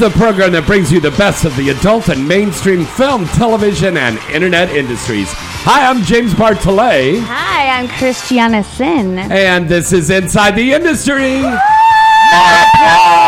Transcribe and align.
The 0.00 0.08
program 0.08 0.52
that 0.52 0.64
brings 0.64 0.90
you 0.90 0.98
the 0.98 1.10
best 1.10 1.44
of 1.44 1.54
the 1.56 1.68
adult 1.68 2.08
and 2.08 2.26
mainstream 2.26 2.86
film, 2.86 3.26
television, 3.26 3.98
and 3.98 4.16
internet 4.32 4.70
industries. 4.70 5.28
Hi, 5.30 5.84
I'm 5.90 6.02
James 6.04 6.32
Bartholet, 6.32 7.20
Hi, 7.20 7.68
I'm 7.68 7.86
Christiana 7.86 8.64
Cinn. 8.64 9.18
and 9.18 9.68
this 9.68 9.92
is 9.92 10.08
Inside 10.08 10.52
the 10.52 10.72
Industry. 10.72 11.40
Applause! 11.40 13.20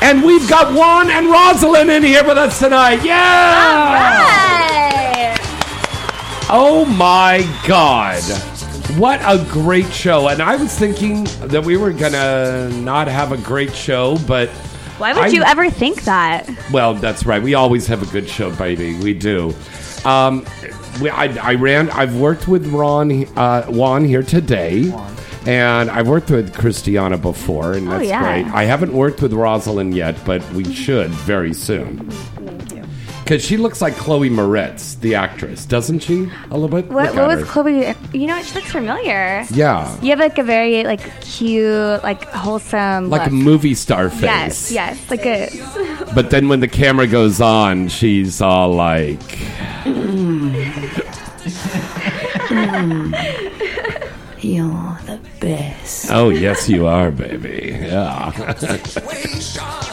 And 0.00 0.22
we've 0.24 0.48
got 0.48 0.72
Juan 0.72 1.10
and 1.10 1.26
Rosalind 1.26 1.90
in 1.90 2.02
here 2.02 2.24
with 2.24 2.38
us 2.38 2.58
tonight. 2.58 3.04
Yeah! 3.04 4.16
Oh 6.48 6.86
my 6.86 7.44
God. 7.68 8.22
What 8.96 9.20
a 9.22 9.44
great 9.50 9.92
show. 9.92 10.28
And 10.28 10.40
I 10.40 10.56
was 10.56 10.74
thinking 10.74 11.24
that 11.48 11.62
we 11.62 11.76
were 11.76 11.92
going 11.92 12.12
to 12.12 12.70
not 12.80 13.08
have 13.08 13.30
a 13.30 13.36
great 13.36 13.74
show, 13.74 14.16
but. 14.26 14.48
Why 14.96 15.12
would 15.12 15.24
I- 15.24 15.28
you 15.28 15.42
ever 15.42 15.68
think 15.68 16.04
that? 16.04 16.48
Well, 16.72 16.94
that's 16.94 17.26
right. 17.26 17.42
We 17.42 17.52
always 17.52 17.86
have 17.88 18.02
a 18.02 18.10
good 18.10 18.26
show, 18.26 18.50
baby. 18.56 18.96
We 18.98 19.12
do. 19.12 19.54
Um, 20.06 20.46
we, 21.02 21.10
I, 21.10 21.26
I 21.50 21.54
ran. 21.56 21.90
I've 21.90 22.16
worked 22.16 22.48
with 22.48 22.66
Ron 22.68 23.26
uh, 23.36 23.64
Juan 23.64 24.04
here 24.04 24.22
today, 24.22 24.90
and 25.44 25.90
I've 25.90 26.08
worked 26.08 26.30
with 26.30 26.56
Christiana 26.56 27.18
before, 27.18 27.74
and 27.74 27.90
that's 27.90 28.06
yeah. 28.06 28.22
great. 28.22 28.54
I 28.54 28.64
haven't 28.64 28.94
worked 28.94 29.20
with 29.20 29.34
Rosalind 29.34 29.94
yet, 29.94 30.16
but 30.24 30.42
we 30.52 30.64
should 30.72 31.10
very 31.10 31.52
soon. 31.52 32.10
Because 33.26 33.44
she 33.44 33.56
looks 33.56 33.82
like 33.82 33.96
Chloe 33.96 34.30
Moretz, 34.30 35.00
the 35.00 35.16
actress, 35.16 35.64
doesn't 35.64 35.98
she? 35.98 36.30
A 36.52 36.56
little 36.56 36.68
bit. 36.68 36.86
What, 36.88 37.12
what 37.16 37.26
was 37.26 37.40
her. 37.40 37.44
Chloe? 37.44 37.92
You 38.12 38.28
know, 38.28 38.40
she 38.40 38.54
looks 38.54 38.70
familiar. 38.70 39.44
Yeah, 39.50 40.00
You 40.00 40.10
have 40.10 40.20
like 40.20 40.38
a 40.38 40.44
very 40.44 40.84
like 40.84 41.20
cute, 41.22 42.04
like 42.04 42.22
wholesome, 42.26 43.10
like 43.10 43.26
a 43.26 43.32
movie 43.32 43.74
star 43.74 44.10
face. 44.10 44.22
Yes, 44.22 44.70
yes, 44.70 45.10
like 45.10 45.26
a 45.26 45.48
But 46.14 46.30
then 46.30 46.48
when 46.48 46.60
the 46.60 46.68
camera 46.68 47.08
goes 47.08 47.40
on, 47.40 47.88
she's 47.88 48.40
all 48.40 48.72
like. 48.72 49.18
You're 54.40 55.00
the 55.06 55.18
best. 55.40 56.12
Oh, 56.12 56.28
yes, 56.28 56.68
you 56.68 56.86
are, 56.86 57.10
baby. 57.10 57.76
Yeah. 57.76 58.30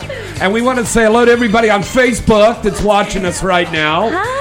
and 0.41 0.51
we 0.53 0.61
want 0.61 0.79
to 0.79 0.85
say 0.85 1.03
hello 1.05 1.25
to 1.25 1.31
everybody 1.31 1.69
on 1.69 1.81
Facebook 1.81 2.61
that's 2.61 2.81
watching 2.81 3.25
us 3.25 3.41
right 3.43 3.71
now. 3.71 4.09
hi. 4.11 4.39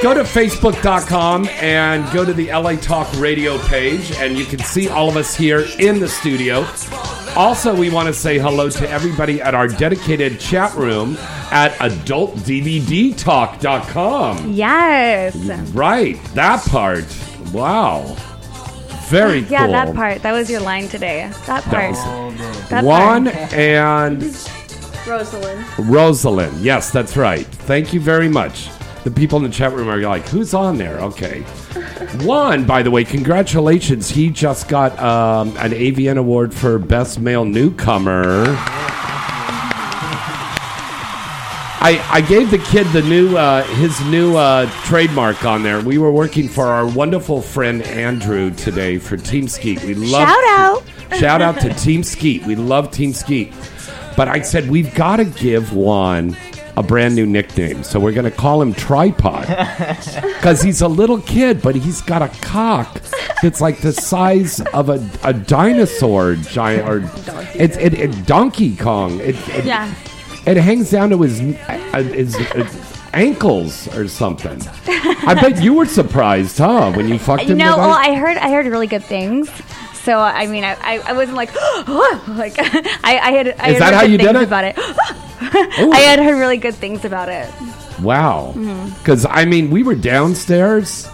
Go 0.00 0.14
to 0.14 0.20
facebook.com 0.22 1.48
and 1.60 2.08
go 2.12 2.24
to 2.24 2.32
the 2.32 2.52
LA 2.52 2.76
Talk 2.76 3.12
radio 3.18 3.58
page, 3.66 4.12
and 4.12 4.38
you 4.38 4.44
can 4.44 4.60
see 4.60 4.88
all 4.88 5.08
of 5.08 5.16
us 5.16 5.34
here 5.34 5.66
in 5.80 5.98
the 5.98 6.06
studio. 6.06 6.64
Also, 7.34 7.74
we 7.74 7.90
want 7.90 8.06
to 8.06 8.14
say 8.14 8.38
hello 8.38 8.70
to 8.70 8.88
everybody 8.88 9.42
at 9.42 9.56
our 9.56 9.66
dedicated 9.66 10.38
chat 10.38 10.72
room 10.76 11.16
at 11.50 11.72
adultdvdtalk.com. 11.80 14.52
Yes. 14.52 15.34
Right, 15.72 16.22
that 16.34 16.62
part. 16.66 17.04
Wow. 17.52 18.14
Very 19.08 19.42
cool. 19.42 19.50
Yeah, 19.52 19.66
that 19.68 19.94
part. 19.96 20.22
That 20.22 20.30
was 20.32 20.48
your 20.50 20.60
line 20.60 20.86
today. 20.88 21.28
That 21.46 21.64
part. 21.64 21.94
That 22.68 22.84
Juan 22.84 23.24
part. 23.24 23.52
and 23.52 24.22
Rosalind. 25.06 25.64
Rosalind. 25.78 26.60
Yes, 26.60 26.90
that's 26.90 27.16
right. 27.16 27.46
Thank 27.46 27.92
you 27.92 28.00
very 28.00 28.28
much. 28.28 28.68
The 29.04 29.10
people 29.10 29.38
in 29.38 29.44
the 29.44 29.50
chat 29.50 29.72
room 29.72 29.88
are 29.88 29.98
like, 29.98 30.26
who's 30.28 30.54
on 30.54 30.76
there? 30.76 30.98
Okay. 31.00 31.40
Juan, 32.24 32.64
by 32.64 32.82
the 32.82 32.90
way, 32.90 33.04
congratulations. 33.04 34.10
He 34.10 34.30
just 34.30 34.68
got 34.68 34.98
um, 34.98 35.56
an 35.58 35.72
AVN 35.72 36.18
award 36.18 36.52
for 36.52 36.78
Best 36.78 37.20
Male 37.20 37.44
Newcomer. 37.44 38.44
I, 41.80 42.04
I 42.10 42.20
gave 42.22 42.50
the 42.50 42.58
kid 42.58 42.88
the 42.88 43.02
new 43.02 43.36
uh, 43.36 43.62
his 43.62 44.00
new 44.06 44.36
uh, 44.36 44.68
trademark 44.84 45.44
on 45.44 45.62
there. 45.62 45.80
We 45.80 45.96
were 45.98 46.10
working 46.10 46.48
for 46.48 46.66
our 46.66 46.84
wonderful 46.86 47.40
friend 47.40 47.82
Andrew 47.82 48.50
today 48.50 48.98
for 48.98 49.16
Team 49.16 49.46
Skeet. 49.46 49.84
We 49.84 49.94
love 49.94 50.28
Shout 50.28 50.44
out. 50.44 50.82
Shout 51.18 51.40
out 51.40 51.60
to 51.60 51.72
Team 51.74 52.02
Skeet. 52.02 52.44
We 52.44 52.56
love 52.56 52.90
Team 52.90 53.12
Skeet. 53.12 53.54
But 54.18 54.26
I 54.26 54.40
said 54.40 54.68
we've 54.68 54.92
got 54.96 55.18
to 55.18 55.24
give 55.24 55.72
Juan 55.72 56.36
a 56.76 56.82
brand 56.82 57.14
new 57.14 57.24
nickname. 57.24 57.84
So 57.84 58.00
we're 58.00 58.10
going 58.10 58.24
to 58.24 58.36
call 58.36 58.60
him 58.60 58.74
Tripod. 58.74 59.46
Because 60.38 60.60
he's 60.60 60.82
a 60.82 60.88
little 60.88 61.20
kid, 61.20 61.62
but 61.62 61.74
he's 61.76 62.00
got 62.00 62.22
a 62.22 62.28
cock 62.40 63.00
that's 63.42 63.60
like 63.60 63.80
the 63.80 63.92
size 63.92 64.60
of 64.72 64.88
a, 64.88 65.08
a 65.22 65.32
dinosaur 65.32 66.34
giant. 66.34 66.88
Or 66.88 67.10
it's 67.54 67.76
it, 67.76 67.94
it, 67.94 68.26
Donkey 68.26 68.76
Kong. 68.76 69.20
It, 69.20 69.36
it, 69.48 69.64
Yeah. 69.64 69.92
it 70.46 70.56
hangs 70.56 70.90
down 70.90 71.10
to 71.10 71.22
his, 71.22 71.40
uh, 71.40 72.02
his, 72.02 72.36
uh, 72.36 72.68
ankles 73.14 73.88
or 73.96 74.08
something. 74.08 74.60
I 74.86 75.34
bet 75.40 75.62
you 75.62 75.74
were 75.74 75.86
surprised, 75.86 76.58
huh, 76.58 76.92
when 76.92 77.08
you 77.08 77.18
fucked 77.18 77.42
him? 77.42 77.58
tonight? 77.58 77.76
well, 77.76 77.90
I 77.90 78.14
heard 78.14 78.36
I 78.36 78.50
heard 78.50 78.66
really 78.66 78.86
good 78.86 79.04
things. 79.04 79.48
So 80.08 80.18
I 80.18 80.46
mean, 80.46 80.64
I, 80.64 80.72
I, 80.80 80.98
I 81.00 81.12
wasn't 81.12 81.36
like, 81.36 81.54
like 82.28 82.54
I, 82.58 83.20
I 83.22 83.30
had. 83.30 83.48
I 83.48 83.50
Is 83.50 83.58
had 83.58 83.80
that 83.80 83.84
heard 83.84 83.94
how 83.94 84.02
you 84.04 84.16
did 84.16 84.36
it? 84.36 84.42
About 84.42 84.64
it. 84.64 84.74
I 84.78 85.98
had 85.98 86.18
heard 86.18 86.38
really 86.38 86.56
good 86.56 86.74
things 86.74 87.04
about 87.04 87.28
it. 87.28 87.46
Wow. 88.00 88.54
Mm-hmm. 88.56 88.94
Because, 89.00 89.26
I 89.28 89.44
mean, 89.44 89.68
we 89.70 89.82
were 89.82 89.94
downstairs 89.94 91.06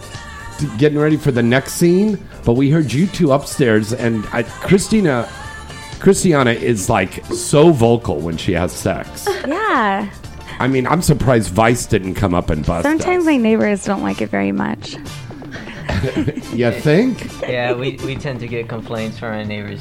t- 0.59 0.69
getting 0.79 0.97
ready 0.97 1.17
for 1.17 1.33
the 1.33 1.43
next 1.43 1.73
scene, 1.73 2.25
but 2.45 2.53
we 2.53 2.71
heard 2.71 2.93
you 2.93 3.09
two 3.09 3.33
upstairs, 3.33 3.93
and 3.93 4.25
I, 4.33 4.45
Christina. 4.45 5.29
Christiana 5.99 6.53
is 6.53 6.89
like 6.89 7.25
so 7.27 7.71
vocal 7.73 8.21
when 8.21 8.37
she 8.37 8.53
has 8.53 8.71
sex. 8.73 9.27
Yeah. 9.49 10.09
I 10.61 10.69
mean, 10.69 10.87
I'm 10.87 11.03
surprised 11.03 11.51
Vice 11.51 11.85
didn't 11.87 12.15
come 12.15 12.33
up 12.33 12.49
and 12.49 12.65
bust 12.65 12.85
Sometimes 12.85 13.23
us. 13.23 13.27
my 13.27 13.37
neighbors 13.39 13.85
don't 13.85 14.03
like 14.03 14.21
it 14.23 14.29
very 14.29 14.53
much. 14.53 14.97
You 16.55 16.71
think? 16.71 17.41
Yeah, 17.43 17.73
we, 17.75 17.97
we 18.05 18.15
tend 18.17 18.41
to 18.41 18.47
get 18.47 18.69
complaints 18.69 19.19
from 19.19 19.35
our 19.35 19.45
neighbors. 19.45 19.81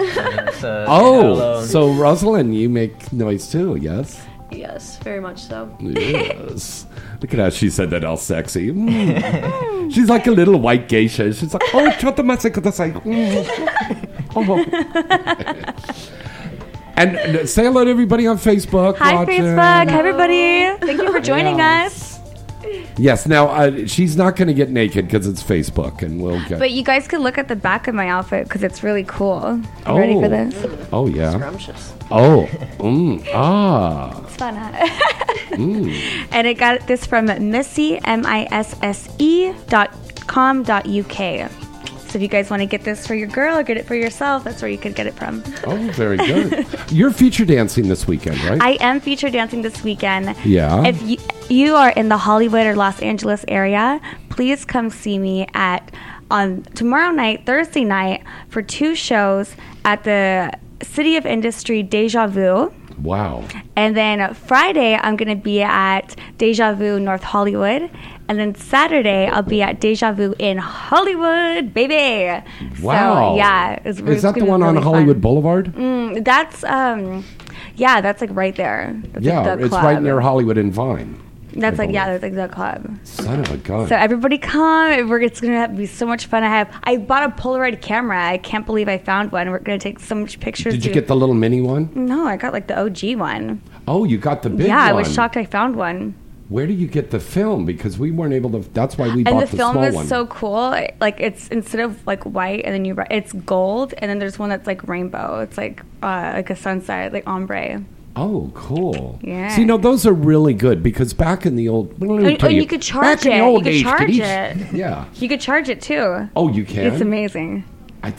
So, 0.60 0.86
Oh, 0.88 1.64
so 1.66 1.94
Rosalind, 1.94 2.56
you 2.56 2.70
make 2.70 3.14
noise 3.14 3.50
too, 3.52 3.76
yes? 3.76 4.22
Yes, 4.52 4.98
very 5.00 5.20
much 5.20 5.40
so. 5.40 5.76
Yes. 5.80 6.86
Look 7.22 7.34
at 7.34 7.40
how 7.40 7.50
she 7.50 7.70
said 7.70 7.90
that 7.92 8.04
all 8.04 8.18
sexy. 8.18 8.72
Mm. 8.72 9.92
She's 9.94 10.10
like 10.10 10.28
a 10.28 10.32
little 10.32 10.60
white 10.60 10.88
geisha. 10.90 11.34
She's 11.34 11.54
like, 11.54 11.64
oh, 11.74 11.90
shut 11.92 12.16
the 12.16 12.24
mess 12.24 12.44
kudasai. 12.44 12.94
And 16.96 17.18
uh, 17.18 17.46
say 17.48 17.64
hello 17.64 17.84
to 17.84 17.90
everybody 17.90 18.28
on 18.28 18.38
Facebook. 18.38 18.98
Hi, 18.98 19.16
watching. 19.16 19.42
Facebook. 19.42 19.90
Hi, 19.90 19.98
everybody. 19.98 20.86
Thank 20.86 21.02
you 21.02 21.12
for 21.12 21.20
joining 21.20 21.60
us. 21.60 22.13
Yes. 22.98 23.26
Now 23.28 23.48
uh, 23.48 23.86
she's 23.88 24.16
not 24.16 24.36
going 24.36 24.48
to 24.48 24.54
get 24.54 24.70
naked 24.70 25.06
because 25.08 25.28
it's 25.28 25.42
Facebook, 25.44 26.02
and 26.02 26.22
we'll 26.22 26.44
get. 26.48 26.60
But 26.60 26.72
you 26.72 26.84
guys 26.84 27.08
could 27.08 27.22
look 27.22 27.38
at 27.38 27.48
the 27.48 27.56
back 27.56 27.88
of 27.88 27.96
my 27.96 28.08
outfit 28.08 28.44
because 28.46 28.64
it's 28.64 28.84
really 28.84 29.04
cool. 29.04 29.60
You 29.88 29.98
Ready 29.98 30.14
for 30.14 30.26
Oh. 30.26 30.30
this? 30.30 30.88
oh 30.94 31.08
yeah. 31.08 31.32
Scrumptious. 31.34 31.94
Oh. 32.12 32.48
Mm, 32.84 33.26
ah. 33.34 34.22
It's 34.26 34.36
fun, 34.36 34.56
huh? 34.56 34.90
And 36.32 36.48
I 36.48 36.54
got 36.54 36.86
this 36.88 37.06
from 37.06 37.26
Missy, 37.52 37.98
M 38.04 38.26
I 38.26 38.48
S 38.52 38.76
S 38.82 39.08
E 39.20 39.54
dot 39.70 39.90
com 40.28 40.64
dot 40.64 40.88
UK. 40.88 41.50
So 42.14 42.18
if 42.18 42.22
you 42.22 42.28
guys 42.28 42.52
want 42.52 42.60
to 42.60 42.68
get 42.68 42.84
this 42.84 43.08
for 43.08 43.16
your 43.16 43.28
girl 43.28 43.58
or 43.58 43.64
get 43.64 43.76
it 43.76 43.88
for 43.88 43.96
yourself, 43.96 44.44
that's 44.44 44.62
where 44.62 44.70
you 44.70 44.78
could 44.78 44.94
get 44.94 45.08
it 45.08 45.16
from. 45.16 45.44
Oh, 45.66 45.76
very 45.94 46.18
good. 46.18 46.64
You're 46.92 47.10
feature 47.10 47.44
dancing 47.44 47.88
this 47.88 48.06
weekend, 48.06 48.40
right? 48.44 48.62
I 48.62 48.74
am 48.82 49.00
feature 49.00 49.32
dancing 49.32 49.64
this 49.64 49.84
weekend. 49.84 50.36
Yeah. 50.46 50.86
If 50.86 51.02
you, 51.02 51.18
you 51.50 51.74
are 51.74 51.90
in 51.90 52.10
the 52.10 52.18
Hollywood 52.18 52.68
or 52.68 52.76
Los 52.76 53.02
Angeles 53.02 53.44
area, 53.48 54.00
please 54.30 54.64
come 54.64 54.92
see 54.92 55.18
me 55.18 55.48
at 55.56 55.92
on 56.30 56.62
tomorrow 56.76 57.10
night, 57.10 57.48
Thursday 57.48 57.84
night, 57.84 58.24
for 58.48 58.62
two 58.62 58.94
shows 58.94 59.56
at 59.84 60.04
the 60.04 60.54
City 60.84 61.18
of 61.18 61.26
Industry 61.26 61.82
Deja 61.82 62.28
Vu. 62.28 62.72
Wow. 63.00 63.44
And 63.76 63.96
then 63.96 64.34
Friday, 64.34 64.96
I'm 64.96 65.16
going 65.16 65.30
to 65.30 65.42
be 65.42 65.62
at 65.62 66.16
Deja 66.38 66.74
Vu 66.74 67.00
North 67.00 67.24
Hollywood. 67.24 67.90
And 68.28 68.40
then 68.40 68.56
Saturday, 68.56 69.28
I'll 69.28 69.44
be 69.44 69.62
at 69.62 69.80
Deja 69.80 70.14
Vu 70.14 70.34
in 70.40 70.58
Hollywood, 70.58 71.74
baby. 71.74 72.44
Wow. 72.82 73.32
So, 73.32 73.38
yeah. 73.38 73.80
It's, 73.84 74.00
Is 74.00 74.22
that 74.22 74.36
the 74.36 74.46
one 74.46 74.64
on 74.64 74.76
Hollywood 74.78 75.22
Boulevard? 75.22 75.74
Boulevard? 75.76 76.24
That's, 76.24 76.64
um, 76.64 77.26
yeah, 77.76 78.02
that's 78.02 78.22
like 78.22 78.30
right 78.34 78.56
there. 78.56 79.00
That's 79.12 79.26
yeah, 79.26 79.42
like 79.42 79.58
the 79.60 79.66
it's 79.66 79.70
club. 79.70 79.84
right 79.84 80.02
near 80.02 80.22
Hollywood 80.22 80.58
and 80.58 80.72
Vine. 80.72 81.22
That's 81.56 81.78
like, 81.78 81.92
yeah, 81.92 82.10
that's 82.10 82.24
like 82.24 82.36
the 82.36 82.48
club. 82.48 82.98
Son 83.04 83.40
of 83.40 83.52
a 83.52 83.58
gun. 83.58 83.88
So 83.88 83.96
everybody 83.96 84.38
come. 84.38 85.08
We're, 85.08 85.22
it's 85.22 85.42
going 85.42 85.70
to 85.70 85.76
be 85.76 85.86
so 85.86 86.06
much 86.06 86.26
fun. 86.26 86.44
I 86.44 86.50
have, 86.50 86.74
I 86.84 86.98
bought 86.98 87.24
a 87.24 87.30
Polaroid 87.30 87.82
camera. 87.82 88.24
I 88.26 88.38
can't 88.38 88.66
believe 88.66 88.88
I 88.88 88.98
found 88.98 89.32
one. 89.32 89.50
We're 89.50 89.60
going 89.60 89.80
to 89.80 89.84
take 89.84 90.00
so 90.00 90.16
much 90.16 90.40
pictures. 90.40 90.74
Did 90.74 90.86
you 90.86 90.94
get 90.94 91.08
the 91.08 91.16
little 91.16 91.36
mini 91.36 91.62
one? 91.62 91.90
No, 91.96 92.26
I 92.26 92.38
got 92.38 92.54
like 92.54 92.68
the 92.68 92.80
OG 92.80 93.18
one. 93.18 93.62
Oh, 93.88 94.04
you 94.04 94.18
got 94.18 94.44
the 94.44 94.50
big 94.50 94.60
one. 94.60 94.68
yeah, 94.70 94.84
I 94.84 94.94
was 94.94 95.14
shocked 95.14 95.38
I 95.38 95.46
found 95.46 95.76
one. 95.76 96.16
Where 96.50 96.68
do 96.68 96.74
you 96.74 96.88
get 96.88 97.10
the 97.10 97.20
film? 97.20 97.66
Because 97.66 97.98
we 97.98 98.12
weren't 98.12 98.34
able 98.34 98.52
to. 98.52 98.60
That's 98.74 98.98
why 98.98 99.08
we 99.08 99.24
and 99.24 99.26
bought 99.26 99.40
the 99.46 99.52
the, 99.52 99.58
film 99.58 99.74
small 99.74 99.84
is 99.86 99.96
one. 99.96 100.08
so 100.08 100.28
cool. 100.28 100.78
Like 101.00 101.20
it's 101.20 101.48
instead 101.48 101.82
of 101.82 102.06
like 102.06 102.24
white 102.24 102.64
and 102.66 102.74
then 102.74 102.86
you 102.86 102.96
it's 103.10 103.34
gold, 103.34 103.94
and 103.98 104.10
then 104.10 104.20
there's 104.20 104.38
one 104.38 104.50
that's 104.50 104.68
like 104.68 104.88
rainbow. 104.88 105.40
It's 105.40 105.58
like 105.58 105.82
uh, 106.04 106.34
like 106.36 106.50
a 106.50 106.56
sunset, 106.56 107.12
like 107.12 107.26
ombre. 107.28 107.84
Oh, 108.16 108.52
cool. 108.54 109.20
Yeah. 109.22 109.50
See, 109.56 109.66
no, 109.66 109.78
those 109.78 110.06
are 110.06 110.14
really 110.14 110.54
good 110.54 110.82
because 110.84 111.14
back 111.14 111.46
in 111.46 111.56
the 111.56 111.68
old. 111.70 112.00
me 112.02 112.38
And- 112.38 112.54
you 112.54 112.66
could 112.66 112.82
charge 112.82 113.24
back 113.24 113.26
in 113.26 113.32
the 113.32 113.36
it. 113.36 113.38
You 113.40 113.44
old 113.44 113.64
could 113.64 113.70
days, 113.70 113.82
charge 113.84 114.10
each- 114.10 114.20
it. 114.22 114.74
Yeah. 114.74 115.06
You 115.16 115.30
could 115.30 115.42
charge 115.42 115.70
it 115.70 115.82
too. 115.82 116.30
Oh, 116.36 116.50
you 116.50 116.64
can. 116.66 116.86
It's 116.92 117.02
amazing. 117.02 117.64
I, 118.04 118.14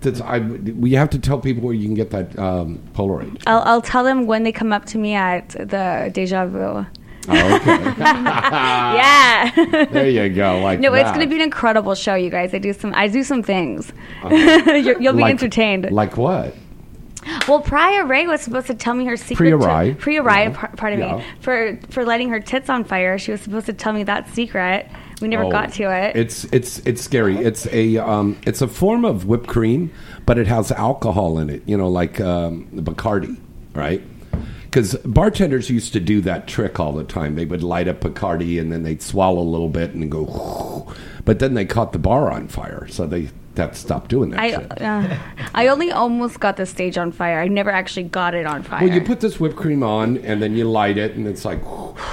that's, 0.00 0.20
I, 0.22 0.38
we 0.38 0.92
have 0.94 1.10
to 1.10 1.18
tell 1.18 1.38
people 1.38 1.62
where 1.62 1.74
you 1.74 1.84
can 1.86 1.94
get 1.94 2.10
that 2.10 2.38
um, 2.38 2.78
Polaroid. 2.94 3.42
I'll, 3.46 3.60
I'll 3.62 3.82
tell 3.82 4.02
them 4.02 4.26
when 4.26 4.42
they 4.44 4.52
come 4.52 4.72
up 4.72 4.86
to 4.86 4.98
me 4.98 5.14
at 5.14 5.50
the 5.50 6.10
Deja 6.12 6.46
Vu. 6.46 6.58
Oh, 6.58 6.86
okay. 7.56 7.66
yeah. 8.00 9.50
there 9.92 10.08
you 10.08 10.28
go. 10.30 10.58
Like 10.60 10.80
no, 10.80 10.92
it's 10.94 11.10
going 11.10 11.20
to 11.20 11.26
be 11.26 11.36
an 11.36 11.42
incredible 11.42 11.94
show, 11.94 12.14
you 12.14 12.30
guys. 12.30 12.54
I 12.54 12.58
do 12.58 12.72
some. 12.72 12.94
I 12.96 13.08
do 13.08 13.22
some 13.22 13.42
things. 13.42 13.92
You're, 14.30 15.00
you'll 15.00 15.12
be 15.12 15.20
Like- 15.22 15.30
entertained. 15.32 15.90
Like 15.90 16.16
what? 16.16 16.54
Well, 17.46 17.60
Priya 17.60 18.04
Ray 18.04 18.26
was 18.26 18.40
supposed 18.40 18.66
to 18.68 18.74
tell 18.74 18.94
me 18.94 19.04
her 19.06 19.16
secret. 19.16 19.36
Priya 19.36 19.50
to- 19.58 19.66
Rai. 19.66 19.94
Priya 19.94 20.22
Rai, 20.22 20.44
Yeah. 20.44 20.50
par- 20.50 20.70
pardon 20.76 21.00
Yeah. 21.00 21.16
me, 21.16 21.22
for 21.40 21.78
for 21.90 22.04
lighting 22.04 22.30
her 22.30 22.40
tits 22.40 22.70
on 22.70 22.84
fire. 22.84 23.18
She 23.18 23.30
was 23.32 23.40
supposed 23.40 23.66
to 23.66 23.72
tell 23.72 23.92
me 23.92 24.04
that 24.04 24.28
secret. 24.34 24.86
We 25.20 25.28
never 25.28 25.44
Oh, 25.44 25.50
got 25.50 25.72
to 25.74 25.82
it. 25.84 26.16
It's 26.16 26.44
it's 26.52 26.78
it's 26.86 27.02
scary. 27.02 27.36
It's 27.36 27.66
a 27.72 27.98
um, 27.98 28.36
it's 28.46 28.62
a 28.62 28.68
form 28.68 29.04
of 29.04 29.26
whipped 29.26 29.48
cream, 29.48 29.90
but 30.24 30.38
it 30.38 30.46
has 30.46 30.72
alcohol 30.72 31.38
in 31.38 31.50
it. 31.50 31.62
You 31.66 31.76
know, 31.76 31.88
like 31.88 32.20
um, 32.20 32.66
Bacardi, 32.74 33.36
right? 33.74 34.02
Because 34.64 34.94
bartenders 35.04 35.68
used 35.68 35.92
to 35.94 36.00
do 36.00 36.20
that 36.22 36.46
trick 36.46 36.78
all 36.78 36.92
the 36.92 37.02
time. 37.04 37.34
They 37.34 37.44
would 37.44 37.62
light 37.62 37.88
up 37.88 38.00
Bacardi 38.00 38.58
and 38.60 38.72
then 38.72 38.84
they'd 38.84 39.02
swallow 39.02 39.42
a 39.42 39.50
little 39.50 39.68
bit 39.68 39.94
and 39.94 40.08
go, 40.10 40.86
but 41.24 41.40
then 41.40 41.54
they 41.54 41.64
caught 41.64 41.92
the 41.92 41.98
bar 41.98 42.30
on 42.30 42.46
fire, 42.46 42.86
so 42.88 43.04
they 43.04 43.28
that 43.54 43.76
stopped 43.76 44.08
doing 44.10 44.30
that 44.30 44.40
I 44.40 44.50
shit. 44.50 44.82
uh, 44.82 45.18
I 45.54 45.66
only 45.68 45.90
almost 45.90 46.38
got 46.40 46.56
the 46.56 46.66
stage 46.66 46.96
on 46.96 47.10
fire. 47.12 47.40
I 47.40 47.48
never 47.48 47.70
actually 47.70 48.04
got 48.04 48.34
it 48.34 48.46
on 48.46 48.62
fire. 48.62 48.86
Well, 48.86 48.94
you 48.94 49.00
put 49.02 49.20
this 49.20 49.40
whipped 49.40 49.56
cream 49.56 49.82
on, 49.82 50.18
and 50.18 50.40
then 50.40 50.56
you 50.56 50.64
light 50.64 50.98
it, 50.98 51.16
and 51.16 51.26
it's 51.26 51.44
like, 51.44 51.60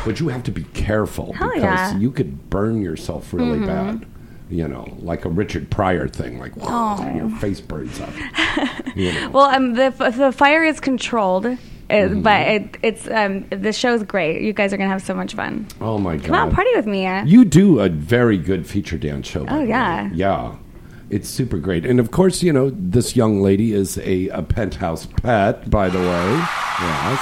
but 0.06 0.19
you 0.19 0.30
have 0.30 0.44
to 0.44 0.51
be 0.51 0.63
careful 0.74 1.34
Hell 1.34 1.50
because 1.50 1.62
yeah. 1.63 1.92
Mm-hmm. 1.92 2.01
you 2.01 2.12
could 2.12 2.50
burn 2.50 2.81
yourself 2.81 3.34
really 3.34 3.60
bad. 3.60 4.06
You 4.50 4.68
know, 4.68 4.95
like 5.00 5.25
a 5.25 5.30
Richard 5.30 5.69
Pryor 5.69 6.07
thing, 6.07 6.39
like 6.39 6.54
oh. 6.62 7.13
your 7.13 7.30
face 7.38 7.62
burns 7.62 8.00
up. 8.00 8.10
You 8.95 9.13
know. 9.13 9.30
well, 9.30 9.45
um, 9.45 9.74
the 9.74 9.92
the 10.18 10.31
fire 10.31 10.63
is 10.63 10.80
controlled. 10.80 11.45
uh, 11.45 11.57
Mm-hmm. 11.90 12.22
But 12.22 12.48
it, 12.48 12.78
it's 12.81 13.07
um, 13.07 13.48
the 13.50 13.72
show's 13.72 14.01
great. 14.04 14.42
You 14.42 14.54
guys 14.54 14.74
are 14.74 14.78
gonna 14.78 14.90
have 14.90 15.04
so 15.04 15.13
much 15.13 15.36
fun. 15.36 15.68
oh 15.80 16.00
my 16.00 16.18
god! 16.18 16.25
Come 16.25 16.36
on, 16.36 16.51
party 16.51 16.72
with 16.75 16.88
me. 16.88 17.07
You 17.25 17.45
do 17.45 17.80
a 17.80 17.90
very 17.90 18.38
good 18.38 18.66
feature 18.66 18.98
dance 18.98 19.28
show. 19.28 19.45
Oh, 19.48 19.62
yeah. 19.62 20.10
yeah. 20.13 20.56
It's 21.09 21.30
super 21.30 21.57
great, 21.57 21.86
and 21.86 22.00
of 22.00 22.12
course, 22.12 22.44
you 22.44 22.51
know 22.51 22.69
this 22.69 23.15
young 23.15 23.42
lady 23.42 23.74
is 23.74 23.98
a, 24.00 24.27
a 24.30 24.42
penthouse 24.42 25.06
pet. 25.06 25.69
By 25.69 25.89
the 25.89 26.00
way, 26.00 26.06
yes. 26.81 27.19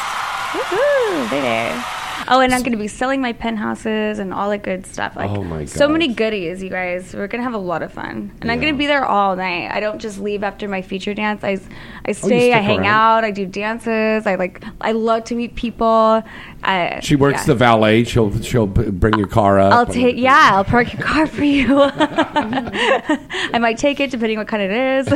Woohoo, 0.53 1.29
baby. 1.29 2.05
Oh, 2.27 2.39
and 2.39 2.54
I'm 2.54 2.62
going 2.62 2.72
to 2.72 2.77
be 2.77 2.88
selling 2.88 3.22
my 3.22 3.33
penthouses 3.33 4.19
and 4.19 4.33
all 4.33 4.50
that 4.50 4.63
good 4.63 4.86
stuff. 4.86 5.16
Like, 5.16 5.30
Oh 5.30 5.44
my 5.44 5.60
god! 5.60 5.69
so 5.69 5.88
many 5.88 6.07
goodies, 6.07 6.63
you 6.63 6.69
guys. 6.69 7.13
We're 7.13 7.27
going 7.27 7.39
to 7.39 7.44
have 7.44 7.54
a 7.54 7.57
lot 7.57 7.83
of 7.83 7.94
fun, 7.94 8.31
and 8.42 8.51
I'm 8.51 8.60
going 8.60 8.74
to 8.74 8.77
be 8.77 8.88
there 8.88 9.06
all 9.06 9.36
night. 9.36 9.69
I 9.72 9.80
don't 9.80 10.00
just 10.00 10.19
leave 10.19 10.44
after 10.44 10.68
my 10.68 10.81
feature 10.81 11.13
dance. 11.13 11.44
I, 11.44 11.51
I 12.04 12.10
Oh, 12.10 12.13
stay, 12.13 12.54
I 12.54 12.60
hang 12.60 12.80
around? 12.80 12.88
out, 12.88 13.24
I 13.25 13.31
do 13.31 13.45
dances. 13.45 14.25
I 14.27 14.36
like, 14.36 14.63
I 14.81 14.92
love 14.92 15.24
to 15.25 15.36
meet 15.36 15.56
people. 15.56 16.24
I, 16.63 17.00
She 17.01 17.16
works 17.16 17.42
yeah. 17.42 17.45
the 17.48 17.56
valet. 17.56 18.04
She'll 18.06 18.42
she'll 18.42 18.68
bring 18.68 19.18
your 19.18 19.28
car 19.28 19.60
up. 19.60 19.74
I'll 19.74 19.86
take, 19.86 20.18
yeah, 20.18 20.51
I'll 20.54 20.63
park 20.63 20.94
your 20.94 21.01
car 21.01 21.28
for 21.28 21.44
you. 21.44 21.80
I 21.98 23.57
might 23.60 23.78
take 23.78 24.00
it 24.00 24.12
depending 24.12 24.38
what 24.38 24.48
kind 24.48 24.63
it 24.63 24.71
is. 24.71 25.07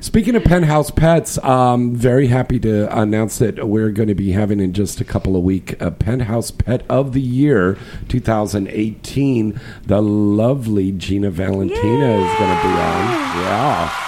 Speaking 0.00 0.36
of 0.36 0.44
penthouse 0.44 0.90
pets, 0.90 1.38
um, 1.44 1.94
very 1.94 2.26
happy 2.28 2.58
to 2.60 2.94
announce 2.98 3.38
that 3.38 3.66
we're 3.68 3.90
going 3.90 4.08
to 4.08 4.14
be 4.14 4.32
having 4.32 4.60
in 4.60 4.72
just 4.72 5.00
a 5.00 5.04
couple 5.04 5.36
of 5.36 5.42
weeks 5.46 5.74
a 5.80 5.90
penthouse 5.90 6.50
pet 6.50 6.84
of 6.90 7.12
the 7.14 7.20
year 7.22 7.78
2018. 8.08 9.58
The 9.84 10.02
lovely 10.02 10.92
Gina 10.92 11.30
Valentina 11.30 12.06
is 12.18 12.38
going 12.38 12.56
to 12.56 12.62
be 12.62 12.68
on. 12.68 13.06
Yeah. 13.42 14.02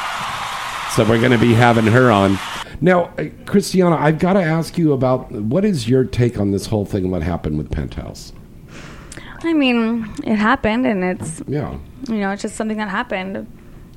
So 0.91 1.05
we're 1.05 1.21
going 1.21 1.33
to 1.33 1.39
be 1.39 1.55
having 1.55 1.87
her 1.87 2.11
on. 2.11 2.39
Now, 2.81 3.05
uh, 3.19 3.27
Christiana, 3.47 3.97
I've 3.97 4.19
got 4.19 4.35
to 4.35 4.43
ask 4.43 4.77
you 4.77 4.93
about 4.93 5.31
what 5.33 5.65
is 5.65 5.89
your 5.89 6.05
take 6.05 6.39
on 6.39 6.51
this 6.51 6.67
whole 6.67 6.85
thing 6.85 7.05
and 7.05 7.13
what 7.13 7.23
happened 7.23 7.57
with 7.59 7.71
Penthouse? 7.71 8.33
I 9.45 9.53
mean, 9.53 10.13
it 10.25 10.37
happened, 10.37 10.87
and 10.87 11.05
it's, 11.05 11.43
Yeah. 11.47 11.77
you 12.09 12.17
know, 12.17 12.31
it's 12.33 12.43
just 12.43 12.57
something 12.57 12.79
that 12.79 12.89
happened. 12.89 13.47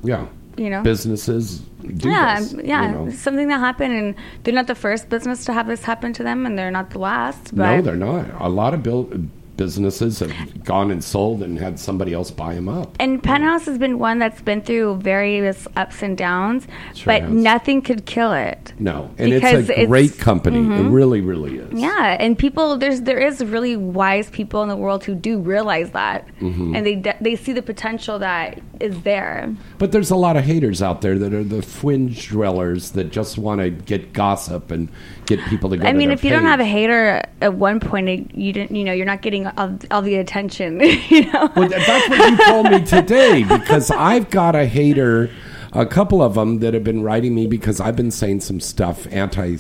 Yeah. 0.04 0.28
You 0.58 0.70
know? 0.70 0.84
Businesses 0.84 1.60
do 1.82 2.10
yeah, 2.10 2.40
this, 2.40 2.54
yeah, 2.64 2.86
you 2.86 3.06
know. 3.06 3.12
something 3.12 3.48
that 3.48 3.60
happened, 3.60 3.94
and 3.94 4.16
they're 4.44 4.54
not 4.54 4.68
the 4.68 4.76
first 4.76 5.10
business 5.10 5.46
to 5.46 5.54
have 5.54 5.68
this 5.68 5.84
happen 5.84 6.14
to 6.14 6.24
them, 6.24 6.46
and 6.46 6.58
they're 6.58 6.72
not 6.72 6.92
the 6.92 7.00
last. 7.00 7.56
But 7.56 7.76
No, 7.76 7.82
they're 7.82 7.96
not. 7.96 8.26
A 8.40 8.50
lot 8.50 8.74
of 8.74 8.84
build, 8.84 9.30
businesses 9.66 10.20
have 10.20 10.64
gone 10.64 10.90
and 10.90 11.04
sold 11.04 11.44
and 11.44 11.60
had 11.60 11.80
somebody 11.80 12.14
else 12.14 12.32
buy 12.32 12.56
them 12.56 12.68
up. 12.68 12.96
and 13.00 13.22
Penthouse 13.22 13.66
has 13.66 13.78
been 13.78 14.00
one 14.00 14.18
that's 14.18 14.42
been 14.42 14.62
through 14.62 14.96
various 14.98 15.68
ups 15.76 16.02
and 16.02 16.18
downs, 16.18 16.68
Sure 16.96 17.14
but 17.14 17.22
has. 17.22 17.32
nothing 17.32 17.82
could 17.84 18.06
kill 18.08 18.34
it. 18.34 18.74
No, 18.80 19.12
and 19.20 19.32
it's 19.32 19.46
a 19.46 19.60
it's- 19.60 19.88
great 19.88 20.18
company. 20.18 20.60
It 20.80 20.90
really, 20.90 21.22
really 21.22 21.58
is. 21.58 21.80
Yeah, 21.80 22.18
and 22.20 22.38
people 22.38 22.78
there's 22.78 23.02
there 23.02 23.20
is 23.20 23.44
really 23.44 23.76
wise 23.78 24.30
people 24.32 24.64
in 24.64 24.70
the 24.70 24.76
world 24.76 25.04
who 25.04 25.14
do 25.14 25.38
realize 25.40 25.92
that, 25.92 26.26
Mm-hmm. 26.42 26.76
and 26.76 26.86
they 26.86 26.96
they 27.22 27.36
see 27.36 27.54
the 27.54 27.62
potential 27.62 28.18
that 28.20 28.60
is 28.80 29.00
there. 29.04 29.54
But 29.78 29.92
there's 29.92 30.10
a 30.12 30.16
lot 30.16 30.38
of 30.38 30.44
haters 30.44 30.82
out 30.82 31.02
there 31.02 31.20
that 31.20 31.34
are 31.34 31.44
the 31.44 31.62
fringe 31.62 32.30
dwellers 32.30 32.92
that 32.92 33.12
just 33.12 33.38
want 33.38 33.62
to 33.62 33.70
get 33.70 34.12
gossip 34.14 34.72
and 34.72 34.90
get 35.36 35.46
people 35.48 35.70
to 35.70 35.78
go. 35.78 35.86
I 35.86 35.92
to 35.92 35.98
mean, 35.98 36.12
if 36.12 36.24
you 36.24 36.30
don't 36.30 36.44
have 36.44 36.60
a 36.60 36.66
hater 36.66 37.24
at 37.42 37.54
one 37.54 37.80
point, 37.80 38.36
you 38.36 38.54
didn't, 38.54 38.76
you 38.76 38.84
know, 38.84 38.94
you're 38.94 39.06
not 39.06 39.22
getting 39.22 39.48
all, 39.48 39.78
all 39.90 40.02
the 40.02 40.16
attention. 40.16 40.80
you 41.10 41.32
know, 41.32 41.52
Well, 41.56 41.70
that's 41.70 42.10
what 42.10 42.30
you 42.30 42.38
told 42.46 42.72
me 42.72 42.84
today 42.84 43.44
because 43.44 43.92
I've 43.92 44.30
got 44.30 44.56
a 44.56 44.66
hater, 44.66 45.30
a 45.74 45.86
couple 45.86 46.22
of 46.22 46.36
them 46.36 46.60
that 46.60 46.74
have 46.74 46.84
been 46.84 47.04
writing 47.04 47.36
me 47.36 47.48
because 47.48 47.80
I've 47.80 47.96
been 47.96 48.12
saying 48.12 48.42
some 48.42 48.60
stuff 48.60 49.08
anti 49.12 49.58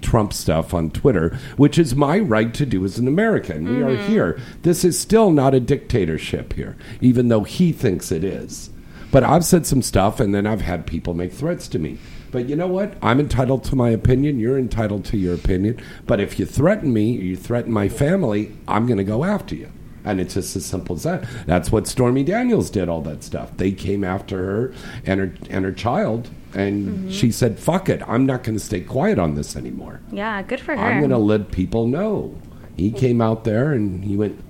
Trump 0.00 0.32
stuff 0.32 0.74
on 0.74 0.90
Twitter, 0.90 1.38
which 1.56 1.78
is 1.78 1.94
my 1.94 2.18
right 2.18 2.52
to 2.54 2.66
do 2.66 2.84
as 2.84 2.98
an 2.98 3.08
American. 3.08 3.64
We 3.64 3.82
are 3.82 3.96
mm-hmm. 3.96 4.10
here. 4.10 4.40
This 4.62 4.84
is 4.84 4.98
still 4.98 5.30
not 5.30 5.54
a 5.54 5.60
dictatorship 5.60 6.52
here, 6.54 6.76
even 7.00 7.28
though 7.28 7.44
he 7.44 7.72
thinks 7.72 8.12
it 8.12 8.24
is. 8.24 8.70
But 9.10 9.24
I've 9.24 9.44
said 9.44 9.66
some 9.66 9.82
stuff 9.82 10.20
and 10.20 10.34
then 10.34 10.46
I've 10.46 10.62
had 10.62 10.86
people 10.86 11.14
make 11.14 11.32
threats 11.32 11.68
to 11.68 11.78
me. 11.78 11.98
But 12.32 12.48
you 12.48 12.56
know 12.56 12.66
what? 12.66 12.94
I'm 13.02 13.20
entitled 13.20 13.62
to 13.64 13.76
my 13.76 13.90
opinion. 13.90 14.40
You're 14.40 14.58
entitled 14.58 15.04
to 15.06 15.18
your 15.18 15.34
opinion. 15.34 15.80
But 16.06 16.18
if 16.18 16.38
you 16.38 16.46
threaten 16.46 16.92
me, 16.92 17.12
you 17.12 17.36
threaten 17.36 17.70
my 17.70 17.88
family, 17.88 18.56
I'm 18.66 18.86
going 18.86 18.98
to 18.98 19.04
go 19.04 19.22
after 19.22 19.54
you. 19.54 19.70
And 20.04 20.20
it's 20.20 20.34
just 20.34 20.56
as 20.56 20.66
simple 20.66 20.96
as 20.96 21.04
that. 21.04 21.24
That's 21.46 21.70
what 21.70 21.86
Stormy 21.86 22.24
Daniels 22.24 22.70
did. 22.70 22.88
All 22.88 23.02
that 23.02 23.22
stuff. 23.22 23.56
They 23.56 23.70
came 23.70 24.02
after 24.02 24.36
her 24.38 24.74
and 25.06 25.20
her 25.20 25.32
and 25.48 25.64
her 25.64 25.70
child, 25.70 26.28
and 26.54 26.88
mm-hmm. 26.88 27.10
she 27.10 27.30
said, 27.30 27.60
"Fuck 27.60 27.88
it. 27.88 28.02
I'm 28.08 28.26
not 28.26 28.42
going 28.42 28.58
to 28.58 28.64
stay 28.64 28.80
quiet 28.80 29.20
on 29.20 29.36
this 29.36 29.54
anymore. 29.54 30.00
Yeah, 30.10 30.42
good 30.42 30.58
for 30.58 30.74
her. 30.74 30.82
I'm 30.82 30.98
going 30.98 31.10
to 31.10 31.18
let 31.18 31.52
people 31.52 31.86
know." 31.86 32.36
He 32.76 32.90
came 32.90 33.20
out 33.20 33.44
there 33.44 33.70
and 33.70 34.02
he 34.02 34.16
went, 34.16 34.42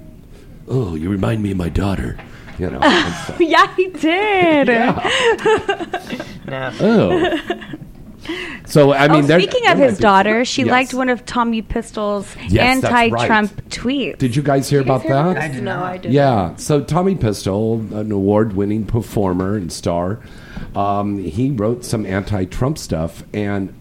"Oh, 0.68 0.94
you 0.94 1.10
remind 1.10 1.42
me 1.42 1.50
of 1.50 1.58
my 1.58 1.68
daughter." 1.68 2.16
You 2.62 2.70
know. 2.70 2.78
and 2.82 3.40
yeah, 3.40 3.74
he 3.76 3.88
did. 3.88 4.68
Nah, 6.46 6.72
oh. 6.80 7.38
So 8.66 8.92
I 8.92 9.08
mean, 9.08 9.24
oh, 9.24 9.38
speaking 9.38 9.62
there 9.64 9.72
of 9.72 9.78
his 9.78 9.96
be- 9.98 10.02
daughter, 10.02 10.44
she 10.44 10.62
Yes. 10.62 10.70
liked 10.70 10.94
one 10.94 11.08
of 11.08 11.24
Tommy 11.26 11.60
Pistol's 11.62 12.36
Yes, 12.48 12.84
anti-Trump 12.84 13.68
tweets. 13.70 14.18
Did 14.18 14.36
you 14.36 14.42
guys 14.42 14.68
hear 14.68 14.80
about 14.80 15.02
that? 15.04 15.36
I 15.38 15.48
did 15.48 15.62
No, 15.64 15.76
not. 15.76 15.84
I 15.84 15.96
didn't. 15.96 16.14
Yeah. 16.14 16.54
So 16.56 16.82
Tommy 16.82 17.14
Pistol, 17.16 17.80
an 17.94 18.12
award-winning 18.12 18.84
performer 18.86 19.56
and 19.56 19.72
star, 19.72 20.20
um, 20.76 21.18
he 21.18 21.50
wrote 21.50 21.84
some 21.84 22.06
anti-Trump 22.06 22.78
stuff, 22.78 23.24
and 23.34 23.74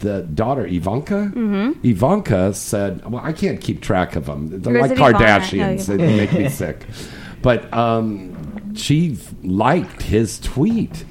the 0.00 0.22
daughter 0.22 0.66
Ivanka, 0.66 1.30
Mm-hmm. 1.34 1.86
Ivanka 1.86 2.52
said, 2.54 3.08
"Well, 3.08 3.22
I 3.24 3.32
can't 3.32 3.60
keep 3.60 3.80
track 3.80 4.16
of 4.16 4.26
them. 4.26 4.48
They're 4.60 4.80
like 4.80 4.90
it 4.92 4.98
Ivana? 4.98 5.12
Kardashians. 5.18 5.88
No, 5.88 5.96
they 5.98 6.16
make 6.16 6.32
me 6.32 6.48
sick." 6.48 6.84
But 7.44 7.72
um, 7.74 8.74
she 8.74 9.18
liked 9.42 10.00
his 10.00 10.40
tweet, 10.40 11.04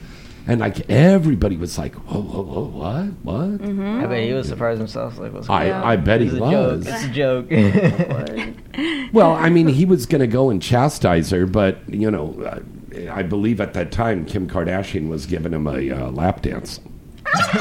and 0.48 0.62
like 0.62 0.90
everybody 0.90 1.58
was 1.58 1.78
like, 1.78 1.94
"Whoa, 1.94 2.22
whoa, 2.22 2.42
whoa, 2.42 2.64
what, 2.64 3.06
what?" 3.22 3.62
Mm-hmm. 3.62 4.04
I 4.04 4.08
bet 4.08 4.24
he 4.24 4.34
was 4.34 4.48
surprised 4.48 4.80
himself. 4.80 5.20
Like, 5.20 5.32
what's 5.32 5.48
I, 5.48 5.66
going 5.66 5.74
on? 5.76 5.84
I 5.84 5.96
bet 5.96 6.22
he 6.22 6.32
was. 6.32 6.86
joke. 6.86 6.88
It's 6.88 7.04
a 7.04 7.10
joke. 7.10 8.56
Well, 9.14 9.34
I 9.34 9.50
mean, 9.52 9.68
he 9.68 9.86
was 9.86 10.08
going 10.08 10.22
to 10.22 10.28
go 10.28 10.50
and 10.50 10.60
chastise 10.60 11.30
her, 11.30 11.46
but 11.46 11.78
you 11.88 12.10
know, 12.10 12.34
uh, 12.42 13.12
I 13.12 13.22
believe 13.22 13.62
at 13.62 13.74
that 13.76 13.92
time 13.92 14.26
Kim 14.26 14.50
Kardashian 14.50 15.08
was 15.08 15.28
giving 15.28 15.54
him 15.54 15.68
a 15.68 15.92
uh, 15.92 16.10
lap 16.10 16.42
dance. 16.42 16.80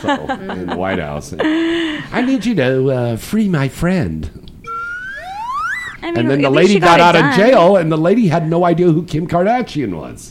so, 0.00 0.28
in 0.30 0.66
the 0.66 0.76
White 0.78 0.98
House, 0.98 1.32
And, 1.32 1.42
I 1.42 2.22
need 2.22 2.46
you 2.46 2.54
to 2.54 2.90
uh, 2.90 3.16
free 3.18 3.50
my 3.50 3.68
friend. 3.68 4.49
I 6.02 6.06
mean, 6.06 6.18
And 6.18 6.30
then 6.30 6.42
the 6.42 6.50
lady 6.50 6.74
she 6.74 6.80
got, 6.80 7.00
it 7.00 7.02
out 7.02 7.16
of 7.16 7.34
jail, 7.36 7.76
and 7.76 7.90
the 7.90 7.98
lady 7.98 8.28
had 8.28 8.48
no 8.48 8.64
idea 8.64 8.90
who 8.90 9.04
Kim 9.04 9.26
Kardashian 9.26 9.96
was. 9.96 10.30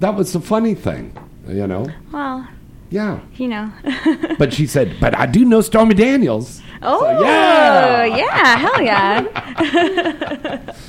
That 0.00 0.14
was 0.14 0.32
the 0.32 0.40
funny 0.40 0.74
thing, 0.74 1.16
you 1.48 1.66
know. 1.66 1.86
Well, 2.12 2.48
Yeah, 2.90 3.20
you 3.36 3.48
know. 3.48 3.72
but 4.38 4.52
she 4.52 4.66
said, 4.66 4.96
"But 5.00 5.16
I 5.16 5.26
do 5.26 5.44
know 5.44 5.60
Stormy 5.60 5.94
Daniels." 5.94 6.60
oh, 6.82 7.22
yeah. 7.22 8.04
yeah, 8.04 8.56
hell 8.58 8.82
yeah. 8.82 10.58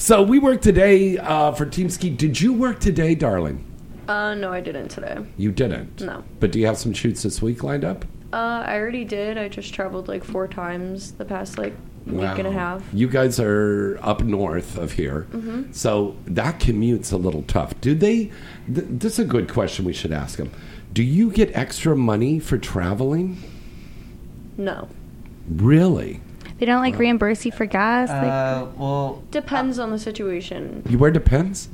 So 0.00 0.22
we 0.22 0.38
worked 0.38 0.62
today 0.62 1.18
uh, 1.18 1.52
for 1.52 1.66
Team 1.66 1.90
Ski. 1.90 2.08
Did 2.08 2.40
you 2.40 2.54
work 2.54 2.80
today, 2.80 3.14
darling? 3.14 3.62
Uh, 4.08 4.34
no, 4.34 4.50
I 4.50 4.62
didn't 4.62 4.88
today. 4.88 5.18
You 5.36 5.52
didn't. 5.52 6.00
No. 6.00 6.24
But 6.40 6.52
do 6.52 6.58
you 6.58 6.64
have 6.64 6.78
some 6.78 6.94
shoots 6.94 7.22
this 7.22 7.42
week 7.42 7.62
lined 7.62 7.84
up? 7.84 8.06
Uh, 8.32 8.64
I 8.66 8.78
already 8.78 9.04
did. 9.04 9.36
I 9.36 9.48
just 9.48 9.74
traveled 9.74 10.08
like 10.08 10.24
four 10.24 10.48
times 10.48 11.12
the 11.12 11.26
past 11.26 11.58
like 11.58 11.74
week 12.06 12.38
and 12.38 12.46
a 12.46 12.50
half. 12.52 12.82
You 12.92 13.08
guys 13.08 13.38
are 13.40 13.98
up 14.02 14.22
north 14.22 14.76
of 14.78 14.92
here, 14.92 15.26
Mm-hmm. 15.32 15.72
so 15.72 16.16
that 16.26 16.58
commute's 16.60 17.12
a 17.12 17.16
little 17.16 17.42
tough. 17.42 17.78
Do 17.80 17.94
they? 17.94 18.30
Th- 18.72 18.86
this 18.88 19.14
is 19.14 19.18
a 19.20 19.24
good 19.24 19.48
question. 19.48 19.84
We 19.84 19.92
should 19.92 20.12
ask 20.12 20.38
them. 20.38 20.50
Do 20.92 21.02
you 21.02 21.30
get 21.30 21.54
extra 21.56 21.94
money 21.96 22.38
for 22.40 22.58
traveling? 22.58 23.38
No. 24.56 24.88
Really? 25.48 26.20
they 26.58 26.66
don't 26.66 26.82
like 26.82 26.98
reimburse 26.98 27.46
you 27.46 27.52
for 27.52 27.64
gas. 27.64 28.08
like, 28.10 28.18
Uh, 28.30 28.66
well, 28.76 29.22
Depends 29.30 29.78
on 29.78 29.90
the 29.90 29.98
situation. 29.98 30.82
You 30.88 30.98
wear 30.98 31.10
depends? 31.10 31.68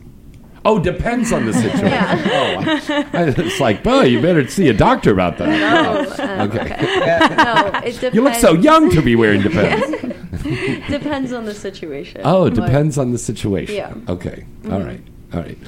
Oh, 0.64 0.78
depends 0.78 1.32
on 1.32 1.44
the 1.46 1.52
situation. 1.64 1.90
Oh, 1.90 3.08
I, 3.12 3.34
it's 3.36 3.58
like, 3.60 3.84
oh, 3.86 4.02
you 4.02 4.20
better 4.22 4.46
see 4.48 4.68
a 4.68 4.72
doctor 4.72 5.10
about 5.12 5.38
that. 5.38 5.48
No, 5.48 6.24
um, 6.24 6.40
Okay. 6.50 6.68
no, 7.36 7.80
it 7.84 7.94
depends. 7.94 8.14
You 8.14 8.22
look 8.22 8.34
so 8.34 8.52
young 8.54 8.90
to 8.90 9.02
be 9.02 9.16
wearing 9.16 9.42
depends. 9.42 10.14
depends 10.90 11.32
on 11.32 11.44
the 11.44 11.54
situation. 11.54 12.20
Oh, 12.24 12.46
it 12.46 12.54
Like, 12.54 12.66
depends 12.66 12.98
on 12.98 13.12
the 13.12 13.18
situation. 13.18 13.74
Yeah. 13.74 13.94
Okay. 14.08 14.44
All 14.70 14.80
right. 14.82 15.00
All 15.34 15.40
right. 15.40 15.58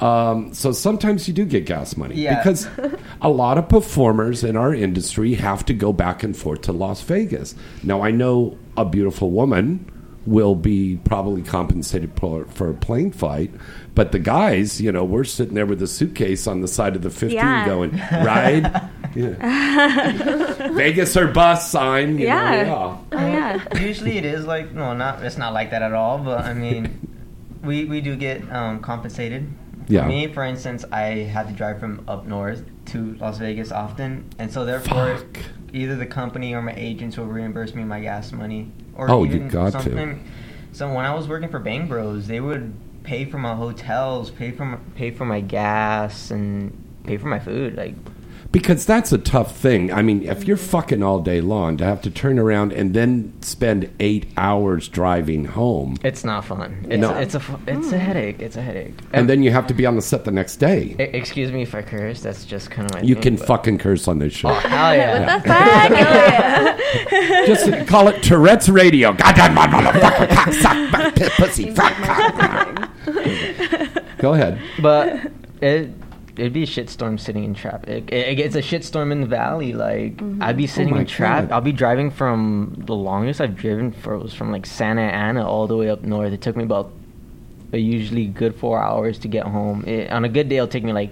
Um, 0.00 0.54
so 0.54 0.70
sometimes 0.72 1.26
you 1.26 1.34
do 1.34 1.44
get 1.44 1.66
gas 1.66 1.96
money 1.96 2.14
Yeah. 2.14 2.38
because 2.38 2.68
a 3.20 3.28
lot 3.28 3.58
of 3.58 3.68
performers 3.68 4.44
in 4.44 4.56
our 4.56 4.72
industry 4.72 5.34
have 5.34 5.64
to 5.66 5.74
go 5.74 5.92
back 5.92 6.22
and 6.22 6.36
forth 6.36 6.62
to 6.62 6.72
Las 6.72 7.02
Vegas. 7.02 7.54
Now 7.82 8.02
I 8.02 8.10
know 8.12 8.56
a 8.76 8.84
beautiful 8.84 9.30
woman 9.32 9.90
will 10.24 10.54
be 10.54 10.98
probably 11.04 11.42
compensated 11.42 12.12
for, 12.16 12.44
for 12.46 12.70
a 12.70 12.74
plane 12.74 13.10
flight, 13.10 13.50
but 13.98 14.12
the 14.12 14.18
guys, 14.20 14.80
you 14.80 14.92
know, 14.92 15.02
we're 15.02 15.24
sitting 15.24 15.54
there 15.54 15.66
with 15.66 15.82
a 15.82 15.86
suitcase 15.88 16.46
on 16.46 16.60
the 16.60 16.68
side 16.68 16.94
of 16.94 17.02
the 17.02 17.10
15 17.10 17.30
Yeah. 17.32 17.66
going, 17.66 17.90
ride. 18.12 18.90
Yeah. 19.14 20.70
Vegas 20.74 21.16
or 21.16 21.26
bus 21.28 21.68
sign. 21.72 22.18
You 22.18 22.26
Yeah. 22.26 22.62
Know, 22.64 23.04
oh 23.10 23.26
yeah. 23.26 23.78
usually 23.80 24.18
it 24.18 24.24
is 24.24 24.46
like 24.46 24.72
no, 24.72 24.92
not 24.94 25.24
it's 25.24 25.36
not 25.38 25.52
like 25.52 25.70
that 25.70 25.82
at 25.82 25.92
all. 25.94 26.18
But 26.18 26.44
I 26.44 26.54
mean, 26.54 27.00
we 27.64 27.86
we 27.86 28.00
do 28.00 28.14
get 28.14 28.48
um, 28.52 28.78
compensated. 28.80 29.48
Yeah. 29.88 30.02
For 30.02 30.08
me, 30.08 30.28
for 30.28 30.44
instance, 30.44 30.84
I 30.92 31.24
had 31.34 31.48
to 31.48 31.54
drive 31.54 31.80
from 31.80 32.04
up 32.06 32.26
north 32.26 32.62
to 32.92 33.16
Las 33.18 33.38
Vegas 33.38 33.72
often, 33.72 34.28
and 34.38 34.52
so 34.52 34.64
therefore, 34.64 35.16
Fuck. 35.16 35.38
either 35.72 35.96
the 35.96 36.06
company 36.06 36.54
or 36.54 36.62
my 36.62 36.74
agents 36.76 37.16
will 37.16 37.26
reimburse 37.26 37.74
me 37.74 37.82
my 37.84 38.00
gas 38.00 38.30
money, 38.30 38.70
or 38.94 39.10
Oh, 39.10 39.24
you 39.24 39.36
even 39.36 39.48
got 39.48 39.72
to. 39.82 40.18
So 40.72 40.92
when 40.94 41.06
I 41.06 41.14
was 41.14 41.26
working 41.26 41.48
for 41.48 41.58
Bang 41.58 41.88
Bros, 41.88 42.28
they 42.28 42.40
would 42.40 42.72
pay 43.08 43.24
for 43.24 43.38
my 43.38 43.54
hotels, 43.54 44.30
pay 44.30 44.50
for 44.50 44.66
my, 44.66 44.76
pay 44.94 45.10
for 45.10 45.24
my 45.24 45.40
gas, 45.40 46.30
and 46.30 46.72
pay 47.04 47.16
for 47.16 47.26
my 47.28 47.38
food. 47.38 47.74
Like 47.74 47.94
Because 48.52 48.84
that's 48.84 49.12
a 49.12 49.18
tough 49.18 49.56
thing. 49.56 49.90
I 49.92 50.02
mean, 50.02 50.22
if 50.24 50.46
you're 50.46 50.58
fucking 50.58 51.02
all 51.02 51.20
day 51.20 51.40
long, 51.40 51.78
to 51.78 51.84
have 51.84 52.02
to 52.02 52.10
turn 52.10 52.38
around 52.38 52.72
and 52.72 52.92
then 52.94 53.32
spend 53.42 53.90
eight 53.98 54.26
hours 54.36 54.88
driving 54.88 55.46
home, 55.46 55.96
it's 56.04 56.22
not 56.22 56.44
fun. 56.44 56.86
It's, 56.90 57.00
No. 57.00 57.14
it's 57.16 57.34
a 57.34 57.42
it's 57.66 57.92
a 57.92 57.98
headache. 57.98 58.40
It's 58.40 58.56
a 58.56 58.62
headache. 58.62 58.94
and 59.14 59.28
then 59.28 59.42
you 59.42 59.50
have 59.52 59.66
to 59.68 59.74
be 59.74 59.86
on 59.86 59.96
the 59.96 60.02
set 60.02 60.24
the 60.26 60.30
next 60.30 60.56
day. 60.56 60.94
Excuse 60.98 61.50
me 61.50 61.62
if 61.62 61.74
I 61.74 61.80
curse. 61.82 62.20
That's 62.20 62.44
just 62.44 62.70
kind 62.70 62.88
of 62.90 62.94
my. 62.94 63.00
You 63.08 63.14
thing, 63.14 63.22
can 63.22 63.36
but- 63.36 63.46
fucking 63.46 63.78
curse 63.78 64.06
on 64.06 64.18
this 64.18 64.34
show. 64.34 64.50
Oh 64.50 64.54
hell 64.54 64.94
yeah! 64.94 65.40
Fuck, 65.40 65.90
yeah. 65.90 66.74
Just 67.46 67.86
call 67.86 68.08
it 68.08 68.22
Tourette's 68.22 68.68
Radio. 68.68 69.12
Goddamn 69.12 69.54
my 69.54 69.66
motherfucker, 69.66 70.28
cocksuck, 70.28 70.92
butt, 70.92 71.14
pit, 71.16 71.32
pussy, 71.36 71.70
fuck. 71.74 72.66
Go 74.18 74.34
ahead. 74.34 74.60
but 74.80 75.30
it 75.60 75.90
it'd 76.36 76.52
be 76.52 76.62
a 76.62 76.66
shitstorm 76.66 77.18
sitting 77.18 77.44
in 77.44 77.52
traffic. 77.54 78.12
It, 78.12 78.38
it's 78.38 78.54
a 78.54 78.62
shitstorm 78.62 79.10
in 79.10 79.20
the 79.20 79.26
valley. 79.26 79.72
Like 79.72 80.16
mm-hmm. 80.16 80.42
I'd 80.42 80.56
be 80.56 80.64
oh 80.64 80.66
sitting 80.66 80.94
Oh 80.94 80.98
in 80.98 81.06
traffic. 81.06 81.50
I'll 81.50 81.60
be 81.60 81.72
driving 81.72 82.10
from 82.10 82.74
the 82.86 82.94
longest 82.94 83.40
I've 83.40 83.56
driven 83.56 83.92
for 83.92 84.18
was 84.18 84.34
from 84.34 84.52
like 84.52 84.66
Santa 84.66 85.02
Ana 85.02 85.46
all 85.48 85.66
the 85.66 85.76
way 85.76 85.90
up 85.90 86.02
north. 86.02 86.32
It 86.32 86.40
took 86.40 86.56
me 86.56 86.64
about 86.64 86.92
a 87.72 87.78
usually 87.78 88.26
good 88.26 88.54
four 88.54 88.82
hours 88.82 89.18
to 89.20 89.28
get 89.28 89.44
home. 89.46 89.84
It, 89.86 90.10
on 90.10 90.24
a 90.24 90.28
good 90.28 90.48
day, 90.48 90.56
it'll 90.56 90.68
take 90.68 90.84
me 90.84 90.92
like 90.92 91.10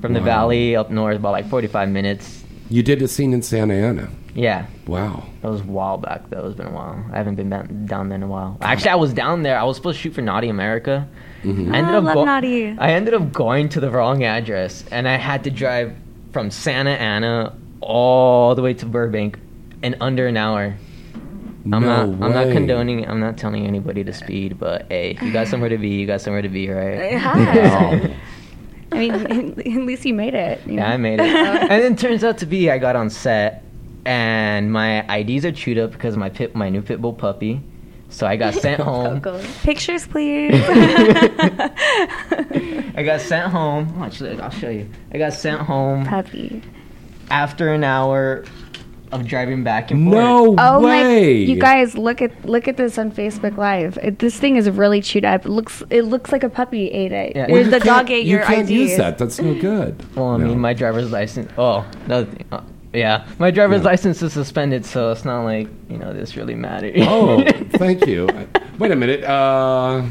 from 0.00 0.12
the 0.12 0.20
Wow. 0.20 0.26
valley 0.26 0.76
up 0.76 0.90
north 0.90 1.16
about 1.16 1.32
like 1.32 1.48
forty 1.48 1.66
five 1.66 1.88
minutes. 1.88 2.44
You 2.68 2.82
did 2.82 3.02
a 3.02 3.08
scene 3.08 3.32
in 3.32 3.42
Santa 3.42 3.74
Ana. 3.74 4.08
Yeah. 4.34 4.66
Wow. 4.86 5.24
That 5.42 5.50
was 5.50 5.60
a 5.60 5.64
while 5.64 5.98
back. 5.98 6.30
That 6.30 6.44
was 6.44 6.54
been 6.54 6.66
a 6.68 6.70
while. 6.70 7.04
I 7.12 7.16
haven't 7.16 7.34
been 7.34 7.50
down, 7.50 7.86
down 7.86 8.08
there 8.08 8.16
in 8.16 8.22
a 8.22 8.28
while. 8.28 8.58
Actually, 8.60 8.90
I 8.90 8.94
was 8.94 9.12
down 9.12 9.42
there. 9.42 9.58
I 9.58 9.64
was 9.64 9.76
supposed 9.76 9.96
to 9.96 10.02
shoot 10.02 10.14
for 10.14 10.22
Naughty 10.22 10.48
America. 10.48 11.08
Mm-hmm. 11.42 11.74
I 11.74 11.78
ended 11.78 11.94
Oh, 11.94 12.06
up 12.06 12.14
go- 12.14 12.24
I 12.78 12.90
ended 12.92 13.14
up 13.14 13.32
going 13.32 13.68
to 13.70 13.80
the 13.80 13.90
wrong 13.90 14.24
address, 14.24 14.84
and 14.90 15.08
I 15.08 15.16
had 15.16 15.44
to 15.44 15.50
drive 15.50 15.94
from 16.32 16.50
Santa 16.50 16.90
Ana 16.90 17.56
all 17.80 18.54
the 18.54 18.62
way 18.62 18.74
to 18.74 18.86
Burbank 18.86 19.38
in 19.82 19.96
under 20.00 20.26
an 20.26 20.36
hour. 20.36 20.74
I'm 21.64 21.70
no 21.70 21.78
not. 21.80 22.08
way. 22.08 22.14
I'm 22.26 22.32
not 22.32 22.52
condoning. 22.52 23.08
I'm 23.08 23.20
not 23.20 23.36
telling 23.36 23.66
anybody 23.66 24.02
to 24.04 24.12
speed, 24.12 24.58
but 24.58 24.86
hey, 24.88 25.12
if 25.12 25.22
you 25.22 25.32
got 25.32 25.46
somewhere 25.52 25.68
to 25.70 25.78
be, 25.78 25.88
you 25.88 26.06
got 26.06 26.20
somewhere 26.20 26.42
to 26.42 26.48
be, 26.48 26.68
right? 26.68 27.12
Yeah. 27.12 28.14
I 28.92 28.96
mean, 28.98 29.12
at 29.60 29.66
least 29.86 30.04
you 30.04 30.14
made 30.14 30.34
it. 30.34 30.60
you 30.66 30.74
Yeah, 30.74 30.88
know? 30.88 30.94
I 30.94 30.96
made 30.96 31.20
it. 31.20 31.26
and 31.26 31.70
then 31.82 31.96
turns 31.96 32.24
out 32.24 32.38
to 32.38 32.46
be 32.46 32.70
I 32.70 32.78
got 32.78 32.96
on 32.96 33.08
set 33.08 33.62
and 34.04 34.72
my 34.72 35.04
IDs 35.18 35.44
are 35.44 35.52
chewed 35.52 35.78
up 35.78 35.92
because 35.92 36.16
my 36.16 36.28
pit 36.28 36.54
my 36.56 36.68
new 36.70 36.82
pit 36.82 37.00
bull 37.00 37.12
puppy. 37.12 37.60
So 38.10 38.26
I 38.26 38.36
got 38.36 38.54
sent 38.54 38.80
home. 38.90 39.20
Coco. 39.20 39.42
Pictures, 39.62 40.06
please. 40.06 40.52
I 42.96 43.02
got 43.04 43.20
sent 43.20 43.50
home. 43.50 44.02
Actually, 44.02 44.40
I'll 44.40 44.50
show 44.50 44.68
you. 44.70 44.88
I 45.12 45.18
got 45.18 45.32
sent 45.32 45.60
home 45.60 46.04
Puppy. 46.04 46.62
after 47.30 47.72
an 47.72 47.84
hour 47.84 48.44
of 49.12 49.26
driving 49.26 49.64
back 49.64 49.90
and 49.90 50.04
forth. 50.04 50.14
No 50.22 50.54
Oh 50.58 50.80
way. 50.80 51.02
my! 51.02 51.18
You 51.52 51.58
guys, 51.58 51.96
look 51.98 52.22
at 52.22 52.44
look 52.44 52.68
at 52.68 52.76
this 52.76 52.96
on 52.98 53.10
Facebook 53.10 53.56
Live. 53.56 53.98
It, 54.02 54.18
this 54.20 54.38
thing 54.38 54.54
is 54.56 54.70
really 54.70 55.00
chewed 55.02 55.24
up. 55.24 55.44
It 55.46 55.48
looks 55.50 55.82
it 55.90 56.02
looks 56.02 56.30
like 56.30 56.44
a 56.44 56.48
puppy 56.48 56.88
ate 56.90 57.10
it. 57.12 57.34
Yeah. 57.34 57.46
Or 57.46 57.52
Well, 57.52 57.58
you 57.64 57.70
the 57.70 57.80
can't- 57.80 57.84
dog 57.84 58.10
ate 58.10 58.24
you 58.26 58.36
your 58.36 58.44
can't 58.44 58.66
ID. 58.68 58.72
use 58.74 58.96
that. 58.98 59.18
That's 59.18 59.40
no 59.40 59.54
good. 59.54 60.00
Well, 60.16 60.28
I 60.28 60.36
No. 60.36 60.46
mean, 60.46 60.60
my 60.60 60.74
driver's 60.74 61.10
license. 61.10 61.50
Oh, 61.58 61.84
no, 62.06 62.24
uh, 62.52 62.60
yeah, 62.92 63.26
my 63.38 63.50
driver's 63.50 63.82
Yeah. 63.82 63.88
license 63.88 64.22
is 64.22 64.32
suspended, 64.32 64.84
so 64.84 65.10
it's 65.12 65.24
not 65.24 65.44
like 65.44 65.68
you 65.88 65.98
know 65.98 66.12
this 66.12 66.36
really 66.36 66.54
matters. 66.54 66.94
Oh, 67.06 67.42
thank 67.74 68.06
you. 68.06 68.26
Wait 68.78 68.90
a 68.90 68.96
minute. 68.96 69.22
Uh, 69.24 70.02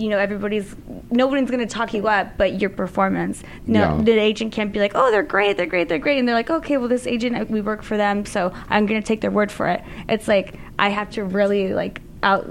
you 0.00 0.08
know 0.08 0.18
everybody's 0.18 0.74
nobody's 1.10 1.50
going 1.50 1.60
to 1.60 1.66
talk 1.78 1.92
you 1.92 2.08
up 2.08 2.36
but 2.38 2.60
your 2.60 2.70
performance 2.70 3.42
no 3.66 3.80
Yeah. 3.96 4.02
the 4.02 4.12
agent 4.18 4.52
can't 4.52 4.72
be 4.72 4.78
like 4.80 4.92
oh 4.94 5.10
they're 5.10 5.22
great 5.22 5.56
they're 5.56 5.66
great 5.66 5.88
they're 5.88 5.98
great 5.98 6.18
and 6.18 6.26
they're 6.26 6.34
like 6.34 6.50
okay 6.50 6.76
well 6.78 6.88
this 6.88 7.06
agent 7.06 7.36
uh, 7.36 7.44
we 7.48 7.60
work 7.60 7.82
for 7.82 7.96
them 7.96 8.24
so 8.24 8.52
i'm 8.68 8.86
going 8.86 9.00
to 9.00 9.06
take 9.06 9.20
their 9.20 9.30
word 9.30 9.52
for 9.52 9.66
it 9.68 9.82
it's 10.08 10.26
like 10.28 10.54
i 10.78 10.88
have 10.88 11.10
to 11.10 11.24
really 11.24 11.74
like 11.74 12.00
out 12.22 12.48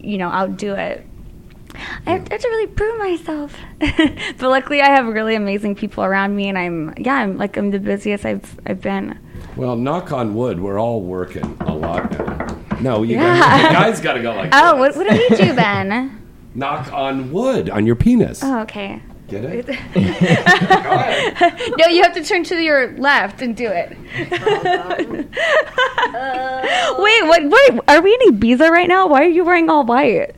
you 0.00 0.18
know 0.18 0.28
outdo 0.28 0.74
it 0.74 1.04
I 2.06 2.10
have, 2.10 2.28
I 2.30 2.34
have 2.34 2.40
to 2.40 2.48
really 2.48 2.66
prove 2.68 2.98
myself, 3.00 3.56
but 3.80 4.40
luckily 4.48 4.80
I 4.80 4.90
have 4.90 5.06
really 5.06 5.34
amazing 5.34 5.74
people 5.74 6.04
around 6.04 6.36
me, 6.36 6.48
and 6.48 6.56
I'm 6.56 6.94
yeah 6.98 7.14
I'm 7.14 7.36
like 7.36 7.56
I'm 7.56 7.72
the 7.72 7.80
busiest 7.80 8.24
I've 8.24 8.60
I've 8.64 8.80
been. 8.80 9.18
Well, 9.56 9.74
knock 9.74 10.12
on 10.12 10.34
wood, 10.36 10.60
we're 10.60 10.78
all 10.78 11.00
working 11.00 11.56
a 11.62 11.74
lot 11.74 12.12
now. 12.12 12.56
No, 12.80 13.02
you 13.02 13.16
Yeah. 13.16 13.40
guys, 13.40 13.62
you 13.64 13.72
guys 13.72 14.00
got 14.06 14.12
to 14.12 14.22
go 14.22 14.34
like 14.36 14.50
Oh, 14.52 14.76
what, 14.76 14.94
what 14.94 15.08
do 15.10 15.16
you 15.16 15.30
do 15.30 15.52
then? 15.52 16.20
Knock 16.54 16.92
on 16.92 17.32
wood 17.32 17.68
on 17.68 17.86
your 17.86 17.96
penis. 17.96 18.40
Oh, 18.42 18.60
okay. 18.60 19.02
Get 19.28 19.44
it? 19.44 19.66
no, 21.78 21.86
you 21.86 22.02
have 22.02 22.12
to 22.14 22.22
turn 22.22 22.44
to 22.44 22.56
your 22.56 22.96
left 22.98 23.40
and 23.42 23.56
do 23.56 23.66
it. 23.66 23.90
wait, 26.98 27.24
what? 27.26 27.42
Wait, 27.42 27.80
are 27.88 28.02
we 28.02 28.14
in 28.14 28.20
Ibiza 28.34 28.68
right 28.68 28.86
now? 28.86 29.06
Why 29.08 29.22
are 29.22 29.28
you 29.28 29.44
wearing 29.44 29.70
all 29.70 29.84
white? 29.84 30.36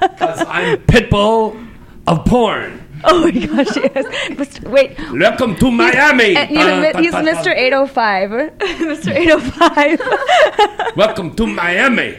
Because 0.00 0.44
I'm 0.46 0.78
Pitbull 0.82 1.68
of 2.06 2.24
porn. 2.24 2.78
Oh 3.12 3.24
my 3.24 3.30
gosh, 3.32 3.76
yes. 3.76 4.06
Mr. 4.38 4.68
Wait. 4.70 4.96
Welcome 5.12 5.56
to 5.56 5.70
Miami. 5.72 6.34
He's, 6.46 6.56
Uh, 6.58 6.92
he's. 6.98 7.12
Mr. 7.12 7.52
805. 7.54 8.30
Mr. 8.60 9.12
805. 9.12 10.96
Welcome 10.96 11.34
to 11.34 11.44
Miami. 11.46 12.16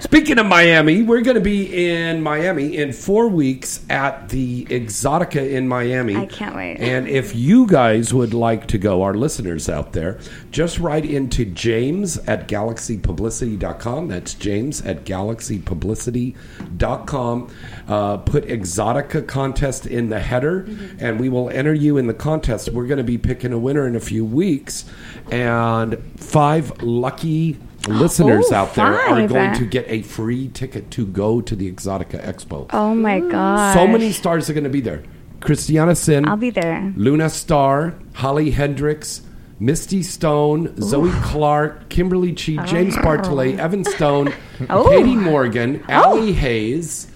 Speaking 0.00 0.38
of 0.38 0.46
Miami, 0.46 1.02
we're 1.02 1.22
going 1.22 1.34
to 1.34 1.40
be 1.40 1.88
in 1.90 2.22
Miami 2.22 2.76
in 2.76 2.92
four 2.92 3.26
weeks 3.28 3.80
at 3.90 4.28
the 4.28 4.66
Exotica 4.66 5.50
in 5.50 5.66
Miami. 5.66 6.14
I 6.16 6.26
can't 6.26 6.54
wait. 6.54 6.76
And 6.76 7.08
if 7.08 7.34
you 7.34 7.66
guys 7.66 8.14
would 8.14 8.32
like 8.34 8.68
to 8.68 8.78
go, 8.78 9.02
our 9.02 9.14
listeners 9.14 9.68
out 9.68 9.92
there, 9.94 10.20
just 10.52 10.78
write 10.78 11.04
into 11.04 11.44
James 11.44 12.18
at 12.28 12.46
galaxypublicity.com. 12.46 14.06
That's 14.08 14.34
James 14.34 14.80
at 14.82 15.04
galaxypublicity.com. 15.04 17.50
Uh, 17.88 18.16
put 18.18 18.44
Exotica 18.46 19.26
contest 19.26 19.87
in 19.88 20.10
the 20.10 20.20
header, 20.20 20.62
Mm-hmm. 20.62 21.04
and 21.04 21.18
we 21.18 21.28
will 21.28 21.50
enter 21.50 21.74
you 21.74 21.96
in 21.96 22.06
the 22.06 22.14
contest. 22.14 22.68
We're 22.70 22.86
going 22.86 22.98
to 22.98 23.04
be 23.04 23.18
picking 23.18 23.52
a 23.52 23.58
winner 23.58 23.86
in 23.86 23.96
a 23.96 24.00
few 24.00 24.24
weeks, 24.24 24.84
and 25.30 25.98
five 26.16 26.82
lucky 26.82 27.56
listeners 27.88 28.46
Oh, 28.50 28.54
out 28.54 28.74
there 28.74 28.84
are 28.86 29.26
going 29.26 29.54
to 29.54 29.64
get 29.66 29.86
a 29.88 30.02
free 30.02 30.48
ticket 30.48 30.90
to 30.92 31.06
go 31.06 31.40
to 31.40 31.56
the 31.56 31.70
Exotica 31.72 32.22
Expo. 32.24 32.66
Oh 32.72 32.94
my 32.94 33.20
god. 33.20 33.74
So 33.74 33.86
many 33.86 34.12
stars 34.12 34.48
are 34.50 34.52
going 34.52 34.64
to 34.64 34.70
be 34.70 34.80
there. 34.80 35.02
Christiana 35.40 35.94
Cinn, 35.94 36.28
I'll 36.28 36.36
be 36.36 36.50
there. 36.50 36.92
Luna 36.96 37.30
Star, 37.30 37.94
Holly 38.14 38.50
Hendrix, 38.50 39.22
Misty 39.60 40.02
Stone, 40.02 40.74
Zoe 40.82 41.10
Clark, 41.22 41.88
Kimberly 41.88 42.32
Chi, 42.32 42.64
James 42.66 42.94
Bartholet, 42.96 43.58
Evan 43.58 43.84
Stone, 43.84 44.32
Oh. 44.70 44.88
Katie 44.88 45.14
Morgan, 45.16 45.82
Allie 45.88 46.32
Hayes, 46.32 47.06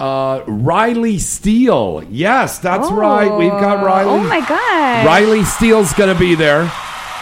uh, 0.00 0.42
Riley 0.46 1.18
Steele. 1.18 2.04
Yes, 2.10 2.58
that's 2.58 2.90
right. 2.90 3.36
We've 3.36 3.50
got 3.50 3.84
Riley. 3.84 4.10
Oh 4.10 4.22
my 4.28 4.40
god. 4.46 5.06
Riley 5.06 5.44
Steele's 5.44 5.92
going 5.94 6.12
to 6.12 6.18
be 6.18 6.34
there. 6.34 6.70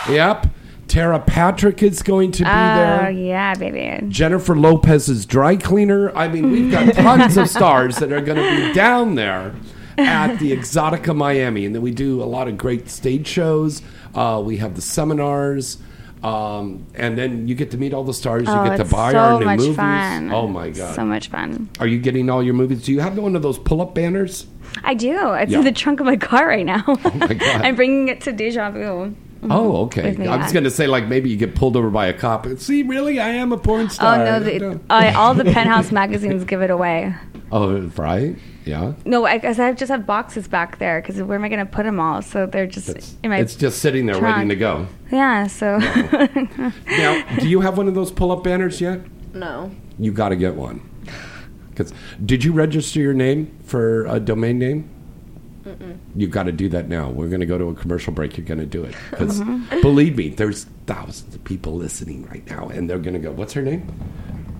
Yep. 0.08 0.48
Tera 0.88 1.18
Patrick 1.18 1.82
is 1.82 2.00
going 2.02 2.30
to 2.32 2.44
be 2.44 2.48
Oh 2.48 2.52
there. 2.52 3.10
yeah, 3.10 3.54
baby. 3.54 4.06
Jennifer 4.08 4.54
Lopez's 4.54 5.26
dry 5.26 5.56
cleaner. 5.56 6.16
I 6.16 6.28
mean, 6.28 6.50
we've 6.50 6.70
got 6.70 6.94
tons 6.94 7.36
of 7.36 7.48
stars 7.48 7.96
that 7.96 8.12
are 8.12 8.20
going 8.20 8.38
to 8.38 8.66
be 8.68 8.72
down 8.72 9.16
there 9.16 9.52
at 9.98 10.36
the 10.38 10.52
Exotica 10.52 11.16
Miami, 11.16 11.66
and 11.66 11.74
then 11.74 11.82
we 11.82 11.90
do 11.90 12.22
a 12.22 12.24
lot 12.24 12.46
of 12.46 12.56
great 12.56 12.88
stage 12.88 13.26
shows. 13.26 13.82
Uh, 14.14 14.40
we 14.44 14.58
have 14.58 14.76
the 14.76 14.82
seminars, 14.82 15.78
um, 16.22 16.86
and 16.94 17.16
then 17.16 17.46
you 17.46 17.54
get 17.54 17.70
to 17.72 17.78
meet 17.78 17.92
all 17.94 18.04
the 18.04 18.14
stars. 18.14 18.44
Oh, 18.46 18.64
you 18.64 18.70
get 18.70 18.76
to 18.78 18.84
buy 18.84 19.12
so 19.12 19.18
our 19.18 19.38
new 19.38 19.44
much 19.44 19.58
movies. 19.58 19.76
fun. 19.76 20.32
Oh 20.32 20.46
my 20.48 20.70
god! 20.70 20.94
So 20.94 21.04
much 21.04 21.28
fun. 21.28 21.68
Are 21.78 21.86
you 21.86 21.98
getting 21.98 22.30
all 22.30 22.42
your 22.42 22.54
movies? 22.54 22.82
Do 22.84 22.92
you 22.92 23.00
have 23.00 23.16
one 23.18 23.36
of 23.36 23.42
those 23.42 23.58
pull-up 23.58 23.94
banners? 23.94 24.46
I 24.84 24.94
do. 24.94 25.32
It's 25.34 25.52
Yeah. 25.52 25.58
in 25.58 25.64
the 25.64 25.72
trunk 25.72 26.00
of 26.00 26.06
my 26.06 26.16
car 26.16 26.48
right 26.48 26.66
now. 26.66 26.82
Oh 26.86 27.10
my 27.14 27.34
God. 27.34 27.62
I'm 27.62 27.76
bringing 27.76 28.08
it 28.08 28.20
to 28.22 28.32
Deja 28.32 28.70
Vu. 28.70 29.14
Oh, 29.48 29.82
okay. 29.84 30.12
Me, 30.16 30.26
I 30.26 30.36
was 30.36 30.46
yeah. 30.46 30.52
going 30.54 30.64
to 30.64 30.70
say 30.70 30.86
like 30.86 31.06
maybe 31.06 31.30
you 31.30 31.36
get 31.36 31.54
pulled 31.54 31.76
over 31.76 31.88
by 31.90 32.06
a 32.06 32.12
cop. 32.12 32.46
See, 32.58 32.82
really, 32.82 33.20
I 33.20 33.28
am 33.28 33.52
a 33.52 33.58
porn 33.58 33.88
star. 33.90 34.16
Oh 34.16 34.24
no, 34.24 34.40
the, 34.40 34.80
uh, 34.90 35.12
all 35.14 35.34
the 35.34 35.44
penthouse 35.52 35.92
magazines 35.92 36.44
give 36.44 36.62
it 36.62 36.70
away. 36.70 37.14
Oh, 37.52 37.80
right? 37.96 38.36
Yeah. 38.64 38.94
No, 39.04 39.24
I 39.24 39.38
guess 39.38 39.58
I 39.58 39.72
just 39.72 39.90
have 39.90 40.06
boxes 40.06 40.48
back 40.48 40.78
there 40.78 41.00
because 41.00 41.22
where 41.22 41.38
am 41.38 41.44
I 41.44 41.48
going 41.48 41.64
to 41.64 41.70
put 41.70 41.84
them 41.84 42.00
all? 42.00 42.20
So 42.20 42.46
they're 42.46 42.66
just 42.66 42.88
It's, 42.88 43.14
in 43.22 43.30
my 43.30 43.38
it's 43.38 43.54
just 43.54 43.78
sitting 43.80 44.06
there 44.06 44.18
trunk. 44.18 44.36
waiting 44.36 44.48
to 44.48 44.56
go. 44.56 44.88
yeah. 45.10 45.46
So 45.46 45.78
Now, 46.86 47.24
do 47.38 47.48
you 47.48 47.60
have 47.60 47.78
one 47.78 47.86
of 47.88 47.94
those 47.94 48.10
pull-up 48.10 48.42
banners 48.42 48.80
yet? 48.80 49.00
No. 49.32 49.70
You 49.98 50.12
got 50.12 50.30
to 50.30 50.36
get 50.36 50.56
one. 50.56 50.88
Because 51.70 51.92
did 52.24 52.42
you 52.42 52.52
register 52.52 53.00
your 53.00 53.14
name 53.14 53.56
for 53.64 54.06
a 54.06 54.18
domain 54.18 54.58
name? 54.58 54.90
You've 56.14 56.30
got 56.30 56.44
to 56.44 56.52
do 56.52 56.68
that 56.70 56.88
now. 56.88 57.10
We're 57.10 57.28
going 57.28 57.40
to 57.40 57.46
go 57.46 57.58
to 57.58 57.68
a 57.68 57.74
commercial 57.74 58.12
break. 58.12 58.38
You're 58.38 58.46
going 58.46 58.60
to 58.60 58.66
do 58.66 58.84
it 58.84 58.94
because 59.10 59.40
mm-hmm. 59.40 59.80
believe 59.80 60.16
me, 60.16 60.28
there's 60.28 60.64
thousands 60.86 61.34
of 61.34 61.42
people 61.42 61.74
listening 61.74 62.24
right 62.26 62.46
now, 62.48 62.68
and 62.68 62.88
they're 62.88 63.00
going 63.00 63.14
to 63.14 63.20
go, 63.20 63.32
"What's 63.32 63.52
her 63.54 63.62
name?" 63.62 63.92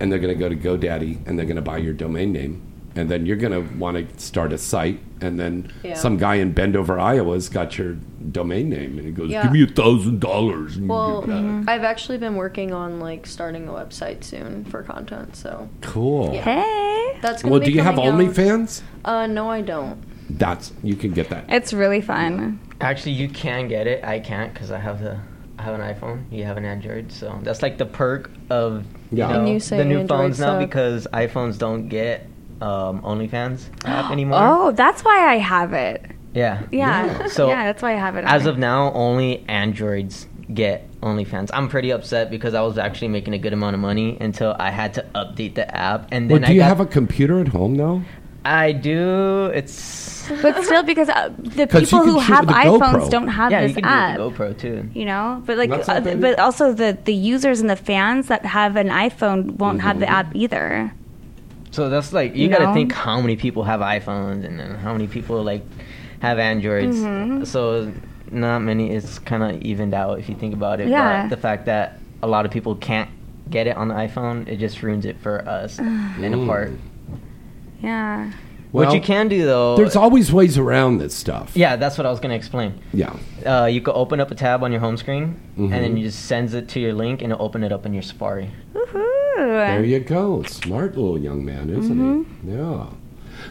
And 0.01 0.11
they're 0.11 0.19
going 0.19 0.37
to 0.37 0.39
go 0.39 0.49
to 0.49 0.57
GoDaddy 0.57 1.27
and 1.27 1.39
they're 1.39 1.47
going 1.47 1.57
to 1.57 1.63
buy 1.63 1.79
your 1.79 1.95
domain 1.95 2.33
name 2.33 2.61
and 2.97 3.09
then 3.11 3.27
you're 3.27 3.37
going 3.37 3.53
to 3.53 3.75
want 3.79 3.97
to 3.97 4.19
start 4.25 4.53
a 4.53 4.59
site, 4.59 5.01
and 5.21 5.39
then 5.39 5.71
Yeah. 5.83 5.95
some 5.95 6.17
guy 6.17 6.37
in 6.37 6.55
Bendover, 6.55 6.99
Iowa's 6.99 7.49
got 7.49 7.77
your 7.79 7.97
domain 8.33 8.71
name, 8.71 8.99
and 8.99 9.07
he 9.07 9.13
goes, 9.13 9.31
Yeah. 9.31 9.43
"Give 9.45 9.53
me 9.53 9.63
a 9.63 9.67
thousand 9.67 10.21
dollars." 10.21 10.79
Well, 10.81 11.21
get 11.23 11.29
that." 11.29 11.65
I've 11.69 11.85
actually 11.85 12.19
been 12.19 12.35
working 12.37 12.73
on 12.73 12.99
like 12.99 13.27
starting 13.27 13.69
a 13.69 13.73
website 13.73 14.25
soon 14.25 14.65
for 14.65 14.83
content, 14.83 15.37
so 15.37 15.69
cool. 15.83 16.33
Yeah. 16.35 16.43
Hey. 16.43 17.19
that's 17.23 17.43
gonna 17.43 17.53
Well, 17.53 17.61
be 17.61 17.67
do 17.67 17.73
you 17.73 17.81
have 17.83 17.95
coming 17.97 18.11
out- 18.11 18.35
OnlyFans? 18.35 18.83
Uh, 19.05 19.27
no, 19.27 19.49
I 19.51 19.61
don't. 19.63 19.99
That's 20.29 20.73
you 20.83 20.97
can 20.97 21.13
get 21.13 21.29
that. 21.31 21.45
It's 21.49 21.73
really 21.73 22.01
fun. 22.01 22.59
Actually, 22.81 23.13
you 23.13 23.29
can 23.29 23.69
get 23.69 23.87
it. 23.87 24.05
I 24.05 24.19
can't 24.21 24.53
because 24.53 24.71
I 24.71 24.79
have 24.79 25.01
the 25.03 25.17
I 25.59 25.63
have 25.63 25.81
an 25.81 25.95
iPhone. 25.95 26.25
You 26.31 26.45
have 26.45 26.57
an 26.59 26.65
Android, 26.67 27.11
so 27.13 27.39
that's 27.43 27.63
like 27.63 27.79
the 27.79 27.87
perk 27.87 28.31
of 28.51 28.85
you 29.11 29.19
know, 29.19 29.47
you 29.47 29.59
the 29.61 29.85
new 29.85 30.01
Android 30.01 30.09
phones 30.09 30.41
now 30.41 30.59
because 30.59 31.07
iPhones 31.13 31.57
don't 31.59 31.89
get 31.89 32.27
um, 32.61 33.01
OnlyFans 33.03 33.65
app 33.85 34.11
anymore. 34.17 34.39
Oh, 34.41 34.73
that's 34.73 35.03
why 35.05 35.33
I 35.33 35.37
have 35.39 35.73
it. 35.73 36.05
Yeah. 36.35 36.63
Yeah. 36.71 37.07
Yeah. 37.07 37.27
So, 37.29 37.49
yeah, 37.49 37.65
that's 37.65 37.83
why 37.83 37.93
I 37.95 37.97
have 37.99 38.17
it. 38.17 38.25
As 38.27 38.45
there. 38.45 38.53
of 38.53 38.59
now, 38.59 38.93
only 38.93 39.45
Androids 39.49 40.27
get 40.53 40.89
OnlyFans. 41.01 41.51
I'm 41.53 41.69
pretty 41.69 41.91
upset 41.91 42.31
because 42.31 42.55
I 42.55 42.61
was 42.63 42.79
actually 42.79 43.09
making 43.09 43.35
a 43.35 43.39
good 43.39 43.53
amount 43.53 43.75
of 43.75 43.81
money 43.81 44.17
until 44.21 44.55
I 44.59 44.71
had 44.71 44.95
to 44.95 45.03
update 45.15 45.55
the 45.55 45.67
app, 45.75 46.09
and 46.13 46.31
Well, 46.31 46.39
then 46.41 46.47
do 46.49 46.53
I 46.53 46.55
you 46.55 46.61
got, 46.61 46.69
have 46.69 46.81
a 46.81 46.87
computer 46.87 47.41
at 47.41 47.49
home 47.49 47.75
now? 47.75 48.03
I 48.45 48.73
do. 48.73 49.47
It's 49.47 50.15
But 50.43 50.63
still, 50.65 50.83
because 50.83 51.09
uh, 51.09 51.31
the 51.39 51.67
'Cause 51.69 51.83
you 51.93 51.99
people 51.99 52.05
who 52.05 52.19
have 52.19 52.45
iPhones 52.47 53.11
don't 53.11 53.29
have 53.29 53.51
yeah, 53.53 53.63
you 53.63 53.69
this 53.69 53.77
can 53.77 53.85
app. 53.85 54.17
do 54.17 54.25
the 54.25 54.31
GoPro 54.31 54.59
too. 54.59 54.89
You 54.93 55.05
know, 55.05 55.43
but 55.47 55.57
like, 55.57 55.71
uh, 55.71 56.01
but 56.17 56.39
also 56.39 56.73
the 56.73 56.99
the 57.05 57.15
users 57.15 57.61
and 57.61 57.71
the 57.71 57.77
fans 57.77 58.27
that 58.29 58.45
have 58.45 58.77
an 58.77 58.89
iPhone 58.89 59.57
won't 59.57 59.81
have 59.83 59.97
Mm-hmm. 59.97 60.01
the 60.01 60.11
app 60.11 60.35
either. 60.37 60.93
So 61.77 61.89
that's 61.91 62.13
like 62.13 62.35
you, 62.35 62.45
You 62.45 62.49
got 62.49 62.59
to 62.59 62.65
know? 62.67 62.75
think 62.75 62.93
how 62.93 63.21
many 63.21 63.37
people 63.37 63.63
have 63.65 63.81
iPhones 63.81 64.45
and 64.45 64.59
then 64.59 64.75
how 64.77 64.93
many 64.93 65.07
people 65.07 65.43
like 65.43 65.63
have 66.21 66.39
Androids. 66.39 66.97
Mm-hmm. 66.97 67.45
So 67.45 67.93
not 68.31 68.61
many. 68.61 68.91
It's 68.97 69.19
kind 69.21 69.43
of 69.43 69.63
evened 69.63 69.95
out 69.95 70.19
if 70.19 70.29
you 70.29 70.35
think 70.35 70.55
about 70.55 70.81
it. 70.81 70.89
Yeah. 70.89 71.23
But 71.23 71.37
the 71.37 71.41
fact 71.41 71.67
that 71.67 71.99
a 72.23 72.27
lot 72.27 72.47
of 72.47 72.51
people 72.51 72.75
can't 72.77 73.11
get 73.51 73.67
it 73.67 73.77
on 73.77 73.89
the 73.89 73.95
iPhone, 73.95 74.49
it 74.49 74.57
just 74.57 74.83
ruins 74.83 75.05
it 75.05 75.17
for 75.21 75.47
us 75.47 75.79
in 76.27 76.33
a 76.35 76.47
part. 76.47 76.73
Yeah. 77.83 78.33
what 78.73 78.87
Well, 78.87 78.95
you 78.95 79.01
can 79.03 79.29
do 79.29 79.45
though, 79.45 79.77
There's 79.77 79.97
always 79.97 80.33
ways 80.33 80.57
around 80.59 80.99
this 80.99 81.15
stuff. 81.15 81.53
yeah, 81.55 81.77
that's 81.77 81.99
what 81.99 82.07
I 82.07 82.11
was 82.11 82.21
gonna 82.21 82.35
explain. 82.35 82.81
Yeah. 82.95 83.15
Uh, 83.45 83.67
you 83.67 83.81
could 83.83 83.95
open 83.95 84.19
up 84.19 84.31
a 84.31 84.35
tab 84.35 84.63
on 84.65 84.73
your 84.73 84.81
home 84.81 84.97
screen, 84.97 85.23
and 85.25 85.69
Mm-hmm. 85.69 85.71
then 85.71 85.97
you 85.99 86.05
just 86.07 86.25
sends 86.25 86.55
it 86.55 86.69
to 86.71 86.81
your 86.81 86.95
link, 86.95 87.23
and 87.23 87.33
it'll 87.33 87.45
open 87.45 87.63
it 87.63 87.71
up 87.73 87.85
in 87.87 87.93
your 87.93 88.03
Safari. 88.03 88.51
Woohoo. 88.75 89.13
There 89.37 89.85
you 89.85 90.01
go. 90.01 90.43
Smart 90.45 90.97
little 90.97 91.19
young 91.19 91.45
man, 91.45 91.71
isn't 91.71 91.97
Mm-hmm. 91.97 92.51
he? 92.51 92.57
Yeah. 92.57 92.87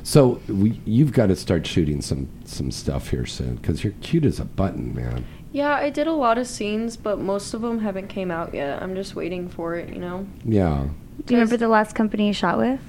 So 0.03 0.41
we, 0.47 0.81
you've 0.85 1.11
got 1.13 1.27
to 1.27 1.35
start 1.35 1.65
shooting 1.67 2.01
some 2.01 2.27
some 2.43 2.71
stuff 2.71 3.09
here 3.09 3.25
soon 3.25 3.55
because 3.57 3.83
you're 3.83 3.93
cute 4.01 4.25
as 4.25 4.39
a 4.39 4.45
button, 4.45 4.93
man. 4.95 5.25
Yeah, 5.51 5.71
I 5.73 5.89
did 5.89 6.07
a 6.07 6.11
lot 6.13 6.37
of 6.37 6.47
scenes, 6.47 6.97
but 6.97 7.19
most 7.19 7.53
of 7.53 7.61
them 7.61 7.79
haven't 7.79 8.07
came 8.09 8.29
out 8.29 8.53
yet. 8.53 8.81
I'm 8.81 8.93
just 8.95 9.15
waiting 9.15 9.47
for 9.47 9.75
it, 9.75 9.89
you 9.89 9.99
know. 9.99 10.27
Yeah. 10.43 10.87
Do 11.25 11.33
you 11.33 11.39
remember 11.39 11.55
the 11.57 11.69
last 11.69 11.95
company 11.95 12.27
you 12.27 12.33
shot 12.33 12.57
with? 12.57 12.81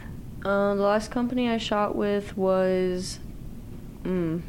Uh, 0.44 0.74
the 0.74 0.82
last 0.82 1.10
company 1.12 1.48
I 1.48 1.58
shot 1.58 1.94
with 1.94 2.36
was, 2.36 3.20
mm, 4.02 4.42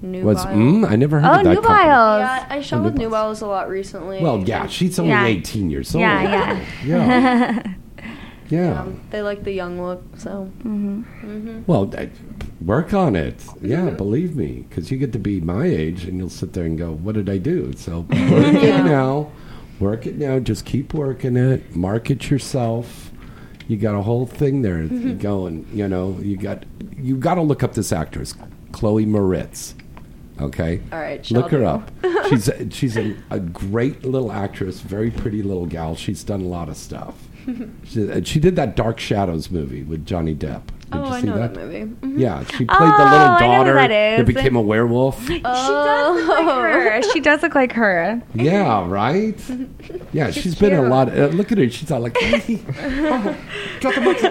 New 0.00 0.22
Was 0.24 0.44
mm, 0.46 0.88
I 0.88 0.96
never 0.96 1.20
heard 1.20 1.28
Oh, 1.28 1.38
of 1.38 1.44
that 1.44 1.54
company. 1.56 1.74
Nubiles. 1.78 2.20
Yeah, 2.20 2.46
I 2.50 2.60
shot 2.60 2.80
Oh, 2.80 2.82
with 2.84 2.94
New 2.94 3.08
New 3.10 3.40
a 3.42 3.46
lot 3.46 3.68
recently. 3.68 4.20
Well, 4.22 4.40
yeah, 4.40 4.66
she's 4.66 4.98
only 4.98 5.10
Yeah. 5.10 5.24
18 5.26 5.70
years 5.70 5.94
old. 5.94 6.00
Yeah, 6.02 6.22
yeah. 6.22 6.64
Yeah. 6.84 7.72
yeah. 8.48 8.80
um, 8.80 9.00
they 9.10 9.22
like 9.22 9.44
the 9.44 9.52
young 9.52 9.80
look, 9.82 10.02
so. 10.16 10.50
Well, 11.66 11.90
I- 11.98 12.10
work 12.64 12.94
on 12.94 13.16
it. 13.16 13.44
Yeah, 13.60 13.90
believe 13.90 14.36
me, 14.36 14.64
because 14.68 14.90
you 14.90 14.98
get 14.98 15.12
to 15.12 15.18
be 15.18 15.40
my 15.40 15.64
age 15.66 16.04
and 16.04 16.16
you'll 16.18 16.28
sit 16.30 16.52
there 16.54 16.64
and 16.64 16.78
go, 16.78 16.92
"What 16.92 17.14
did 17.14 17.28
I 17.28 17.38
do?" 17.38 17.72
So 17.76 18.00
work 18.10 18.54
it 18.54 18.84
now. 18.84 19.30
Work 19.80 20.06
it 20.06 20.16
now. 20.16 20.38
Just 20.38 20.64
keep 20.64 20.94
working 20.94 21.36
it. 21.36 21.76
Market 21.76 22.30
yourself. 22.30 23.10
You 23.68 23.76
got 23.76 23.94
a 23.94 24.02
whole 24.02 24.26
thing 24.26 24.62
there 24.62 24.84
going. 25.14 25.66
You 25.72 25.86
know, 25.88 26.18
you 26.22 26.36
got 26.36 26.64
you 26.96 27.16
got 27.16 27.34
to 27.34 27.42
look 27.42 27.62
up 27.62 27.74
this 27.74 27.92
actress, 27.92 28.34
Chloe 28.72 29.04
Moretz. 29.06 29.74
Okay. 30.40 30.80
All 30.92 31.00
right, 31.00 31.28
Look 31.30 31.50
her 31.50 31.58
do. 31.58 31.64
up. 31.66 31.90
She's 32.28 32.48
a, 32.48 32.70
she's 32.70 32.96
a, 32.96 33.16
a 33.30 33.40
great 33.40 34.04
little 34.04 34.30
actress, 34.32 34.80
very 34.80 35.10
pretty 35.10 35.42
little 35.42 35.66
gal. 35.66 35.96
She's 35.96 36.22
done 36.22 36.42
a 36.42 36.48
lot 36.48 36.68
of 36.68 36.76
stuff. 36.76 37.14
she, 37.84 38.22
she 38.24 38.40
did 38.40 38.56
that 38.56 38.76
Dark 38.76 39.00
Shadows 39.00 39.50
movie 39.50 39.82
with 39.82 40.06
Johnny 40.06 40.34
Depp. 40.34 40.66
Did 40.66 40.74
Oh, 41.00 41.04
you 41.04 41.10
I 41.12 41.20
know 41.20 41.36
that? 41.38 41.54
that, 41.54 41.60
movie. 41.66 41.84
Mhm. 41.84 42.18
Yeah, 42.18 42.44
she 42.44 42.64
played 42.64 42.68
Oh, 42.70 42.96
the 42.96 43.04
little 43.04 43.18
I 43.18 43.28
know 43.28 43.34
who 43.34 43.58
daughter 43.58 43.74
that 43.74 43.90
is. 44.20 44.26
became 44.26 44.56
a 44.56 44.60
werewolf. 44.62 45.26
She 45.26 45.40
does 45.40 46.26
look 46.26 46.28
like 46.28 46.46
her. 46.46 47.02
She 47.12 47.20
does 47.20 47.42
look 47.42 47.54
like 47.54 47.72
her. 47.72 48.22
yeah, 48.34 48.88
right. 48.88 49.38
Yeah, 50.12 50.30
she's 50.30 50.54
been 50.54 50.72
a 50.72 50.76
cute. 50.78 50.88
lot. 50.88 51.08
Uh, 51.10 51.26
look 51.26 51.52
at 51.52 51.58
her; 51.58 51.68
she's 51.68 51.90
all 51.90 52.00
like, 52.00 52.16
oh, 52.22 53.36
drop 53.80 53.94
the 53.94 54.00
mic. 54.00 54.24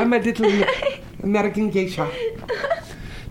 I'm 0.00 0.12
a 0.12 0.18
little 0.18 0.64
American 1.22 1.70
geisha. 1.70 2.10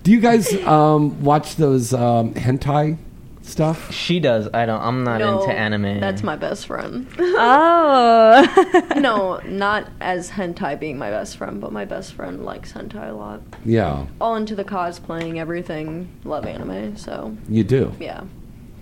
Do 0.03 0.11
you 0.11 0.19
guys 0.19 0.53
um, 0.65 1.21
watch 1.23 1.55
those 1.57 1.93
um, 1.93 2.33
hentai 2.33 2.97
stuff? 3.41 3.91
She 3.91 4.19
does. 4.19 4.47
I 4.53 4.65
don't. 4.65 4.81
I'm 4.81 5.03
not 5.03 5.19
No, 5.19 5.41
into 5.41 5.53
anime. 5.53 5.99
That's 5.99 6.23
my 6.23 6.35
best 6.35 6.67
friend. 6.67 7.05
Oh. 7.19 8.83
no, 8.97 9.39
not 9.45 9.89
as 9.99 10.31
hentai 10.31 10.79
being 10.79 10.97
my 10.97 11.09
best 11.09 11.37
friend, 11.37 11.59
but 11.59 11.71
my 11.71 11.85
best 11.85 12.13
friend 12.13 12.43
likes 12.45 12.73
hentai 12.73 13.09
a 13.09 13.13
lot. 13.13 13.41
Yeah, 13.65 14.05
All 14.21 14.35
into 14.35 14.55
the 14.55 14.63
cosplaying, 14.65 15.37
everything. 15.37 16.09
Love 16.23 16.45
anime, 16.45 16.95
so 16.97 17.35
you 17.49 17.63
do. 17.63 17.93
yeah. 17.99 18.23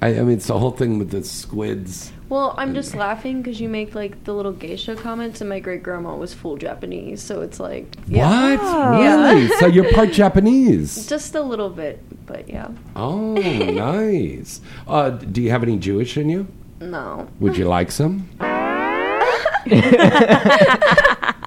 I, 0.02 0.10
I 0.10 0.22
mean, 0.22 0.32
it's 0.38 0.48
the 0.48 0.60
whole 0.60 0.72
thing 0.72 1.00
with 1.00 1.10
the 1.12 1.24
squids. 1.24 2.12
Well, 2.30 2.54
I'm 2.58 2.76
just 2.76 2.94
laughing 2.94 3.42
because 3.42 3.60
you 3.60 3.70
make 3.70 3.96
like 3.96 4.24
the 4.26 4.34
little 4.34 4.52
geisha 4.52 4.96
comments, 4.96 5.42
and 5.42 5.50
my 5.50 5.60
great 5.60 5.82
grandma 5.82 6.16
was 6.16 6.34
full 6.34 6.58
Japanese, 6.58 7.22
so 7.24 7.42
it's 7.42 7.60
like 7.60 7.96
yeah, 8.08 8.58
What? 8.58 9.00
Yeah. 9.02 9.30
Really? 9.32 9.48
so 9.60 9.66
you're 9.68 9.92
part 9.94 10.12
Japanese? 10.12 11.08
just 11.08 11.34
a 11.36 11.42
little 11.42 11.70
bit, 11.70 12.00
but 12.28 12.48
yeah, 12.50 12.68
Oh, 12.96 13.34
nice. 13.34 14.62
Uh, 14.88 15.10
do 15.12 15.42
you 15.42 15.50
have 15.52 15.64
any 15.64 15.78
Jewish 15.78 16.18
in 16.18 16.30
you? 16.30 16.48
no. 16.80 17.28
Would 17.40 17.58
you 17.58 17.66
like 17.68 17.92
some? 17.92 18.30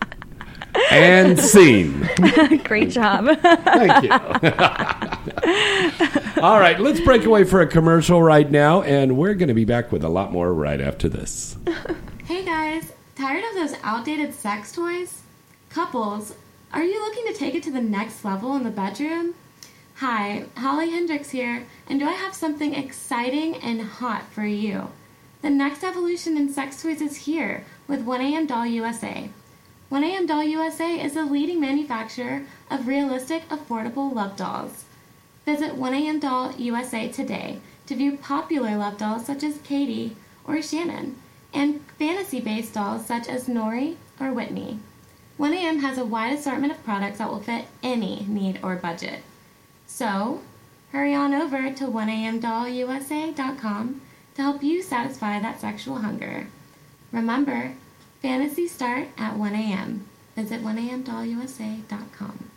and 0.91 1.39
scene. 1.39 2.09
Great 2.65 2.91
job. 2.91 3.27
Thank 3.41 4.05
you. 4.05 4.11
All 6.43 6.59
right, 6.59 6.79
let's 6.81 7.01
break 7.01 7.25
away 7.25 7.45
for 7.45 7.61
a 7.61 7.67
commercial 7.67 8.23
right 8.23 8.51
now, 8.51 8.83
and 8.83 9.17
we're 9.17 9.35
going 9.35 9.49
to 9.49 9.55
be 9.55 9.65
back 9.65 9.93
with 9.93 10.05
a 10.05 10.09
lot 10.09 10.33
more 10.33 10.53
right 10.53 10.81
after 10.81 11.09
this. 11.09 11.57
Hey 12.25 12.45
guys, 12.45 12.93
tired 13.15 13.45
of 13.45 13.55
those 13.55 13.75
outdated 13.83 14.35
sex 14.35 14.73
toys? 14.73 15.23
Couples, 15.69 16.35
are 16.73 16.85
you 16.85 17.01
looking 17.01 17.27
to 17.27 17.39
take 17.39 17.55
it 17.55 17.63
to 17.65 17.71
the 17.71 17.81
next 17.81 18.25
level 18.25 18.57
in 18.57 18.65
the 18.65 18.71
bedroom? 18.71 19.35
Hi, 19.97 20.47
Holly 20.57 20.91
Hendrix 20.91 21.31
here, 21.31 21.67
and 21.87 22.01
do 22.01 22.07
I 22.07 22.13
have 22.13 22.35
something 22.35 22.75
exciting 22.75 23.57
and 23.57 23.83
hot 23.83 24.25
for 24.31 24.47
you? 24.47 24.91
The 25.43 25.51
next 25.51 25.85
evolution 25.85 26.37
in 26.37 26.53
sex 26.53 26.83
toys 26.83 27.01
is 27.01 27.17
here 27.17 27.65
with 27.87 28.07
1AM 28.07 28.47
Doll 28.47 28.67
USA. 28.67 29.31
1AM 29.91 30.27
Doll 30.29 30.45
USA 30.45 31.03
is 31.03 31.17
a 31.17 31.25
leading 31.25 31.61
manufacturer 31.61 32.45
of 32.71 32.87
realistic, 32.87 33.49
affordable 33.49 34.15
love 34.15 34.37
dolls. 34.37 34.85
Visit 35.45 35.73
1AM 35.73 36.21
Doll 36.21 36.53
USA 36.53 37.09
today 37.09 37.59
to 37.87 37.97
view 37.97 38.17
popular 38.17 38.77
love 38.77 38.99
dolls 38.99 39.27
such 39.27 39.43
as 39.43 39.59
Katie 39.65 40.15
or 40.45 40.63
Shannon, 40.63 41.17
and 41.53 41.81
fantasy 41.99 42.39
based 42.39 42.75
dolls 42.75 43.05
such 43.05 43.27
as 43.27 43.49
Nori 43.49 43.97
or 44.21 44.33
Whitney. 44.33 44.79
1AM 45.41 45.81
has 45.81 45.99
a 45.99 46.05
wide 46.05 46.35
assortment 46.35 46.73
of 46.73 46.85
products 46.85 47.19
that 47.19 47.29
will 47.29 47.41
fit 47.41 47.65
any 47.83 48.25
need 48.29 48.61
or 48.63 48.77
budget. 48.77 49.25
So, 49.89 50.43
hurry 50.93 51.17
on 51.17 51.35
over 51.35 51.73
to 51.73 51.85
1amdollusa.com 51.87 54.01
to 54.37 54.43
help 54.43 54.63
you 54.63 54.85
satisfy 54.85 55.41
that 55.41 55.61
sexual 55.61 55.97
hunger. 55.97 56.47
Remember, 57.11 57.75
fantasies 58.21 58.73
start 58.73 59.09
at 59.17 59.35
1am. 59.37 60.01
Visit 60.37 60.63
1amdollusa.com. 60.63 62.51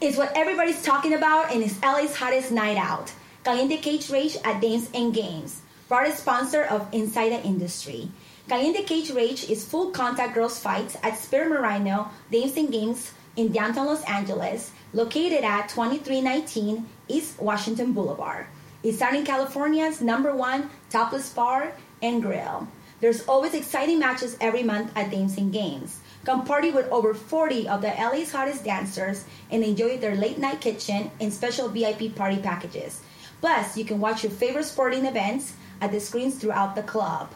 It's 0.00 0.18
what 0.18 0.36
everybody's 0.36 0.82
talking 0.82 1.14
about 1.14 1.52
and 1.52 1.62
it's 1.62 1.80
LA's 1.82 2.14
hottest 2.14 2.52
night 2.52 2.76
out. 2.76 3.12
Caliente 3.44 3.78
Cage 3.78 4.10
Rage 4.10 4.36
at 4.44 4.60
Dames 4.60 4.90
and 4.92 5.14
Games, 5.14 5.62
proud 5.88 6.12
sponsor 6.12 6.64
of 6.64 6.92
Inside 6.92 7.30
the 7.30 7.42
Industry. 7.42 8.10
Caliente 8.48 8.82
Cage 8.82 9.10
Rage 9.10 9.48
is 9.48 9.64
full 9.64 9.90
contact 9.90 10.34
girls 10.34 10.58
fights 10.58 10.96
at 11.02 11.16
Spearmint 11.18 11.60
Rhino 11.60 12.10
Dames 12.30 12.56
and 12.56 12.70
Games 12.70 13.12
in 13.36 13.52
downtown 13.52 13.86
Los 13.86 14.04
Angeles, 14.04 14.72
located 14.92 15.44
at 15.44 15.68
2319 15.68 16.86
East 17.08 17.40
Washington 17.40 17.92
Boulevard. 17.92 18.46
It's 18.82 18.98
Southern 18.98 19.24
California's 19.24 20.00
number 20.00 20.34
one 20.34 20.70
topless 20.90 21.32
bar 21.32 21.72
and 22.02 22.22
grill. 22.22 22.68
There's 23.00 23.26
always 23.28 23.52
exciting 23.52 23.98
matches 23.98 24.38
every 24.40 24.62
month 24.62 24.90
at 24.96 25.10
Dames 25.10 25.36
and 25.36 25.52
Games. 25.52 26.00
Come 26.24 26.44
party 26.44 26.70
with 26.70 26.88
over 26.90 27.12
40 27.12 27.68
of 27.68 27.82
the 27.82 27.88
LA's 27.88 28.32
hottest 28.32 28.64
dancers 28.64 29.24
and 29.50 29.62
enjoy 29.62 29.98
their 29.98 30.16
late 30.16 30.38
night 30.38 30.62
kitchen 30.62 31.10
and 31.20 31.32
special 31.32 31.68
VIP 31.68 32.14
party 32.14 32.38
packages. 32.38 33.02
Plus, 33.40 33.76
you 33.76 33.84
can 33.84 34.00
watch 34.00 34.22
your 34.22 34.32
favorite 34.32 34.64
sporting 34.64 35.04
events 35.04 35.52
at 35.82 35.92
the 35.92 36.00
screens 36.00 36.36
throughout 36.36 36.74
the 36.74 36.82
club. 36.82 37.30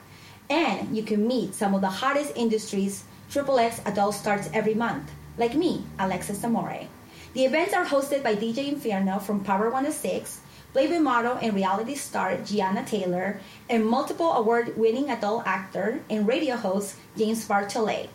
And 0.48 0.96
you 0.96 1.02
can 1.02 1.28
meet 1.28 1.54
some 1.54 1.74
of 1.74 1.82
the 1.82 1.88
hottest 1.88 2.32
industries 2.36 3.04
Triple 3.30 3.60
X 3.60 3.80
adult 3.84 4.14
starts 4.16 4.50
every 4.52 4.74
month, 4.74 5.08
like 5.38 5.54
me, 5.54 5.84
Alexis 6.00 6.42
Amore. 6.42 6.88
The 7.34 7.44
events 7.44 7.74
are 7.74 7.84
hosted 7.84 8.24
by 8.24 8.34
DJ 8.34 8.66
Inferno 8.66 9.20
from 9.20 9.44
Power 9.44 9.70
106, 9.70 10.40
Playboy 10.72 11.00
model 11.00 11.36
and 11.42 11.54
reality 11.54 11.94
star 11.94 12.36
Gianna 12.38 12.84
Taylor, 12.84 13.40
and 13.68 13.84
multiple 13.84 14.32
award 14.32 14.76
winning 14.76 15.10
adult 15.10 15.46
actor 15.46 16.00
and 16.08 16.28
radio 16.28 16.56
host 16.56 16.96
James 17.16 17.46
Bartholet. 17.46 18.08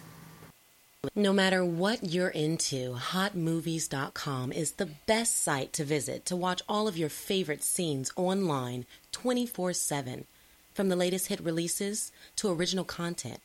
No 1.14 1.32
matter 1.32 1.64
what 1.64 2.04
you're 2.04 2.28
into, 2.28 2.94
hotmovies.com 2.94 4.52
is 4.52 4.72
the 4.72 4.90
best 5.06 5.42
site 5.42 5.72
to 5.74 5.84
visit 5.84 6.24
to 6.26 6.36
watch 6.36 6.62
all 6.68 6.88
of 6.88 6.96
your 6.96 7.08
favorite 7.08 7.62
scenes 7.62 8.10
online 8.16 8.86
24 9.12 9.72
7. 9.72 10.26
From 10.74 10.88
the 10.88 10.96
latest 10.96 11.28
hit 11.28 11.40
releases 11.40 12.10
to 12.36 12.50
original 12.50 12.84
content, 12.84 13.40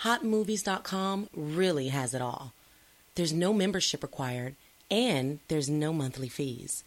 hotmovies.com 0.00 1.28
really 1.34 1.88
has 1.88 2.14
it 2.14 2.22
all. 2.22 2.52
There's 3.14 3.32
no 3.32 3.52
membership 3.52 4.02
required, 4.02 4.54
and 4.90 5.40
there's 5.48 5.68
no 5.68 5.92
monthly 5.92 6.30
fees. 6.30 6.82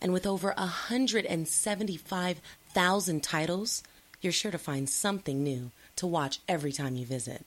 And 0.00 0.12
with 0.12 0.26
over 0.26 0.52
175,000 0.58 3.22
titles, 3.22 3.82
you're 4.20 4.32
sure 4.32 4.50
to 4.50 4.58
find 4.58 4.88
something 4.88 5.42
new 5.42 5.70
to 5.96 6.06
watch 6.06 6.40
every 6.46 6.72
time 6.72 6.96
you 6.96 7.06
visit. 7.06 7.46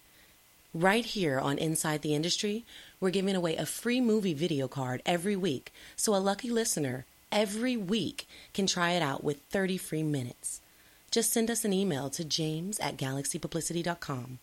Right 0.73 1.03
here 1.03 1.39
on 1.39 1.57
Inside 1.57 2.03
the 2.03 2.13
Industry, 2.13 2.63
we're 2.99 3.09
giving 3.09 3.35
away 3.35 3.55
a 3.55 3.65
free 3.65 3.99
movie 3.99 4.35
video 4.35 4.67
card 4.67 5.01
every 5.03 5.35
week, 5.35 5.73
so 5.95 6.13
a 6.13 6.17
lucky 6.17 6.51
listener 6.51 7.05
every 7.31 7.75
week 7.75 8.27
can 8.53 8.67
try 8.67 8.91
it 8.91 9.01
out 9.01 9.23
with 9.23 9.41
30 9.49 9.77
free 9.77 10.03
minutes. 10.03 10.61
Just 11.09 11.33
send 11.33 11.49
us 11.49 11.65
an 11.65 11.73
email 11.73 12.11
to 12.11 12.23
james 12.23 12.79
at 12.79 12.97
galaxypublicity.com. 12.97 14.37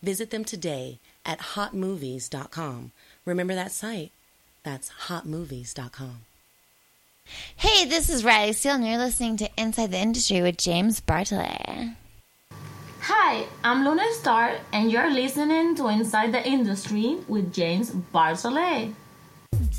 Visit 0.00 0.30
them 0.30 0.44
today 0.44 1.00
at 1.26 1.40
hotmovies.com. 1.40 2.92
Remember 3.24 3.54
that 3.56 3.72
site? 3.72 4.12
That's 4.62 4.90
hotmovies.com. 5.08 6.18
Hey, 7.56 7.84
this 7.86 8.10
is 8.10 8.22
Riley 8.24 8.52
Steele, 8.52 8.74
and 8.74 8.86
you're 8.86 8.98
listening 8.98 9.38
to 9.38 9.50
Inside 9.56 9.90
the 9.90 9.98
Industry 9.98 10.40
with 10.40 10.56
James 10.56 11.00
Bartholet. 11.00 11.96
Hi, 13.06 13.44
I'm 13.62 13.84
Luna 13.84 14.10
Star, 14.14 14.56
and 14.72 14.90
you're 14.90 15.12
listening 15.12 15.74
to 15.74 15.88
Inside 15.88 16.32
the 16.32 16.42
Industry 16.42 17.18
with 17.28 17.52
James 17.52 17.90
Bartholet. 17.90 18.94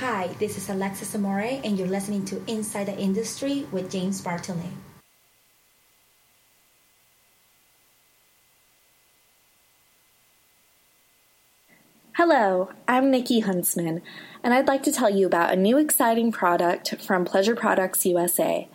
Hi, 0.00 0.28
this 0.38 0.56
is 0.56 0.70
Alexis 0.70 1.14
Amore, 1.14 1.60
and 1.62 1.78
you're 1.78 1.86
listening 1.86 2.24
to 2.24 2.42
Inside 2.50 2.84
the 2.84 2.96
Industry 2.96 3.66
with 3.70 3.92
James 3.92 4.22
Bartholet. 4.22 4.72
Hello, 12.14 12.70
I'm 12.88 13.10
Nikki 13.10 13.40
Huntsman, 13.40 14.00
and 14.42 14.54
I'd 14.54 14.66
like 14.66 14.82
to 14.84 14.92
tell 14.92 15.10
you 15.10 15.26
about 15.26 15.52
a 15.52 15.56
new 15.56 15.76
exciting 15.76 16.32
product 16.32 16.94
from 17.02 17.26
Pleasure 17.26 17.54
Products 17.54 18.06
USA. 18.06 18.70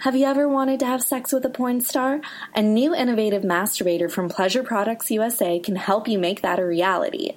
Have 0.00 0.14
you 0.14 0.26
ever 0.26 0.46
wanted 0.46 0.78
to 0.80 0.86
have 0.86 1.02
sex 1.02 1.32
with 1.32 1.42
a 1.46 1.48
porn 1.48 1.80
star? 1.80 2.20
A 2.54 2.60
new 2.60 2.94
innovative 2.94 3.42
masturbator 3.42 4.10
from 4.10 4.28
Pleasure 4.28 4.62
Products 4.62 5.10
USA 5.10 5.58
can 5.58 5.76
help 5.76 6.06
you 6.06 6.18
make 6.18 6.42
that 6.42 6.58
a 6.58 6.66
reality. 6.66 7.30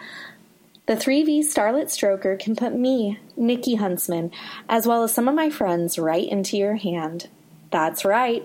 The 0.89 0.95
3V 0.95 1.41
Starlet 1.41 1.85
Stroker 1.85 2.39
can 2.39 2.55
put 2.55 2.73
me, 2.73 3.19
Nikki 3.37 3.75
Huntsman, 3.75 4.31
as 4.67 4.87
well 4.87 5.03
as 5.03 5.13
some 5.13 5.27
of 5.27 5.35
my 5.35 5.51
friends 5.51 5.99
right 5.99 6.27
into 6.27 6.57
your 6.57 6.77
hand. 6.77 7.29
That's 7.69 8.03
right. 8.03 8.43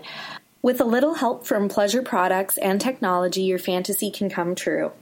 With 0.60 0.78
a 0.78 0.84
little 0.84 1.14
help 1.14 1.46
from 1.46 1.70
Pleasure 1.70 2.02
Products 2.02 2.58
and 2.58 2.82
technology, 2.82 3.44
your 3.44 3.58
fantasy 3.58 4.10
can 4.10 4.28
come 4.28 4.54
true. 4.54 4.92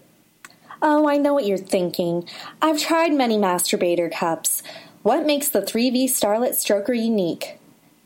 Oh, 0.81 1.09
I 1.09 1.17
know 1.17 1.35
what 1.35 1.45
you're 1.45 1.59
thinking. 1.59 2.29
I've 2.63 2.79
tried 2.79 3.13
many 3.13 3.37
masturbator 3.39 4.13
cups. 4.13 4.63
What 5.03 5.27
makes 5.27 5.49
the 5.49 5.63
3V 5.63 6.05
Starlet 6.05 6.51
Stroker 6.51 6.97
unique? 6.97 7.59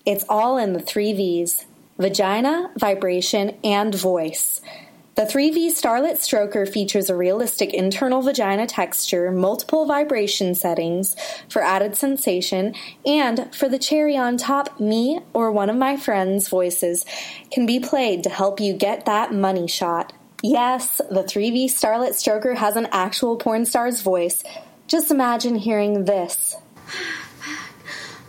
It's 0.06 0.24
all 0.30 0.56
in 0.56 0.72
the 0.72 0.80
3 0.80 1.12
V's 1.12 1.66
vagina, 1.98 2.70
vibration, 2.78 3.54
and 3.62 3.94
voice. 3.94 4.62
The 5.16 5.22
3V 5.22 5.68
Starlet 5.68 6.16
Stroker 6.18 6.70
features 6.70 7.08
a 7.08 7.16
realistic 7.16 7.72
internal 7.72 8.20
vagina 8.20 8.66
texture, 8.66 9.32
multiple 9.32 9.86
vibration 9.86 10.54
settings 10.54 11.16
for 11.48 11.62
added 11.62 11.96
sensation, 11.96 12.74
and 13.06 13.48
for 13.54 13.66
the 13.66 13.78
cherry 13.78 14.14
on 14.14 14.36
top, 14.36 14.78
me 14.78 15.20
or 15.32 15.50
one 15.50 15.70
of 15.70 15.76
my 15.76 15.96
friends' 15.96 16.48
voices 16.48 17.06
can 17.50 17.64
be 17.64 17.80
played 17.80 18.24
to 18.24 18.28
help 18.28 18.60
you 18.60 18.74
get 18.74 19.06
that 19.06 19.32
money 19.32 19.66
shot. 19.66 20.12
Yes, 20.42 21.00
the 21.08 21.24
3V 21.24 21.64
Starlet 21.64 22.10
Stroker 22.10 22.54
has 22.54 22.76
an 22.76 22.86
actual 22.92 23.38
porn 23.38 23.64
star's 23.64 24.02
voice. 24.02 24.44
Just 24.86 25.10
imagine 25.10 25.54
hearing 25.54 26.04
this. 26.04 26.56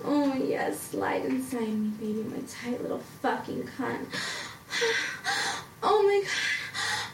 Oh, 0.06 0.34
yes, 0.36 0.80
slide 0.80 1.26
inside 1.26 1.68
me, 1.68 1.90
baby, 2.00 2.24
my 2.30 2.40
tight 2.48 2.82
little 2.82 3.04
fucking 3.22 3.68
cunt. 3.78 4.06
Oh 5.84 6.02
my 6.02 6.22
god. 6.24 6.57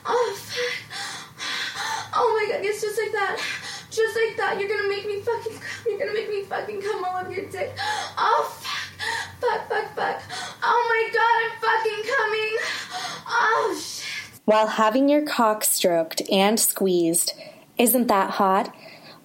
Oh, 0.06 0.36
fuck. 0.38 2.12
Oh 2.16 2.40
my 2.40 2.54
god, 2.54 2.64
it's 2.66 2.82
just 2.82 3.00
like 3.00 3.12
that. 3.12 3.40
Just 3.90 4.16
like 4.16 4.38
that. 4.38 4.60
You're 4.60 4.70
gonna 4.70 4.90
make 4.90 5.06
me 5.06 5.22
fucking 5.22 5.54
come. 5.54 5.86
You're 5.88 6.00
gonna 6.00 6.14
make 6.14 6.30
me 6.30 6.44
fucking 6.44 6.82
come 6.82 7.04
all 7.04 7.18
over 7.18 7.32
your 7.32 7.50
dick. 7.50 7.76
Oh, 8.18 8.56
fuck. 8.60 8.84
Fuck, 9.42 9.70
fuck, 9.70 9.96
fuck. 9.96 10.22
Oh 10.64 10.82
my 10.90 11.10
god, 11.14 11.36
I'm 11.44 11.58
fucking 11.62 12.04
coming. 12.18 12.58
Oh, 13.28 13.82
shit. 13.82 14.42
While 14.46 14.68
having 14.68 15.10
your 15.10 15.26
cock 15.26 15.64
stroked 15.64 16.22
and 16.32 16.60
squeezed. 16.60 17.34
Isn't 17.78 18.08
that 18.08 18.32
hot? 18.32 18.74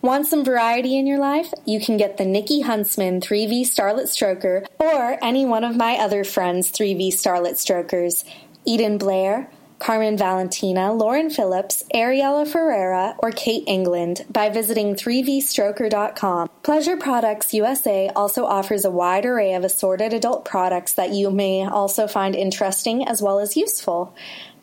Want 0.01 0.27
some 0.27 0.45
variety 0.45 0.97
in 0.97 1.07
your 1.07 1.19
life? 1.19 1.53
You 1.67 1.81
can 1.81 1.97
get 1.97 2.17
the 2.17 2.25
Nikki 2.25 2.61
Huntsman 2.61 3.21
3V 3.21 3.63
Starlet 3.63 4.05
Stroker 4.05 4.65
or 4.79 5.19
any 5.23 5.45
one 5.45 5.65
of 5.65 5.77
my 5.77 5.97
other 5.97 6.23
friends' 6.23 6.71
3V 6.71 7.09
Starlet 7.09 7.57
Strokers. 7.57 8.25
Eden 8.65 8.97
Blair, 8.97 9.51
Carmen 9.79 10.17
Valentina, 10.17 10.93
Lauren 10.93 11.31
Phillips, 11.31 11.85
Ariella 11.95 12.47
Ferrera, 12.47 13.15
or 13.19 13.31
Kate 13.31 13.65
England 13.67 14.25
by 14.31 14.49
visiting 14.49 14.95
3vstroker.com. 14.95 16.51
Pleasure 16.63 16.97
Products 16.97 17.55
USA 17.55 18.11
also 18.15 18.45
offers 18.45 18.85
a 18.85 18.91
wide 18.91 19.25
array 19.25 19.55
of 19.55 19.65
assorted 19.65 20.13
adult 20.13 20.45
products 20.45 20.93
that 20.95 21.13
you 21.13 21.31
may 21.31 21.65
also 21.67 22.07
find 22.07 22.35
interesting 22.35 23.07
as 23.07 23.23
well 23.23 23.39
as 23.39 23.57
useful. 23.57 24.15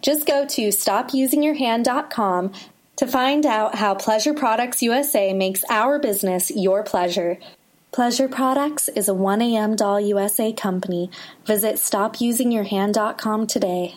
Just 0.02 0.28
go 0.28 0.46
to 0.46 0.68
stopusingyourhand.com 0.68 2.54
to 2.98 3.08
find 3.08 3.46
out 3.46 3.76
how 3.76 3.96
Pleasure 3.96 4.34
Products 4.34 4.82
USA 4.82 5.34
makes 5.34 5.64
our 5.70 6.00
business 6.00 6.52
your 6.52 6.84
pleasure. 6.84 7.40
Pleasure 7.92 8.28
Products 8.28 8.90
is 8.90 9.08
a 9.08 9.14
1AM 9.14 9.78
Doll 9.78 10.02
USA 10.02 10.52
company. 10.52 11.10
Visit 11.46 11.76
stopusingyourhand.com 11.76 13.48
today. 13.48 13.96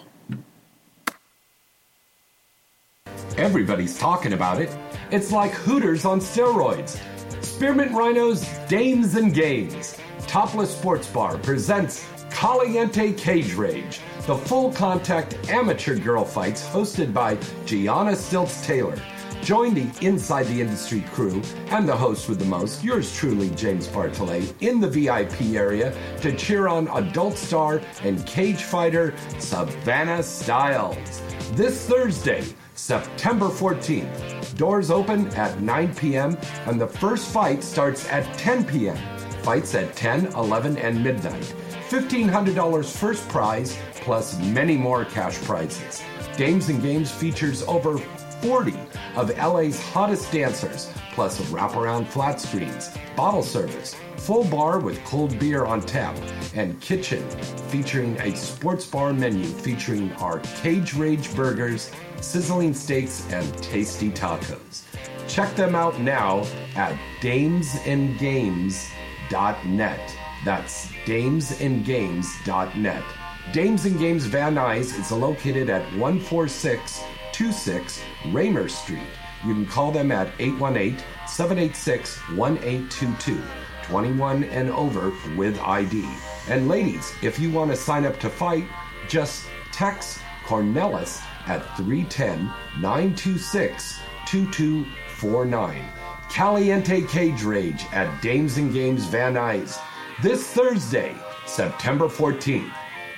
Everybody's 3.39 3.97
talking 3.97 4.33
about 4.33 4.61
it. 4.61 4.77
It's 5.13 5.31
like 5.31 5.53
Hooters 5.53 6.05
on 6.05 6.19
steroids. 6.19 6.99
Spearmint 7.41 7.93
Rhinos, 7.93 8.45
Dames 8.69 9.15
and 9.15 9.33
Games. 9.33 9.97
Topless 10.27 10.77
Sports 10.77 11.07
Bar 11.07 11.39
presents 11.39 12.05
Caliente 12.31 13.13
Cage 13.13 13.55
Rage, 13.55 14.01
the 14.27 14.35
full 14.35 14.73
contact 14.73 15.49
amateur 15.51 15.97
girl 15.97 16.25
fights 16.25 16.67
hosted 16.67 17.15
by 17.15 17.39
Gianna 17.65 18.17
Stilts 18.17 18.67
Taylor. 18.67 19.01
Join 19.43 19.73
the 19.73 19.89
Inside 20.05 20.47
the 20.49 20.61
Industry 20.61 21.05
crew 21.13 21.41
and 21.69 21.89
the 21.89 21.97
host 21.97 22.29
with 22.29 22.41
the 22.41 22.45
most, 22.45 22.83
yours 22.83 23.15
truly, 23.17 23.51
James 23.51 23.87
Bartholet, 23.87 24.53
in 24.63 24.81
the 24.81 24.89
VIP 24.89 25.55
area 25.55 25.97
to 26.23 26.35
cheer 26.37 26.67
on 26.67 26.89
adult 26.89 27.39
star 27.39 27.81
and 28.03 28.27
cage 28.27 28.65
fighter 28.65 29.15
Savannah 29.39 30.25
Styles. 30.25 31.23
This 31.53 31.87
Thursday, 31.87 32.45
September 32.79 33.49
14th. 33.49 34.57
Doors 34.57 34.91
open 34.91 35.27
at 35.35 35.61
9 35.61 35.95
p.m. 35.97 36.39
and 36.67 36.81
the 36.81 36.87
first 36.87 37.29
fight 37.29 37.65
starts 37.65 38.09
at 38.09 38.23
10 38.39 38.65
p.m. 38.65 38.97
Fights 39.43 39.75
at 39.75 39.97
10, 39.97 40.27
11, 40.27 40.77
and 40.79 41.03
midnight. 41.03 41.55
$1,500 41.91 42.97
first 42.97 43.29
prize, 43.29 43.77
plus 43.95 44.39
many 44.41 44.77
more 44.77 45.05
cash 45.05 45.37
prizes. 45.43 46.03
Dames 46.37 46.69
and 46.69 46.81
Games 46.81 47.11
features 47.11 47.63
over 47.65 47.99
40 48.41 48.75
of 49.17 49.37
LA's 49.37 49.81
hottest 49.81 50.31
dancers, 50.31 50.93
plus 51.15 51.41
wraparound 51.51 52.07
flat 52.07 52.41
screens, 52.41 52.91
bottle 53.17 53.43
service, 53.43 53.97
full 54.19 54.45
bar 54.45 54.79
with 54.79 55.03
cold 55.05 55.37
beer 55.41 55.65
on 55.65 55.81
tap, 55.81 56.17
and 56.55 56.81
kitchen 56.81 57.29
featuring 57.71 58.17
a 58.19 58.37
sports 58.37 58.87
bar 58.87 59.13
menu 59.13 59.45
featuring 59.45 60.13
our 60.15 60.39
Cage 60.63 60.95
Rage 60.95 61.35
burgers, 61.35 61.91
sizzling 62.21 62.75
steaks, 62.75 63.27
and 63.31 63.57
tasty 63.63 64.11
tacos. 64.11 64.83
Check 65.29 65.55
them 65.55 65.75
out 65.75 65.99
now 66.01 66.45
at 66.75 66.99
damesandgames.net. 67.21 70.17
That's 70.45 70.87
damesandgames.net. 70.87 73.05
Dames 73.53 73.85
and 73.87 73.99
Games 73.99 74.27
Van 74.27 74.55
Nuys 74.55 74.97
is 74.99 75.11
located 75.11 75.71
at 75.71 75.91
14626 75.93 78.03
Raymer 78.27 78.69
Street. 78.69 79.01
You 79.47 79.55
can 79.55 79.65
call 79.67 79.91
them 79.91 80.13
at 80.13 80.29
818 80.39 80.99
786 81.27 82.19
1822. 82.37 83.43
21 83.85 84.45
and 84.45 84.71
over 84.71 85.13
with 85.35 85.59
ID. 85.61 86.07
And 86.49 86.69
ladies, 86.69 87.11
if 87.23 87.39
you 87.39 87.51
want 87.51 87.71
to 87.71 87.77
sign 87.77 88.05
up 88.05 88.21
to 88.21 88.29
fight, 88.29 88.67
just 89.09 89.47
text 89.73 90.21
Cornelius 90.45 91.23
at 91.49 91.77
310 91.77 92.45
926 92.81 93.99
2249. 94.27 95.85
Caliente 96.31 97.03
Cage 97.03 97.43
Rage 97.43 97.87
at 97.93 98.21
Dames 98.21 98.59
and 98.59 98.73
Games 98.73 99.07
Van 99.07 99.35
Nuys 99.35 99.79
this 100.23 100.47
Thursday, 100.49 101.15
September 101.47 102.07
14th. 102.07 102.71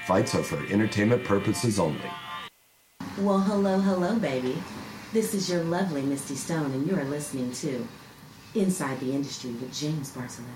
Fights 0.06 0.34
are 0.34 0.42
for 0.42 0.58
entertainment 0.72 1.24
purposes 1.24 1.80
only. 1.80 2.10
Well, 3.18 3.40
hello, 3.40 3.80
hello, 3.80 4.18
baby. 4.18 4.62
This 5.12 5.34
is 5.34 5.50
your 5.50 5.64
lovely 5.64 6.02
Misty 6.02 6.36
Stone, 6.36 6.72
and 6.72 6.86
you're 6.86 7.04
listening 7.04 7.52
to 7.52 7.86
Inside 8.54 9.00
the 9.00 9.12
Industry 9.12 9.50
with 9.50 9.74
James 9.74 10.12
Bartholet. 10.12 10.46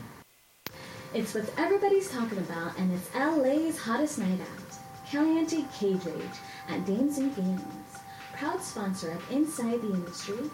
It's 1.13 1.35
what 1.35 1.53
everybody's 1.59 2.11
talking 2.11 2.39
about, 2.39 2.79
and 2.79 2.93
it's 2.93 3.13
LA's 3.15 3.79
hottest 3.79 4.19
night 4.19 4.41
out. 4.41 4.64
Caliente 5.15 5.65
Cage 5.79 6.05
Rage 6.07 6.39
at 6.69 6.85
Dames 6.85 7.19
and 7.19 7.33
Games. 7.37 7.63
Proud 8.33 8.61
sponsor 8.61 9.13
of 9.13 9.31
Inside 9.31 9.81
the 9.81 9.93
Industry. 9.95 10.51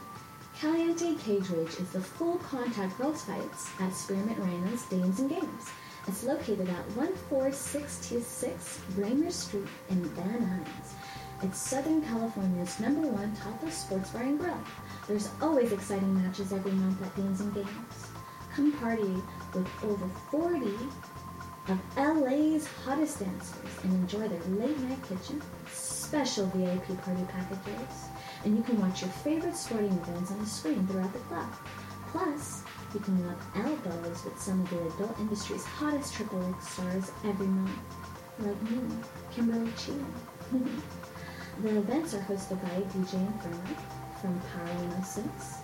Caliente 0.54 1.14
Cage 1.14 1.48
Rage 1.48 1.80
is 1.80 1.88
the 1.92 2.00
full 2.02 2.36
contact 2.36 2.98
girls 2.98 3.24
fights 3.24 3.70
at 3.80 3.94
Spearmint 3.94 4.36
Rhinos 4.38 4.84
Dames 4.90 5.18
and 5.18 5.30
Games. 5.30 5.70
It's 6.06 6.24
located 6.24 6.68
at 6.68 6.84
14626 6.92 8.80
Raymer 8.98 9.30
Street 9.30 9.64
in 9.88 10.04
Van 10.10 10.62
Nuys. 10.62 10.92
It's 11.42 11.58
Southern 11.58 12.02
California's 12.02 12.78
number 12.80 13.08
one 13.08 13.34
topless 13.36 13.78
sports 13.78 14.10
bar 14.10 14.24
and 14.24 14.38
grill. 14.38 14.60
There's 15.08 15.30
always 15.40 15.72
exciting 15.72 16.22
matches 16.22 16.52
every 16.52 16.72
month 16.72 17.02
at 17.02 17.16
Dames 17.16 17.40
and 17.40 17.54
Games. 17.54 18.10
Come 18.54 18.72
party 18.72 19.22
with 19.54 19.66
over 19.84 20.06
40 20.30 20.68
of 21.70 21.96
LA's 21.96 22.66
hottest 22.66 23.20
dancers 23.20 23.84
and 23.84 23.92
enjoy 23.92 24.26
their 24.26 24.42
late 24.58 24.78
night 24.80 25.02
kitchen, 25.08 25.40
special 25.70 26.46
VIP 26.46 27.00
party 27.02 27.24
packages, 27.28 28.08
and 28.44 28.56
you 28.56 28.62
can 28.62 28.80
watch 28.80 29.02
your 29.02 29.10
favorite 29.10 29.56
sporting 29.56 29.92
events 29.92 30.32
on 30.32 30.38
the 30.40 30.46
screen 30.46 30.86
throughout 30.86 31.12
the 31.12 31.18
club. 31.20 31.48
Plus, 32.08 32.64
you 32.92 33.00
can 33.00 33.24
rub 33.24 33.38
elbows 33.54 34.24
with 34.24 34.40
some 34.40 34.60
of 34.62 34.70
the 34.70 34.80
adult 34.94 35.16
industry's 35.20 35.64
hottest 35.64 36.12
triple 36.14 36.42
X 36.54 36.68
stars 36.68 37.12
every 37.24 37.46
month, 37.46 37.78
like 38.40 38.62
me, 38.62 38.80
Kimberly 39.32 39.70
Chia. 39.78 39.94
the 41.62 41.78
events 41.78 42.14
are 42.14 42.22
hosted 42.22 42.60
by 42.62 42.68
DJ 42.68 43.14
Inferno 43.14 43.76
from 44.20 44.40
Power 44.40 44.74
106, 44.88 45.58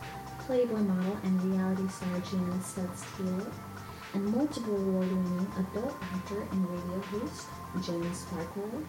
Playboy 0.47 0.77
model 0.77 1.19
and 1.25 1.43
reality 1.43 1.89
star 1.89 2.21
Gianna 2.31 2.63
Studs 2.63 3.05
Taylor, 3.19 3.51
and 4.17 4.35
multiple 4.35 4.75
award-winning 4.75 5.47
adult 5.59 5.95
actor 6.01 6.41
and 6.51 6.71
radio 6.71 7.01
host 7.01 7.47
James 7.85 8.25
Bartholet. 8.33 8.87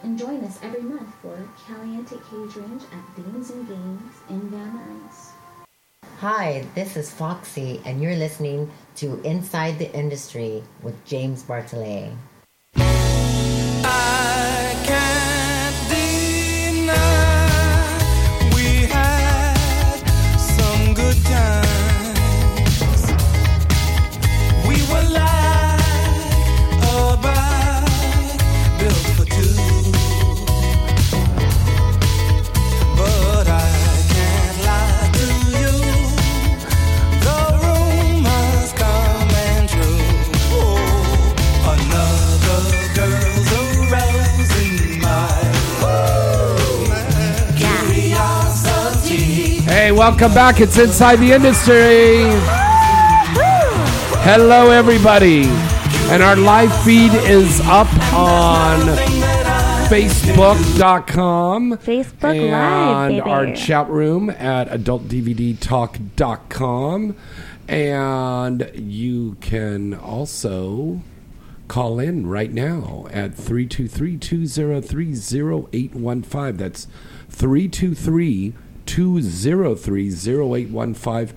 and 0.03 0.19
join 0.19 0.45
us 0.45 0.59
every 0.63 0.83
month 0.83 1.15
for 1.23 1.39
Caliente 1.67 2.17
Cage 2.31 2.57
Rage 2.57 2.83
at 2.93 3.17
Dames 3.17 3.51
and 3.51 3.69
Games 3.69 4.13
in 4.29 4.41
Van 4.51 4.73
Nuys. 4.73 5.31
Hi, 6.19 6.67
this 6.75 6.97
is 6.97 7.11
Foxy, 7.11 7.81
and 7.85 8.03
you're 8.03 8.17
listening 8.17 8.71
to 8.97 9.21
Inside 9.23 9.79
the 9.79 9.91
Industry 9.95 10.63
with 10.83 11.03
James 11.05 11.43
Bartholet. 11.43 12.15
I 13.83 14.70
welcome 50.01 50.33
back. 50.33 50.61
It's 50.63 50.79
Inside 50.79 51.17
the 51.17 51.33
Industry. 51.33 52.23
Hello, 54.25 54.71
everybody. 54.71 55.43
And 56.11 56.23
our 56.23 56.37
live 56.37 56.75
feed 56.85 57.13
is 57.13 57.61
up 57.65 57.87
on 58.15 58.81
Facebook.com. 59.91 61.73
Facebook 61.73 62.35
and 62.35 62.51
Live, 62.51 63.11
baby. 63.11 63.21
our 63.31 63.55
chat 63.55 63.91
room 63.91 64.31
at 64.31 64.71
adultdvdtalk.com. 64.71 67.17
And 67.69 68.71
you 68.75 69.37
can 69.43 69.93
also 69.93 71.03
call 71.69 72.01
in 72.01 72.27
right 72.27 72.55
now 72.55 73.07
at 73.11 73.35
323 73.35 74.17
203 74.17 75.13
0815. 75.13 76.57
That's 76.57 76.87
323 77.29 78.55
203 78.91 80.09
0815. 80.09 81.37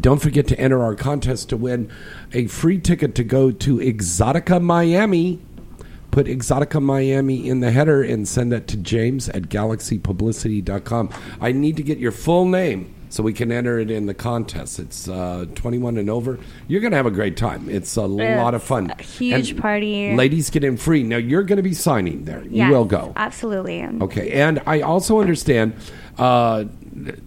Don't 0.00 0.22
forget 0.22 0.46
to 0.46 0.58
enter 0.58 0.84
our 0.84 0.94
contest 0.94 1.48
to 1.48 1.56
win 1.56 1.90
a 2.32 2.46
free 2.46 2.78
ticket 2.78 3.16
to 3.16 3.24
go 3.24 3.50
to 3.50 3.78
Exotica 3.78 4.62
Miami. 4.62 5.40
Put 6.12 6.26
Exotica 6.26 6.80
Miami 6.80 7.48
in 7.48 7.58
the 7.58 7.72
header 7.72 8.04
and 8.04 8.28
send 8.28 8.52
that 8.52 8.68
to 8.68 8.76
James 8.76 9.28
at 9.30 9.48
galaxypublicity.com. 9.48 11.10
I 11.40 11.50
need 11.50 11.76
to 11.76 11.82
get 11.82 11.98
your 11.98 12.12
full 12.12 12.44
name 12.46 12.93
so 13.14 13.22
we 13.22 13.32
can 13.32 13.52
enter 13.52 13.78
it 13.78 13.92
in 13.92 14.06
the 14.06 14.14
contest. 14.14 14.80
It's 14.80 15.08
uh, 15.08 15.46
21 15.54 15.98
and 15.98 16.10
over. 16.10 16.36
You're 16.66 16.80
going 16.80 16.90
to 16.90 16.96
have 16.96 17.06
a 17.06 17.12
great 17.12 17.36
time. 17.36 17.70
It's 17.70 17.94
a 17.94 18.02
lot 18.02 18.54
of 18.54 18.62
fun. 18.64 18.90
a 18.90 19.00
huge 19.00 19.50
And 19.52 19.60
party. 19.62 20.16
Ladies 20.16 20.50
get 20.50 20.64
in 20.64 20.76
free. 20.76 21.04
Now, 21.04 21.18
you're 21.18 21.44
going 21.44 21.58
to 21.58 21.62
be 21.62 21.74
signing 21.74 22.24
there. 22.24 22.42
You 22.42 22.68
will 22.70 22.84
go. 22.84 23.12
Absolutely. 23.14 23.84
Okay, 23.84 24.32
and 24.32 24.60
I 24.66 24.80
also 24.80 25.20
understand. 25.20 25.74
Uh, 26.18 26.64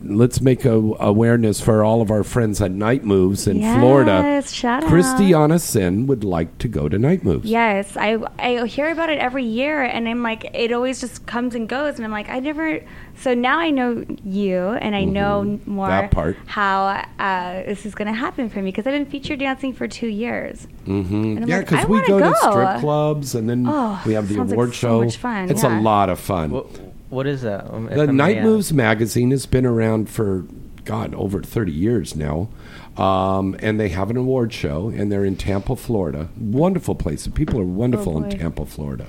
let's 0.02 0.40
make 0.42 0.64
a 0.66 0.72
awareness 1.00 1.60
for 1.60 1.84
all 1.84 2.02
of 2.02 2.10
our 2.10 2.24
friends 2.24 2.62
at 2.62 2.72
Night 2.72 3.04
Moves 3.04 3.48
in 3.48 3.60
Florida. 3.60 4.22
Yes, 4.24 4.52
shout 4.52 4.84
out. 4.84 4.90
Christiana 4.90 5.60
Cinn 5.60 6.08
would 6.08 6.24
like 6.24 6.58
to 6.60 6.68
go 6.68 6.88
to 6.88 6.98
Night 6.98 7.24
Moves. 7.24 7.50
Yes, 7.50 7.96
I 7.98 8.18
I 8.40 8.66
hear 8.66 8.90
about 8.92 9.10
it 9.10 9.20
every 9.20 9.44
year, 9.44 9.84
and 9.84 10.08
I'm 10.08 10.24
like, 10.24 10.50
it 10.54 10.72
always 10.72 11.02
just 11.02 11.26
comes 11.26 11.54
and 11.56 11.68
goes, 11.68 11.96
and 11.98 12.06
I'm 12.06 12.12
like, 12.12 12.30
I 12.30 12.40
never. 12.40 12.80
So 13.20 13.34
now 13.34 13.58
I 13.60 13.72
know 13.72 14.06
you, 14.24 14.58
and 14.58 14.96
I 14.96 15.04
know 15.04 15.60
more 15.66 15.88
Mm-hmm. 15.88 16.02
That 16.02 16.12
part. 16.12 16.38
how 16.46 17.04
uh, 17.20 17.64
this 17.64 17.86
is 17.86 17.96
going 17.96 18.08
to 18.08 18.14
happen 18.14 18.50
for 18.50 18.62
me 18.62 18.72
because 18.72 18.86
I've 18.86 18.94
been 18.94 19.06
featured 19.06 19.40
dancing 19.40 19.74
for 19.74 19.88
two 19.88 20.08
years. 20.08 20.68
hmm 20.86 21.38
And 21.38 21.48
Yeah, 21.48 21.60
because 21.62 21.80
I 21.80 21.86
we 21.86 21.96
wanna 22.02 22.08
go, 22.08 22.20
to 22.20 22.36
strip 22.36 22.80
clubs 22.82 23.34
and 23.36 23.50
then 23.50 23.66
Oh, 23.68 24.02
we 24.06 24.14
have 24.14 24.28
the 24.28 24.36
sounds 24.36 24.50
like 24.52 24.56
award 24.56 24.70
so 24.76 24.76
show. 24.76 25.04
much 25.04 25.18
fun, 25.18 25.50
It's 25.50 25.64
yeah. 25.64 25.80
a 25.80 25.82
lot 25.82 26.10
of 26.10 26.20
fun. 26.20 26.52
What, 26.52 26.68
what 27.10 27.28
is 27.28 27.42
that? 27.44 27.72
Um, 27.74 27.88
The 27.88 28.08
Night. 28.08 28.42
Moves 28.44 28.74
magazine 28.74 29.32
has 29.32 29.46
been 29.46 29.66
around 29.66 30.10
for 30.10 30.46
God 30.86 31.14
over 31.16 31.42
thirty 31.42 31.72
years 31.72 32.16
now, 32.16 32.50
um, 32.98 33.56
and 33.60 33.80
they 33.80 33.90
have 33.90 34.10
an 34.10 34.18
award 34.18 34.54
show, 34.54 34.90
and 34.90 35.12
they're 35.12 35.26
in 35.26 35.36
Tampa, 35.36 35.76
Florida. 35.76 36.30
Wonderful 36.38 36.96
place. 36.96 37.26
The 37.26 37.32
people 37.32 37.60
are 37.60 37.64
wonderful 37.66 38.18
in 38.18 38.26
Oh, 38.26 38.30
boy. 38.30 38.38
Tampa, 38.38 38.66
Florida. 38.66 39.08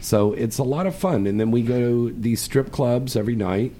So 0.00 0.32
it's 0.34 0.58
a 0.58 0.62
lot 0.62 0.86
of 0.86 0.94
fun, 0.94 1.26
and 1.26 1.40
then 1.40 1.50
we 1.50 1.62
go 1.62 1.80
to 1.80 2.12
these 2.18 2.40
strip 2.42 2.70
clubs 2.70 3.16
every 3.16 3.36
night, 3.36 3.72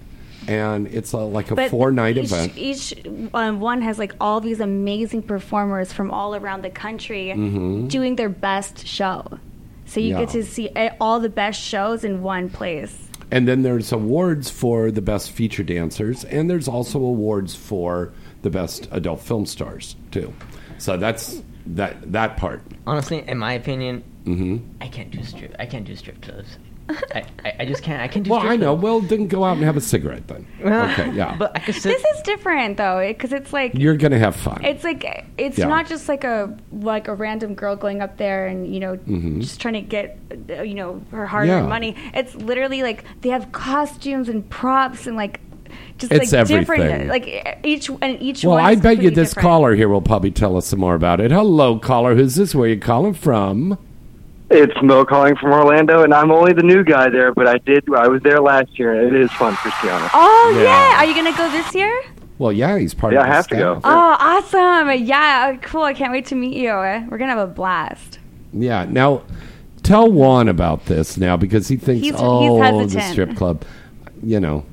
and 0.49 0.87
it's 0.89 1.13
a, 1.13 1.19
like 1.19 1.51
a 1.51 1.55
But 1.55 1.71
four 1.71 1.93
night 1.93 2.17
each, 2.17 2.25
event. 2.33 2.53
Each 2.57 2.95
um, 3.35 3.61
one 3.61 3.83
has 3.83 3.99
like 3.99 4.15
all 4.21 4.41
these 4.41 4.61
amazing 4.61 5.23
performers 5.25 5.93
from 5.93 6.11
all 6.11 6.35
around 6.35 6.63
the 6.63 6.71
country 6.71 7.33
Mhm. 7.37 7.89
doing 7.91 8.17
their 8.17 8.31
best 8.31 8.87
show. 8.87 9.39
So 9.85 10.01
you 10.01 10.11
Yeah. 10.15 10.21
get 10.21 10.31
to 10.31 10.45
see 10.45 10.71
uh, 10.71 10.91
all 10.99 11.21
the 11.21 11.29
best 11.29 11.61
shows 11.61 12.05
in 12.05 12.23
one 12.23 12.49
place. 12.49 12.97
And 13.35 13.49
then 13.49 13.63
there's 13.63 13.91
awards 13.91 14.49
for 14.49 14.93
the 14.93 15.03
best 15.03 15.33
feature 15.33 15.65
dancers, 15.65 16.23
and 16.23 16.49
there's 16.49 16.69
also 16.69 17.01
awards 17.01 17.53
for 17.53 18.13
the 18.43 18.51
best 18.51 18.87
adult 18.93 19.23
film 19.23 19.45
stars 19.45 19.97
too. 20.13 20.33
So 20.79 20.97
that's 20.97 21.43
that 21.67 22.13
that 22.13 22.37
part. 22.37 22.63
Honestly, 22.87 23.25
in 23.27 23.39
my 23.39 23.55
opinion, 23.55 24.05
hmm 24.25 24.59
I 24.81 24.87
can't 24.87 25.11
do 25.11 25.21
strip. 25.25 25.57
I 25.59 25.67
can't 25.67 25.85
do 25.85 25.97
strip 25.97 26.23
clubs. 26.23 26.59
I, 26.89 27.25
I, 27.45 27.55
I 27.61 27.65
just 27.65 27.83
can't. 27.83 28.03
I 28.03 28.09
can't 28.09 28.25
do. 28.25 28.31
Well, 28.31 28.41
strip 28.41 28.53
I 28.53 28.57
know. 28.57 28.73
clubs. 28.73 28.83
Well, 28.83 29.01
then 29.01 29.27
go 29.27 29.43
out 29.45 29.57
and 29.57 29.65
have 29.65 29.77
a 29.77 29.81
cigarette 29.81 30.29
then. 30.29 30.47
Okay, 30.63 31.13
yeah. 31.13 31.35
But 31.37 31.57
I 31.57 31.61
could 31.61 31.75
sit. 31.77 31.89
This 31.97 32.05
is 32.17 32.23
different 32.23 32.77
though, 32.77 33.01
because 33.07 33.33
it's 33.33 33.53
like 33.55 33.73
You're 33.75 33.97
gonna 33.97 34.19
have 34.19 34.37
fun. 34.37 34.63
It's 34.65 34.85
like 34.85 35.25
it's 35.39 35.57
Yeah. 35.59 35.67
not 35.69 35.87
just 35.89 36.09
like 36.09 36.25
a 36.25 36.55
like 36.73 37.09
a 37.09 37.15
random 37.15 37.55
girl 37.55 37.75
going 37.75 38.03
up 38.03 38.19
there 38.19 38.47
and 38.47 38.73
you 38.73 38.81
know 38.81 38.97
Mhm. 38.99 39.41
just 39.41 39.61
trying 39.61 39.75
to 39.75 39.81
get 39.81 40.19
uh, 40.51 40.63
you 40.63 40.75
know 40.75 41.01
her 41.11 41.27
hard-earned 41.27 41.65
Yeah. 41.65 41.69
money. 41.69 41.97
It's 42.13 42.35
literally 42.35 42.83
like 42.83 43.05
they 43.23 43.31
have 43.31 43.51
costumes 43.53 44.29
and 44.29 44.49
props 44.51 45.07
and 45.07 45.17
like 45.17 45.41
just 45.99 46.13
It's 46.13 46.33
like 46.33 46.41
everything. 46.41 46.61
different 46.61 47.09
like 47.09 47.61
each 47.65 47.89
and 48.03 48.21
each 48.21 48.45
well, 48.45 48.57
one. 48.57 48.65
I 48.65 48.73
is 48.73 48.81
bet 48.81 48.93
you 48.93 48.97
completely 49.09 49.15
this 49.23 49.31
different. 49.31 49.43
caller 49.45 49.75
here 49.75 49.89
will 49.89 50.03
probably 50.03 50.31
tell 50.31 50.57
us 50.57 50.67
some 50.67 50.81
more 50.81 50.95
about 50.95 51.21
it. 51.21 51.31
Hello, 51.31 51.79
caller. 51.79 52.15
Who's 52.15 52.35
this? 52.35 52.55
Where 52.55 52.69
you 52.69 52.79
calling 52.79 53.15
from? 53.15 53.79
It's 54.51 54.75
Mo 54.83 55.05
calling 55.05 55.37
from 55.37 55.53
Orlando, 55.53 56.03
and 56.05 56.13
I'm 56.13 56.31
only 56.31 56.53
the 56.53 56.63
new 56.63 56.85
guy 56.85 57.09
there, 57.09 57.33
but 57.33 57.47
I 57.49 57.59
did. 57.59 57.85
I 57.95 58.09
was 58.09 58.23
there 58.23 58.41
last 58.41 58.79
year, 58.79 58.93
and 58.93 59.15
it 59.15 59.21
is 59.21 59.31
fun, 59.33 59.55
Christiana. 59.57 60.09
Oh 60.13 60.53
Yeah. 60.57 60.63
yeah. 60.65 60.97
are 60.99 61.05
you 61.07 61.15
gonna 61.15 61.37
go 61.37 61.51
this 61.51 61.75
year? 61.75 62.03
Well, 62.39 62.53
yeah, 62.53 62.79
he's 62.79 62.95
part 62.95 63.15
Yeah, 63.15 63.21
of 63.21 63.27
I 63.27 63.29
the 63.29 63.35
have 63.35 63.47
to 63.49 63.57
go. 63.57 63.81
Oh, 63.85 64.17
awesome! 64.21 65.05
Yeah, 65.05 65.57
cool. 65.63 65.83
I 65.83 65.95
can't 65.95 66.13
wait 66.13 66.27
to 66.27 66.35
meet 66.35 66.57
you. 66.57 66.69
We're 66.73 67.17
gonna 67.19 67.29
have 67.35 67.39
a 67.49 67.53
blast. 67.53 68.19
Yeah. 68.53 68.87
Now, 68.89 69.23
tell 69.83 70.11
Juan 70.13 70.49
about 70.49 70.87
this 70.87 71.17
now 71.17 71.37
because 71.37 71.69
he 71.69 71.77
thinks, 71.77 72.03
He's- 72.03 72.15
he's 72.15 72.21
oh, 72.23 72.87
the 72.87 73.01
strip 73.01 73.35
club. 73.37 73.65
You 74.23 74.41
know. 74.41 74.67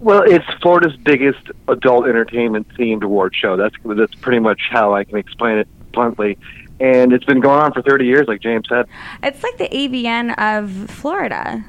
Well, 0.00 0.22
it's 0.26 0.44
Florida's 0.60 0.96
biggest 0.96 1.50
adult 1.68 2.06
entertainment 2.08 2.68
themed 2.76 3.02
award 3.02 3.34
show. 3.34 3.56
That's 3.56 3.76
that's 3.84 4.14
pretty 4.16 4.40
much 4.40 4.62
how 4.70 4.94
I 4.94 5.04
can 5.04 5.16
explain 5.16 5.58
it 5.58 5.68
bluntly. 5.92 6.36
And 6.82 7.12
it's 7.12 7.24
been 7.24 7.38
going 7.40 7.60
on 7.60 7.72
for 7.72 7.80
30 7.82 8.04
years, 8.06 8.26
like 8.26 8.40
James 8.42 8.66
said, 8.68 8.86
It's 9.22 9.42
like 9.42 9.56
the 9.56 9.68
AVN 9.68 10.34
of 10.36 10.90
Florida. 10.90 11.64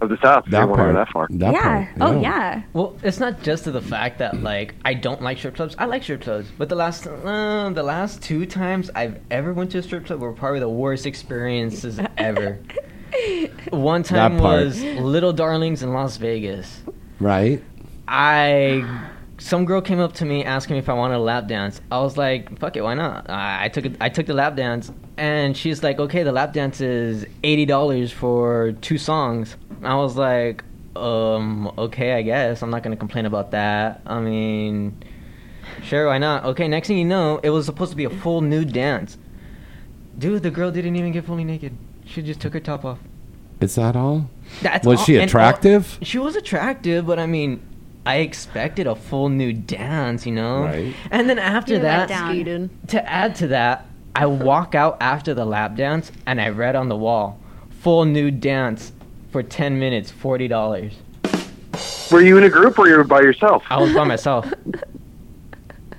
of 0.00 0.08
the 0.08 0.18
South. 0.22 0.44
That 0.50 0.62
you 0.62 0.66
want 0.66 0.80
to 0.80 0.92
go 0.92 1.12
part. 1.14 1.28
that 1.30 1.52
far. 1.52 1.52
yeah. 1.52 1.92
Oh 2.00 2.20
yeah. 2.20 2.62
Well, 2.72 2.96
it's 3.04 3.20
not 3.20 3.42
just 3.42 3.64
to 3.64 3.70
the 3.70 3.80
fact 3.80 4.18
that 4.18 4.42
like 4.42 4.74
I 4.84 4.94
don't 4.94 5.22
like 5.22 5.38
strip 5.38 5.54
clubs. 5.54 5.76
I 5.78 5.84
like 5.84 6.02
strip 6.02 6.22
clubs, 6.22 6.50
but 6.58 6.68
the 6.68 6.74
last 6.74 7.06
uh, 7.06 7.70
the 7.70 7.82
last 7.84 8.20
two 8.22 8.46
times 8.46 8.90
I've 8.96 9.20
ever 9.30 9.52
went 9.54 9.70
to 9.70 9.78
a 9.78 9.82
strip 9.82 10.06
club 10.06 10.20
were 10.20 10.32
probably 10.32 10.60
the 10.60 10.68
worst 10.68 11.06
experiences 11.06 12.00
ever. 12.18 12.58
One 13.70 14.02
time 14.02 14.36
That 14.38 14.42
was 14.42 14.82
Little 14.82 15.32
Darlings 15.32 15.82
in 15.84 15.92
Las 15.94 16.16
Vegas. 16.18 16.82
Right. 17.20 17.62
I 18.08 18.84
some 19.38 19.64
girl 19.64 19.80
came 19.80 20.00
up 20.00 20.14
to 20.14 20.24
me 20.24 20.44
asking 20.44 20.74
me 20.74 20.78
if 20.78 20.88
I 20.88 20.94
wanted 20.94 21.16
a 21.16 21.18
lap 21.20 21.46
dance. 21.46 21.80
I 21.90 22.00
was 22.00 22.16
like, 22.16 22.58
"Fuck 22.58 22.76
it, 22.76 22.82
why 22.82 22.94
not?" 22.94 23.28
I, 23.30 23.64
I 23.66 23.68
took 23.68 23.84
it. 23.84 23.96
I 24.00 24.08
took 24.08 24.26
the 24.26 24.34
lap 24.34 24.56
dance, 24.56 24.90
and 25.16 25.56
she's 25.56 25.82
like, 25.82 25.98
"Okay, 25.98 26.22
the 26.22 26.32
lap 26.32 26.52
dance 26.52 26.80
is 26.80 27.26
eighty 27.44 27.66
dollars 27.66 28.10
for 28.12 28.72
two 28.80 28.98
songs." 28.98 29.56
I 29.82 29.94
was 29.96 30.16
like, 30.16 30.64
"Um, 30.96 31.70
okay, 31.76 32.14
I 32.14 32.22
guess 32.22 32.62
I'm 32.62 32.70
not 32.70 32.82
gonna 32.82 32.96
complain 32.96 33.26
about 33.26 33.50
that. 33.50 34.00
I 34.06 34.20
mean, 34.20 34.96
sure, 35.82 36.06
why 36.06 36.18
not?" 36.18 36.44
Okay, 36.46 36.66
next 36.68 36.88
thing 36.88 36.98
you 36.98 37.04
know, 37.04 37.38
it 37.42 37.50
was 37.50 37.66
supposed 37.66 37.90
to 37.90 37.96
be 37.96 38.04
a 38.04 38.10
full 38.10 38.40
nude 38.40 38.72
dance. 38.72 39.18
Dude, 40.18 40.42
the 40.42 40.50
girl 40.50 40.70
didn't 40.70 40.96
even 40.96 41.12
get 41.12 41.24
fully 41.26 41.44
naked. 41.44 41.76
She 42.06 42.22
just 42.22 42.40
took 42.40 42.54
her 42.54 42.60
top 42.60 42.84
off. 42.86 42.98
Is 43.60 43.74
that 43.74 43.96
all? 43.96 44.30
That's 44.62 44.86
was 44.86 44.98
all- 45.00 45.04
she 45.04 45.14
and 45.14 45.22
all- 45.22 45.26
attractive? 45.26 45.98
she 46.02 46.18
was 46.18 46.36
attractive, 46.36 47.06
but 47.06 47.18
I 47.18 47.26
mean, 47.26 47.60
I 48.06 48.16
expected 48.18 48.86
a 48.86 48.94
full 48.94 49.28
new 49.28 49.52
dance, 49.52 50.24
you 50.24 50.32
know. 50.32 50.62
Right. 50.62 50.94
And 51.10 51.28
then 51.28 51.38
after 51.38 51.74
You 51.74 51.80
let 51.80 52.08
that, 52.08 52.08
down. 52.08 52.70
to 52.88 53.10
add 53.10 53.34
to 53.36 53.48
that, 53.48 53.84
I 54.14 54.26
walk 54.26 54.74
out 54.74 54.96
after 55.00 55.34
the 55.34 55.44
lap 55.44 55.74
dance 55.76 56.12
and 56.24 56.40
I 56.40 56.48
read 56.50 56.76
on 56.76 56.88
the 56.88 56.96
wall, 56.96 57.38
full 57.80 58.04
nude 58.04 58.40
dance 58.40 58.92
for 59.32 59.42
ten 59.42 59.78
minutes, 59.78 60.10
forty 60.10 60.48
dollars. 60.48 60.94
Were 62.12 62.22
you 62.22 62.38
in 62.38 62.44
a 62.44 62.48
group 62.48 62.78
or 62.78 62.86
you 62.88 62.96
were 62.96 63.04
by 63.04 63.20
yourself? 63.20 63.64
I 63.68 63.80
was 63.80 63.92
by 63.92 64.04
myself. 64.04 64.46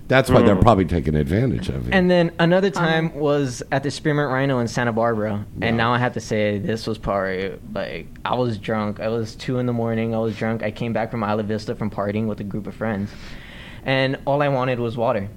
That's 0.07 0.29
why 0.29 0.41
they're 0.41 0.55
Mm. 0.55 0.61
probably 0.61 0.85
taking 0.85 1.15
advantage 1.15 1.67
of 1.69 1.87
it. 1.87 1.93
And 1.93 2.09
then 2.09 2.31
another 2.39 2.69
time 2.69 3.13
was 3.13 3.61
at 3.71 3.83
the 3.83 3.91
Spearmint 3.91 4.29
Rhino 4.31 4.59
in 4.59 4.67
Santa 4.67 4.93
Barbara, 4.93 5.45
and 5.61 5.75
now 5.75 5.93
I 5.93 5.97
have 5.97 6.13
to 6.13 6.21
say 6.21 6.59
this 6.59 6.87
was 6.87 6.97
probably 6.97 7.51
like 7.73 8.07
I 8.23 8.35
was 8.35 8.57
drunk. 8.57 8.99
I 9.01 9.09
was 9.09 9.35
two 9.35 9.59
in 9.59 9.65
the 9.65 9.73
morning. 9.73 10.15
I 10.15 10.19
was 10.19 10.35
drunk. 10.37 10.63
I 10.63 10.71
came 10.71 10.93
back 10.93 11.11
from 11.11 11.23
Isla 11.23 11.43
Vista 11.43 11.75
from 11.75 11.89
partying 11.89 12.27
with 12.27 12.39
a 12.39 12.45
group 12.45 12.67
of 12.67 12.75
friends, 12.75 13.09
and 13.85 14.17
all 14.25 14.41
I 14.41 14.47
wanted 14.47 14.79
was 14.79 14.95
water. 14.95 15.27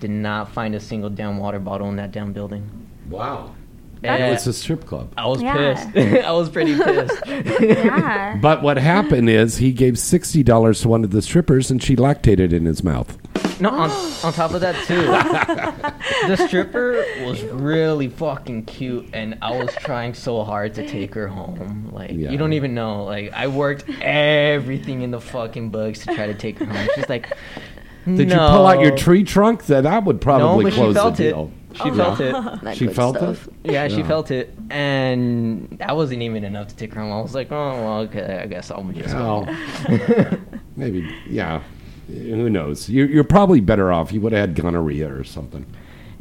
Did 0.00 0.10
not 0.10 0.52
find 0.52 0.74
a 0.74 0.80
single 0.80 1.10
damn 1.10 1.38
water 1.38 1.58
bottle 1.58 1.88
in 1.88 1.96
that 1.96 2.10
damn 2.12 2.32
building. 2.32 2.68
Wow. 3.08 3.54
And 4.02 4.22
It 4.22 4.30
was 4.30 4.46
a 4.46 4.52
strip 4.54 4.86
club. 4.86 5.12
I 5.18 5.26
was 5.26 5.42
Yeah. 5.42 5.74
pissed. 5.92 6.24
I 6.26 6.32
was 6.32 6.48
pretty 6.48 6.74
pissed. 6.74 7.22
Yeah. 7.60 8.38
But 8.40 8.62
what 8.62 8.78
happened 8.78 9.28
is 9.28 9.58
he 9.58 9.72
gave 9.72 9.98
sixty 9.98 10.42
dollars 10.42 10.80
to 10.82 10.88
one 10.88 11.04
of 11.04 11.10
the 11.10 11.20
strippers, 11.22 11.70
and 11.70 11.82
she 11.82 11.96
lactated 11.96 12.52
in 12.52 12.64
his 12.64 12.82
mouth. 12.82 13.18
No, 13.60 13.70
on, 13.70 13.90
on 14.24 14.32
top 14.32 14.52
of 14.54 14.60
that 14.62 14.74
too, 14.86 15.02
the 16.28 16.36
stripper 16.48 17.04
was 17.24 17.42
really 17.44 18.08
fucking 18.08 18.64
cute, 18.64 19.10
and 19.12 19.36
I 19.42 19.56
was 19.56 19.74
trying 19.76 20.14
so 20.14 20.42
hard 20.44 20.74
to 20.74 20.86
take 20.88 21.14
her 21.14 21.28
home. 21.28 21.90
Like 21.92 22.10
Yeah. 22.12 22.30
you 22.30 22.38
don't 22.38 22.54
even 22.54 22.74
know. 22.74 23.04
Like 23.04 23.32
I 23.32 23.46
worked 23.48 23.88
everything 24.00 25.02
in 25.02 25.10
the 25.10 25.20
fucking 25.20 25.70
bugs 25.70 26.00
to 26.06 26.14
try 26.14 26.26
to 26.26 26.34
take 26.34 26.58
her 26.58 26.64
home. 26.66 26.88
She's 26.94 27.08
like, 27.08 27.32
Did 28.06 28.30
you 28.30 28.36
pull 28.36 28.66
out 28.66 28.80
your 28.80 28.96
tree 28.96 29.24
trunk? 29.24 29.66
That 29.66 29.82
that 29.82 30.04
would 30.04 30.20
probably 30.20 30.64
no, 30.64 30.70
but 30.70 30.72
close 30.74 30.94
she 30.94 30.94
felt 30.94 31.16
the 31.16 31.38
it. 31.40 31.50
She 31.72 31.88
Yeah. 31.88 31.94
felt 31.94 32.20
it. 32.20 32.34
Oh, 32.34 32.58
that 32.62 32.76
She 32.76 32.86
felt 32.88 33.16
stuff. 33.16 33.46
it. 33.64 33.72
Yeah, 33.72 33.86
she 33.88 33.98
Yeah. 33.98 34.08
felt 34.08 34.30
it, 34.32 34.54
and 34.70 35.68
that 35.78 35.94
wasn't 35.94 36.22
even 36.22 36.42
enough 36.44 36.68
to 36.68 36.76
take 36.76 36.92
her 36.94 37.00
home. 37.00 37.12
I 37.12 37.20
was 37.20 37.34
like, 37.34 37.52
oh, 37.52 37.56
well, 37.84 37.98
okay, 38.00 38.40
I 38.42 38.46
guess 38.46 38.70
I'll 38.72 38.82
just 38.84 39.14
Well, 39.14 39.44
go. 39.44 40.36
maybe, 40.76 41.08
yeah. 41.28 41.62
Who 42.10 42.50
knows? 42.50 42.88
You're, 42.88 43.08
you're 43.08 43.24
probably 43.24 43.60
better 43.60 43.92
off. 43.92 44.12
You 44.12 44.20
would 44.22 44.32
have 44.32 44.40
had 44.50 44.54
gonorrhea 44.54 45.12
or 45.12 45.24
something. 45.24 45.66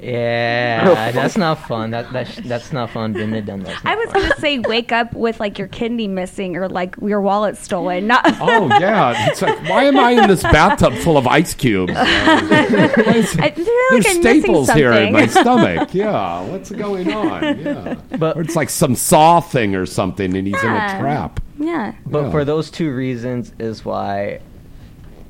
Yeah, 0.01 1.11
that's 1.13 1.35
not 1.37 1.55
fun. 1.67 1.91
That 1.91 2.11
that's 2.13 2.37
that's 2.37 2.71
not 2.71 2.89
fun. 2.89 3.11
Been 3.11 3.31
there, 3.31 3.41
done 3.41 3.63
that. 3.63 3.81
I 3.83 3.95
was 3.95 4.11
gonna 4.13 4.33
say 4.37 4.59
wake 4.59 4.93
up 4.93 5.13
with 5.13 5.41
like 5.41 5.59
your 5.59 5.67
kidney 5.67 6.07
missing 6.07 6.55
or 6.55 6.69
like 6.69 6.95
your 7.01 7.19
wallet 7.19 7.57
stolen. 7.57 8.07
Not 8.07 8.23
Oh 8.39 8.67
yeah, 8.79 9.27
it's 9.29 9.41
like 9.41 9.61
why 9.69 9.83
am 9.83 9.99
I 9.99 10.11
in 10.11 10.29
this 10.29 10.41
bathtub 10.41 10.93
full 10.93 11.17
of 11.17 11.27
ice 11.27 11.53
cubes? 11.53 11.91
I 11.97 12.79
There's 13.09 13.35
like 13.37 13.57
staples 14.05 14.69
here 14.71 14.93
in 14.93 15.11
my 15.11 15.27
stomach. 15.27 15.93
Yeah, 15.93 16.43
what's 16.43 16.71
going 16.71 17.11
on? 17.11 17.59
Yeah, 17.59 17.95
But 18.17 18.37
or 18.37 18.41
it's 18.41 18.55
like 18.55 18.69
some 18.69 18.95
saw 18.95 19.41
thing 19.41 19.75
or 19.75 19.85
something, 19.85 20.33
and 20.33 20.47
he's 20.47 20.63
in 20.63 20.69
a 20.69 20.97
trap. 20.99 21.41
Yeah. 21.57 21.93
But 22.05 22.23
Yeah. 22.25 22.31
for 22.31 22.45
those 22.45 22.71
two 22.71 22.93
reasons 22.95 23.51
is 23.59 23.83
why 23.83 24.39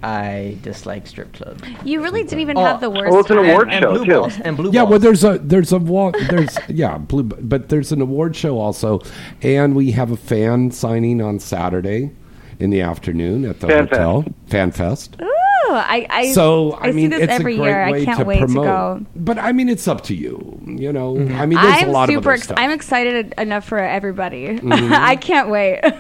I 0.02 0.58
dislike 0.62 1.08
strip 1.08 1.34
clubs. 1.34 1.62
You 1.84 2.02
really 2.02 2.24
didn't 2.24 2.40
even 2.40 2.58
Oh, 2.58 2.64
have 2.64 2.80
the 2.80 2.90
worst. 2.90 3.12
Well, 3.12 3.20
it's 3.20 3.30
an 3.30 3.38
time. 3.38 3.50
award 3.50 3.70
and 3.72 3.84
show 3.84 3.92
blue 3.94 4.06
too. 4.06 4.12
balls 4.12 4.40
and 4.40 4.56
blue 4.58 4.72
Yeah, 4.72 4.82
balls. 4.82 4.90
well, 4.92 5.00
there's 5.00 5.24
a 5.24 5.38
there's 5.40 5.72
a 5.74 5.78
wa- 5.78 6.12
there's 6.30 6.58
yeah, 6.70 6.98
blue, 6.98 7.24
but 7.24 7.70
there's 7.70 7.92
an 7.92 8.02
award 8.02 8.36
show 8.36 8.60
also, 8.60 9.02
and 9.42 9.76
we 9.76 9.92
have 9.92 10.12
a 10.12 10.18
fan 10.18 10.72
signing 10.72 11.22
on 11.22 11.40
Saturday 11.40 12.12
in 12.60 12.70
the 12.70 12.82
afternoon 12.82 13.44
at 13.46 13.60
the 13.60 13.68
Fan 13.68 13.88
Fest. 13.88 14.00
hotel 14.00 14.26
Fan 14.48 14.72
Fest. 14.72 15.16
Ooh, 15.22 15.32
I, 15.74 16.06
I 16.10 16.32
So 16.34 16.72
I, 16.74 16.88
I 16.88 16.92
mean, 16.92 17.12
see 17.12 17.18
this 17.18 17.24
it's 17.24 17.34
every 17.34 17.56
a 17.56 17.58
great 17.58 17.66
year. 17.68 17.92
way 17.92 18.02
I 18.02 18.06
can't 18.06 18.20
to 18.20 18.26
wait 18.26 18.40
promote. 18.40 18.64
to 18.64 18.70
go. 19.06 19.06
But 19.16 19.38
I 19.38 19.52
mean, 19.52 19.70
it's 19.70 19.88
up 19.88 20.02
to 20.06 20.16
you. 20.16 20.60
You 20.66 20.92
know, 20.94 21.18
I 21.18 21.46
mean, 21.46 21.60
there's 21.62 21.84
I'm 21.84 21.90
a 21.90 21.92
lot 21.92 22.10
super. 22.10 22.30
of 22.32 22.36
Ex- 22.36 22.44
stuff. 22.46 22.58
I'm 22.60 22.72
excited 22.72 23.34
enough 23.38 23.66
for 23.66 23.80
everybody. 23.80 24.58
Mhm. 24.60 24.92
I 24.94 25.16
can't 25.16 25.50
wait. 25.50 25.82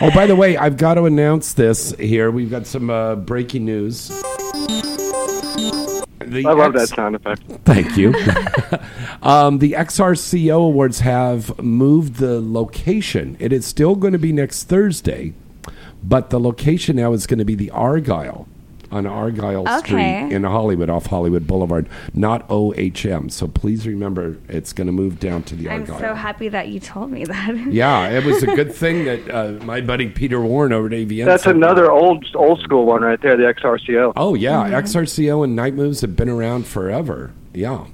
Oh, 0.00 0.10
by 0.10 0.26
the 0.26 0.34
way, 0.34 0.56
I've 0.56 0.76
got 0.78 0.94
to 0.94 1.04
announce 1.04 1.52
this 1.52 1.94
here. 1.96 2.32
We've 2.32 2.50
got 2.50 2.66
some 2.66 2.90
uh, 2.90 3.14
breaking 3.14 3.64
news. 3.64 4.08
The 6.24 6.44
I 6.46 6.52
love 6.52 6.74
X- 6.74 6.90
that 6.90 6.96
sound 6.96 7.14
effect. 7.16 7.42
Thank 7.64 7.96
you. 7.96 8.08
um, 9.22 9.58
the 9.58 9.72
XRCO 9.72 10.54
Awards 10.66 11.00
have 11.00 11.56
moved 11.62 12.16
the 12.16 12.40
location. 12.40 13.36
It 13.38 13.52
is 13.52 13.66
still 13.66 13.94
going 13.94 14.12
to 14.12 14.18
be 14.18 14.32
next 14.32 14.64
Thursday, 14.64 15.34
but 16.02 16.30
the 16.30 16.40
location 16.40 16.96
now 16.96 17.12
is 17.12 17.26
going 17.26 17.38
to 17.38 17.44
be 17.44 17.54
the 17.54 17.70
Argyle 17.70 18.48
on 18.92 19.06
Argyle 19.06 19.62
Okay. 19.68 19.78
Street 19.78 20.34
in 20.36 20.44
Hollywood, 20.44 20.90
off 20.90 21.06
Hollywood 21.06 21.46
Boulevard, 21.46 21.88
not 22.14 22.46
OHM. 22.48 23.30
So 23.30 23.48
please 23.48 23.86
remember, 23.86 24.36
it's 24.48 24.72
going 24.72 24.86
to 24.86 24.92
move 24.92 25.18
down 25.18 25.42
to 25.44 25.56
the 25.56 25.68
Argyle. 25.68 25.94
I'm 25.96 26.00
so 26.00 26.14
happy 26.14 26.48
that 26.48 26.68
you 26.68 26.78
told 26.80 27.10
me 27.10 27.24
that. 27.24 27.56
yeah, 27.72 28.08
it 28.08 28.24
was 28.24 28.42
a 28.42 28.46
good 28.54 28.74
thing 28.74 29.04
that 29.06 29.30
uh, 29.30 29.64
my 29.64 29.80
buddy 29.80 30.08
Peter 30.08 30.40
Warren 30.40 30.72
over 30.72 30.86
at 30.86 30.92
AVN. 30.92 31.24
That's 31.24 31.44
said- 31.44 31.56
another 31.56 31.90
old 31.90 32.24
old 32.34 32.60
school 32.60 32.84
one 32.86 33.02
right 33.02 33.20
there, 33.20 33.36
the 33.36 33.44
XRCO. 33.44 34.12
Oh 34.16 34.34
yeah, 34.34 34.64
Mm-hmm. 34.64 34.74
XRCO 34.74 35.44
and 35.44 35.56
Night 35.56 35.74
Moves 35.74 36.02
have 36.02 36.14
been 36.14 36.28
around 36.28 36.66
forever. 36.66 37.32
Yeah. 37.54 37.86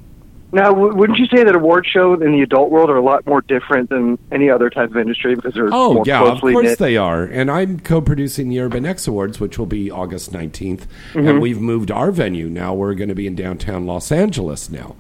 Now, 0.51 0.73
wouldn't 0.73 1.19
you 1.19 1.27
say 1.27 1.45
that 1.45 1.55
award 1.55 1.87
shows 1.87 2.23
in 2.23 2.33
the 2.33 2.41
adult 2.41 2.71
world 2.71 2.89
are 2.89 2.97
a 2.97 3.03
lot 3.03 3.27
more 3.27 3.43
different 3.43 3.91
than 3.91 4.19
any 4.33 4.49
other 4.49 4.71
type 4.71 4.91
of 4.91 4.97
industry 4.97 5.35
because 5.35 5.53
they're 5.53 5.69
Oh 5.71 5.95
more 5.95 6.05
yeah, 6.07 6.23
of 6.25 6.41
course 6.41 6.63
knit? 6.65 6.79
they 6.79 6.97
are. 6.97 7.25
And 7.25 7.51
I'm 7.51 7.79
co-producing 7.81 8.49
the 8.49 8.61
Urban 8.61 8.87
X 8.87 9.07
Awards, 9.07 9.39
which 9.41 9.59
will 9.59 9.67
be 9.67 9.91
August 9.91 10.33
19th, 10.33 10.87
and 11.15 11.27
Mhm. 11.27 11.41
we've 11.43 11.61
moved 11.61 11.91
our 11.91 12.11
venue. 12.11 12.49
Now 12.49 12.73
we're 12.73 12.95
going 12.95 13.11
to 13.11 13.15
be 13.15 13.27
in 13.27 13.35
downtown 13.35 13.85
Los 13.87 14.11
Angeles 14.11 14.71
now. 14.71 14.97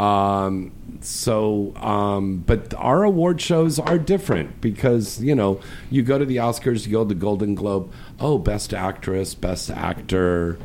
Um, 0.00 0.72
so, 1.00 1.74
um, 1.76 2.42
but 2.46 2.72
our 2.76 3.02
award 3.04 3.40
shows 3.40 3.78
are 3.78 3.98
different 3.98 4.60
because 4.60 5.22
you 5.22 5.34
know 5.34 5.58
you 5.90 6.02
go 6.02 6.18
to 6.18 6.24
the 6.24 6.36
Oscars, 6.36 6.86
you 6.86 6.92
go 6.92 7.02
to 7.04 7.08
the 7.08 7.14
Golden 7.14 7.54
Globe. 7.54 7.90
Oh, 8.20 8.38
best 8.38 8.72
actress, 8.74 9.34
best 9.34 9.70
actor, 9.70 10.58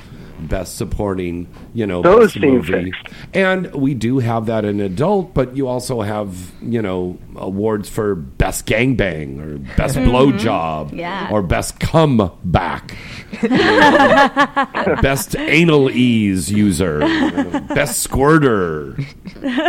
best 0.48 0.78
supporting. 0.78 1.48
You 1.74 1.88
know, 1.88 2.02
Those 2.02 2.34
best 2.34 2.40
movie. 2.46 2.92
And 3.34 3.74
we 3.74 3.94
do 3.94 4.20
have 4.20 4.46
that 4.48 4.66
in 4.66 4.80
adult, 4.80 5.34
but 5.34 5.56
you 5.56 5.68
also 5.68 6.02
have, 6.02 6.52
you 6.62 6.82
know, 6.82 7.18
awards 7.36 7.90
for 7.90 8.16
best 8.16 8.66
gangbang 8.66 9.40
or 9.40 9.58
best 9.78 9.96
Mhm. 9.98 10.06
blowjob 10.10 10.98
Yeah. 10.98 11.28
or 11.32 11.42
best 11.42 11.80
comeback, 11.80 12.96
best 15.02 15.36
anal 15.38 15.90
ease 15.92 16.52
user, 16.52 17.00
best 17.74 18.02
squirter, 18.02 18.98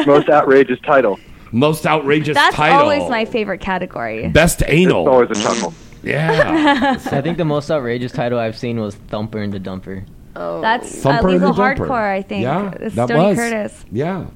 Most 0.07 0.29
outrageous 0.29 0.79
title. 0.87 1.19
most 1.53 1.87
outrageous 1.87 2.35
That's 2.35 2.57
title, 2.57 2.81
always 2.81 3.09
my 3.11 3.25
favorite 3.25 3.61
category. 3.61 4.29
best 4.29 4.63
anal. 4.67 5.03
It's 5.07 5.13
always 5.13 5.31
a 5.31 5.43
chuckle. 5.43 5.75
Yeah. 6.03 6.97
I 7.13 7.21
think 7.21 7.39
the 7.39 7.45
most 7.45 7.71
outrageous 7.71 8.11
title 8.13 8.39
I've 8.39 8.59
seen 8.59 8.81
was 8.81 8.95
Thumper 8.97 9.39
and 9.39 9.53
the 9.53 9.61
Dumper. 9.61 10.05
Oh, 10.35 10.61
That's 10.61 11.03
Thumper 11.03 11.29
uh, 11.29 11.33
and 11.33 11.43
the 11.43 11.49
legal 11.49 11.65
Dumper. 11.65 11.77
hardcore. 11.87 12.13
I 12.13 12.23
think. 12.23 12.43
Yeah, 12.43 12.73
It's 12.81 12.95
that 12.95 13.09
Stoney 13.09 13.29
was. 13.29 13.37
Curtis. 13.37 13.85
Yeah. 13.93 14.27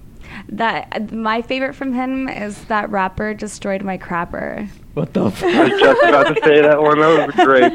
That 0.50 1.12
my 1.12 1.40
favorite 1.42 1.74
from 1.74 1.92
him 1.94 2.28
is 2.28 2.62
that 2.66 2.90
rapper 2.90 3.32
destroyed 3.34 3.82
my 3.82 3.96
crapper. 3.96 4.68
What 4.94 5.14
the? 5.14 5.24
F- 5.26 5.42
I 5.42 5.62
was 5.64 5.80
just 5.80 6.02
about 6.02 6.36
to 6.36 6.42
say 6.44 6.60
that 6.62 6.80
one. 6.82 6.98
That 6.98 7.26
was 7.26 7.34
great. 7.44 7.72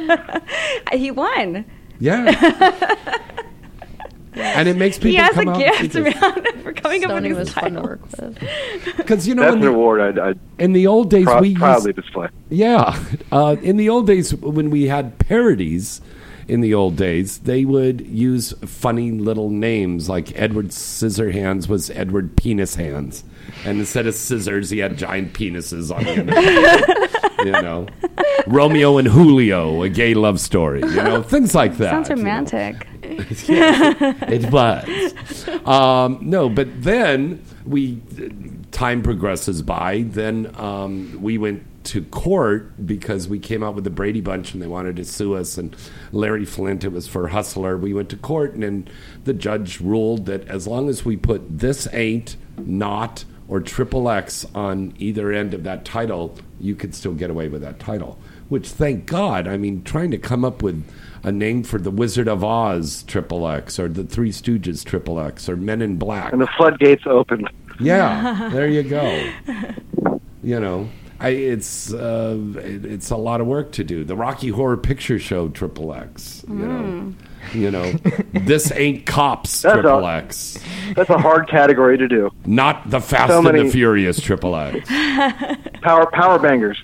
He 0.99 1.11
won. 1.11 1.65
Yeah. 1.99 2.26
and 4.34 4.67
it 4.67 4.78
makes 4.78 4.97
people 4.97 5.11
he 5.11 5.15
has 5.17 5.36
come 5.36 5.49
a 5.49 5.57
gift, 5.57 5.80
and 5.82 5.91
see 5.93 6.01
this. 6.01 6.22
man, 6.22 6.61
for 6.63 6.74
coming 6.74 7.03
up 7.03 7.09
with 7.11 7.17
Stoney 7.17 7.30
these 7.30 7.38
was 7.38 7.53
fun 7.53 7.74
to 7.74 7.82
work 7.82 8.01
with. 8.17 8.39
Because 8.97 9.28
you 9.28 9.36
know, 9.36 9.43
That's 9.43 9.53
in 9.55 9.59
an 9.59 9.65
the, 9.65 9.72
award 9.72 10.01
I'd, 10.01 10.19
I'd 10.19 10.39
in 10.59 10.74
the 10.74 10.88
old 10.88 11.09
days, 11.09 11.26
prou- 11.26 11.41
we 11.41 11.49
used, 11.49 11.59
proudly 11.59 11.93
display. 11.93 12.30
Yeah. 12.49 12.97
Uh, 13.32 13.55
in 13.61 13.78
the 13.78 13.89
old 13.89 14.07
days, 14.07 14.34
when 14.36 14.69
we 14.69 14.86
had 14.86 15.17
parodies, 15.19 16.01
in 16.47 16.61
the 16.61 16.73
old 16.73 16.95
days, 16.95 17.39
they 17.39 17.65
would 17.65 18.01
use 18.07 18.53
funny 18.65 19.11
little 19.11 19.49
names 19.49 20.09
like 20.09 20.37
Edward 20.39 20.67
Scissorhands 20.67 21.67
was 21.67 21.89
Edward 21.91 22.35
Penis 22.35 22.75
Hands. 22.75 23.23
And 23.65 23.79
instead 23.79 24.07
of 24.07 24.15
scissors, 24.15 24.69
he 24.69 24.79
had 24.79 24.97
giant 24.97 25.33
penises 25.33 25.93
on 25.93 26.05
him. 26.05 26.29
you 27.45 27.51
know, 27.51 27.87
Romeo 28.47 28.97
and 28.97 29.07
Julio, 29.07 29.83
a 29.83 29.89
gay 29.89 30.13
love 30.13 30.39
story. 30.39 30.81
You 30.81 31.03
know, 31.03 31.23
things 31.23 31.53
like 31.53 31.77
that. 31.77 32.05
Sounds 32.05 32.09
you 32.09 32.15
know. 32.15 32.21
romantic. 32.21 32.87
It 33.03 34.49
was. 34.51 35.67
Um, 35.67 36.19
no, 36.21 36.49
but 36.49 36.81
then 36.81 37.43
we, 37.65 38.01
time 38.71 39.03
progresses 39.03 39.61
by. 39.61 40.03
Then 40.07 40.53
um, 40.55 41.17
we 41.21 41.37
went 41.37 41.63
to 41.86 42.03
court 42.03 42.86
because 42.86 43.27
we 43.27 43.39
came 43.39 43.63
out 43.63 43.75
with 43.75 43.84
the 43.84 43.89
Brady 43.89 44.21
Bunch 44.21 44.53
and 44.53 44.61
they 44.61 44.67
wanted 44.67 44.95
to 44.97 45.05
sue 45.05 45.36
us. 45.36 45.57
And 45.57 45.75
Larry 46.11 46.45
Flynt, 46.45 46.84
it 46.84 46.91
was 46.91 47.07
for 47.07 47.29
Hustler. 47.29 47.77
We 47.77 47.93
went 47.93 48.09
to 48.09 48.17
court 48.17 48.53
and 48.53 48.63
then 48.63 48.88
the 49.23 49.34
judge 49.34 49.79
ruled 49.79 50.25
that 50.25 50.47
as 50.47 50.67
long 50.67 50.89
as 50.89 51.05
we 51.05 51.17
put 51.17 51.59
this 51.59 51.88
ain't, 51.93 52.36
not, 52.57 53.25
or 53.47 53.59
triple 53.59 54.09
X 54.09 54.45
on 54.55 54.93
either 54.97 55.32
end 55.32 55.53
of 55.53 55.63
that 55.63 55.84
title, 55.84 56.38
you 56.59 56.75
could 56.75 56.95
still 56.95 57.13
get 57.13 57.29
away 57.29 57.47
with 57.47 57.61
that 57.61 57.79
title. 57.79 58.17
Which, 58.47 58.69
thank 58.69 59.05
God, 59.05 59.47
I 59.47 59.57
mean, 59.57 59.84
trying 59.84 60.11
to 60.11 60.17
come 60.17 60.45
up 60.45 60.61
with 60.61 60.86
a 61.23 61.32
name 61.32 61.63
for 61.63 61.77
the 61.77 61.91
Wizard 61.91 62.27
of 62.27 62.43
Oz 62.43 63.03
Triple 63.03 63.47
X 63.47 63.79
or 63.79 63.88
the 63.88 64.03
Three 64.03 64.32
Stooges 64.32 64.84
Triple 64.84 65.19
X 65.19 65.47
or 65.47 65.55
Men 65.55 65.82
in 65.82 65.97
Black. 65.97 66.32
And 66.32 66.41
the 66.41 66.47
floodgates 66.57 67.03
opened. 67.05 67.49
Yeah, 67.79 68.49
there 68.51 68.67
you 68.67 68.84
go. 68.84 69.32
You 70.43 70.59
know, 70.59 70.89
I, 71.22 71.30
it's 71.30 71.93
uh, 71.93 72.36
it, 72.57 72.84
it's 72.86 73.11
a 73.11 73.15
lot 73.17 73.41
of 73.41 73.47
work 73.47 73.72
to 73.74 73.84
do. 73.84 74.03
The 74.03 74.15
Rocky 74.15 74.49
Horror 74.49 74.78
Picture 74.78 75.19
Show 75.19 75.49
Triple 75.49 75.93
X. 75.93 76.43
You 76.47 76.53
know, 76.55 77.13
you 77.53 77.69
know, 77.72 77.91
this 78.34 78.72
ain't 78.72 79.05
cops 79.05 79.61
Triple 79.61 80.07
X, 80.07 80.57
That's 80.95 81.09
a 81.11 81.17
hard 81.19 81.47
category 81.47 81.97
to 81.97 82.07
do. 82.07 82.32
not 82.45 82.89
the 82.89 82.99
Fast 82.99 83.30
So 83.30 83.38
and 83.38 83.45
many- 83.45 83.63
the 83.63 83.69
Furious 83.69 84.19
Triple 84.19 84.55
X. 84.55 84.89
Power 85.82 86.09
power 86.11 86.39
bangers. 86.39 86.82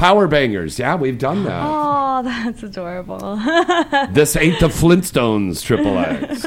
Power 0.00 0.26
Bangers. 0.26 0.78
Yeah, 0.78 0.94
we've 0.94 1.18
done 1.18 1.44
that. 1.44 1.62
Oh, 1.62 2.22
that's 2.24 2.62
adorable. 2.62 3.38
This 4.12 4.34
ain't 4.34 4.58
the 4.58 4.68
Flintstones 4.68 5.62
Triple 5.62 5.98
X. 5.98 6.46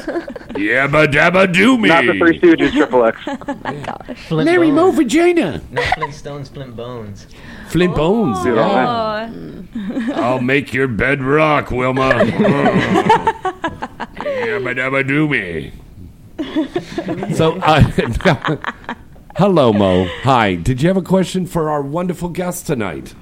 Yabba 0.54 1.06
dabba 1.06 1.52
do 1.52 1.78
me. 1.78 1.88
Not 1.88 2.04
the 2.04 2.18
Three 2.18 2.40
Stooges 2.40 2.72
Triple 2.72 3.04
X. 3.04 3.16
Flint 4.26 4.46
Larry 4.46 4.72
Mo 4.72 4.86
Bones. 4.86 4.96
Vagina. 4.96 5.62
Not 5.70 5.84
Flintstones, 5.84 6.52
Flint 6.52 6.74
Bones. 6.74 7.28
Flint 7.68 7.94
Bones. 7.94 8.38
Oh. 8.40 8.54
Yeah. 8.54 9.30
I'll 10.14 10.40
make 10.40 10.74
your 10.74 10.88
bed 10.88 11.22
rock, 11.22 11.70
Wilma. 11.70 12.10
Yabba 14.18 14.74
dabba 14.74 15.06
do 15.06 15.28
me. 15.28 15.72
So, 17.36 17.56
uh, 17.60 17.80
hello, 19.36 19.72
Mo. 19.72 20.08
Hi. 20.22 20.56
Did 20.56 20.82
you 20.82 20.88
have 20.88 20.96
a 20.96 21.02
question 21.02 21.46
for 21.46 21.70
our 21.70 21.82
wonderful 21.82 22.30
guest 22.30 22.66
tonight? 22.66 23.14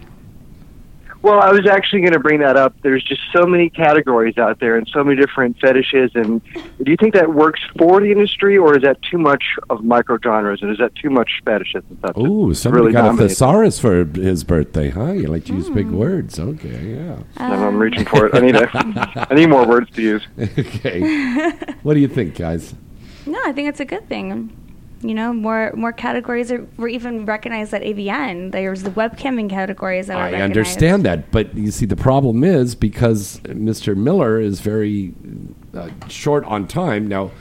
Well, 1.23 1.41
I 1.41 1.53
was 1.53 1.69
actually 1.69 2.01
going 2.01 2.15
to 2.15 2.19
bring 2.19 2.41
that 2.41 2.57
up. 2.57 2.75
There's 2.83 3.03
just 3.05 3.21
so 3.33 3.47
many 3.47 3.71
categories 3.71 4.39
out 4.39 4.59
there 4.59 4.77
and 4.77 4.89
so 4.93 5.05
many 5.05 5.21
different 5.21 5.57
fetishes. 5.61 6.11
And 6.17 6.43
do 6.83 6.91
you 6.91 6.97
think 6.97 7.15
that 7.15 7.33
works 7.33 7.61
for 7.79 8.01
the 8.01 8.11
industry, 8.11 8.59
or 8.59 8.77
is 8.77 8.83
that 8.83 9.01
too 9.03 9.19
much 9.19 9.45
of 9.71 9.85
micro 9.85 10.19
genres, 10.23 10.63
and 10.63 10.71
is 10.73 10.79
that 10.79 10.95
too 10.97 11.11
much 11.11 11.31
fetishes 11.45 11.85
and 11.89 11.99
stuff? 12.01 12.17
Ooh, 12.19 12.53
somebody 12.55 12.81
really 12.81 12.93
got 12.93 13.03
dominate? 13.03 13.27
a 13.27 13.29
thesaurus 13.29 13.79
for 13.79 14.05
his 14.05 14.43
birthday, 14.43 14.91
huh? 14.91 15.13
You 15.13 15.29
like 15.29 15.45
to 15.45 15.55
use 15.55 15.69
Hmm. 15.69 15.75
big 15.75 15.91
words. 15.93 16.41
Okay, 16.41 16.97
yeah. 16.97 17.19
No, 17.39 17.69
I'm 17.69 17.79
reaching 17.79 18.05
for 18.05 18.27
it. 18.27 18.35
I 18.35 18.41
need 18.41 18.57
a, 18.57 19.27
I 19.31 19.35
need 19.35 19.47
more 19.47 19.65
words 19.67 19.91
to 19.93 20.03
use. 20.03 20.27
okay. 20.41 21.53
What 21.85 21.95
do 21.95 22.01
you 22.01 22.09
think, 22.09 22.35
guys? 22.35 22.75
No, 23.27 23.39
I 23.47 23.53
think 23.53 23.69
it's 23.69 23.79
a 23.81 23.85
good 23.85 24.09
thing. 24.09 24.51
You 25.03 25.15
know, 25.15 25.33
more 25.33 25.73
more 25.75 25.93
categories 25.93 26.53
are 26.53 26.67
were 26.77 26.89
even 26.89 27.27
recognized 27.27 27.75
at 27.75 27.83
AVN. 27.83 28.53
There's 28.53 28.83
the 28.85 28.91
webcamming 28.91 29.51
categories 29.51 30.07
that 30.07 30.17
were 30.17 30.23
I 30.23 30.25
recognized. 30.27 30.51
understand 30.51 31.05
that, 31.05 31.31
but 31.31 31.55
you 31.57 31.71
see, 31.71 31.87
the 31.87 31.97
problem 31.97 32.45
is 32.45 32.75
because 32.75 33.41
Mr. 33.41 33.97
Miller 33.97 34.41
is 34.41 34.61
very 34.61 35.13
uh, 35.75 35.91
short 36.09 36.45
on 36.45 36.67
time. 36.69 37.09
Now, 37.09 37.33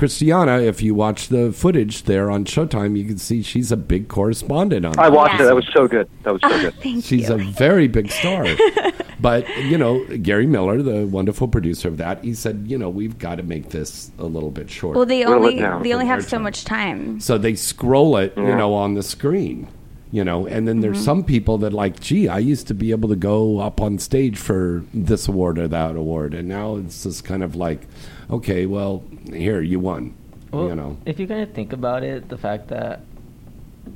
Christiana, 0.00 0.60
if 0.62 0.80
you 0.80 0.94
watch 0.94 1.28
the 1.28 1.52
footage 1.52 2.04
there 2.04 2.30
on 2.30 2.46
Showtime, 2.46 2.96
you 2.96 3.04
can 3.04 3.18
see 3.18 3.42
she's 3.42 3.70
a 3.70 3.76
big 3.76 4.08
correspondent 4.08 4.86
on. 4.86 4.98
I 4.98 5.10
that. 5.10 5.12
watched 5.12 5.38
it. 5.38 5.44
That 5.44 5.54
was 5.54 5.68
so 5.74 5.86
good. 5.86 6.08
That 6.22 6.32
was 6.32 6.40
so 6.40 6.48
good. 6.58 6.74
Thank 6.76 7.04
She's 7.04 7.28
a 7.28 7.36
very 7.36 7.86
big 7.86 8.10
star. 8.10 8.46
but, 9.20 9.46
you 9.58 9.76
know, 9.76 10.02
Gary 10.22 10.46
Miller, 10.46 10.80
the 10.80 11.06
wonderful 11.06 11.48
producer 11.48 11.88
of 11.88 11.98
that, 11.98 12.24
he 12.24 12.32
said, 12.32 12.64
you 12.66 12.78
know, 12.78 12.88
we've 12.88 13.18
got 13.18 13.34
to 13.34 13.42
make 13.42 13.68
this 13.68 14.10
a 14.18 14.24
little 14.24 14.50
bit 14.50 14.70
shorter. 14.70 14.96
Well, 14.96 15.04
they 15.06 15.22
only 15.26 15.56
they 15.58 15.92
only 15.92 16.06
have 16.06 16.20
Their 16.20 16.28
so 16.30 16.36
time. 16.38 16.42
much 16.44 16.64
time. 16.64 17.20
So 17.20 17.36
they 17.36 17.54
scroll 17.54 18.16
it, 18.16 18.32
you 18.38 18.56
know, 18.56 18.72
on 18.72 18.94
the 18.94 19.02
screen. 19.02 19.68
You 20.12 20.24
know, 20.24 20.46
and 20.46 20.66
then 20.66 20.80
there's 20.80 21.02
Mhm. 21.02 21.04
some 21.04 21.24
people 21.24 21.58
that 21.58 21.74
like, 21.74 22.00
gee, 22.00 22.26
I 22.26 22.38
used 22.38 22.66
to 22.68 22.74
be 22.74 22.90
able 22.90 23.10
to 23.10 23.16
go 23.16 23.58
up 23.60 23.80
on 23.82 23.98
stage 23.98 24.38
for 24.38 24.82
this 24.94 25.28
award 25.28 25.56
or 25.58 25.68
that 25.68 25.94
award, 25.94 26.32
and 26.34 26.48
now 26.48 26.76
it's 26.76 27.04
just 27.04 27.22
kind 27.22 27.44
of 27.44 27.54
like, 27.54 27.82
okay, 28.30 28.66
well, 28.66 29.02
here 29.32 29.60
you 29.60 29.80
won. 29.80 30.14
Well, 30.52 30.68
you 30.68 30.74
know, 30.74 30.96
if 31.06 31.20
you 31.20 31.26
kind 31.26 31.42
of 31.42 31.52
think 31.52 31.72
about 31.72 32.02
it, 32.02 32.28
the 32.28 32.38
fact 32.38 32.68
that 32.68 33.00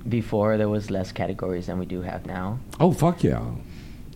before 0.09 0.57
there 0.57 0.69
was 0.69 0.91
less 0.91 1.13
categories 1.13 1.67
than 1.67 1.79
we 1.79 1.87
do 1.87 2.03
have 2.03 2.27
now. 2.27 2.59
oh 2.81 2.93
fuck 2.93 3.23
yeah, 3.25 3.43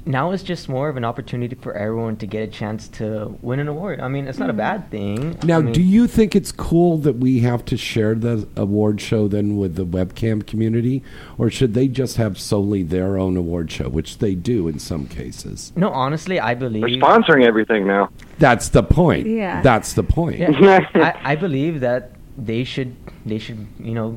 Now 0.09 0.31
it's 0.31 0.43
just 0.43 0.71
more 0.71 0.89
of 0.89 0.97
an 0.97 1.05
opportunity 1.05 1.55
for 1.55 1.75
everyone 1.75 2.17
to 2.17 2.27
get 2.27 2.43
a 2.43 2.47
chance 2.47 2.89
to 2.89 3.37
win 3.43 3.61
an 3.61 3.69
award. 3.69 4.01
I 4.01 4.09
mean, 4.09 4.27
it's 4.27 4.39
not 4.39 4.49
a 4.49 4.53
hmm. 4.53 4.59
bad 4.59 4.91
thing. 4.91 5.39
Now, 5.45 5.59
I 5.59 5.61
mean, 5.61 5.75
do 5.75 5.83
you 5.83 6.07
think 6.07 6.35
it's 6.35 6.51
cool 6.51 6.97
that 6.99 7.17
we 7.17 7.41
have 7.41 7.63
to 7.67 7.77
share 7.77 8.15
the 8.15 8.49
award 8.57 9.03
show 9.03 9.29
then 9.29 9.59
with 9.59 9.77
the 9.77 9.85
webcam 9.85 10.47
community, 10.47 11.03
or 11.37 11.51
should 11.51 11.75
they 11.75 11.89
just 11.89 12.17
have 12.17 12.41
solely 12.41 12.83
their 12.83 13.19
own 13.19 13.37
award 13.37 13.71
show, 13.71 13.91
which 13.91 14.17
they 14.17 14.35
do 14.35 14.67
in 14.67 14.79
some 14.79 15.07
cases? 15.07 15.75
No, 15.77 15.91
honestly, 15.91 16.41
I 16.41 16.55
believe. 16.55 16.85
We're 16.85 16.97
sponsoring 16.97 17.45
everything 17.45 17.87
now. 17.87 18.11
That's 18.39 18.71
the 18.71 18.83
point. 18.83 19.27
Yeah. 19.27 19.61
That's 19.61 19.93
the 19.93 20.05
point. 20.05 20.39
Yeah, 20.39 20.89
I, 20.95 21.33
I 21.33 21.37
believe 21.37 21.81
that 21.81 22.13
they 22.41 22.63
should 22.63 22.95
they 23.27 23.39
should 23.39 23.67
you 23.81 23.93
know 23.93 24.17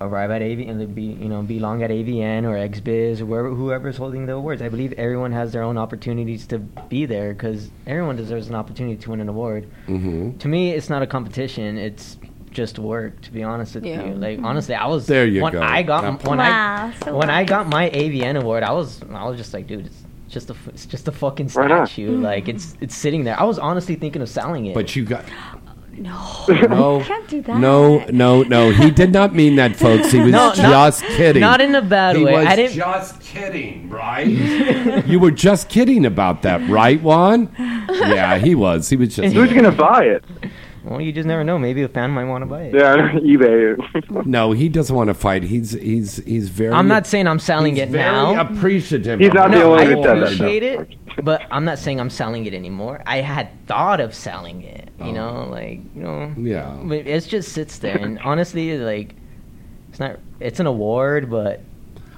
arrive 0.00 0.30
at 0.30 0.40
AV 0.40 0.60
and 0.60 0.94
be 0.94 1.02
you 1.02 1.28
know 1.28 1.42
belong 1.42 1.82
at 1.82 1.90
AVN 1.90 2.44
or 2.44 2.54
XBiz 2.68 3.20
or 3.20 3.26
wherever 3.26 3.50
whoever's 3.50 3.98
holding 3.98 4.24
the 4.26 4.32
awards. 4.32 4.62
I 4.62 4.68
believe 4.70 4.92
everyone 4.94 5.32
has 5.32 5.52
their 5.52 5.62
own 5.62 5.76
opportunities 5.76 6.46
to 6.48 6.58
be 6.58 7.04
there 7.04 7.34
because 7.34 7.70
everyone 7.86 8.16
deserves 8.16 8.48
an 8.48 8.54
opportunity 8.54 8.96
to 8.96 9.10
win 9.10 9.20
an 9.20 9.28
award. 9.28 9.68
Mm-hmm. 9.86 10.38
To 10.38 10.48
me, 10.48 10.70
it's 10.72 10.88
not 10.88 11.02
a 11.02 11.06
competition. 11.06 11.76
It's 11.76 12.16
just 12.50 12.78
work. 12.78 13.20
To 13.20 13.30
be 13.32 13.42
honest 13.42 13.74
with 13.74 13.84
Yeah. 13.84 14.06
you, 14.06 14.14
like 14.14 14.38
honestly, 14.42 14.74
I 14.74 14.86
was 14.86 15.06
There 15.06 15.26
you 15.26 15.42
when 15.42 15.52
go. 15.52 15.60
I 15.60 15.82
got 15.82 16.00
That- 16.02 16.26
when 16.26 16.38
Wow, 16.38 16.86
I 16.86 17.04
so 17.04 17.14
when 17.16 17.28
I 17.28 17.44
got 17.44 17.68
my 17.68 17.90
AVN 17.90 18.40
award, 18.40 18.62
I 18.62 18.72
was 18.72 19.02
I 19.12 19.28
was 19.28 19.36
just 19.36 19.52
like, 19.52 19.66
dude, 19.66 19.84
it's 19.86 20.04
just 20.28 20.48
a 20.50 20.54
f- 20.54 20.68
it's 20.68 20.86
just 20.86 21.06
a 21.08 21.12
fucking 21.12 21.48
Right 21.54 21.70
on. 21.70 21.86
statue. 21.86 22.16
Like 22.18 22.48
it's 22.48 22.76
it's 22.80 22.94
sitting 22.96 23.24
there. 23.24 23.38
I 23.38 23.44
was 23.44 23.58
honestly 23.58 23.94
thinking 23.96 24.22
of 24.22 24.28
selling 24.30 24.64
it. 24.66 24.74
But 24.74 24.96
you 24.96 25.04
got 25.04 25.24
No, 26.00 26.44
no, 26.48 27.02
can't 27.04 27.28
do 27.28 27.42
that. 27.42 27.58
no, 27.58 28.04
no, 28.10 28.42
no. 28.42 28.70
He 28.70 28.90
did 28.90 29.12
not 29.12 29.34
mean 29.34 29.56
that, 29.56 29.76
folks. 29.76 30.10
He 30.12 30.20
was 30.20 30.32
No, 30.32 30.48
not- 30.48 30.54
just 30.56 31.02
kidding. 31.04 31.40
not 31.40 31.60
in 31.60 31.74
a 31.74 31.82
bad 31.82 32.16
he 32.16 32.24
way. 32.24 32.32
Was 32.34 32.46
I 32.46 32.56
didn't- 32.56 32.74
just 32.74 33.20
kidding, 33.20 33.88
right? 33.88 34.26
you 35.06 35.18
were 35.18 35.30
just 35.30 35.68
kidding 35.68 36.06
about 36.06 36.42
that, 36.42 36.66
right, 36.70 37.02
Juan? 37.02 37.50
Yeah, 37.90 38.38
he 38.38 38.54
was. 38.54 38.88
He 38.88 38.96
was 38.96 39.14
just. 39.16 39.34
Who's 39.34 39.50
going 39.50 39.64
to 39.64 39.72
buy 39.72 40.04
it? 40.04 40.24
Well, 40.84 41.00
you 41.02 41.12
just 41.12 41.26
never 41.26 41.44
know. 41.44 41.58
Maybe 41.58 41.82
a 41.82 41.88
fan 41.88 42.10
might 42.12 42.24
want 42.24 42.42
to 42.42 42.46
buy 42.46 42.62
it. 42.62 42.74
Yeah, 42.74 43.10
eBay. 43.18 44.24
No, 44.24 44.52
he 44.52 44.68
doesn't 44.70 44.94
want 44.94 45.08
to 45.08 45.14
fight. 45.14 45.42
He's 45.42 45.72
he's 45.72 46.16
he's 46.24 46.48
very. 46.48 46.72
I'm 46.72 46.88
not 46.88 47.06
saying 47.06 47.26
I'm 47.26 47.40
selling 47.40 47.74
he's 47.74 47.82
it 47.84 47.88
very 47.90 48.04
now. 48.34 48.40
appreciative. 48.40 49.18
He's 49.20 49.28
of 49.28 49.34
not 49.34 49.50
the 49.50 49.58
no, 49.58 49.72
only 49.74 49.84
I 49.92 49.94
one 49.94 50.02
that 50.02 50.14
does 50.14 50.38
that. 50.38 50.44
appreciate 50.46 50.62
it, 50.62 50.94
but 51.22 51.42
I'm 51.50 51.64
not 51.64 51.78
saying 51.78 52.00
I'm 52.00 52.10
selling 52.10 52.46
it 52.46 52.54
anymore. 52.54 53.02
I 53.06 53.18
had 53.18 53.48
thought 53.66 54.00
of 54.00 54.14
selling 54.14 54.62
it. 54.62 54.88
You 55.00 55.06
oh. 55.06 55.12
know, 55.12 55.48
like 55.50 55.80
you 55.94 56.02
know, 56.02 56.32
Yeah. 56.36 56.76
but 56.82 57.06
it 57.06 57.20
just 57.26 57.52
sits 57.52 57.78
there. 57.78 57.96
And 57.98 58.18
honestly, 58.24 58.78
like 58.78 59.14
it's 59.90 60.00
not. 60.00 60.18
It's 60.40 60.60
an 60.60 60.66
award, 60.66 61.30
but 61.30 61.60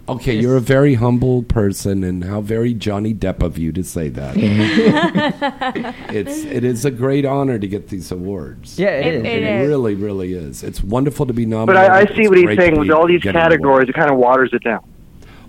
Okay, 0.08 0.34
you're 0.34 0.56
a 0.56 0.60
very 0.60 0.94
humble 0.94 1.44
person, 1.44 2.02
and 2.02 2.24
how 2.24 2.40
very 2.40 2.74
Johnny 2.74 3.14
Depp 3.14 3.42
of 3.44 3.56
you 3.58 3.70
to 3.72 3.84
say 3.84 4.08
that. 4.08 4.34
Mm-hmm. 4.34 6.10
it's 6.16 6.44
it 6.44 6.64
is 6.64 6.84
a 6.84 6.90
great 6.90 7.24
honor 7.24 7.58
to 7.58 7.68
get 7.68 7.88
these 7.88 8.10
awards. 8.10 8.78
Yeah, 8.78 8.88
it 8.88 9.06
It- 9.06 9.14
is. 9.14 9.20
it 9.24 9.26
It 9.26 9.42
is. 9.62 9.68
really, 9.68 9.94
really 9.94 10.32
is. 10.32 10.62
It's 10.64 10.82
wonderful 10.82 11.26
to 11.26 11.32
be 11.32 11.44
But 11.44 11.50
nominated. 11.50 11.90
I, 11.90 12.00
I 12.00 12.04
see 12.06 12.22
It's 12.22 12.28
what 12.28 12.38
he's 12.38 12.56
saying. 12.56 12.78
With 12.78 12.90
all 12.90 13.06
these 13.06 13.22
getting 13.22 13.36
an 13.40 13.46
award. 13.46 13.52
categories, 13.52 13.88
it 13.88 13.94
kind 13.94 14.10
of 14.10 14.16
waters 14.18 14.50
it 14.52 14.64
down. 14.64 14.80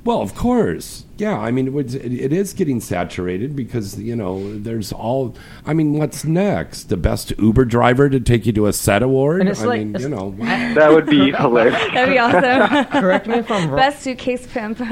Well, 0.03 0.21
of 0.21 0.33
course. 0.33 1.05
Yeah, 1.17 1.37
I 1.37 1.51
mean, 1.51 1.67
it, 1.67 1.73
was, 1.73 1.93
it, 1.93 2.11
it 2.11 2.33
is 2.33 2.53
getting 2.53 2.81
saturated 2.81 3.55
because, 3.55 3.99
you 3.99 4.15
know, 4.15 4.57
there's 4.57 4.91
all. 4.91 5.35
I 5.63 5.73
mean, 5.75 5.93
what's 5.93 6.23
next? 6.25 6.85
The 6.85 6.97
best 6.97 7.31
Uber 7.37 7.65
driver 7.65 8.09
to 8.09 8.19
take 8.19 8.47
you 8.47 8.53
to 8.53 8.65
a 8.65 8.73
set 8.73 9.03
award? 9.03 9.41
And 9.41 9.49
it's 9.49 9.61
I 9.61 9.65
like- 9.65 9.79
mean, 9.81 9.89
it's- 9.89 10.01
you 10.03 10.09
know. 10.09 10.31
That 10.73 10.89
would 10.91 11.05
be 11.05 11.31
hilarious. 11.31 11.75
That'd 11.93 12.09
be 12.15 12.17
awesome. 12.17 12.85
Correct 12.85 13.27
me 13.27 13.35
if 13.35 13.51
I'm 13.51 13.69
wrong. 13.69 13.77
Best 13.77 14.01
suitcase 14.01 14.47
pimp. 14.47 14.81
Ooh! 14.81 14.85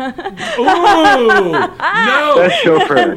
No! 0.64 2.34
Best 2.38 2.64
chauffeur. 2.64 3.16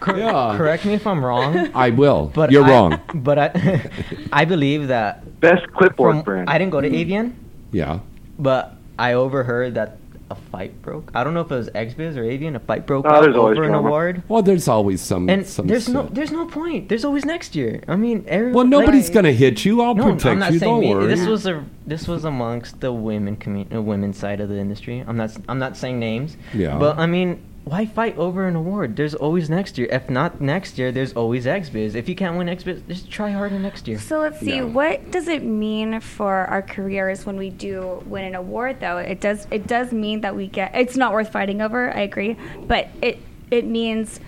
Cor- 0.00 0.18
Yeah. 0.18 0.54
correct 0.56 0.84
me 0.84 0.94
if 0.94 1.06
I'm 1.06 1.24
wrong. 1.24 1.70
I 1.74 1.90
will. 1.90 2.32
But 2.34 2.50
You're 2.50 2.64
I- 2.64 2.70
wrong. 2.70 3.00
But 3.14 3.38
I, 3.38 3.90
I 4.32 4.44
believe 4.44 4.88
that 4.88 5.38
Best 5.40 5.70
clipboard 5.72 6.16
from, 6.16 6.22
brand. 6.22 6.50
I 6.50 6.58
didn't 6.58 6.72
go 6.72 6.80
to 6.80 6.88
mm. 6.90 7.06
AVN. 7.08 7.34
Yeah. 7.70 8.00
but 8.38 8.76
I 8.98 9.12
overheard 9.14 9.74
that 9.74 9.98
a 10.30 10.34
fight 10.34 10.80
broke. 10.82 11.10
I 11.14 11.22
don't 11.22 11.34
know 11.34 11.42
if 11.42 11.50
it 11.52 11.54
was 11.54 11.68
XBiz 11.70 12.16
or 12.16 12.22
AVN. 12.24 12.54
A 12.56 12.58
fight 12.58 12.86
broke 12.86 13.04
Oh, 13.04 13.10
out 13.10 13.22
there's 13.22 13.36
always 13.36 13.58
over 13.58 13.66
an 13.66 13.74
award. 13.74 14.22
Well, 14.28 14.42
there's 14.42 14.68
always 14.68 15.00
some. 15.02 15.28
And 15.28 15.46
some 15.46 15.66
there's 15.66 15.88
no, 15.88 16.02
there's 16.04 16.30
no 16.32 16.46
point. 16.46 16.88
There's 16.88 17.04
always 17.04 17.24
next 17.24 17.54
year. 17.54 17.82
I 17.88 17.96
mean, 17.96 18.24
everyone. 18.26 18.54
Well, 18.70 18.80
nobody's 18.80 19.04
like- 19.08 19.14
going 19.14 19.24
to 19.26 19.34
hit 19.34 19.64
you. 19.64 19.82
I'll 19.82 19.94
No, 19.94 20.04
protect 20.04 20.26
I'm 20.26 20.38
not 20.38 20.52
you. 20.52 20.58
saying 20.58 20.72
Don't 20.72 20.80
me. 20.80 20.94
worry. 20.94 21.06
This 21.08 21.26
was 21.26 21.46
a 21.46 21.64
this 21.86 22.08
was 22.08 22.24
amongst 22.24 22.80
the 22.80 22.92
women 22.92 23.36
commu- 23.36 23.72
uh, 23.74 23.82
women's 23.82 24.16
side 24.18 24.40
of 24.40 24.48
the 24.48 24.58
industry. 24.58 25.04
I'm 25.06 25.16
not 25.18 25.30
s- 25.30 25.38
I'm 25.48 25.58
not 25.58 25.76
saying 25.76 25.98
names. 25.98 26.36
Yeah. 26.54 26.78
But 26.78 26.98
I 26.98 27.04
mean, 27.06 27.42
why 27.64 27.86
fight 27.86 28.16
over 28.18 28.46
an 28.46 28.56
award? 28.56 28.94
There's 28.96 29.14
always 29.14 29.48
next 29.48 29.78
year. 29.78 29.88
If 29.90 30.10
not 30.10 30.40
next 30.40 30.78
year, 30.78 30.92
there's 30.92 31.14
always 31.14 31.46
XBiz. 31.46 31.94
If 31.94 32.08
you 32.08 32.14
can't 32.14 32.36
win 32.36 32.46
XBiz, 32.46 32.86
just 32.86 33.10
try 33.10 33.30
harder 33.30 33.58
next 33.58 33.88
year. 33.88 33.98
So 33.98 34.18
let's 34.20 34.38
see. 34.40 34.56
Yeah. 34.56 34.62
What 34.64 35.10
does 35.10 35.28
it 35.28 35.42
mean 35.42 36.00
for 36.00 36.34
our 36.46 36.60
careers 36.62 37.24
when 37.24 37.36
we 37.38 37.48
do 37.50 38.02
win 38.06 38.24
an 38.24 38.34
award? 38.34 38.80
Though 38.80 38.98
it 38.98 39.20
does, 39.20 39.46
it 39.50 39.66
does 39.66 39.92
mean 39.92 40.20
that 40.20 40.36
we 40.36 40.46
get. 40.46 40.74
It's 40.74 40.96
not 40.96 41.12
worth 41.14 41.32
fighting 41.32 41.62
over. 41.62 41.90
I 41.96 42.00
agree, 42.00 42.36
but 42.66 42.88
it 43.00 43.18
it 43.50 43.64
means 43.64 44.20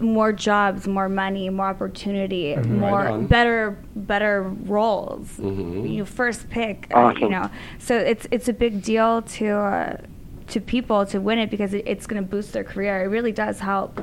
more 0.00 0.32
jobs, 0.32 0.88
more 0.88 1.08
money, 1.08 1.48
more 1.50 1.68
opportunity, 1.68 2.56
more 2.56 3.04
Right 3.04 3.28
better 3.28 3.78
better 3.96 4.42
roles. 4.42 5.28
Mhm. 5.38 5.88
You 5.90 6.04
first 6.04 6.50
pick. 6.50 6.88
Uh, 6.92 6.98
Awesome. 6.98 7.22
you 7.22 7.28
know, 7.30 7.48
so 7.78 7.96
it's 7.96 8.26
it's 8.30 8.48
a 8.48 8.52
big 8.52 8.82
deal 8.82 9.22
to. 9.22 9.46
Uh, 9.56 9.96
to 10.48 10.60
people 10.60 11.06
to 11.06 11.20
win 11.20 11.38
it 11.38 11.50
because 11.50 11.74
it, 11.74 11.84
it's 11.86 12.06
going 12.06 12.22
to 12.22 12.28
boost 12.28 12.52
their 12.52 12.64
career. 12.64 13.04
It 13.04 13.08
really 13.08 13.32
does 13.32 13.60
help. 13.60 14.00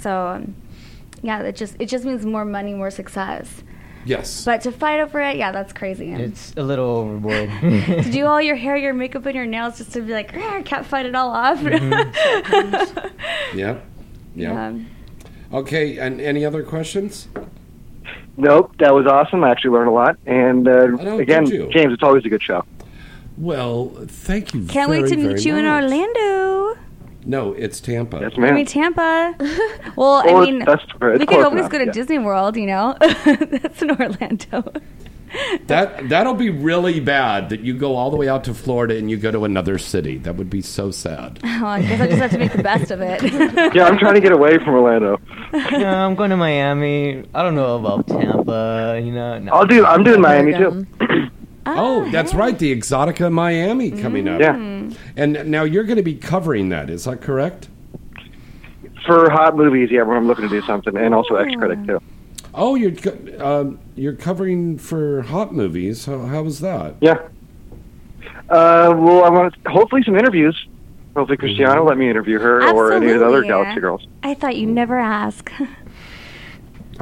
So, 0.00 0.28
um, 0.28 0.54
yeah, 1.22 1.40
it 1.42 1.56
just 1.56 1.76
it 1.78 1.88
just 1.88 2.04
means 2.04 2.24
more 2.26 2.44
money, 2.44 2.74
more 2.74 2.90
success. 2.90 3.62
Yes. 4.04 4.44
But 4.44 4.62
to 4.62 4.72
fight 4.72 4.98
over 4.98 5.20
it, 5.20 5.36
yeah, 5.36 5.52
that's 5.52 5.72
crazy. 5.72 6.12
It's 6.12 6.52
a 6.56 6.62
little 6.62 6.86
overboard. 6.86 7.50
to 7.60 8.10
do 8.10 8.26
all 8.26 8.42
your 8.42 8.56
hair, 8.56 8.76
your 8.76 8.94
makeup, 8.94 9.24
and 9.26 9.34
your 9.36 9.46
nails 9.46 9.78
just 9.78 9.92
to 9.92 10.02
be 10.02 10.12
like, 10.12 10.32
"Ah, 10.34 10.56
I 10.56 10.62
can't 10.62 10.84
fight 10.84 11.06
it 11.06 11.14
all 11.14 11.30
off. 11.30 11.58
Mm-hmm. 11.58 13.08
Yeah. 13.58 13.78
Yeah. 14.34 14.68
Um, 14.68 14.86
Okay, 15.52 15.98
and 15.98 16.18
any 16.20 16.46
other 16.46 16.62
questions? 16.62 17.28
Nope, 18.38 18.72
that 18.78 18.94
was 18.94 19.06
awesome. 19.06 19.44
I 19.44 19.50
actually 19.50 19.72
learned 19.72 19.90
a 19.90 19.92
lot. 19.92 20.16
And 20.24 20.66
uh, 20.66 20.96
again. 21.18 21.44
James, 21.44 21.92
it's 21.92 22.02
always 22.02 22.24
a 22.24 22.30
good 22.30 22.42
show. 22.42 22.64
Well, 23.42 23.88
thank 24.06 24.54
you. 24.54 24.66
can't 24.66 24.88
wait 24.88 25.08
to 25.08 25.16
meet 25.16 25.44
you 25.44 25.56
in. 25.56 25.66
Orlando. 25.66 26.78
No, 27.24 27.52
it's 27.54 27.80
Tampa. 27.80 28.20
Yes, 28.20 28.36
ma'am. 28.36 28.44
I 28.44 28.46
ma'am. 28.46 28.54
mean 28.54 28.66
Tampa. 28.66 29.34
well, 29.96 30.22
Well, 30.24 30.38
I 30.38 30.44
mean, 30.44 30.60
that's- 30.60 30.86
we 31.18 31.26
could 31.26 31.44
always 31.44 31.58
enough, 31.60 31.70
go 31.72 31.78
to 31.78 31.86
yeah. 31.86 31.90
Disney 31.92 32.20
World. 32.20 32.56
You 32.56 32.66
know, 32.66 32.96
that's 33.00 33.82
in 33.82 33.90
Orlando. 33.90 34.72
That 35.66 36.10
that'll 36.10 36.34
be 36.34 36.50
really 36.50 37.00
bad. 37.00 37.48
That 37.48 37.60
you 37.60 37.72
go 37.72 37.96
all 37.96 38.10
the 38.10 38.18
way 38.18 38.28
out 38.28 38.44
to 38.44 38.52
Florida 38.52 38.98
and 38.98 39.10
you 39.10 39.16
go 39.16 39.30
to 39.30 39.46
another 39.46 39.78
city. 39.78 40.18
That 40.18 40.36
would 40.36 40.50
be 40.50 40.60
so 40.60 40.90
sad. 40.90 41.40
Well, 41.42 41.64
oh, 41.64 41.68
I 41.68 41.80
guess 41.80 42.00
I 42.02 42.06
just 42.06 42.18
have 42.20 42.30
to 42.32 42.38
make 42.38 42.52
the 42.52 42.62
best 42.62 42.90
of 42.90 43.00
it. 43.00 43.22
Yeah, 43.74 43.86
I'm 43.86 43.96
trying 43.96 44.12
to 44.12 44.20
get 44.20 44.32
away 44.32 44.58
from 44.58 44.74
Orlando. 44.74 45.18
no, 45.54 45.88
I'm 45.88 46.16
going 46.16 46.28
to 46.28 46.36
Miami. 46.36 47.24
I 47.34 47.42
don't 47.42 47.54
know 47.54 47.76
about 47.76 48.06
Tampa. 48.08 49.00
You 49.02 49.12
know. 49.12 49.38
No. 49.38 49.52
I'll 49.52 49.66
do. 49.66 49.86
I'm 49.86 50.04
doing 50.04 50.20
Miami 50.20 50.52
too. 50.52 50.86
Oh, 51.66 52.10
that's 52.10 52.34
right. 52.34 52.58
The 52.58 52.74
Exotica 52.74 53.30
Miami 53.30 53.90
coming 53.90 54.28
up. 54.28 54.40
Yeah. 54.40 54.90
And 55.16 55.50
now 55.50 55.64
you're 55.64 55.84
going 55.84 55.96
to 55.96 56.02
be 56.02 56.16
covering 56.16 56.70
that. 56.70 56.90
Is 56.90 57.04
that 57.04 57.20
correct? 57.20 57.68
For 59.06 59.30
hot 59.30 59.56
movies, 59.56 59.90
yeah, 59.90 60.02
where 60.02 60.16
I'm 60.16 60.26
looking 60.26 60.48
to 60.48 60.60
do 60.60 60.64
something, 60.66 60.96
and 60.96 61.14
also 61.14 61.34
X 61.36 61.54
Critic 61.56 61.84
too. 61.86 62.00
Oh, 62.54 62.74
you're 62.74 62.92
co- 62.92 63.60
um, 63.60 63.78
you're 63.96 64.14
covering 64.14 64.78
for 64.78 65.22
hot 65.22 65.52
movies. 65.52 66.06
How, 66.06 66.18
how 66.20 66.42
was 66.42 66.60
that? 66.60 66.96
Yeah. 67.00 67.14
Uh, 68.48 68.94
well, 68.96 69.24
I 69.24 69.30
want 69.30 69.54
hopefully 69.66 70.02
some 70.04 70.16
interviews. 70.16 70.56
Hopefully, 71.16 71.36
Christiana 71.36 71.82
let 71.82 71.98
me 71.98 72.08
interview 72.08 72.38
her 72.38 72.62
or 72.70 72.92
any 72.92 73.10
of 73.10 73.20
the 73.20 73.26
other 73.26 73.38
Absolutely. 73.38 73.48
Galaxy 73.48 73.80
girls. 73.80 74.06
I 74.22 74.34
thought 74.34 74.56
you'd 74.56 74.68
never 74.70 74.98
ask. 74.98 75.50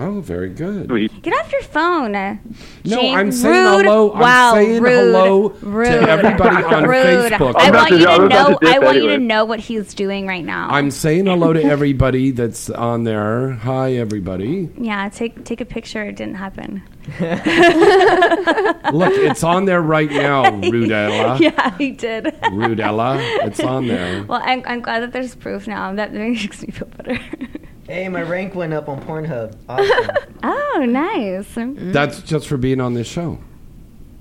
Oh, 0.03 0.21
very 0.23 0.49
good. 0.49 0.89
Get 1.23 1.35
off 1.35 1.53
your 1.53 1.61
phone. 1.63 2.15
Uh, 2.15 2.39
no, 2.87 2.97
James, 2.97 3.17
I'm 3.19 3.33
saying 3.33 3.55
rude. 3.77 3.85
hello. 3.85 4.13
I'm 4.15 4.19
Wow, 4.21 4.55
saying 4.55 4.83
rude, 4.83 4.91
hello 4.93 5.49
to 5.51 6.09
everybody 6.09 6.65
on 6.65 6.85
rude. 6.85 7.33
Facebook. 7.33 7.55
I 7.57 7.67
I'm 7.67 7.75
want 7.75 7.91
about 7.91 7.91
you 7.93 7.99
to- 8.07 8.11
I'm 8.11 8.21
to 8.21 8.25
about 8.27 8.51
know. 8.51 8.59
to 8.59 8.75
I 8.75 8.79
want 8.79 8.97
you 8.97 9.09
to 9.09 9.19
know 9.19 9.45
what 9.45 9.61
he's 9.61 9.93
doing 9.93 10.27
right 10.27 10.45
now. 10.45 10.69
I'm 10.71 10.91
saying 10.91 11.27
hello 11.27 11.53
to 11.53 11.63
everybody 11.63 12.31
that's 12.31 12.71
on 12.71 13.05
there. 13.05 13.51
Hi, 13.53 13.93
everybody. 13.93 14.71
yeah, 14.79 15.09
take 15.11 15.45
take 15.45 15.61
a 15.61 15.67
picture. 15.67 16.03
It 16.05 16.17
didn't 16.17 16.37
happen. 16.37 16.83
Look, 17.21 19.13
it's 19.15 19.43
on 19.45 19.65
there 19.67 19.83
right 19.83 20.11
now, 20.11 20.45
Rudella. 20.63 21.39
yeah, 21.41 21.77
he 21.77 21.91
did. 21.91 22.25
Rudella, 22.25 23.19
it's 23.47 23.61
on 23.61 23.87
there. 23.87 24.23
Well, 24.25 24.41
I'm, 24.45 24.63
I'm 24.67 24.81
glad 24.81 25.01
that 25.01 25.13
there's 25.13 25.35
proof 25.35 25.67
now. 25.67 25.93
That 25.95 26.13
makes 26.15 26.63
me 26.63 26.73
feel 26.73 26.89
better. 26.89 27.19
Hey, 27.91 28.09
my 28.09 28.23
rank 28.23 28.55
went 28.55 28.73
up 28.73 28.89
on 28.89 29.03
Pornhub. 29.03 29.57
Awesome. 29.69 30.17
oh, 30.45 30.87
nice. 30.89 31.49
That's 31.93 32.23
just 32.23 32.47
for 32.47 32.57
being 32.57 32.81
on 32.81 32.95
this 32.95 33.09
show. 33.09 33.41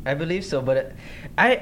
I 0.08 0.16
believe 0.16 0.44
so, 0.44 0.60
but 0.60 0.94
I, 1.38 1.62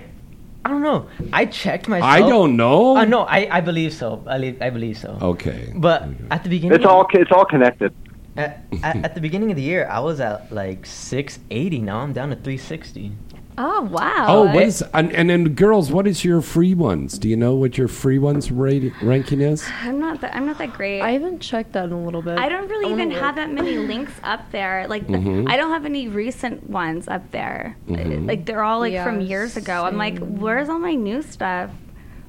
I 0.64 0.70
don't 0.70 0.84
know. 0.84 1.10
I 1.34 1.44
checked 1.48 1.90
myself. 1.90 2.10
I 2.10 2.22
don't 2.22 2.56
know. 2.56 2.96
Uh, 2.96 3.04
no, 3.04 3.24
I, 3.24 3.50
I 3.52 3.60
believe 3.60 3.94
so. 3.94 4.24
I, 4.26 4.38
li- 4.38 4.58
I 4.62 4.70
believe 4.70 4.98
so. 4.98 5.18
Okay. 5.22 5.74
But 5.76 6.08
at 6.32 6.46
the 6.46 6.50
beginning, 6.50 6.78
It's 6.78 6.86
all 6.86 7.06
it's 7.12 7.32
all 7.34 7.44
connected. 7.44 7.94
At, 8.38 8.64
at, 8.84 8.96
at 9.04 9.16
the 9.16 9.20
beginning 9.20 9.50
of 9.50 9.58
the 9.58 9.64
year, 9.64 9.86
I 9.92 10.00
was 10.00 10.22
at 10.22 10.50
like 10.50 10.86
680. 10.86 11.80
Now 11.82 11.98
I'm 12.00 12.14
down 12.14 12.30
to 12.30 12.36
360. 12.36 13.12
Oh 13.60 13.82
wow. 13.82 14.26
Oh, 14.28 14.46
what 14.54 14.64
is 14.64 14.84
and, 14.94 15.12
and 15.14 15.30
then 15.30 15.56
girls? 15.56 15.92
What 15.92 16.06
is 16.06 16.24
your 16.24 16.42
free 16.42 16.76
ones? 16.76 17.18
Do 17.18 17.28
you 17.28 17.36
know 17.36 17.56
what 17.56 17.78
your 17.78 17.88
free 17.88 18.20
ones 18.20 18.52
rate, 18.52 18.94
ranking 19.02 19.42
is? 19.42 19.68
I'm 19.82 20.00
not 20.00 20.22
that. 20.22 20.36
I'm 20.36 20.46
not 20.46 20.60
that 20.60 20.74
great. 20.74 21.02
I 21.02 21.12
haven't 21.12 21.40
checked 21.40 21.74
that 21.74 21.86
in 21.86 21.92
a 21.92 22.04
little 22.04 22.22
bit. 22.22 22.38
I 22.38 22.50
don't 22.50 22.70
really 22.70 22.90
I 22.92 22.94
even 22.94 23.10
have 23.12 23.36
that 23.38 23.52
many 23.52 23.78
links 23.78 24.14
up 24.24 24.52
there. 24.52 24.86
Like, 24.88 25.08
the- 25.08 25.14
Mhm. 25.14 25.50
I 25.50 25.58
don't 25.58 25.72
have 25.72 25.86
any 25.86 26.08
recent 26.08 26.70
ones 26.70 27.08
up 27.08 27.32
there. 27.32 27.76
Mhm. 27.90 28.28
Like, 28.28 28.46
they're 28.46 28.64
all 28.64 28.80
like 28.80 28.94
Yeah, 28.94 29.04
from 29.04 29.22
years 29.22 29.58
ago. 29.58 29.86
I'm 29.86 29.98
like, 29.98 30.20
where's 30.20 30.70
all 30.70 30.80
my 30.80 30.94
new 30.94 31.24
stuff? 31.24 31.72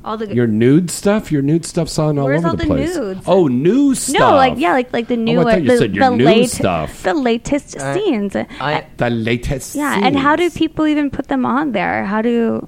All 0.08 0.16
the 0.16 0.34
Your 0.34 0.46
nude 0.46 0.90
stuff. 0.90 1.30
Your 1.30 1.42
nude 1.42 1.66
stuff's 1.66 1.98
on 1.98 2.18
all 2.18 2.24
Where's 2.24 2.38
over 2.40 2.48
all 2.48 2.56
the, 2.56 2.62
the 2.64 2.68
place. 2.74 2.96
nudes? 2.96 3.20
Oh, 3.26 3.46
new 3.46 3.94
stuff. 3.94 4.18
no, 4.18 4.36
like 4.36 4.54
yeah, 4.56 4.72
like 4.72 4.90
like 4.92 5.08
the 5.08 5.18
new. 5.18 5.38
Oh, 5.38 5.42
I 5.46 5.52
thought 5.52 5.62
you 5.64 5.68
the, 5.68 5.76
said 5.76 5.94
your 5.94 6.08
the 6.10 6.16
new 6.16 6.24
late- 6.24 6.50
stuff. 6.50 7.02
The 7.02 7.12
latest 7.12 7.76
Uh, 7.76 7.92
scenes. 7.92 8.34
I, 8.34 8.86
the 8.96 9.10
latest. 9.10 9.74
yeah, 9.74 10.00
and 10.02 10.16
how 10.18 10.34
do 10.34 10.48
people 10.50 10.86
even 10.86 11.10
put 11.10 11.28
them 11.28 11.44
on 11.44 11.72
there? 11.72 12.06
How 12.06 12.22
do? 12.22 12.66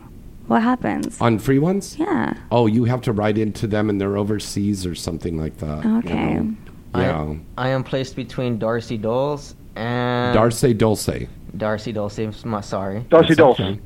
What 0.49 0.63
happens? 0.63 1.19
on 1.21 1.39
free 1.39 1.59
ones? 1.61 1.97
Yeah. 1.99 2.35
Oh, 2.51 2.67
you 2.67 2.85
have 2.85 3.01
to 3.03 3.13
write 3.13 3.39
into 3.39 3.67
them, 3.67 3.89
and 3.89 3.99
they're 4.01 4.19
overseas 4.19 4.85
or 4.85 4.95
something 4.95 5.39
like 5.39 5.57
that. 5.59 5.85
you 5.85 5.99
Okay. 5.99 6.35
know? 6.35 6.55
I, 6.93 7.03
Yeah. 7.03 7.35
I 7.57 7.69
am 7.71 7.85
placed 7.85 8.17
between 8.17 8.59
Darcy 8.59 8.99
Doles 8.99 9.55
and 9.77 10.35
Darcy 10.35 10.75
Dulce. 10.75 11.09
Darcy 11.57 11.93
Dulce. 11.93 12.19
I'm 12.19 12.63
sorry. 12.63 13.07
Darcy 13.09 13.29
That's 13.29 13.37
Dulce. 13.39 13.61
okay. 13.61 13.81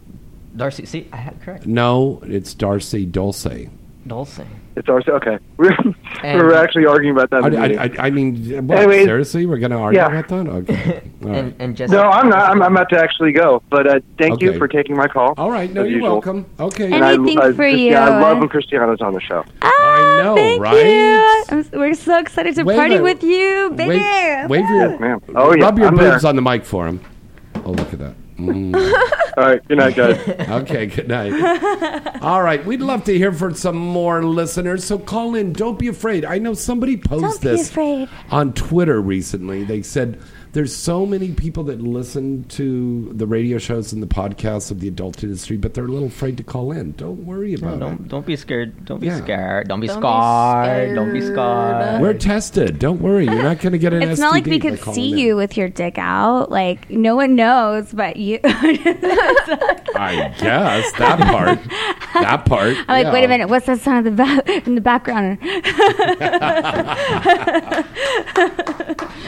Darcy. 0.57 0.87
See, 0.87 1.09
I 1.13 1.17
had 1.17 1.41
correct. 1.43 1.67
No, 1.67 2.21
it's 2.25 2.55
Darcy 2.55 3.05
Dulce. 3.07 3.47
Dulce. 4.07 4.41
It's 4.77 4.87
Darcy. 4.87 5.11
Okay, 5.13 5.39
we're, 5.57 5.73
And- 6.23 6.39
we're 6.39 6.55
actually 6.55 6.85
arguing 6.87 7.17
about 7.17 7.31
that. 7.31 7.45
in 7.45 7.53
the 7.53 7.59
I, 7.59 7.63
meeting. 7.63 7.79
I, 7.79 7.85
I, 8.03 8.07
I 8.07 8.11
mean, 8.11 8.67
what, 8.67 8.79
Anyways, 8.79 9.05
seriously? 9.05 9.47
We're 9.47 9.59
going 9.59 9.71
to 9.71 9.79
argue 9.79 9.99
yeah. 10.01 10.07
about 10.09 10.29
that? 10.29 10.47
Okay. 10.49 11.11
All 11.25 11.29
right. 11.31 11.39
And, 11.39 11.55
and 11.59 11.77
Jessica. 11.77 11.97
no, 12.03 12.09
I'm 12.11 12.29
not. 12.29 12.51
I'm, 12.51 12.61
I'm 12.63 12.73
about 12.73 12.91
to 12.91 12.99
actually 12.99 13.33
go. 13.33 13.63
But 13.71 13.87
uh, 13.87 14.01
thank 14.19 14.35
Okay. 14.35 14.47
you 14.47 14.59
for 14.59 14.69
taking 14.69 14.95
my 14.97 15.07
call. 15.09 15.33
All 15.39 15.51
right. 15.51 15.73
No, 15.73 15.83
as 15.83 15.87
you're 15.89 15.99
usual. 16.01 16.13
welcome. 16.13 16.47
Okay. 16.61 16.93
And 16.93 17.05
I- 17.05 17.15
Anything 17.15 17.39
I, 17.39 17.47
for 17.49 17.55
Christi- 17.55 17.81
you. 17.83 17.95
I 17.95 18.21
love 18.21 18.39
when 18.41 18.49
Christiana's 18.49 19.01
on 19.01 19.15
the 19.15 19.21
show. 19.21 19.45
I 19.63 20.21
know, 20.23 20.35
Thank 20.37 20.61
right? 20.63 20.87
you. 20.87 21.45
I'm, 21.51 21.59
s- 21.61 21.71
we're 21.73 21.95
so 21.95 22.19
excited 22.19 22.55
to 22.57 22.65
Wave 22.65 22.77
party 22.77 22.95
it. 22.97 23.03
with 23.03 23.23
you, 23.23 23.71
baby. 23.75 23.99
Wave, 24.01 24.51
wave 24.51 24.69
your, 24.69 24.99
Man. 24.99 25.21
Oh 25.35 25.55
yeah. 25.55 25.65
rub 25.65 25.79
your 25.79 25.87
I'm 25.89 25.97
boobs 25.97 26.23
there. 26.23 26.29
on 26.29 26.37
the 26.37 26.43
mic 26.43 26.65
for 26.65 26.87
him. 26.87 27.01
Oh, 27.65 27.71
look 27.71 27.93
at 27.93 27.99
that. 28.01 28.15
Mm. 28.39 28.75
All 29.37 29.45
right. 29.45 29.67
Good 29.69 29.79
night, 29.79 29.97
guys. 29.97 30.29
okay, 30.63 30.87
good 30.87 31.09
night. 31.09 32.23
All 32.23 32.43
right, 32.43 32.65
we'd 32.65 32.81
love 32.81 33.05
to 33.05 33.17
hear 33.17 33.33
from 33.33 33.55
some 33.55 33.77
more 33.77 34.25
listeners, 34.25 34.85
so 34.85 34.99
call 34.99 35.35
in. 35.35 35.53
Don't 35.53 35.79
be 35.79 35.89
afraid. 35.89 36.25
I 36.25 36.39
know 36.39 36.55
somebody 36.55 36.97
posted 36.97 37.43
this 37.43 37.71
afraid. 37.71 38.09
on 38.31 38.53
Twitter 38.53 39.01
recently. 39.01 39.65
They 39.65 39.83
said 39.83 40.21
there's 40.55 40.75
so 40.75 41.05
many 41.05 41.33
people 41.33 41.65
that 41.65 41.81
listen 41.83 42.45
to 42.45 43.13
the 43.13 43.27
radio 43.27 43.59
shows 43.59 43.93
and 43.93 44.03
the 44.03 44.07
podcasts 44.07 44.71
of 44.71 44.81
the 44.81 44.89
adult 44.89 45.23
industry, 45.23 45.57
but 45.57 45.75
they're 45.75 45.85
a 45.85 45.89
little 45.89 46.09
afraid 46.09 46.37
to 46.39 46.43
call 46.43 46.73
in. 46.73 46.93
Don't 46.93 47.27
worry 47.27 47.57
No, 47.57 47.69
about 47.69 47.81
don't 47.81 48.09
don't 48.09 48.25
be 48.25 48.37
scared. 48.37 48.85
Don't 48.87 49.01
be 49.01 49.09
Yeah. 49.09 49.19
scared. 49.19 49.69
Don't 49.69 49.81
be 49.81 49.89
Don't 49.89 49.97
be 49.97 50.01
scarred. 50.01 50.95
Don't 50.95 51.13
be 51.13 51.21
scared. 51.21 51.35
scarred. 51.35 52.01
We're 52.03 52.15
tested. 52.15 52.79
Don't 52.79 53.01
worry. 53.03 53.25
You're 53.27 53.43
not 53.43 53.59
going 53.61 53.73
to 53.73 53.79
get 53.79 53.93
an 53.93 54.03
It's 54.11 54.21
not 54.21 54.33
like 54.33 54.47
we 54.47 54.59
by 54.59 54.71
could 54.71 54.81
calling 54.81 54.95
see 54.95 55.13
in. 55.13 55.19
you 55.19 55.37
with 55.37 55.57
your 55.57 55.69
dick 55.69 55.99
out. 55.99 56.51
Like 56.51 56.89
no 56.89 57.17
one 57.17 57.35
knows, 57.35 57.93
but 57.93 58.17
you. 58.17 58.39
I 58.45 60.33
guess 60.39 60.93
that 60.93 61.19
part. 61.21 61.59
That 62.15 62.45
part. 62.47 62.77
I'm 62.77 62.87
like, 62.89 63.05
yeah. 63.07 63.13
wait 63.13 63.25
a 63.25 63.29
minute, 63.29 63.49
what's 63.49 63.67
that 63.67 63.81
sound 63.81 64.07
in 64.07 64.15
the 64.17 64.23
back 64.25 64.49
in 64.69 64.75
the 64.77 64.81
background? 64.81 65.39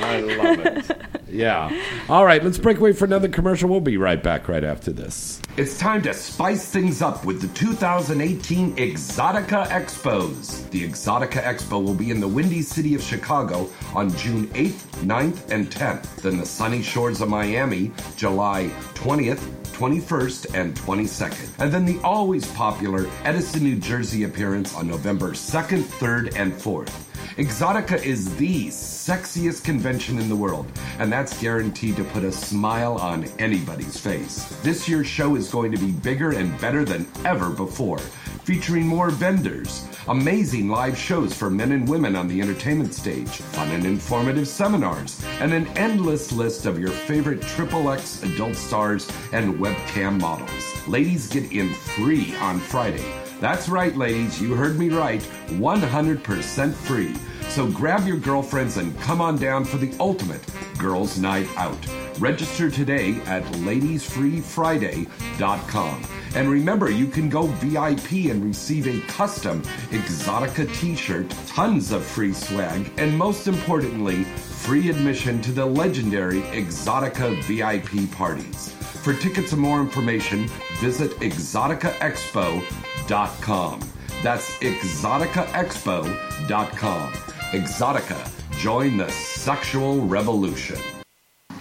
I 0.09 0.20
love 0.20 0.59
it. 0.61 0.91
Yeah. 1.29 1.70
All 2.09 2.24
right, 2.24 2.43
let's 2.43 2.59
break 2.59 2.79
away 2.79 2.93
for 2.93 3.05
another 3.05 3.29
commercial. 3.29 3.68
We'll 3.68 3.81
be 3.81 3.97
right 3.97 4.22
back 4.22 4.49
right 4.49 4.62
after 4.62 4.93
this. 4.93 5.41
It's 5.57 5.79
time 5.79 6.03
to 6.03 6.14
spice 6.14 6.68
things 6.70 7.03
up 7.03 7.24
with 7.24 7.41
the 7.41 7.49
2018 7.49 8.77
Exotica 8.77 9.66
Expos. 9.68 10.68
The 10.70 10.87
Exotica 10.87 11.43
Expo 11.43 11.83
will 11.83 11.95
be 11.95 12.11
in 12.11 12.20
the 12.20 12.29
windy 12.29 12.62
city 12.62 12.95
of 12.95 13.03
Chicago 13.03 13.68
on 13.95 14.11
June 14.11 14.47
8th, 14.49 15.05
9th, 15.05 15.51
and 15.51 15.70
10th. 15.70 16.16
Then 16.16 16.39
the 16.39 16.47
sunny 16.47 16.83
shores 16.83 17.20
of 17.20 17.29
Miami, 17.29 17.91
July 18.16 18.70
20th, 18.95 19.41
21st 19.72 20.55
and 20.55 20.74
22nd. 20.74 21.59
And 21.59 21.72
then 21.72 21.85
the 21.85 21.99
always 22.03 22.51
popular 22.53 23.07
Edison, 23.24 23.62
New 23.62 23.77
Jersey 23.77 24.24
appearance 24.24 24.74
on 24.74 24.87
November 24.87 25.33
2nd, 25.33 25.83
3rd, 25.83 26.37
and 26.37 26.53
4th. 26.53 27.16
Exotica 27.37 28.03
is 28.03 28.35
the 28.37 28.68
sexiest 28.68 29.64
convention 29.64 30.18
in 30.18 30.29
the 30.29 30.37
world, 30.37 30.66
and 30.99 31.12
that's 31.12 31.41
guaranteed 31.41 31.97
to 31.97 32.05
put 32.05 32.24
a 32.24 32.33
smile 32.33 32.95
on 32.95 33.24
anybody's 33.39 34.01
face. 34.01 34.45
This 34.62 34.89
year's 34.89 35.07
show 35.07 35.37
is 35.37 35.51
going 35.51 35.72
to 35.72 35.79
be 35.79 35.91
bigger 35.91 36.33
and 36.33 36.59
better 36.61 36.85
than 36.85 37.07
ever 37.24 37.51
before, 37.51 37.99
featuring 37.99 38.87
more 38.87 39.11
vendors, 39.11 39.87
amazing 40.09 40.68
live 40.68 40.97
shows 40.97 41.35
for 41.35 41.51
men 41.51 41.72
and 41.72 41.89
women 41.89 42.16
on 42.16 42.29
the 42.29 42.41
entertainment 42.41 42.95
stage, 42.95 43.29
fun 43.29 43.70
and 43.70 43.85
informative 43.85 44.49
seminars, 44.49 45.22
and 45.41 45.53
an 45.53 45.66
endless 45.77 46.33
list 46.33 46.64
of 46.64 46.79
your 46.79 46.91
favorite 46.91 47.43
Triple 47.43 47.91
X 47.91 48.22
adult 48.22 48.57
stars 48.57 49.11
and 49.33 49.55
webcam 49.57 50.20
models. 50.20 50.89
Ladies 50.89 51.29
get 51.29 51.53
in 51.53 51.74
free 51.74 52.35
on 52.37 52.59
Friday. 52.59 53.26
That's 53.41 53.68
right, 53.68 53.95
ladies, 53.95 54.41
you 54.41 54.55
heard 54.55 54.78
me 54.78 54.89
right 54.89 55.20
100% 55.49 56.74
free. 56.74 57.14
So 57.49 57.70
grab 57.70 58.07
your 58.07 58.16
girlfriends 58.16 58.78
and 58.78 58.99
come 59.01 59.20
on 59.20 59.37
down 59.37 59.64
for 59.64 59.76
the 59.76 59.95
ultimate 60.01 60.43
girls' 60.78 61.18
night 61.18 61.47
out. 61.57 61.76
Register 62.18 62.70
today 62.70 63.20
at 63.26 63.45
ladiesfreefriday.com. 63.45 66.03
And 66.37 66.49
remember, 66.51 66.91
you 66.91 67.07
can 67.07 67.30
go 67.30 67.47
VIP 67.47 68.30
and 68.30 68.45
receive 68.45 68.87
a 68.87 69.01
custom 69.11 69.62
Exotica 69.91 70.70
t 70.78 70.95
shirt, 70.95 71.30
tons 71.47 71.93
of 71.93 72.05
free 72.05 72.34
swag, 72.34 72.93
and 72.99 73.16
most 73.16 73.49
importantly, 73.49 74.24
free 74.24 74.91
admission 74.91 75.41
to 75.41 75.51
the 75.51 75.64
legendary 75.64 76.43
Exotica 76.53 77.43
VIP 77.45 78.12
parties. 78.12 78.70
For 79.03 79.14
tickets 79.14 79.53
and 79.53 79.62
more 79.62 79.80
information, 79.80 80.51
visit 80.78 81.12
exoticaexpo.com. 81.20 83.80
That's 84.22 84.51
exoticaexpo.com. 84.59 87.12
Exotica, 87.53 88.59
join 88.59 88.99
the 88.99 89.09
sexual 89.11 90.07
revolution. 90.07 90.76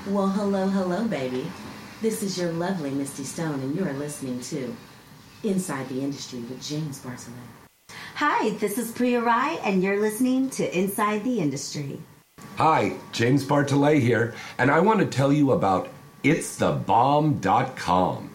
Well, 0.07 0.27
hello, 0.27 0.67
hello, 0.67 1.07
baby. 1.07 1.49
This 2.05 2.21
is 2.21 2.37
your 2.37 2.51
lovely 2.51 2.91
Misty 2.91 3.23
Stone, 3.23 3.61
and 3.61 3.75
you 3.75 3.83
are 3.83 3.93
listening 3.93 4.39
to 4.41 4.75
Inside 5.41 5.89
the 5.89 6.01
Industry 6.01 6.37
with 6.37 6.61
James 6.61 6.99
Bartholet. 6.99 7.33
Hi, 8.13 8.51
this 8.59 8.77
is 8.77 8.91
Priya 8.91 9.21
Rai, 9.21 9.57
and 9.63 9.81
you're 9.81 9.99
listening 9.99 10.51
to 10.51 10.77
Inside 10.77 11.23
the 11.23 11.39
Industry. 11.39 11.99
Hi, 12.57 12.95
James 13.11 13.43
Bartholet 13.43 14.01
here, 14.01 14.35
and 14.59 14.69
I 14.69 14.81
want 14.81 14.99
to 14.99 15.07
tell 15.07 15.33
you 15.33 15.53
about 15.53 15.89
It'sTheBomb.com. 16.23 18.29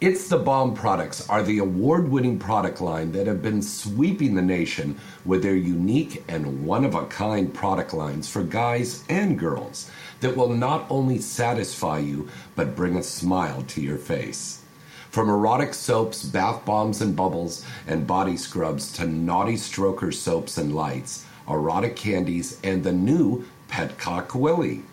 It's 0.00 0.26
the 0.26 0.38
Bomb 0.38 0.74
products 0.74 1.28
are 1.28 1.42
the 1.44 1.58
award 1.58 2.08
winning 2.08 2.38
product 2.38 2.80
line 2.80 3.12
that 3.12 3.28
have 3.28 3.42
been 3.42 3.62
sweeping 3.62 4.34
the 4.34 4.42
nation 4.42 4.98
with 5.26 5.42
their 5.42 5.54
unique 5.54 6.24
and 6.26 6.64
one 6.66 6.86
of 6.86 6.94
a 6.94 7.04
kind 7.06 7.52
product 7.54 7.92
lines 7.94 8.28
for 8.28 8.42
guys 8.42 9.04
and 9.10 9.38
girls 9.38 9.90
that 10.22 10.36
will 10.36 10.48
not 10.48 10.86
only 10.88 11.18
satisfy 11.18 11.98
you 11.98 12.28
but 12.56 12.74
bring 12.74 12.96
a 12.96 13.02
smile 13.02 13.62
to 13.68 13.80
your 13.80 13.98
face. 13.98 14.62
From 15.10 15.28
erotic 15.28 15.74
soaps, 15.74 16.24
bath 16.24 16.64
bombs 16.64 17.02
and 17.02 17.14
bubbles, 17.14 17.66
and 17.86 18.06
body 18.06 18.38
scrubs 18.38 18.90
to 18.94 19.06
naughty 19.06 19.56
stroker 19.56 20.14
soaps 20.14 20.56
and 20.56 20.74
lights, 20.74 21.26
erotic 21.46 21.96
candies, 21.96 22.58
and 22.64 22.82
the 22.82 22.92
new 22.92 23.44
Petcock 23.68 24.34
Willie. 24.34 24.84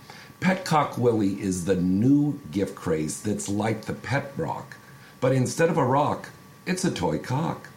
Petcock 0.41 0.97
Willie 0.97 1.39
is 1.39 1.63
the 1.63 1.75
new 1.75 2.39
gift 2.51 2.75
craze 2.75 3.21
that's 3.21 3.47
like 3.47 3.84
the 3.84 3.93
pet 3.93 4.34
rock, 4.36 4.75
but 5.21 5.32
instead 5.32 5.69
of 5.69 5.77
a 5.77 5.86
rock, 5.86 6.30
it's 6.65 6.84
a 6.84 6.91
toy 6.91 7.17
cock. 7.17 7.69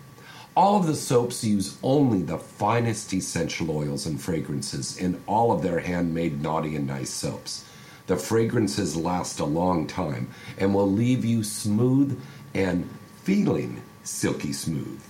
All 0.55 0.79
of 0.79 0.87
the 0.87 0.95
soaps 0.95 1.43
use 1.43 1.79
only 1.83 2.21
the 2.21 2.37
finest 2.37 3.15
essential 3.15 3.71
oils 3.71 4.05
and 4.05 4.21
fragrances 4.21 4.99
in 4.99 5.19
all 5.27 5.51
of 5.51 5.63
their 5.63 5.79
handmade 5.79 6.43
naughty 6.43 6.77
and 6.77 6.87
nice 6.87 7.09
soaps. 7.09 7.65
The 8.07 8.17
fragrances 8.17 8.95
last 8.95 9.41
a 9.41 9.47
long 9.47 9.87
time 9.87 10.29
and 10.59 10.75
will 10.75 10.91
leave 10.91 11.25
you 11.25 11.43
smooth 11.43 12.21
and 12.53 12.87
feeling 13.23 13.81
silky 14.05 14.53
smooth. 14.53 15.01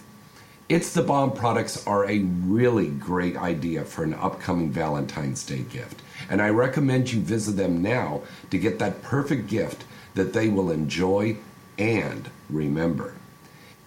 It's 0.68 0.93
the 0.93 1.03
Bomb 1.03 1.32
products 1.32 1.84
are 1.88 2.09
a 2.09 2.20
really 2.20 2.90
great 2.90 3.36
idea 3.36 3.84
for 3.84 4.05
an 4.05 4.14
upcoming 4.14 4.70
Valentine's 4.70 5.45
Day 5.45 5.62
gift, 5.62 6.03
and 6.30 6.40
I 6.40 6.51
recommend 6.51 7.12
you 7.12 7.20
visit 7.20 7.57
them 7.57 7.82
now 7.82 8.22
to 8.51 8.59
get 8.59 8.78
that 8.78 9.03
perfect 9.03 9.49
gift 9.49 9.84
that 10.14 10.34
they 10.34 10.49
will 10.49 10.70
enjoy 10.70 11.36
and 11.78 12.30
remember. 12.49 13.14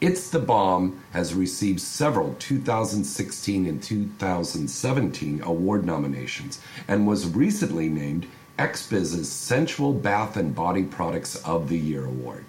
It's 0.05 0.29
the 0.29 0.37
Bomb 0.37 1.01
has 1.13 1.33
received 1.33 1.81
several 1.81 2.35
2016 2.37 3.65
and 3.65 3.81
2017 3.81 5.41
award 5.41 5.83
nominations 5.83 6.61
and 6.87 7.07
was 7.07 7.35
recently 7.35 7.89
named 7.89 8.27
XBiz's 8.59 9.31
Sensual 9.31 9.93
Bath 9.93 10.37
and 10.37 10.53
Body 10.53 10.83
Products 10.83 11.37
of 11.37 11.69
the 11.69 11.79
Year 11.79 12.05
award. 12.05 12.45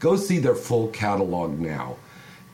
Go 0.00 0.16
see 0.16 0.38
their 0.38 0.54
full 0.54 0.88
catalog 0.88 1.58
now 1.58 1.96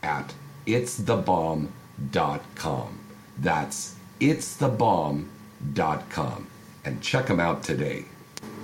at 0.04 0.32
itsthebomb.com. 0.68 2.98
That's 3.40 3.96
itsthebomb.com. 4.20 6.46
And 6.84 7.02
check 7.02 7.26
them 7.26 7.40
out 7.40 7.64
today. 7.64 8.04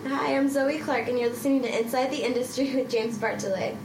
Hi, 0.06 0.36
I'm 0.36 0.48
Zoe 0.48 0.78
Clark, 0.78 1.08
and 1.08 1.18
you're 1.18 1.30
listening 1.30 1.62
to 1.62 1.80
Inside 1.80 2.12
the 2.12 2.24
Industry 2.24 2.76
with 2.76 2.88
James 2.88 3.18
Bartholet. 3.18 3.76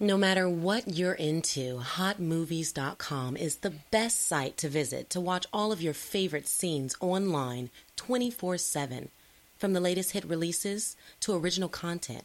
No 0.00 0.18
matter 0.18 0.48
what 0.48 0.96
you're 0.96 1.12
into, 1.12 1.78
hotmovies.com 1.78 3.36
is 3.36 3.58
the 3.58 3.74
best 3.92 4.26
site 4.26 4.56
to 4.56 4.68
visit 4.68 5.08
to 5.10 5.20
watch 5.20 5.46
all 5.52 5.70
of 5.70 5.80
your 5.80 5.94
favorite 5.94 6.48
scenes 6.48 6.96
online 6.98 7.70
24 7.94 8.58
7. 8.58 9.10
From 9.56 9.74
the 9.74 9.80
latest 9.80 10.10
hit 10.10 10.24
releases 10.24 10.96
to 11.20 11.36
original 11.36 11.68
content, 11.68 12.24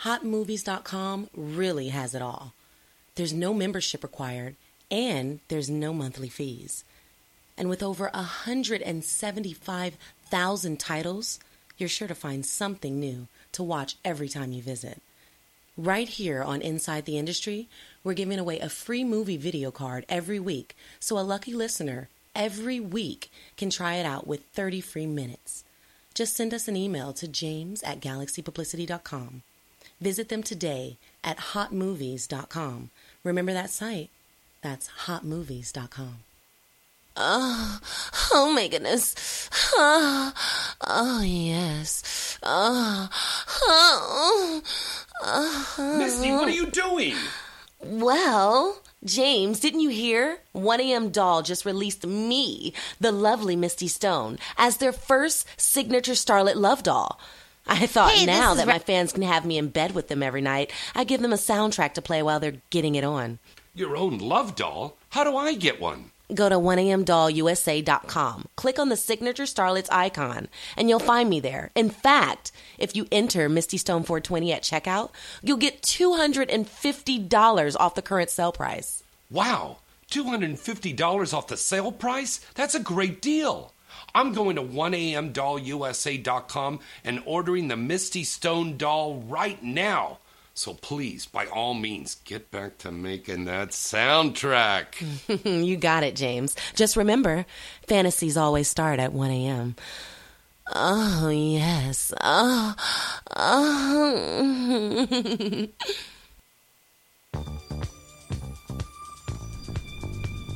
hotmovies.com 0.00 1.30
really 1.34 1.88
has 1.88 2.14
it 2.14 2.20
all. 2.20 2.52
There's 3.14 3.32
no 3.32 3.54
membership 3.54 4.02
required, 4.02 4.56
and 4.90 5.40
there's 5.48 5.70
no 5.70 5.94
monthly 5.94 6.28
fees. 6.28 6.84
And 7.56 7.70
with 7.70 7.82
over 7.82 8.10
175,000 8.12 10.78
titles, 10.78 11.40
you're 11.78 11.88
sure 11.88 12.08
to 12.08 12.14
find 12.14 12.44
something 12.44 13.00
new 13.00 13.26
to 13.52 13.62
watch 13.62 13.96
every 14.04 14.28
time 14.28 14.52
you 14.52 14.60
visit. 14.60 15.00
Right 15.80 16.10
here 16.10 16.42
on 16.42 16.60
Inside 16.60 17.06
the 17.06 17.16
Industry, 17.16 17.66
we're 18.04 18.12
giving 18.12 18.38
away 18.38 18.58
a 18.58 18.68
free 18.68 19.02
movie 19.02 19.38
video 19.38 19.70
card 19.70 20.04
every 20.10 20.38
week, 20.38 20.76
so 20.98 21.18
a 21.18 21.24
lucky 21.24 21.54
listener 21.54 22.10
every 22.34 22.78
week 22.78 23.30
can 23.56 23.70
try 23.70 23.94
it 23.94 24.04
out 24.04 24.26
with 24.26 24.44
30 24.52 24.82
free 24.82 25.06
minutes. 25.06 25.64
Just 26.12 26.36
send 26.36 26.52
us 26.52 26.68
an 26.68 26.76
email 26.76 27.14
to 27.14 27.26
james 27.26 27.82
at 27.82 28.00
galaxypublicity.com. 28.02 29.40
Visit 30.02 30.28
them 30.28 30.42
today 30.42 30.98
at 31.24 31.38
hotmovies.com. 31.54 32.90
Remember 33.24 33.54
that 33.54 33.70
site? 33.70 34.10
That's 34.60 34.90
hotmovies.com. 35.06 36.16
Oh, 37.16 37.80
oh 38.32 38.52
my 38.52 38.68
goodness. 38.68 39.48
Oh, 39.74 40.32
oh 40.86 41.22
yes. 41.22 42.38
Oh, 42.42 43.08
oh, 43.62 44.62
oh. 45.22 45.96
Misty, 45.98 46.30
what 46.32 46.48
are 46.48 46.52
you 46.52 46.66
doing? 46.66 47.14
Well, 47.82 48.80
James, 49.04 49.60
didn't 49.60 49.80
you 49.80 49.88
hear? 49.88 50.38
1AM 50.54 51.10
Doll 51.12 51.42
just 51.42 51.64
released 51.64 52.06
me, 52.06 52.72
the 53.00 53.12
lovely 53.12 53.56
Misty 53.56 53.88
Stone, 53.88 54.38
as 54.58 54.76
their 54.76 54.92
first 54.92 55.46
signature 55.56 56.12
Starlet 56.12 56.56
Love 56.56 56.82
doll. 56.82 57.18
I 57.66 57.86
thought 57.86 58.12
Hey, 58.12 58.26
now 58.26 58.54
that 58.54 58.66
Ra- 58.66 58.74
my 58.74 58.78
fans 58.78 59.12
can 59.12 59.22
have 59.22 59.44
me 59.46 59.56
in 59.56 59.68
bed 59.68 59.94
with 59.94 60.08
them 60.08 60.22
every 60.22 60.40
night, 60.42 60.72
I 60.94 61.04
give 61.04 61.22
them 61.22 61.32
a 61.32 61.36
soundtrack 61.36 61.94
to 61.94 62.02
play 62.02 62.22
while 62.22 62.40
they're 62.40 62.60
getting 62.70 62.94
it 62.94 63.04
on. 63.04 63.38
Your 63.74 63.96
own 63.96 64.18
love 64.18 64.56
doll? 64.56 64.96
How 65.10 65.24
do 65.24 65.36
I 65.36 65.54
get 65.54 65.80
one? 65.80 66.10
Go 66.34 66.48
to 66.48 66.56
1amdollusa.com. 66.56 68.48
Click 68.56 68.78
on 68.78 68.88
the 68.88 68.96
signature 68.96 69.44
Starlets 69.44 69.88
icon, 69.90 70.48
and 70.76 70.88
you'll 70.88 70.98
find 70.98 71.28
me 71.28 71.40
there. 71.40 71.70
In 71.74 71.90
fact, 71.90 72.52
if 72.78 72.96
you 72.96 73.06
enter 73.10 73.48
Misty 73.48 73.76
Stone 73.76 74.04
420 74.04 74.52
at 74.52 74.62
checkout, 74.62 75.10
you'll 75.42 75.56
get 75.56 75.82
$250 75.82 77.76
off 77.78 77.94
the 77.94 78.02
current 78.02 78.30
sale 78.30 78.52
price. 78.52 79.02
Wow, 79.30 79.78
$250 80.10 81.34
off 81.34 81.48
the 81.48 81.56
sale 81.56 81.92
price? 81.92 82.40
That's 82.54 82.74
a 82.74 82.80
great 82.80 83.22
deal. 83.22 83.72
I'm 84.14 84.32
going 84.32 84.56
to 84.56 84.62
1amdollusa.com 84.62 86.80
and 87.04 87.22
ordering 87.24 87.68
the 87.68 87.76
Misty 87.76 88.24
Stone 88.24 88.76
doll 88.76 89.22
right 89.28 89.62
now. 89.62 90.18
So 90.60 90.74
please, 90.74 91.24
by 91.24 91.46
all 91.46 91.72
means, 91.72 92.16
get 92.16 92.50
back 92.50 92.76
to 92.80 92.92
making 92.92 93.46
that 93.46 93.70
soundtrack. 93.70 95.64
you 95.64 95.78
got 95.78 96.02
it, 96.02 96.14
James. 96.14 96.54
Just 96.74 96.98
remember, 96.98 97.46
fantasies 97.86 98.36
always 98.36 98.68
start 98.68 99.00
at 99.00 99.14
1 99.14 99.30
a.m. 99.30 99.74
Oh, 100.74 101.30
yes. 101.30 102.12
Oh, 102.20 102.74
oh. 103.34 105.06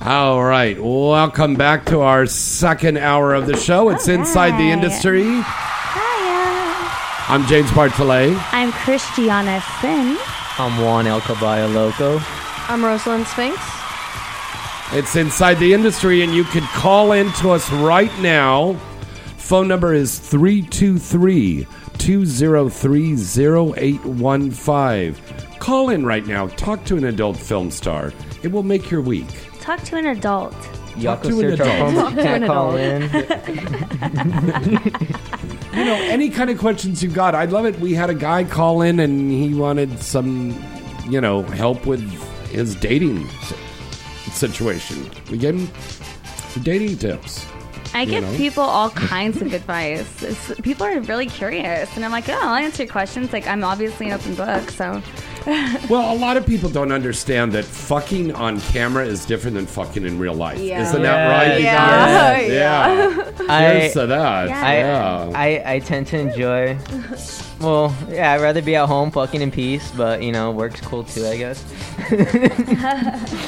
All 0.03 0.45
right, 0.45 0.77
welcome 0.79 1.55
back 1.55 1.87
to 1.87 2.01
our 2.01 2.27
second 2.27 2.99
hour 2.99 3.33
of 3.33 3.47
the 3.47 3.57
show. 3.57 3.89
It's 3.89 4.07
Inside 4.07 4.59
the 4.59 4.71
Industry. 4.71 5.43
I'm 7.27 7.47
James 7.47 7.71
Bartholet. 7.71 8.37
I'm 8.53 8.71
Christiana 8.73 9.63
Cinn. 9.81 10.19
I'm 10.59 10.79
Juan 10.83 11.07
El 11.07 11.21
Caballo 11.23 11.69
Loco. 11.69 12.21
I'm 12.69 12.85
Rosalind 12.85 13.27
Sphinx. 13.27 13.57
It's 14.93 15.17
Inside 15.17 15.55
the 15.55 15.73
Industry, 15.73 16.21
and 16.23 16.35
you 16.35 16.45
can 16.45 16.63
call 16.75 17.13
in 17.13 17.33
to 17.35 17.49
us 17.51 17.71
right 17.73 18.13
now. 18.21 18.75
Phone 19.39 19.69
number 19.69 19.95
is 19.95 20.19
323 20.19 21.67
203 21.99 23.13
0815. 23.13 25.17
Call 25.59 25.89
in 25.91 26.05
right 26.05 26.27
now. 26.27 26.49
Talk 26.49 26.85
to 26.85 26.97
an 26.97 27.05
adult 27.05 27.37
film 27.39 27.71
star. 27.71 28.13
It 28.43 28.49
will 28.53 28.63
make 28.63 28.91
your 28.91 29.01
week. 29.01 29.29
Talk 29.61 29.83
to 29.85 29.97
an 29.97 30.05
adult. 30.07 30.53
Talk 30.53 31.23
Yako 31.23 31.23
to 31.23 31.41
an 31.41 31.57
search 31.57 31.61
our 31.61 31.67
adult. 31.67 31.95
phones, 31.95 31.99
Talk 31.99 32.11
you 32.11 32.17
to 32.17 32.23
can't 32.23 32.45
call 32.47 32.77
in. 32.77 33.09
You 35.77 35.85
know, 35.85 35.95
any 35.95 36.31
kind 36.31 36.51
of 36.51 36.59
questions 36.59 37.03
you've 37.03 37.15
got. 37.15 37.35
I'd 37.35 37.51
love 37.51 37.67
it. 37.67 37.79
We 37.81 37.95
had 37.95 38.11
a 38.11 38.15
guy 38.15 38.45
call 38.45 38.81
in 38.83 39.01
and 39.01 39.31
he 39.31 39.55
wanted 39.55 39.99
some, 39.99 40.55
you 41.09 41.21
know, 41.21 41.43
help 41.43 41.85
with 41.87 42.01
his 42.51 42.75
dating 42.77 43.27
situation. 44.33 45.11
We 45.31 45.39
gave 45.39 45.55
him 45.57 45.69
some 46.49 46.63
dating 46.63 46.99
tips. 46.99 47.45
I 47.93 48.05
give 48.05 48.25
know? 48.25 48.37
people 48.37 48.65
all 48.65 48.91
kinds 48.91 49.41
of 49.41 49.53
advice. 49.53 50.23
It's- 50.23 50.61
people 50.63 50.85
are 50.87 50.99
really 51.01 51.27
curious, 51.27 51.95
and 51.95 52.05
I'm 52.05 52.11
like, 52.11 52.29
oh, 52.29 52.33
I'll 52.41 52.55
answer 52.55 52.83
your 52.83 52.91
questions. 52.93 53.33
Like, 53.33 53.47
I'm 53.47 53.63
obviously 53.63 54.07
an 54.07 54.15
open 54.15 54.35
book, 54.35 54.71
so. 54.71 55.01
Well, 55.91 56.15
a 56.15 56.19
lot 56.19 56.37
of 56.39 56.47
people 56.47 56.71
don't 56.71 56.93
understand 56.93 57.53
that 57.53 57.65
fucking 57.65 58.33
on 58.35 58.61
camera 58.61 59.05
is 59.05 59.27
different 59.27 59.57
than 59.57 59.67
fucking 59.67 60.05
in 60.07 60.19
real 60.19 60.35
life. 60.35 60.59
Yeah. 60.59 60.83
Isn't 60.89 61.03
that 61.03 61.61
Yeah, 61.61 62.33
right? 62.33 62.51
yeah, 62.51 63.11
yeah. 63.19 63.31
I, 63.49 63.73
Cheers 63.81 63.93
to 63.93 64.07
that. 64.07 64.49
I, 64.51 64.79
yeah. 64.79 65.31
I, 65.35 65.75
I 65.75 65.79
tend 65.81 66.07
to 66.09 66.19
enjoy 66.19 66.79
Well, 67.61 67.95
yeah, 68.09 68.33
I'd 68.33 68.41
rather 68.41 68.63
be 68.63 68.75
at 68.77 68.87
home 68.87 69.11
fucking 69.11 69.43
in 69.43 69.51
peace, 69.51 69.91
but 69.97 70.23
you 70.23 70.33
know, 70.33 70.51
work's 70.51 70.81
cool 70.81 71.05
too, 71.05 71.27
I 71.27 71.37
guess. 71.37 71.63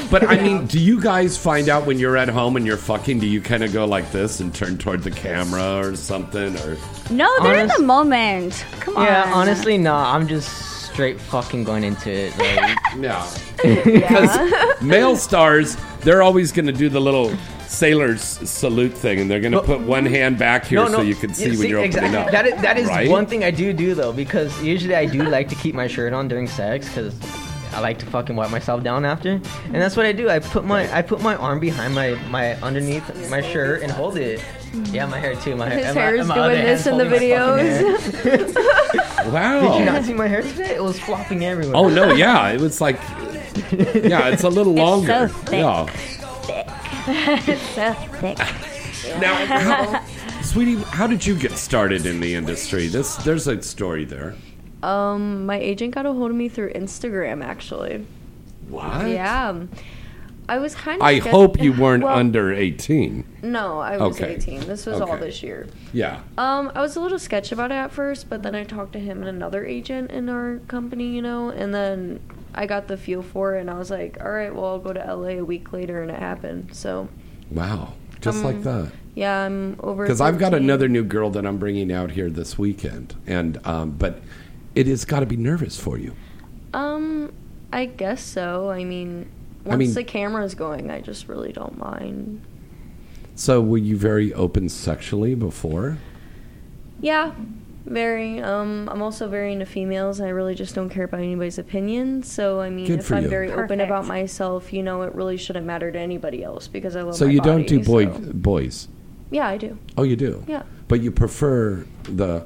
But 0.09 0.23
I 0.27 0.41
mean, 0.41 0.65
do 0.67 0.79
you 0.79 1.01
guys 1.01 1.37
find 1.37 1.67
out 1.69 1.85
when 1.85 1.99
you're 1.99 2.15
at 2.17 2.29
home 2.29 2.55
and 2.55 2.65
you're 2.65 2.77
fucking? 2.77 3.19
Do 3.19 3.27
you 3.27 3.41
kind 3.41 3.63
of 3.63 3.73
go 3.73 3.85
like 3.85 4.11
this 4.11 4.39
and 4.39 4.53
turn 4.55 4.77
toward 4.77 5.03
the 5.03 5.11
camera 5.11 5.79
or 5.85 5.95
something? 5.95 6.55
Or 6.59 6.77
No, 7.09 7.29
they're 7.43 7.59
in 7.59 7.67
the 7.67 7.81
moment. 7.83 8.65
Come 8.79 8.97
on. 8.97 9.05
Yeah, 9.05 9.31
honestly, 9.33 9.77
no. 9.77 9.93
I'm 9.95 10.27
just 10.27 10.76
straight 10.97 11.21
fucking 11.21 11.63
going 11.63 11.83
into 11.83 12.09
it. 12.11 12.35
Like, 12.39 12.75
no, 12.97 13.23
because 13.63 14.81
male 14.81 15.15
stars, 15.15 15.77
they're 15.99 16.23
always 16.23 16.51
going 16.51 16.65
to 16.65 16.71
do 16.71 16.89
the 16.89 16.99
little 16.99 17.37
sailor's 17.67 18.23
salute 18.23 18.93
thing, 18.93 19.19
and 19.19 19.29
they're 19.29 19.39
going 19.39 19.51
to 19.51 19.61
put 19.61 19.79
one 19.79 20.07
hand 20.07 20.39
back 20.39 20.65
here 20.65 20.87
so 20.87 21.01
you 21.01 21.13
can 21.13 21.35
see 21.35 21.51
Yeah, 21.51 21.59
when 21.59 21.69
you're 21.69 21.79
opening 21.81 22.05
exactly. 22.05 22.17
up. 22.17 22.31
That 22.31 22.47
is, 22.47 22.61
that 22.63 22.77
is 22.79 22.87
right? 22.87 23.07
one 23.07 23.27
thing 23.27 23.43
I 23.43 23.51
do 23.51 23.73
do 23.73 23.93
though, 23.93 24.11
because 24.11 24.59
usually 24.63 24.95
I 24.95 25.05
do 25.05 25.21
like 25.21 25.49
to 25.49 25.55
keep 25.55 25.75
my 25.75 25.85
shirt 25.85 26.13
on 26.13 26.27
during 26.27 26.47
sex, 26.47 26.87
because 26.89 27.15
I 27.73 27.79
like 27.79 27.99
to 27.99 28.07
fucking 28.07 28.35
wipe 28.35 28.49
myself 28.49 28.81
down 28.81 29.05
after, 29.05 29.33
and 29.33 29.75
that's 29.75 29.95
what 29.95 30.07
I 30.07 30.13
do. 30.13 30.31
I 30.31 30.39
put 30.39 30.65
my 30.65 30.91
I 30.97 31.03
put 31.03 31.21
my 31.21 31.35
arm 31.35 31.59
behind 31.59 31.93
my 31.93 32.15
my 32.31 32.55
underneath 32.61 33.29
my 33.29 33.41
shirt 33.41 33.83
and 33.83 33.91
hold 33.91 34.17
it. 34.17 34.43
Yeah, 34.91 35.05
my 35.05 35.19
hair 35.19 35.35
too. 35.35 35.55
My 35.55 35.69
hair. 35.69 35.77
His 35.77 35.85
and 35.87 35.95
my- 35.95 36.01
hair 36.01 36.15
is 36.15 36.27
my 36.27 36.35
doing 36.35 36.45
other 36.45 36.61
this 36.61 36.87
in 36.87 36.97
the 36.97 37.07
holding 37.07 37.29
my 37.29 37.37
fucking 37.37 38.55
hair. 38.55 38.73
Wow. 39.31 39.61
Did 39.61 39.79
you 39.79 39.85
not 39.85 40.03
see 40.03 40.13
my 40.13 40.27
hair 40.27 40.41
today? 40.41 40.75
It 40.75 40.83
was 40.83 40.99
flopping 40.99 41.45
everywhere. 41.45 41.75
Oh 41.75 41.89
no, 41.89 42.13
yeah, 42.13 42.49
it 42.49 42.61
was 42.61 42.79
like, 42.81 42.99
yeah, 43.71 44.29
it's 44.29 44.43
a 44.43 44.49
little 44.49 44.73
longer. 44.73 45.07
So 45.07 45.27
thick. 45.27 45.59
Yeah. 45.59 47.41
it's 47.47 47.61
so 47.69 47.93
thick. 48.19 48.37
Now, 49.19 49.33
how, 49.45 50.05
sweetie, 50.41 50.75
how 50.75 51.07
did 51.07 51.25
you 51.25 51.35
get 51.37 51.51
started 51.53 52.05
in 52.05 52.19
the 52.19 52.35
industry? 52.35 52.87
This 52.87 53.15
there's 53.17 53.47
a 53.47 53.61
story 53.61 54.05
there. 54.05 54.35
Um, 54.83 55.45
my 55.45 55.57
agent 55.57 55.95
got 55.95 56.05
a 56.05 56.13
hold 56.13 56.31
of 56.31 56.37
me 56.37 56.49
through 56.49 56.73
Instagram, 56.73 57.43
actually. 57.43 58.05
What? 58.69 59.07
Yeah. 59.07 59.63
I 60.49 60.59
was 60.59 60.75
kind 60.75 61.01
of. 61.01 61.05
I 61.05 61.19
hope 61.19 61.59
you 61.61 61.73
weren't 61.73 62.03
under 62.21 62.53
18. 62.53 63.25
No, 63.43 63.79
I 63.79 63.97
was 63.97 64.19
Okay. 64.21 64.35
18. 64.35 64.61
This 64.61 64.85
was 64.85 65.01
all 65.01 65.17
this 65.17 65.43
year. 65.43 65.67
Yeah. 65.93 66.21
Um, 66.37 66.71
I 66.73 66.81
was 66.81 66.95
a 66.95 67.01
little 67.01 67.19
sketched 67.19 67.51
about 67.51 67.71
it 67.71 67.75
at 67.75 67.91
first, 67.91 68.29
but 68.29 68.43
then 68.43 68.55
I 68.55 68.63
talked 68.63 68.93
to 68.93 68.99
him 68.99 69.19
and 69.19 69.27
another 69.29 69.65
agent 69.65 70.11
in 70.11 70.29
our 70.29 70.59
company, 70.67 71.07
you 71.07 71.21
know, 71.21 71.49
and 71.49 71.73
then 71.75 72.19
I 72.55 72.65
got 72.65 72.87
the 72.87 72.95
feel 72.97 73.21
for 73.21 73.55
it, 73.57 73.61
and 73.61 73.69
I 73.69 73.77
was 73.77 73.91
like, 73.91 74.17
all 74.23 74.31
right, 74.31 74.53
well, 74.55 74.65
I'll 74.65 74.79
go 74.79 74.93
to 74.93 74.99
LA 75.15 75.39
a 75.39 75.41
week 75.43 75.73
later, 75.73 76.01
and 76.01 76.09
it 76.09 76.19
happened. 76.19 76.69
So, 76.73 77.09
Wow. 77.51 77.93
Just 78.21 78.39
Um, 78.39 78.43
like 78.45 78.63
that. 78.63 78.91
yeah, 79.15 79.43
I'm 79.45 79.75
over. 79.81 80.03
Because 80.03 80.21
I've 80.21 80.39
got 80.39 80.53
another 80.55 80.87
new 80.87 81.03
girl 81.03 81.29
that 81.31 81.45
I'm 81.45 81.57
bringing 81.57 81.91
out 81.91 82.11
here 82.11 82.29
this 82.31 82.57
weekend, 82.57 83.13
and 83.27 83.59
um, 83.67 83.91
but 83.91 84.21
it 84.75 84.87
has 84.87 85.05
got 85.05 85.19
to 85.19 85.25
be 85.27 85.35
nervous 85.37 85.79
for 85.79 85.97
you. 85.99 86.13
Um, 86.73 87.31
I 87.71 87.85
guess 87.85 88.21
so. 88.23 88.69
I 88.71 88.83
mean, 88.85 89.29
I 89.67 89.75
once 89.75 89.79
mean- 89.79 89.93
the 89.93 90.03
camera's 90.03 90.55
going, 90.55 90.89
I 90.89 91.01
just 91.01 91.27
really 91.27 91.51
don't 91.51 91.77
mind. 91.77 92.41
So 93.35 93.61
were 93.61 93.77
you 93.77 93.95
very 93.97 94.33
open 94.33 94.67
sexually 94.69 95.35
before? 95.35 95.97
Yeah, 96.99 97.33
very. 97.85 98.41
Um, 98.41 98.89
I'm 98.91 99.03
also 99.03 99.27
very 99.29 99.53
into 99.53 99.67
females. 99.67 100.19
I 100.19 100.29
really 100.29 100.55
just 100.55 100.73
don't 100.73 100.89
care 100.89 101.03
about 101.05 101.19
anybody's 101.19 101.59
opinions. 101.59 102.31
So 102.31 102.59
I 102.59 102.71
mean, 102.71 102.87
Good 102.87 102.99
if 103.01 103.11
I'm 103.11 103.21
you. 103.23 103.29
very 103.29 103.51
open 103.51 103.79
about 103.79 104.07
myself, 104.07 104.73
you 104.73 104.81
know, 104.81 105.03
it 105.03 105.13
really 105.13 105.37
shouldn't 105.37 105.67
matter 105.67 105.91
to 105.91 105.99
anybody 105.99 106.43
else 106.43 106.67
because 106.67 106.95
I 106.95 107.03
love. 107.03 107.15
so 107.15 107.27
my 107.27 107.31
you 107.33 107.41
don't 107.41 107.67
do 107.67 107.77
body, 107.77 108.07
boy 108.07 108.13
so- 108.13 108.19
boys. 108.33 108.87
Yeah, 109.29 109.47
I 109.47 109.57
do. 109.57 109.77
Oh, 109.97 110.03
you 110.03 110.15
do. 110.15 110.43
Yeah. 110.47 110.63
But 110.87 111.01
you 111.01 111.11
prefer 111.11 111.85
the 112.03 112.43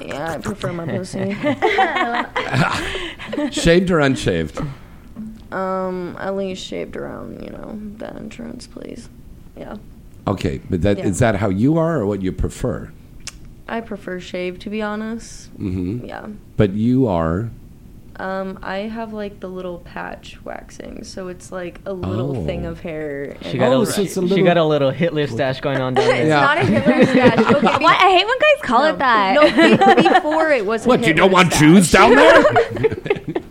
Yeah, 0.00 0.34
I 0.34 0.38
prefer 0.38 0.72
my 0.72 0.86
pussy. 0.86 1.32
shaved 3.50 3.90
or 3.90 4.00
unshaved? 4.00 4.64
Um, 5.52 6.16
at 6.18 6.34
least 6.36 6.64
shaved 6.64 6.96
around, 6.96 7.42
you 7.42 7.50
know, 7.50 7.78
that 7.98 8.16
entrance, 8.16 8.66
please. 8.66 9.08
Yeah, 9.56 9.76
Okay, 10.26 10.60
but 10.70 10.82
that 10.82 10.98
is 10.98 11.20
Yeah. 11.20 11.32
that 11.32 11.40
how 11.40 11.48
you 11.50 11.76
are, 11.78 12.00
or 12.00 12.06
what 12.06 12.22
you 12.22 12.32
prefer? 12.32 12.90
I 13.68 13.80
prefer 13.80 14.20
shaved 14.20 14.62
to 14.62 14.70
be 14.70 14.80
honest. 14.82 15.48
hmm 15.50 16.04
Yeah. 16.04 16.26
But 16.56 16.72
you 16.72 17.06
are. 17.08 17.50
Um, 18.16 18.58
I 18.62 18.76
have 18.78 19.12
like 19.12 19.40
the 19.40 19.48
little 19.48 19.78
patch 19.78 20.38
waxing, 20.44 21.02
so 21.02 21.26
it's 21.28 21.50
like 21.50 21.80
a 21.84 21.92
little 21.92 22.36
Oh. 22.38 22.44
thing 22.46 22.64
of 22.64 22.80
hair. 22.80 23.36
She 23.42 23.58
got, 23.58 23.72
Oh, 23.72 23.82
a, 23.82 23.86
so 23.86 24.02
it's 24.02 24.12
a 24.16 24.20
she 24.20 24.26
little- 24.26 24.44
got 24.44 24.56
a 24.56 24.64
little 24.64 24.90
Hitler 24.92 25.26
stash 25.26 25.60
going 25.60 25.80
on 25.80 25.94
down 25.94 26.06
there. 26.06 26.20
It's 26.22 26.28
not 26.30 26.58
a 26.58 26.64
Hitler 26.64 27.06
stash. 27.12 27.38
Okay, 27.38 27.60
be- 27.78 27.82
What? 27.84 27.96
I 28.02 28.10
hate 28.10 28.24
when 28.26 28.38
guys 28.38 28.62
call 28.62 28.84
it 28.84 28.98
that. 28.98 29.34
No, 29.34 30.14
before 30.14 30.50
it 30.52 30.64
was. 30.64 30.84
a 30.86 30.88
What? 30.88 31.04
You 31.06 31.12
don't 31.12 31.32
want 31.32 31.48
stash. 31.52 31.60
Jews 31.60 31.90
down 31.90 32.14
there? 32.14 32.44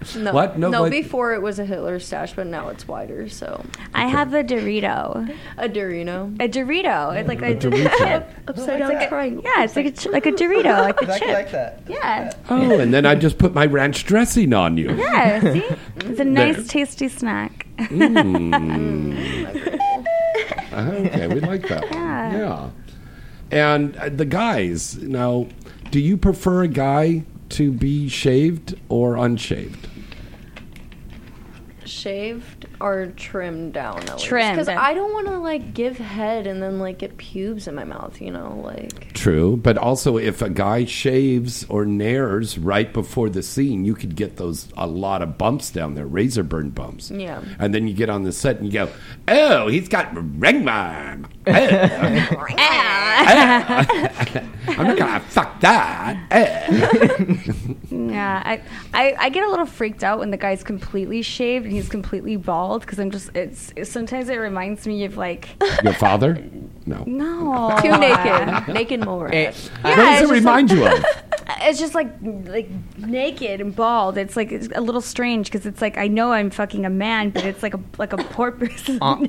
No, 0.16 0.32
What? 0.32 0.58
No, 0.58 0.70
No, 0.70 0.82
but- 0.84 0.90
before 0.92 1.34
it 1.34 1.42
was 1.42 1.58
a 1.58 1.64
Hitler 1.66 1.98
stash, 2.00 2.32
but 2.34 2.46
now 2.46 2.68
it's 2.70 2.88
wider. 2.88 3.28
So 3.28 3.62
I 3.92 4.06
have 4.08 4.32
a 4.32 4.42
Dorito. 4.42 5.28
a 5.58 5.68
Dorito, 5.68 6.34
A 6.40 6.48
Dorito. 6.48 7.14
It's 7.16 7.28
like 7.28 7.42
a, 7.42 7.52
A 7.52 7.54
Dorito. 7.54 8.26
upside 8.48 8.78
down 8.78 8.94
like 8.94 9.08
triangle. 9.10 9.42
Yeah, 9.44 9.64
it's 9.64 9.76
like 9.76 9.86
a, 9.86 9.90
ch- 9.92 10.06
like 10.06 10.24
a 10.26 10.32
Dorito, 10.32 10.78
like 10.80 11.00
a 11.02 11.04
Exactly 11.04 11.26
chip. 11.28 11.34
like 11.36 11.50
that. 11.52 11.82
Yeah. 11.86 12.32
Oh, 12.48 12.78
and 12.78 12.94
then 12.94 13.04
I 13.04 13.14
just 13.14 13.36
put 13.36 13.52
my 13.54 13.66
ranch 13.66 14.06
dressing 14.06 14.54
on 14.54 14.76
you. 14.78 14.94
Yeah, 14.96 15.40
see? 15.52 15.64
It's 16.06 16.18
a 16.20 16.24
nice, 16.24 16.56
There. 16.56 16.64
tasty 16.64 17.08
snack. 17.08 17.66
Mm. 17.78 19.14
okay, 20.72 21.26
we 21.28 21.40
like 21.40 21.68
that. 21.68 21.82
one. 21.82 21.92
Yeah. 21.92 22.38
Yeah. 22.38 22.70
And 23.50 23.96
uh, 23.96 24.08
the 24.08 24.24
guys, 24.24 24.96
now, 24.98 25.46
do 25.90 26.00
you 26.00 26.16
prefer 26.16 26.62
a 26.62 26.68
guy 26.68 27.24
to 27.50 27.72
be 27.72 28.08
shaved 28.08 28.76
or 28.88 29.14
unshaved? 29.16 29.88
Shaved 31.90 32.59
or 32.80 33.06
trimmed 33.16 33.72
down? 33.74 34.00
Trimmed. 34.18 34.56
because 34.56 34.68
I 34.68 34.94
don't 34.94 35.12
want 35.12 35.26
to 35.28 35.38
like 35.38 35.74
give 35.74 35.98
head 35.98 36.46
and 36.46 36.62
then 36.62 36.78
like 36.78 36.98
get 36.98 37.16
pubes 37.16 37.68
in 37.68 37.74
my 37.74 37.84
mouth. 37.84 38.20
You 38.20 38.30
know, 38.30 38.60
like 38.64 39.12
True, 39.12 39.56
but 39.56 39.76
also 39.76 40.16
if 40.16 40.42
a 40.42 40.50
guy 40.50 40.84
shaves 40.84 41.64
or 41.68 41.84
Nairs 41.84 42.58
right 42.58 42.92
before 42.92 43.28
the 43.28 43.42
scene, 43.42 43.84
you 43.84 43.94
could 43.94 44.16
get 44.16 44.36
those 44.36 44.68
a 44.76 44.86
lot 44.86 45.22
of 45.22 45.36
bumps 45.38 45.70
down 45.70 45.94
there, 45.94 46.06
razor 46.06 46.42
burn 46.42 46.70
bumps. 46.70 47.10
Yeah. 47.10 47.42
And 47.58 47.74
then 47.74 47.86
you 47.88 47.94
get 47.94 48.10
on 48.10 48.22
the 48.22 48.32
set 48.32 48.56
and 48.56 48.66
you 48.66 48.72
go, 48.72 48.88
"Oh, 49.28 49.68
he's 49.68 49.88
got 49.88 50.08
ringworm." 50.14 51.26
Oh. 51.46 51.52
Eh. 51.52 52.26
Eh. 52.60 54.46
I'm 54.68 54.86
not 54.86 54.98
gonna 54.98 55.20
fuck 55.20 55.60
that. 55.60 56.16
Oh. 56.30 57.36
Yeah, 58.10 58.42
I, 58.44 58.62
I, 58.92 59.16
I 59.18 59.28
get 59.30 59.44
a 59.44 59.48
little 59.50 59.66
freaked 59.66 60.02
out 60.04 60.18
when 60.20 60.30
the 60.30 60.36
guy's 60.36 60.62
completely 60.64 61.22
shaved 61.22 61.64
and 61.64 61.72
he's 61.72 61.88
completely 61.88 62.36
bald 62.36 62.69
because 62.78 62.98
I'm 62.98 63.10
just 63.10 63.30
it's, 63.34 63.72
it's 63.76 63.90
sometimes 63.90 64.28
it 64.28 64.36
reminds 64.36 64.86
me 64.86 65.04
of 65.04 65.16
like 65.16 65.48
Your 65.82 65.92
father? 65.94 66.42
No. 66.86 67.04
no 67.06 67.76
too 67.82 67.96
naked, 67.98 68.68
naked 68.74 69.04
mole 69.04 69.24
rat. 69.24 69.32
Hey, 69.34 69.52
what 69.82 69.96
does 69.96 70.30
it 70.30 70.32
remind 70.32 70.70
you 70.70 70.86
of? 70.86 71.04
It's 71.62 71.80
just 71.80 71.96
like 71.96 72.08
like 72.44 72.68
naked 72.96 73.60
and 73.60 73.74
bald. 73.74 74.16
It's 74.16 74.36
like 74.36 74.52
it's 74.52 74.68
a 74.74 74.80
little 74.80 75.00
strange 75.00 75.50
because 75.50 75.66
it's 75.66 75.82
like 75.82 75.98
I 75.98 76.06
know 76.06 76.32
I'm 76.32 76.48
fucking 76.48 76.86
a 76.86 76.90
man, 76.90 77.30
but 77.30 77.44
it's 77.44 77.60
like 77.62 77.74
a 77.74 77.80
like 77.98 78.12
a 78.12 78.18
porpoise. 78.18 78.86
Hon- 79.02 79.28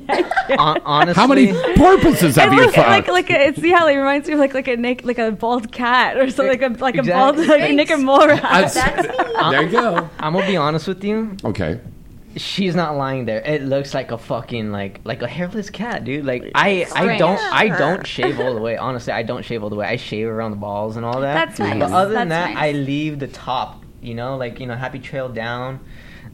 honestly, 0.86 1.20
How 1.20 1.26
many 1.26 1.52
porpoises 1.76 2.36
have 2.36 2.52
It 2.52 2.56
you 2.56 2.62
look- 2.62 2.74
fucked? 2.76 2.88
like 2.88 3.08
like 3.08 3.30
a, 3.30 3.48
it's 3.48 3.58
yeah, 3.58 3.82
like, 3.82 3.96
it 3.96 3.98
reminds 3.98 4.28
me 4.28 4.34
of 4.34 4.40
like 4.40 4.54
like 4.54 4.68
a 4.68 4.76
naked 4.76 5.04
like 5.04 5.18
a 5.18 5.32
bald 5.32 5.72
cat 5.72 6.16
or 6.16 6.30
something 6.30 6.60
like 6.60 6.62
a 6.62 6.80
like 6.80 6.94
a 6.96 7.02
bald 7.02 7.38
Exactly. 7.40 7.60
like 7.60 7.70
a 7.70 7.74
naked 7.74 7.98
mole 8.00 8.26
rat. 8.28 8.44
I- 8.44 9.50
there 9.50 9.62
you 9.64 9.68
go. 9.70 10.08
I'm 10.20 10.32
gonna 10.32 10.46
be 10.46 10.56
honest 10.56 10.86
with 10.86 11.02
you. 11.02 11.36
Okay. 11.44 11.80
She's 12.36 12.74
not 12.74 12.96
lying 12.96 13.24
there. 13.24 13.40
It 13.40 13.62
looks 13.62 13.94
like 13.94 14.10
a 14.10 14.18
fucking 14.18 14.70
like 14.72 15.00
like 15.04 15.22
a 15.22 15.28
hairless 15.28 15.70
cat, 15.70 16.04
dude. 16.04 16.24
Like 16.24 16.50
I 16.54 16.86
I 16.94 17.16
don't 17.18 17.38
I 17.38 17.68
don't 17.68 18.06
shave 18.06 18.40
all 18.40 18.54
the 18.54 18.60
way. 18.60 18.76
Honestly, 18.88 19.12
I 19.12 19.22
don't 19.22 19.44
shave 19.44 19.62
all 19.62 19.70
the 19.70 19.76
way. 19.76 19.86
I 19.86 19.96
shave 19.96 20.28
around 20.28 20.52
the 20.52 20.56
balls 20.56 20.96
and 20.96 21.04
all 21.04 21.20
that. 21.20 21.34
That's 21.34 21.58
nice. 21.58 21.78
But 21.78 21.92
other 21.92 22.14
than 22.14 22.28
That's 22.28 22.48
that, 22.48 22.54
nice. 22.54 22.74
I 22.74 22.78
leave 22.78 23.18
the 23.18 23.28
top. 23.28 23.82
You 24.00 24.14
know, 24.14 24.36
like 24.36 24.60
you 24.60 24.66
know, 24.66 24.74
happy 24.74 24.98
trail 24.98 25.28
down. 25.28 25.80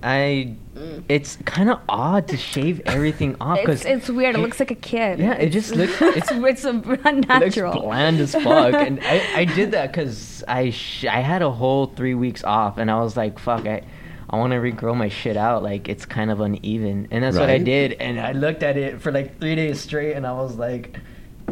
I. 0.02 0.54
Mm. 0.74 1.04
It's 1.08 1.36
kind 1.44 1.70
of 1.70 1.80
odd 1.88 2.28
to 2.28 2.36
shave 2.36 2.80
everything 2.86 3.36
off 3.40 3.58
because 3.58 3.80
It's, 3.80 4.08
it's 4.08 4.10
weird. 4.10 4.36
It 4.36 4.38
looks 4.38 4.60
like 4.60 4.70
a 4.70 4.76
kid. 4.76 5.18
Yeah, 5.18 5.32
it 5.32 5.50
just 5.50 5.74
looks- 5.74 5.92
it's 6.00 6.30
it's 6.30 6.30
it 6.30 6.36
looks 6.40 6.64
unnatural. 6.64 7.80
bland 7.82 8.20
as 8.20 8.32
fuck. 8.32 8.74
and 8.74 9.00
I, 9.02 9.40
I 9.40 9.44
did 9.44 9.72
that 9.72 9.90
because 9.90 10.44
I 10.46 10.70
sh- 10.70 11.06
I 11.06 11.20
had 11.20 11.42
a 11.42 11.50
whole 11.50 11.86
three 11.86 12.14
weeks 12.14 12.44
off, 12.44 12.78
and 12.78 12.90
I 12.90 13.00
was 13.00 13.16
like, 13.16 13.40
fuck, 13.40 13.66
I 13.66 13.82
I 14.30 14.36
want 14.36 14.52
to 14.52 14.58
regrow 14.58 14.94
my 14.96 15.08
shit 15.08 15.36
out. 15.36 15.62
Like 15.62 15.88
it's 15.88 16.04
kind 16.06 16.30
of 16.30 16.40
uneven, 16.40 17.08
and 17.10 17.24
that's 17.24 17.38
what 17.38 17.48
I 17.50 17.58
did. 17.58 17.92
And 17.94 18.20
I 18.20 18.32
looked 18.32 18.62
at 18.62 18.76
it 18.76 19.00
for 19.00 19.10
like 19.12 19.38
three 19.40 19.54
days 19.56 19.80
straight, 19.80 20.14
and 20.14 20.26
I 20.26 20.32
was 20.32 20.56
like. 20.56 21.00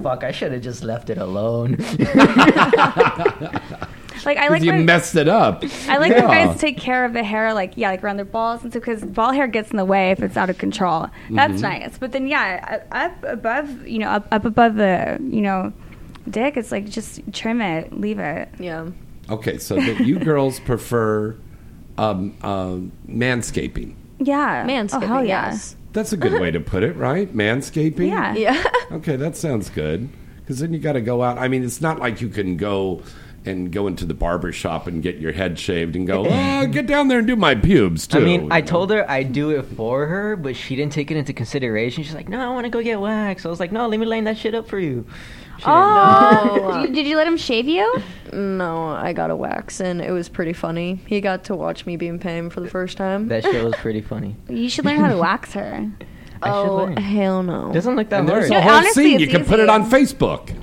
Fuck! 0.02 0.24
I 0.24 0.30
should 0.30 0.52
have 0.52 0.60
just 0.60 0.84
left 0.84 1.08
it 1.08 1.16
alone. 1.16 1.78
Like 4.24 4.38
I 4.38 4.48
like 4.48 4.62
you 4.62 4.72
when, 4.72 4.84
messed 4.86 5.14
it 5.14 5.28
up. 5.28 5.62
I 5.88 5.98
like 5.98 6.10
Yeah. 6.10 6.26
when 6.26 6.48
guys 6.48 6.58
take 6.60 6.78
care 6.78 7.04
of 7.04 7.12
the 7.12 7.22
hair, 7.22 7.54
like 7.54 7.74
yeah, 7.76 7.90
like 7.90 8.02
around 8.02 8.16
their 8.16 8.24
balls 8.24 8.62
and 8.62 8.72
stuff, 8.72 8.82
because 8.82 9.04
ball 9.04 9.30
hair 9.30 9.46
gets 9.46 9.70
in 9.70 9.76
the 9.76 9.84
way 9.84 10.10
if 10.10 10.20
it's 10.20 10.36
out 10.36 10.50
of 10.50 10.58
control. 10.58 11.06
That's 11.30 11.58
Mhm. 11.58 11.62
nice. 11.62 11.98
But 11.98 12.10
then 12.12 12.26
yeah, 12.26 12.80
up 12.90 13.22
up 13.22 13.24
above, 13.32 13.86
you 13.86 14.00
know, 14.00 14.08
up, 14.08 14.26
up 14.32 14.44
above 14.44 14.74
the, 14.74 15.18
you 15.22 15.42
know, 15.42 15.72
dick, 16.28 16.56
it's 16.56 16.72
like 16.72 16.88
just 16.88 17.20
trim 17.32 17.60
it, 17.62 17.92
leave 17.98 18.18
it. 18.18 18.48
Yeah. 18.58 18.86
Okay, 19.30 19.58
so 19.58 19.76
that 19.76 20.00
you 20.00 20.18
girls 20.18 20.58
prefer 20.60 21.36
um, 21.98 22.34
um, 22.42 22.92
manscaping. 23.08 23.94
Yeah. 24.18 24.64
Manscaping, 24.66 25.02
Oh, 25.02 25.06
hell 25.06 25.24
yeah. 25.24 25.50
yes. 25.50 25.76
That's 25.92 26.12
a 26.12 26.16
good 26.16 26.40
way 26.40 26.50
to 26.50 26.60
put 26.60 26.82
it, 26.82 26.94
right? 26.96 27.32
Manscaping. 27.34 28.08
Yeah. 28.08 28.34
Yeah. 28.34 28.62
Okay, 28.92 29.16
that 29.16 29.34
sounds 29.36 29.68
good. 29.68 30.08
Because 30.36 30.60
then 30.60 30.72
you 30.72 30.78
got 30.78 30.92
to 30.92 31.00
go 31.00 31.20
out. 31.20 31.38
I 31.38 31.48
mean, 31.48 31.64
it's 31.64 31.80
not 31.80 31.98
like 31.98 32.20
you 32.20 32.28
can 32.28 32.56
go 32.56 33.02
and 33.44 33.72
go 33.72 33.88
into 33.88 34.04
the 34.04 34.14
barber 34.14 34.52
shop 34.52 34.86
and 34.86 35.02
get 35.02 35.16
your 35.18 35.32
head 35.32 35.58
shaved 35.58 35.96
and 35.96 36.06
go, 36.06 36.24
oh, 36.28 36.66
get 36.68 36.86
down 36.86 37.08
there 37.08 37.18
and 37.18 37.26
do 37.26 37.34
my 37.34 37.54
pubes 37.56 38.06
too. 38.06 38.18
I 38.18 38.20
mean, 38.20 38.52
I 38.52 38.60
told 38.60 38.90
her 38.92 39.08
I'd 39.10 39.32
do 39.32 39.50
it 39.50 39.62
for 39.62 40.06
her, 40.06 40.36
but 40.36 40.54
she 40.54 40.76
didn't 40.76 40.92
take 40.92 41.10
it 41.10 41.16
into 41.16 41.32
consideration. 41.32 42.04
She's 42.04 42.14
like, 42.14 42.28
"No, 42.28 42.40
I 42.40 42.52
want 42.54 42.64
to 42.64 42.70
go 42.70 42.80
get 42.82 43.00
waxed." 43.00 43.44
I 43.44 43.48
was 43.48 43.58
like, 43.60 43.72
"No, 43.72 43.88
let 43.88 43.98
me 43.98 44.06
line 44.06 44.24
that 44.24 44.36
shit 44.38 44.54
up 44.54 44.68
for 44.68 44.78
you." 44.78 45.04
She 45.58 45.64
didn't 45.64 45.74
know. 45.74 46.60
Oh, 46.72 46.80
did, 46.82 46.88
you, 46.90 46.94
did 46.94 47.06
you 47.06 47.16
let 47.16 47.26
him 47.26 47.36
shave 47.36 47.66
you? 47.68 48.02
No, 48.32 48.88
I 48.88 49.12
got 49.12 49.30
a 49.30 49.36
wax 49.36 49.80
and 49.80 50.00
it 50.02 50.10
was 50.10 50.28
pretty 50.28 50.52
funny. 50.52 51.00
He 51.06 51.20
got 51.20 51.44
to 51.44 51.54
watch 51.56 51.86
me 51.86 51.96
be 51.96 52.08
in 52.08 52.18
pain 52.18 52.50
for 52.50 52.60
the 52.60 52.68
first 52.68 52.96
time. 52.96 53.28
that 53.28 53.42
shit 53.44 53.64
was 53.64 53.74
pretty 53.76 54.00
funny. 54.00 54.36
You 54.48 54.68
should 54.68 54.84
learn 54.84 54.98
how 54.98 55.08
to 55.08 55.16
wax 55.16 55.52
her. 55.54 55.90
I 56.42 56.48
should 56.48 56.54
oh, 56.68 56.76
learn. 56.76 56.96
hell 56.98 57.42
no. 57.42 57.72
Doesn't 57.72 57.96
look 57.96 58.10
that 58.10 58.20
and 58.20 58.28
there's 58.28 58.48
hard. 58.50 58.60
a 58.60 58.62
whole 58.62 58.72
honestly, 58.78 59.04
scene. 59.04 59.20
You 59.20 59.26
it's 59.26 59.34
can 59.34 59.44
put 59.46 59.58
it 59.58 59.64
easy. 59.64 59.70
on 59.70 59.90
Facebook. 59.90 60.46
Just 60.48 60.56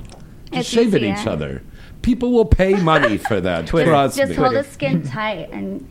It's 0.52 0.68
shave 0.68 0.94
at 0.94 1.02
easy, 1.02 1.10
each 1.20 1.26
yeah. 1.26 1.32
other. 1.32 1.62
People 2.02 2.32
will 2.32 2.44
pay 2.44 2.74
money 2.80 3.16
for 3.18 3.40
that. 3.40 3.66
Twitter. 3.66 3.90
Trust 3.90 4.16
Just 4.18 4.30
me. 4.30 4.36
hold 4.36 4.54
the 4.54 4.62
skin 4.62 5.02
tight 5.02 5.48
and 5.50 5.88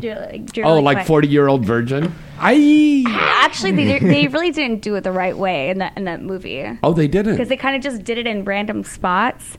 do 0.00 0.14
like. 0.14 0.46
drill 0.52 0.68
Oh, 0.68 0.78
it 0.78 0.82
like 0.82 1.06
forty 1.06 1.28
year 1.28 1.48
old 1.48 1.64
virgin. 1.64 2.14
I. 2.38 3.04
Actually, 3.08 3.72
they, 3.72 3.98
they 3.98 4.26
really 4.28 4.50
didn't 4.50 4.80
do 4.82 4.94
it 4.96 5.02
the 5.02 5.12
right 5.12 5.36
way 5.36 5.70
in 5.70 5.78
that 5.78 5.96
in 5.96 6.04
that 6.04 6.22
movie. 6.22 6.64
Oh, 6.82 6.92
they 6.92 7.08
didn't. 7.08 7.34
because 7.34 7.48
they 7.48 7.56
kind 7.56 7.76
of 7.76 7.82
just 7.82 8.04
did 8.04 8.18
it 8.18 8.26
in 8.26 8.44
random 8.44 8.84
spots. 8.84 9.56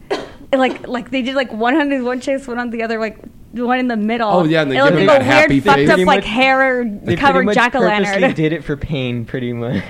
like 0.53 0.87
like 0.87 1.11
they 1.11 1.21
did 1.21 1.35
like 1.35 1.51
one 1.51 1.75
on 1.79 2.03
one 2.03 2.19
chase, 2.21 2.47
one 2.47 2.59
on 2.59 2.69
the 2.69 2.83
other, 2.83 2.99
like 2.99 3.17
the 3.53 3.65
one 3.65 3.79
in 3.79 3.87
the 3.87 3.95
middle. 3.97 4.29
Oh, 4.29 4.43
yeah, 4.43 4.61
and 4.63 4.71
they 4.71 4.77
it 4.77 4.83
give 4.83 4.93
looked 4.93 5.07
like 5.07 5.19
that 5.19 5.21
a 5.21 5.23
happy 5.23 5.53
weird 5.55 5.63
fucked 5.63 5.79
up 5.79 5.85
Pretty 5.87 6.05
like 6.05 6.23
hair 6.23 6.83
They 6.83 7.15
covered 7.15 7.33
pretty 7.33 7.45
much 7.45 7.55
jack 7.55 7.75
o' 7.75 7.79
purposely 7.79 8.05
lantern. 8.21 8.33
did 8.35 8.51
it 8.53 8.63
for 8.63 8.75
pain, 8.75 9.25
pretty 9.25 9.53
much. 9.53 9.81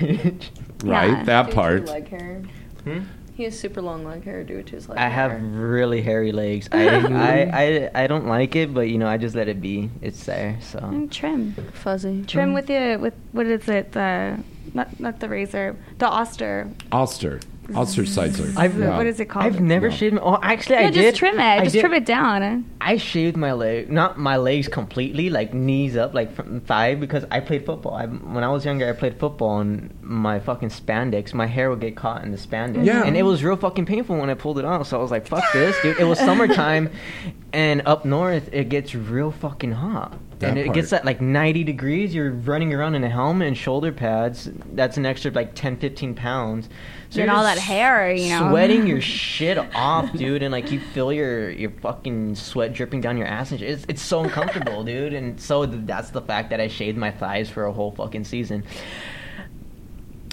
right, 0.84 1.08
Yeah. 1.10 1.22
that 1.24 1.46
Due 1.46 1.50
to 1.50 1.54
part. 1.56 1.84
leg 1.86 2.08
hair. 2.08 2.42
Hmm? 2.84 3.00
He 3.36 3.44
has 3.44 3.58
super 3.58 3.82
long 3.82 4.02
leg 4.04 4.24
hair 4.24 4.42
due 4.44 4.62
to 4.62 4.72
his 4.74 4.88
leg 4.88 4.96
I 4.98 5.08
hair. 5.08 5.28
have 5.28 5.42
really 5.54 6.00
hairy 6.00 6.32
legs. 6.32 6.68
I, 6.72 6.86
I, 6.88 7.40
I, 7.52 7.90
I 8.04 8.06
don't 8.06 8.26
like 8.26 8.56
it, 8.56 8.72
but 8.72 8.88
you 8.88 8.96
know, 8.96 9.06
I 9.06 9.18
just 9.18 9.34
let 9.36 9.46
it 9.48 9.60
be. 9.60 9.90
It's 10.00 10.24
there, 10.24 10.56
so. 10.62 10.78
And 10.78 11.12
trim, 11.12 11.52
fuzzy. 11.74 12.24
trim 12.26 12.54
with 12.54 12.66
the 12.66 12.96
with 12.96 13.12
what 13.32 13.46
is 13.46 13.68
it? 13.68 13.92
The 13.92 14.42
not 14.72 14.98
not 14.98 15.20
the 15.20 15.28
razor, 15.28 15.76
the 15.98 16.06
Oster. 16.08 16.70
Oster. 16.90 17.40
Ostricizer. 17.74 18.56
I've- 18.56 18.78
Yeah. 18.78 18.96
What 18.96 19.06
is 19.06 19.20
it 19.20 19.26
called? 19.26 19.44
I've 19.46 19.60
never 19.60 19.88
No. 19.88 19.94
shaved. 19.94 20.14
My, 20.14 20.20
oh, 20.22 20.38
actually, 20.42 20.76
I 20.76 20.82
no, 20.84 20.90
did. 20.90 21.02
just 21.02 21.16
trim 21.18 21.38
it. 21.38 21.42
I 21.42 21.60
just 21.62 21.72
did- 21.74 21.80
trim 21.80 21.92
it 21.94 22.04
down. 22.06 22.64
I 22.80 22.96
shaved 22.96 23.36
my 23.36 23.52
leg, 23.52 23.90
not 23.90 24.18
my 24.18 24.36
legs 24.36 24.68
completely, 24.68 25.30
like 25.30 25.52
knees 25.54 25.96
up, 25.96 26.14
like 26.14 26.34
from 26.34 26.60
thigh, 26.60 26.94
because 26.94 27.24
I 27.30 27.40
played 27.40 27.66
football. 27.66 27.94
I, 27.94 28.06
when 28.06 28.44
I 28.44 28.48
was 28.48 28.64
younger, 28.64 28.88
I 28.88 28.92
played 28.92 29.18
football, 29.18 29.60
and 29.60 29.90
my 30.02 30.38
fucking 30.38 30.68
spandex, 30.70 31.34
my 31.34 31.46
hair 31.46 31.70
would 31.70 31.80
get 31.80 31.96
caught 31.96 32.22
in 32.24 32.30
the 32.30 32.38
spandex, 32.38 32.84
Yeah. 32.84 33.04
and 33.04 33.16
it 33.16 33.22
was 33.24 33.42
real 33.42 33.56
fucking 33.56 33.86
painful 33.86 34.16
when 34.16 34.30
I 34.30 34.34
pulled 34.34 34.58
it 34.58 34.64
off. 34.64 34.86
So 34.88 34.98
I 34.98 35.02
was 35.02 35.10
like, 35.10 35.26
"Fuck 35.26 35.44
this, 35.52 35.74
dude!" 35.82 35.98
It 35.98 36.04
was 36.04 36.18
summertime, 36.18 36.90
and 37.52 37.82
up 37.86 38.04
north 38.04 38.48
it 38.52 38.68
gets 38.68 38.94
real 38.94 39.30
fucking 39.30 39.72
hot. 39.72 40.14
That 40.38 40.50
and 40.50 40.58
it 40.58 40.74
gets 40.74 40.90
part. 40.90 41.00
at 41.00 41.06
like 41.06 41.22
90 41.22 41.64
degrees. 41.64 42.14
You're 42.14 42.30
running 42.30 42.74
around 42.74 42.94
in 42.94 43.02
a 43.02 43.08
helmet 43.08 43.48
and 43.48 43.56
shoulder 43.56 43.90
pads. 43.90 44.50
That's 44.74 44.98
an 44.98 45.06
extra 45.06 45.30
like 45.30 45.54
10, 45.54 45.78
15 45.78 46.12
pounds. 46.14 46.68
So 47.16 47.22
And 47.22 47.30
all 47.30 47.42
that 47.44 47.58
hair, 47.58 48.12
you 48.12 48.30
know. 48.30 48.50
sweating 48.50 48.86
your 48.86 49.00
shit 49.16 49.58
off, 49.74 50.12
dude, 50.12 50.42
and 50.42 50.52
like 50.52 50.70
you 50.70 50.80
feel 50.80 51.12
your 51.12 51.50
your 51.50 51.70
fucking 51.70 52.34
sweat 52.34 52.72
dripping 52.72 53.00
down 53.00 53.16
your 53.16 53.26
ass 53.26 53.50
and 53.50 53.60
shit. 53.60 53.70
It's, 53.70 53.86
it's 53.88 54.02
so 54.02 54.20
uncomfortable, 54.22 54.84
dude. 54.92 55.12
And 55.14 55.40
so 55.40 55.66
th- 55.66 55.80
that's 55.84 56.10
the 56.10 56.22
fact 56.22 56.50
that 56.50 56.60
I 56.60 56.68
shaved 56.68 56.98
my 56.98 57.10
thighs 57.10 57.48
for 57.48 57.64
a 57.64 57.72
whole 57.72 57.90
fucking 57.90 58.24
season. 58.24 58.64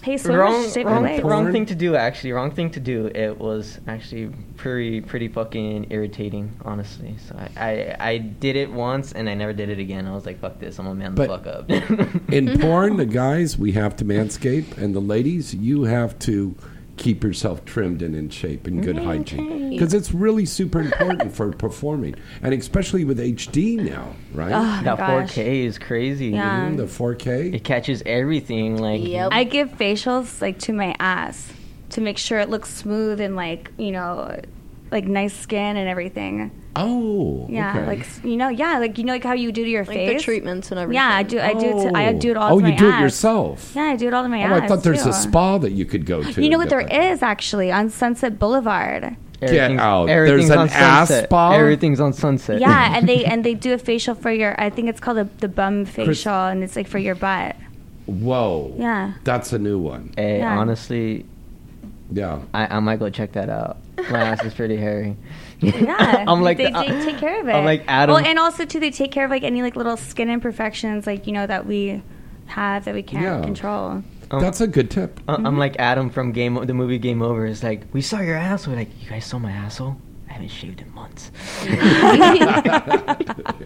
Hey, 0.04 0.18
swimmers 0.18 0.76
wrong, 0.76 0.86
wrong, 0.86 1.22
wrong 1.22 1.52
thing 1.54 1.66
to 1.68 1.76
do. 1.76 1.96
Actually, 1.96 2.34
wrong 2.34 2.52
thing 2.52 2.70
to 2.72 2.82
do. 2.82 3.08
It 3.08 3.38
was 3.40 3.80
actually 3.88 4.32
pretty 4.58 5.00
pretty 5.00 5.30
fucking 5.30 5.88
irritating, 5.92 6.52
honestly. 6.66 7.16
So 7.26 7.38
I, 7.38 7.48
I 7.70 7.96
I 8.12 8.18
did 8.18 8.58
it 8.58 8.70
once 8.70 9.14
and 9.14 9.30
I 9.30 9.34
never 9.34 9.54
did 9.54 9.70
it 9.70 9.80
again. 9.80 10.06
I 10.06 10.14
was 10.14 10.26
like, 10.26 10.42
fuck 10.42 10.60
this, 10.60 10.78
I'm 10.78 10.88
gonna 10.88 10.96
man 11.00 11.16
the 11.16 11.26
fuck 11.26 11.48
up. 11.48 11.70
In 12.34 12.60
porn, 12.60 12.98
the 12.98 13.06
guys 13.06 13.58
we 13.58 13.72
have 13.72 13.96
to 13.96 14.04
manscape, 14.04 14.78
and 14.78 14.94
the 14.94 15.00
ladies 15.00 15.54
you 15.56 15.84
have 15.84 16.20
to 16.20 16.54
keep 16.98 17.24
yourself 17.24 17.66
trimmed 17.66 18.02
and 18.02 18.16
in 18.16 18.30
shape 18.30 18.68
and 18.68 18.84
good 18.84 18.98
hygiene 18.98 19.72
because 19.72 19.94
it's 19.94 20.14
really 20.14 20.46
super 20.46 20.80
important 20.80 21.34
for 21.34 21.52
performing, 21.52 22.16
and 22.42 22.54
especially 22.54 23.04
with 23.04 23.20
HD 23.20 23.78
now, 23.78 24.16
right? 24.34 24.52
Oh, 24.54 24.84
that 24.84 24.98
gosh. 24.98 25.34
4K 25.34 25.66
is 25.66 25.80
crazy. 25.80 26.28
Yeah. 26.28 26.70
Mm, 26.70 26.78
the 26.78 26.84
4K. 26.84 27.54
It 27.56 27.64
catches 27.64 28.04
everything. 28.06 28.78
Like 28.78 29.02
I 29.32 29.44
give 29.44 29.70
facials 29.72 30.42
like 30.42 30.60
to 30.60 30.74
my 30.74 30.96
ass 31.00 31.52
to 31.92 32.02
make 32.02 32.18
sure 32.18 32.40
it 32.40 32.50
looks 32.50 32.74
smooth 32.74 33.20
and 33.20 33.36
like 33.36 33.72
you 33.78 33.92
know, 33.92 34.40
like 34.94 35.06
nice 35.06 35.34
skin 35.34 35.76
and 35.76 35.90
everything. 35.90 36.52
Oh, 36.76 37.46
Yeah, 37.50 37.72
okay. 37.78 37.86
like 37.86 38.08
you 38.24 38.38
know, 38.38 38.48
yeah, 38.50 38.80
like 38.80 38.98
you 38.98 39.04
know, 39.04 39.14
like 39.14 39.24
how 39.24 39.34
you 39.34 39.52
do 39.52 39.64
to 39.64 39.70
your 39.70 39.84
Like 39.84 39.96
face. 39.98 40.20
the 40.20 40.24
treatments 40.24 40.72
and 40.72 40.80
everything. 40.80 40.96
Yeah, 41.04 41.16
I 41.16 41.24
do. 41.24 41.40
I 41.40 41.54
do. 41.54 41.66
It 41.80 41.92
to, 41.92 41.98
I 41.98 42.08
oh. 42.08 42.18
do 42.20 42.32
it 42.32 42.38
all. 42.38 42.54
Oh, 42.54 42.60
to 42.60 42.66
you 42.66 42.72
my 42.72 42.78
do 42.78 42.90
it 42.90 43.00
yourself. 43.00 43.74
Yeah, 43.76 43.84
I 43.84 43.96
do 43.96 44.08
it 44.08 44.14
all 44.14 44.24
to 44.24 44.30
my 44.30 44.42
Oh, 44.44 44.54
ass. 44.56 44.62
I 44.64 44.68
thought 44.68 44.84
there's 44.84 45.04
too. 45.04 45.10
a 45.10 45.14
spa 45.14 45.58
that 45.60 45.72
you 45.72 45.86
could 45.86 46.06
go 46.06 46.24
to. 46.24 46.42
You 46.42 46.50
know 46.50 46.58
what 46.58 46.70
get 46.70 46.78
there 46.78 46.88
that. 46.88 47.12
is 47.14 47.22
actually 47.22 47.72
on 47.72 47.90
Sunset 47.90 48.40
Boulevard. 48.40 49.18
everything's- 49.42 49.82
out. 49.82 50.10
everything's 50.10 50.48
There's 50.48 50.50
an 50.52 50.58
on 50.60 50.70
ass 50.70 51.10
sunset. 51.10 51.24
spa? 51.26 51.52
Everything's 51.54 52.00
on 52.00 52.14
sunset. 52.14 52.60
Yeah, 52.62 52.94
and 52.98 53.08
they 53.10 53.26
and 53.26 53.44
they 53.44 53.54
do 53.56 53.74
a 53.74 53.78
facial 53.78 54.16
for 54.16 54.32
your. 54.32 54.60
I 54.60 54.70
think 54.70 54.88
it's 54.90 55.00
called 55.02 55.18
the 55.18 55.28
the 55.40 55.50
bum 55.50 55.86
facial, 55.86 56.34
and 56.34 56.64
it's 56.64 56.76
like 56.76 56.88
for 56.88 56.98
your 56.98 57.16
butt. 57.16 57.56
Whoa. 58.06 58.74
Yeah. 58.78 59.14
That's 59.24 59.54
a 59.54 59.60
new 59.60 59.78
one. 59.80 60.12
Hey, 60.18 60.40
Yeah. 60.40 60.58
honestly, 60.58 61.26
Yeah. 62.12 62.42
I, 62.54 62.78
I 62.78 62.80
might 62.80 63.00
go 63.00 63.10
check 63.10 63.34
that 63.34 63.50
out. 63.50 63.78
My 64.10 64.22
ass 64.22 64.44
is 64.44 64.54
pretty 64.54 64.78
hairy. 64.78 65.18
Yeah, 65.64 66.26
I'm 66.28 66.42
like 66.42 66.58
they, 66.58 66.70
the- 66.72 66.80
they 66.80 67.06
take 67.06 67.18
care 67.20 67.40
of 67.40 67.48
it. 67.48 67.54
I'm 67.54 67.64
like 67.64 67.86
Adam. 67.88 68.16
Well, 68.16 68.26
and 68.26 68.38
also 68.38 68.66
too, 68.66 68.82
they 68.82 68.92
take 68.92 69.14
care 69.14 69.24
of 69.24 69.32
like 69.32 69.44
any 69.44 69.62
like 69.62 69.78
little 69.78 69.96
skin 69.96 70.30
imperfections, 70.30 71.08
like 71.08 71.26
you 71.26 71.32
know 71.32 71.48
that 71.48 71.66
we 71.66 72.04
have 72.48 72.84
that 72.84 72.94
we 72.94 73.02
can't 73.02 73.24
Yeah. 73.24 73.40
control. 73.42 74.04
Um, 74.32 74.42
That's 74.42 74.60
a 74.60 74.68
good 74.68 74.92
tip. 74.92 75.22
I- 75.30 75.36
I'm 75.36 75.58
like 75.58 75.78
Adam 75.80 76.10
from 76.10 76.34
Game 76.34 76.58
O- 76.58 76.66
the 76.66 76.74
movie 76.74 76.98
Game 76.98 77.22
Over. 77.22 77.46
It's 77.46 77.64
like 77.64 77.84
we 77.94 78.02
saw 78.02 78.20
your 78.20 78.36
asshole. 78.36 78.76
Like 78.76 78.90
you 79.02 79.10
guys 79.10 79.24
saw 79.26 79.40
my 79.40 79.52
asshole. 79.52 79.96
I 80.30 80.34
haven't 80.34 80.50
shaved 80.50 80.82
in 80.82 80.94
months. 80.94 81.32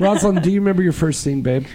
Rosalind, 0.00 0.42
do 0.42 0.50
you 0.50 0.60
remember 0.60 0.82
your 0.82 0.92
first 0.92 1.20
scene, 1.22 1.42
babe? 1.42 1.66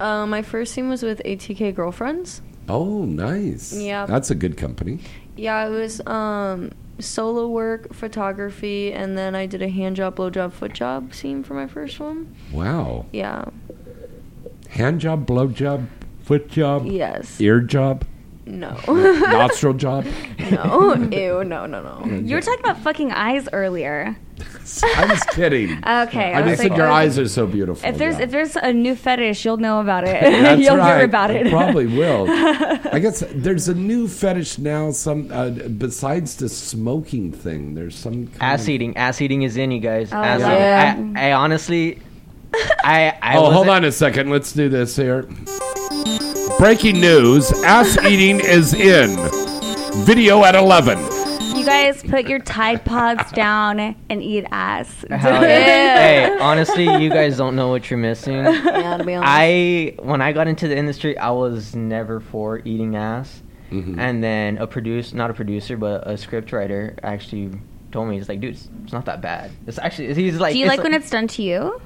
Uh, 0.00 0.26
my 0.26 0.42
first 0.42 0.74
scene 0.74 0.88
was 0.88 1.02
with 1.02 1.20
ATK 1.24 1.74
Girlfriends. 1.74 2.42
Oh, 2.68 3.04
nice. 3.04 3.72
Yeah. 3.72 4.06
That's 4.06 4.30
a 4.30 4.34
good 4.34 4.56
company. 4.56 5.00
Yeah, 5.36 5.66
it 5.66 5.70
was 5.70 6.04
um, 6.06 6.72
solo 6.98 7.46
work, 7.48 7.94
photography, 7.94 8.92
and 8.92 9.16
then 9.16 9.34
I 9.34 9.46
did 9.46 9.62
a 9.62 9.68
hand 9.68 9.96
job, 9.96 10.16
blow 10.16 10.30
job, 10.30 10.52
foot 10.52 10.72
job 10.74 11.14
scene 11.14 11.42
for 11.44 11.54
my 11.54 11.66
first 11.66 11.98
one. 12.00 12.34
Wow. 12.52 13.06
Yeah. 13.12 13.46
Hand 14.70 15.00
job, 15.00 15.24
blow 15.26 15.46
job, 15.48 15.88
foot 16.22 16.48
job, 16.48 16.86
Yes. 16.86 17.40
ear 17.40 17.60
job, 17.60 18.04
No. 18.44 18.76
nostril 18.88 19.74
job. 19.74 20.04
no. 20.50 20.94
Ew. 21.10 21.44
No. 21.44 21.66
No. 21.66 21.82
No. 21.82 22.04
You 22.22 22.34
were 22.36 22.42
talking 22.42 22.60
about 22.60 22.78
fucking 22.78 23.12
eyes 23.12 23.48
earlier. 23.52 24.16
I 24.84 25.06
was 25.06 25.22
kidding. 25.34 25.82
Okay, 25.88 26.32
I 26.32 26.40
I 26.40 26.42
just 26.42 26.62
said 26.62 26.70
like, 26.70 26.78
your 26.78 26.88
oh, 26.88 26.92
eyes 26.94 27.18
are 27.18 27.28
so 27.28 27.46
beautiful. 27.46 27.88
If 27.88 27.98
there's 27.98 28.18
yeah. 28.18 28.24
if 28.24 28.30
there's 28.30 28.56
a 28.56 28.72
new 28.72 28.94
fetish, 28.94 29.44
you'll 29.44 29.56
know 29.56 29.80
about 29.80 30.04
it. 30.04 30.20
That's 30.20 30.60
you'll 30.62 30.76
right. 30.76 30.96
hear 30.96 31.04
about 31.04 31.30
it. 31.30 31.46
I 31.46 31.50
probably 31.50 31.86
will. 31.86 32.26
I 32.30 32.98
guess 32.98 33.24
there's 33.30 33.68
a 33.68 33.74
new 33.74 34.06
fetish 34.06 34.58
now. 34.58 34.90
Some 34.90 35.30
uh, 35.32 35.50
besides 35.50 36.36
the 36.36 36.48
smoking 36.48 37.32
thing, 37.32 37.74
there's 37.74 37.96
some 37.96 38.30
Ass 38.40 38.62
of- 38.62 38.68
eating. 38.68 38.96
Ass 38.96 39.20
eating 39.20 39.42
is 39.42 39.56
in, 39.56 39.70
you 39.70 39.80
guys. 39.80 40.12
Oh, 40.12 40.16
Ass 40.16 40.40
yeah. 40.40 40.94
eating. 40.94 41.16
I, 41.16 41.30
I 41.30 41.32
honestly, 41.32 42.00
I, 42.84 43.16
I 43.22 43.38
oh, 43.38 43.50
hold 43.50 43.68
on 43.68 43.84
a 43.84 43.92
second. 43.92 44.30
Let's 44.30 44.52
do 44.52 44.68
this 44.68 44.94
here. 44.94 45.22
Breaking 46.58 47.00
news: 47.00 47.50
Ass 47.64 47.98
eating 48.04 48.40
is 48.40 48.74
in. 48.74 49.16
Video 50.04 50.44
at 50.44 50.54
eleven. 50.54 51.17
You 51.68 51.92
guys 51.92 52.02
put 52.02 52.28
your 52.28 52.38
Tide 52.38 52.84
Pods 52.84 53.30
down 53.32 53.78
and 53.78 54.22
eat 54.22 54.46
ass. 54.50 55.04
Hell 55.10 55.42
yeah. 55.42 56.28
Hey, 56.28 56.38
honestly, 56.40 56.84
you 56.84 57.10
guys 57.10 57.36
don't 57.36 57.56
know 57.56 57.68
what 57.68 57.90
you're 57.90 57.98
missing. 57.98 58.36
Yeah, 58.78 58.96
to 58.96 59.04
be 59.04 59.14
honest. 59.14 59.30
I 59.30 59.94
when 59.98 60.22
I 60.22 60.32
got 60.32 60.46
into 60.48 60.68
the 60.68 60.76
industry, 60.76 61.18
I 61.18 61.30
was 61.30 61.74
never 61.74 62.20
for 62.20 62.60
eating 62.64 62.96
ass. 62.96 63.42
Mm-hmm. 63.70 63.98
And 63.98 64.24
then 64.24 64.58
a 64.58 64.66
producer, 64.66 65.14
not 65.16 65.30
a 65.30 65.34
producer, 65.34 65.76
but 65.76 66.08
a 66.08 66.16
script 66.16 66.52
writer 66.52 66.96
actually 67.02 67.50
told 67.92 68.08
me, 68.08 68.16
he's 68.16 68.28
like, 68.28 68.40
dude, 68.40 68.54
it's, 68.54 68.68
it's 68.84 68.92
not 68.92 69.04
that 69.06 69.20
bad. 69.20 69.50
It's 69.66 69.78
actually, 69.78 70.14
he's 70.14 70.38
like, 70.38 70.54
Do 70.54 70.58
you 70.58 70.66
it's 70.66 70.76
like 70.76 70.82
when 70.82 70.94
it's 70.94 71.10
done 71.10 71.28
to 71.28 71.42
you? 71.42 71.80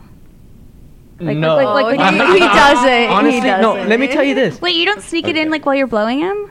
Like, 1.19 1.37
no. 1.37 1.57
like, 1.57 1.67
like, 1.67 1.99
like 1.99 2.15
he, 2.15 2.33
he 2.35 2.39
doesn't. 2.41 3.11
Honestly, 3.11 3.41
he 3.41 3.47
doesn't. 3.47 3.63
no. 3.63 3.75
Let 3.89 4.01
me 4.01 4.09
tell 4.09 4.25
you 4.25 4.35
this. 4.35 4.61
Wait, 4.61 4.77
you 4.77 4.85
don't 4.85 5.03
sneak 5.03 5.29
it 5.29 5.37
in 5.37 5.51
like 5.51 5.67
while 5.67 5.75
you're 5.75 5.87
blowing 5.87 6.21
him? 6.21 6.51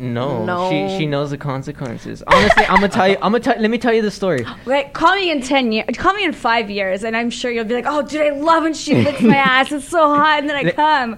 No, 0.00 0.44
No. 0.44 0.70
she 0.70 0.98
she 0.98 1.06
knows 1.06 1.30
the 1.30 1.38
consequences. 1.38 2.22
Honestly, 2.26 2.64
I'm 2.64 2.76
gonna 2.76 2.88
tell 2.88 3.06
you. 3.08 3.16
I'm 3.16 3.32
gonna 3.32 3.40
tell. 3.40 3.58
Let 3.60 3.70
me 3.70 3.78
tell 3.78 3.92
you 3.92 4.02
the 4.02 4.10
story. 4.10 4.46
Wait, 4.66 4.92
call 4.94 5.14
me 5.14 5.30
in 5.30 5.42
ten 5.42 5.72
years. 5.72 5.86
Call 5.96 6.14
me 6.14 6.24
in 6.24 6.32
five 6.32 6.70
years, 6.70 7.04
and 7.04 7.16
I'm 7.16 7.30
sure 7.30 7.50
you'll 7.50 7.64
be 7.66 7.74
like, 7.74 7.84
"Oh, 7.86 8.02
dude, 8.02 8.22
I 8.22 8.30
love 8.30 8.62
when 8.62 8.74
she 8.74 8.94
licks 8.94 9.20
my 9.20 9.36
ass. 9.56 9.70
It's 9.72 9.88
so 9.88 10.08
hot." 10.14 10.40
And 10.40 10.48
then 10.48 10.56
I 10.56 10.62
Let- 10.62 10.76
come. 10.76 11.16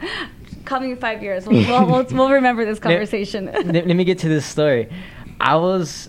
Call 0.64 0.80
me 0.80 0.92
in 0.92 0.96
five 0.96 1.22
years. 1.22 1.44
We'll, 1.46 1.66
we'll, 1.66 1.86
we'll, 1.86 2.06
we'll 2.12 2.30
remember 2.30 2.64
this 2.64 2.78
conversation. 2.88 3.46
let, 3.52 3.66
let 3.86 3.86
me 3.96 4.04
get 4.04 4.18
to 4.20 4.28
this 4.28 4.46
story. 4.46 4.88
I 5.40 5.56
was 5.56 6.08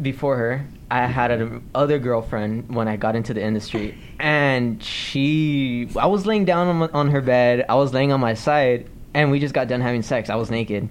before 0.00 0.36
her. 0.36 0.66
I 0.90 1.06
had 1.06 1.30
an 1.30 1.62
other 1.74 1.98
girlfriend 2.00 2.74
when 2.74 2.88
I 2.88 2.96
got 2.96 3.14
into 3.14 3.32
the 3.32 3.42
industry, 3.42 3.96
and 4.18 4.82
she. 4.82 5.88
I 5.96 6.06
was 6.06 6.26
laying 6.26 6.44
down 6.44 6.66
on, 6.82 6.90
on 6.90 7.10
her 7.10 7.20
bed. 7.20 7.64
I 7.68 7.76
was 7.76 7.94
laying 7.94 8.10
on 8.12 8.20
my 8.20 8.34
side, 8.34 8.88
and 9.14 9.30
we 9.30 9.38
just 9.38 9.54
got 9.54 9.68
done 9.68 9.80
having 9.80 10.02
sex. 10.02 10.28
I 10.30 10.34
was 10.34 10.50
naked. 10.50 10.88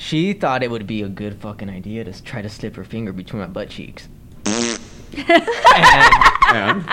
She 0.00 0.32
thought 0.32 0.62
it 0.62 0.70
would 0.70 0.86
be 0.86 1.02
a 1.02 1.08
good 1.10 1.34
fucking 1.42 1.68
idea 1.68 2.04
to 2.04 2.22
try 2.22 2.40
to 2.40 2.48
slip 2.48 2.74
her 2.76 2.84
finger 2.84 3.12
between 3.12 3.42
my 3.42 3.48
butt 3.48 3.68
cheeks. 3.68 4.08
And? 6.52 6.84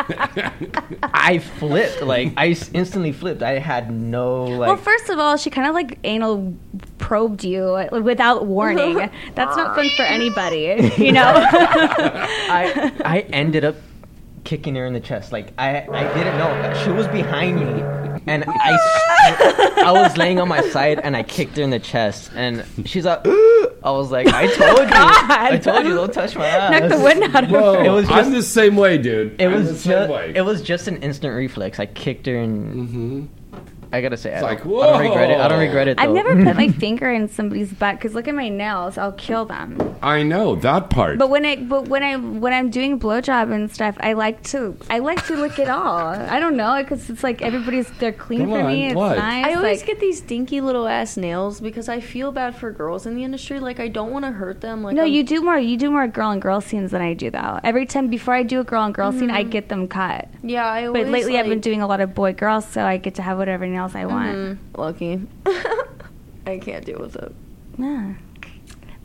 I 1.04 1.40
flipped, 1.40 2.02
like 2.04 2.34
I 2.38 2.50
s- 2.50 2.70
instantly 2.74 3.12
flipped. 3.12 3.42
I 3.42 3.60
had 3.60 3.92
no 3.92 4.44
like. 4.44 4.68
well, 4.68 4.78
first 4.78 5.10
of 5.10 5.18
all, 5.20 5.38
she 5.38 5.50
kind 5.50 5.68
of 5.68 5.74
like 5.74 5.98
anal 6.04 6.54
probed 6.98 7.44
you 7.44 7.88
without 8.04 8.46
warning. 8.46 8.98
That's 9.36 9.56
not 9.58 9.76
fun 9.76 9.90
for 9.96 10.04
anybody, 10.04 10.92
you 10.98 11.12
know. 11.12 11.24
I 11.34 12.92
I 13.06 13.20
ended 13.32 13.66
up 13.66 13.76
kicking 14.48 14.76
her 14.76 14.86
in 14.86 14.94
the 14.94 15.00
chest. 15.02 15.34
Like 15.34 15.52
I 15.58 15.82
I 15.82 16.04
didn't 16.16 16.38
know 16.38 16.82
she 16.84 16.90
was 16.90 17.06
behind 17.10 17.60
me, 17.60 17.82
and 18.28 18.46
I, 18.48 19.74
I 19.86 19.92
was 19.92 20.16
laying 20.16 20.40
on 20.40 20.48
my 20.48 20.62
side 20.70 21.00
and 21.00 21.18
I 21.18 21.24
kicked 21.24 21.58
her 21.58 21.64
in 21.64 21.70
the 21.70 21.80
chest, 21.80 22.32
and 22.34 22.66
she's 22.86 23.06
like. 23.06 23.22
I 23.84 23.92
was 23.92 24.12
like, 24.12 24.28
I 24.28 24.48
told 24.48 24.80
you, 24.80 24.88
I 24.96 25.58
told 25.62 25.86
you, 25.86 25.94
don't 25.94 26.12
touch 26.12 26.36
my 26.36 26.46
ass. 26.46 26.72
Knock 26.72 26.90
the 26.90 27.00
wind 27.00 27.24
out 27.24 27.44
of 27.44 27.50
her. 27.52 27.86
It 27.86 27.90
was 27.90 28.10
I'm 28.10 28.18
just, 28.18 28.32
the 28.32 28.42
same 28.42 28.76
way, 28.76 28.98
dude. 28.98 29.40
it 29.40 29.46
I'm 29.46 29.54
was 29.54 29.70
the 29.70 29.78
same 29.78 29.92
just, 29.92 30.12
way. 30.12 30.34
it 30.36 30.42
was 30.42 30.62
just 30.62 30.88
an 30.88 30.98
instant 31.04 31.36
reflex. 31.36 31.80
I 31.80 31.86
kicked 31.86 32.26
her 32.26 32.36
and 32.36 33.30
I 33.92 34.02
gotta 34.02 34.18
say, 34.18 34.34
I, 34.36 34.42
like, 34.42 34.64
don't, 34.64 34.84
I 34.84 34.92
don't 34.92 35.02
regret 35.02 35.30
it. 35.32 35.40
I 35.40 35.48
don't 35.48 35.60
regret 35.60 35.88
it. 35.88 35.98
Though. 35.98 36.04
I've 36.04 36.12
never 36.12 36.44
put 36.44 36.56
my 36.56 36.68
finger 36.86 37.10
in 37.12 37.28
somebody's 37.30 37.72
butt 37.74 37.96
because 37.96 38.14
look 38.14 38.28
at 38.28 38.36
my 38.36 38.50
nails. 38.50 38.98
I'll 38.98 39.12
kill 39.14 39.46
them. 39.46 39.96
I 40.02 40.24
know 40.24 40.56
that 40.56 40.90
part. 40.90 41.18
But 41.18 41.30
when 41.30 41.46
I 41.46 41.56
but 41.58 41.88
when 41.88 42.04
I 42.04 42.16
when 42.18 42.54
I'm 42.54 42.70
doing 42.70 43.00
blowjob 43.00 43.52
and 43.54 43.72
stuff, 43.72 43.96
I 44.00 44.14
like 44.14 44.44
to 44.52 44.78
I 44.90 45.00
like 45.00 45.26
to 45.28 45.36
lick 45.36 45.58
it 45.60 45.70
all. 45.70 46.08
I 46.10 46.40
don't 46.40 46.58
know 46.58 46.76
because 46.82 47.10
it's 47.10 47.24
like 47.24 47.42
everybody's 47.42 47.90
they're 48.00 48.12
clean 48.12 48.42
Come 48.42 48.50
for 48.52 48.60
on, 48.62 48.68
me. 48.68 48.88
It's 48.88 48.96
what? 48.96 49.18
nice. 49.18 49.46
I 49.46 49.54
always 49.54 49.80
like, 49.80 49.88
get 49.88 50.00
these 50.00 50.22
dinky 50.22 50.62
little 50.62 50.88
ass 50.88 51.18
nails 51.18 51.60
because 51.62 51.88
I 51.90 52.00
feel 52.00 52.32
bad 52.32 52.56
for 52.56 52.72
girls 52.72 53.06
in 53.06 53.16
the 53.16 53.24
industry. 53.24 53.60
Like 53.60 53.80
I 53.80 53.88
don't 53.88 54.12
want 54.12 54.26
to 54.26 54.32
hurt 54.32 54.62
them. 54.62 54.84
Like 54.84 54.96
no, 54.96 55.04
I'm- 55.04 55.12
you 55.12 55.24
do 55.24 55.42
more. 55.42 55.58
You 55.58 55.78
do 55.78 55.90
more 55.92 56.08
girl 56.08 56.32
and 56.32 56.42
girl 56.42 56.62
scenes 56.62 56.92
than 56.92 57.02
I 57.02 57.14
do, 57.14 57.30
though. 57.32 57.60
Every 57.64 57.86
time 57.86 58.08
before 58.08 58.34
I 58.34 58.44
do 58.44 58.60
a 58.60 58.64
girl 58.64 58.84
and 58.84 58.94
girl 58.94 59.12
scene, 59.12 59.32
I 59.32 59.44
Mhm. 59.44 59.50
get 59.52 59.70
them 59.70 59.88
cut. 59.88 60.28
Yeah, 60.44 60.66
I 60.68 60.82
But 60.88 60.88
always, 61.06 61.12
lately, 61.12 61.38
I've 61.40 61.48
been 61.48 61.60
doing 61.60 61.82
a 61.82 61.88
lot 61.88 62.02
of 62.02 62.14
boy 62.14 62.34
girls, 62.34 62.66
so 62.66 62.84
I 62.84 62.98
get 62.98 63.16
to 63.16 63.22
have 63.22 63.38
whatever 63.38 63.68
nails 63.78 63.96
I 63.96 64.06
want. 64.06 64.36
Mhm. 64.36 64.58
Lucky. 64.76 65.14
I 66.52 66.58
can't 66.60 66.84
deal 66.86 67.00
with 67.00 67.16
it. 67.16 67.32
Yeah. 67.78 68.14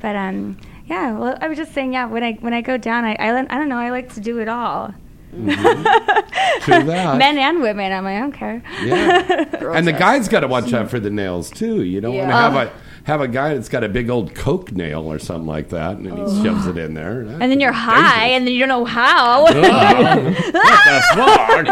But 0.01 0.17
um, 0.17 0.57
yeah. 0.87 1.13
Well, 1.13 1.37
I 1.41 1.49
was 1.49 1.59
just 1.59 1.73
saying, 1.73 1.93
yeah. 1.93 2.07
When 2.07 2.23
I 2.23 2.33
when 2.41 2.55
I 2.55 2.61
go 2.63 2.77
down, 2.77 3.05
I 3.05 3.15
I, 3.27 3.29
I 3.39 3.57
don't 3.59 3.69
know. 3.69 3.79
I 3.79 3.91
like 3.91 4.13
to 4.15 4.21
do 4.21 4.39
it 4.39 4.49
all. 4.49 4.95
Mm-hmm. 5.33 6.61
True 6.63 6.83
that. 6.85 7.19
Men 7.19 7.39
and 7.39 7.61
women. 7.63 7.93
I'm 7.93 8.05
like, 8.05 8.17
I 8.17 8.21
don't 8.21 8.33
care. 8.33 8.63
Yeah. 8.85 9.73
and 9.75 9.87
the 9.87 9.93
guy's 9.93 10.29
got 10.29 10.41
to 10.41 10.49
watch 10.49 10.73
out 10.73 10.91
for 10.91 11.01
the 11.01 11.11
nails 11.11 11.51
too. 11.51 11.83
You 11.83 12.01
don't 12.01 12.17
want 12.17 12.29
to 12.31 12.35
have 12.35 12.55
um, 12.55 12.69
a 12.69 12.73
have 13.05 13.21
a 13.21 13.27
guy 13.27 13.53
that's 13.55 13.69
got 13.69 13.83
a 13.83 13.89
big 13.89 14.09
old 14.11 14.33
coke 14.35 14.71
nail 14.71 15.11
or 15.11 15.19
something 15.19 15.47
like 15.47 15.71
that, 15.71 15.97
and 15.97 16.07
then 16.07 16.17
he 16.17 16.23
shoves 16.43 16.67
it 16.67 16.77
in 16.79 16.95
there. 16.95 17.23
And 17.23 17.51
then 17.51 17.59
you're 17.59 17.73
high, 17.73 18.27
and 18.27 18.47
then 18.47 18.55
you 18.55 18.61
don't 18.61 18.69
know 18.69 18.85
how. 18.85 19.47
Ugh. 19.51 19.55
what 19.55 20.85
the 20.85 21.03
fuck? 21.15 21.67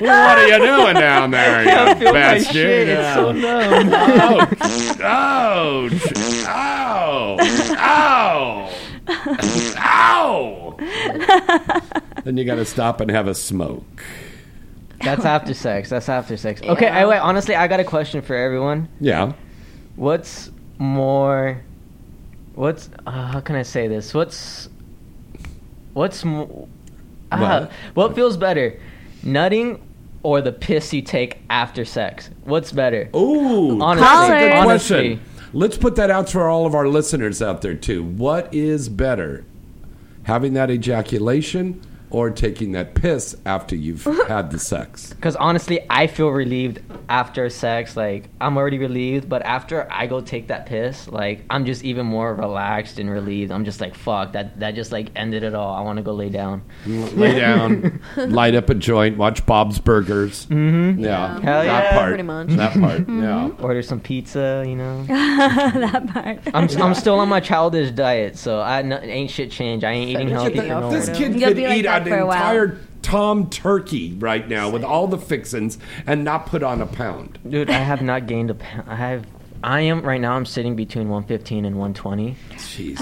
What 0.00 0.38
are 0.38 0.48
you 0.48 0.58
doing 0.58 0.94
down 0.94 1.30
there, 1.30 1.58
I 1.58 1.62
you 1.90 1.94
feel 1.94 2.12
my 2.12 2.20
bastard? 2.20 2.52
shit. 2.52 2.88
It's 2.88 3.14
so 3.14 3.30
numb. 3.32 3.88
Ouch! 5.00 5.00
Ouch! 5.00 6.12
Ow! 6.46 7.36
Ow! 7.78 8.70
Ow! 10.76 12.00
Then 12.24 12.36
you 12.36 12.44
got 12.44 12.56
to 12.56 12.64
stop 12.64 13.00
and 13.00 13.10
have 13.10 13.28
a 13.28 13.34
smoke. 13.34 14.02
That's 15.02 15.24
after 15.24 15.54
sex. 15.54 15.90
That's 15.90 16.08
after 16.08 16.36
sex. 16.36 16.62
Okay, 16.62 16.88
I, 16.88 17.06
wait. 17.06 17.18
Honestly, 17.18 17.54
I 17.54 17.68
got 17.68 17.80
a 17.80 17.84
question 17.84 18.22
for 18.22 18.34
everyone. 18.34 18.88
Yeah. 19.00 19.34
What's 19.96 20.50
more? 20.78 21.62
What's 22.54 22.88
uh, 23.06 23.10
how 23.10 23.40
can 23.40 23.56
I 23.56 23.62
say 23.62 23.88
this? 23.88 24.14
What's 24.14 24.68
what's 25.92 26.24
mo- 26.24 26.68
ah, 27.32 27.38
What? 27.60 27.72
what 27.94 28.14
feels 28.14 28.36
better, 28.36 28.80
nutting 29.22 29.82
or 30.22 30.40
the 30.40 30.52
piss 30.52 30.92
you 30.92 31.02
take 31.02 31.38
after 31.50 31.84
sex? 31.84 32.30
What's 32.44 32.72
better? 32.72 33.10
Ooh, 33.14 33.80
honestly, 33.82 34.06
that's 34.06 34.30
a 34.30 34.38
good 34.38 34.52
honestly. 34.52 34.96
question. 35.16 35.20
Let's 35.52 35.76
put 35.76 35.96
that 35.96 36.10
out 36.10 36.30
for 36.30 36.48
all 36.48 36.66
of 36.66 36.74
our 36.74 36.88
listeners 36.88 37.42
out 37.42 37.60
there 37.62 37.74
too. 37.74 38.02
What 38.02 38.52
is 38.54 38.88
better, 38.88 39.44
having 40.24 40.54
that 40.54 40.70
ejaculation 40.70 41.80
or 42.14 42.30
taking 42.30 42.72
that 42.72 42.94
piss 42.94 43.34
after 43.44 43.74
you've 43.74 44.04
had 44.28 44.52
the 44.52 44.58
sex? 44.58 45.12
Because 45.12 45.34
honestly, 45.34 45.80
I 45.90 46.06
feel 46.06 46.28
relieved 46.28 46.80
after 47.08 47.50
sex. 47.50 47.96
Like 47.96 48.28
I'm 48.40 48.56
already 48.56 48.78
relieved, 48.78 49.28
but 49.28 49.42
after 49.42 49.88
I 49.90 50.06
go 50.06 50.20
take 50.20 50.46
that 50.48 50.66
piss, 50.66 51.08
like 51.08 51.44
I'm 51.50 51.66
just 51.66 51.82
even 51.82 52.06
more 52.06 52.32
relaxed 52.32 53.00
and 53.00 53.10
relieved. 53.10 53.50
I'm 53.50 53.64
just 53.64 53.80
like, 53.80 53.96
fuck 53.96 54.32
that. 54.34 54.60
That 54.60 54.76
just 54.76 54.92
like 54.92 55.08
ended 55.16 55.42
it 55.42 55.54
all. 55.54 55.74
I 55.74 55.80
want 55.80 55.96
to 55.96 56.02
go 56.04 56.14
lay 56.14 56.28
down. 56.28 56.62
Lay 56.86 57.34
down, 57.36 58.00
light 58.16 58.54
up 58.54 58.70
a 58.70 58.74
joint, 58.74 59.16
watch 59.18 59.44
Bob's 59.44 59.80
Burgers. 59.80 60.46
Mm-hmm. 60.46 61.00
Yeah, 61.02 61.40
Hell 61.40 61.64
that 61.64 61.66
yeah. 61.66 61.92
part. 61.98 62.08
Pretty 62.10 62.22
much. 62.22 62.48
That 62.50 62.72
part. 62.74 63.08
Yeah. 63.24 63.50
Order 63.60 63.82
some 63.82 64.00
pizza. 64.00 64.64
You 64.66 64.76
know. 64.76 65.04
that 65.04 66.06
part. 66.12 66.40
I'm, 66.54 66.68
I'm 66.82 66.94
still 66.94 67.18
on 67.18 67.28
my 67.28 67.40
childish 67.40 67.90
diet, 67.90 68.36
so 68.36 68.60
I 68.60 68.80
ain't 68.82 69.30
shit 69.30 69.50
changed. 69.50 69.84
I 69.84 69.92
ain't 69.92 70.10
eating 70.10 70.28
healthy. 70.28 70.58
for 70.58 70.66
no 70.66 70.90
This 70.90 71.08
kid 71.08 71.34
You'll 71.34 71.48
could 71.48 71.56
be 71.56 71.66
like 71.66 71.78
eat 71.78 71.82
that 71.82 72.02
an 72.02 72.03
for 72.12 72.18
a 72.18 72.26
while. 72.26 72.36
entire 72.36 72.78
Tom 73.02 73.50
turkey 73.50 74.14
right 74.14 74.48
now 74.48 74.70
with 74.70 74.82
all 74.82 75.06
the 75.06 75.18
fixins 75.18 75.78
and 76.06 76.24
not 76.24 76.46
put 76.46 76.62
on 76.62 76.80
a 76.80 76.86
pound. 76.86 77.38
Dude, 77.48 77.68
I 77.68 77.78
have 77.78 78.00
not 78.00 78.26
gained 78.26 78.50
a 78.50 78.54
pound. 78.54 78.88
I 78.88 78.96
have. 78.96 79.26
I 79.64 79.80
am 79.80 80.02
right 80.02 80.20
now. 80.20 80.34
I'm 80.34 80.44
sitting 80.44 80.76
between 80.76 81.08
115 81.08 81.64
and 81.64 81.76
120. 81.78 82.36
Jeez. 82.56 83.00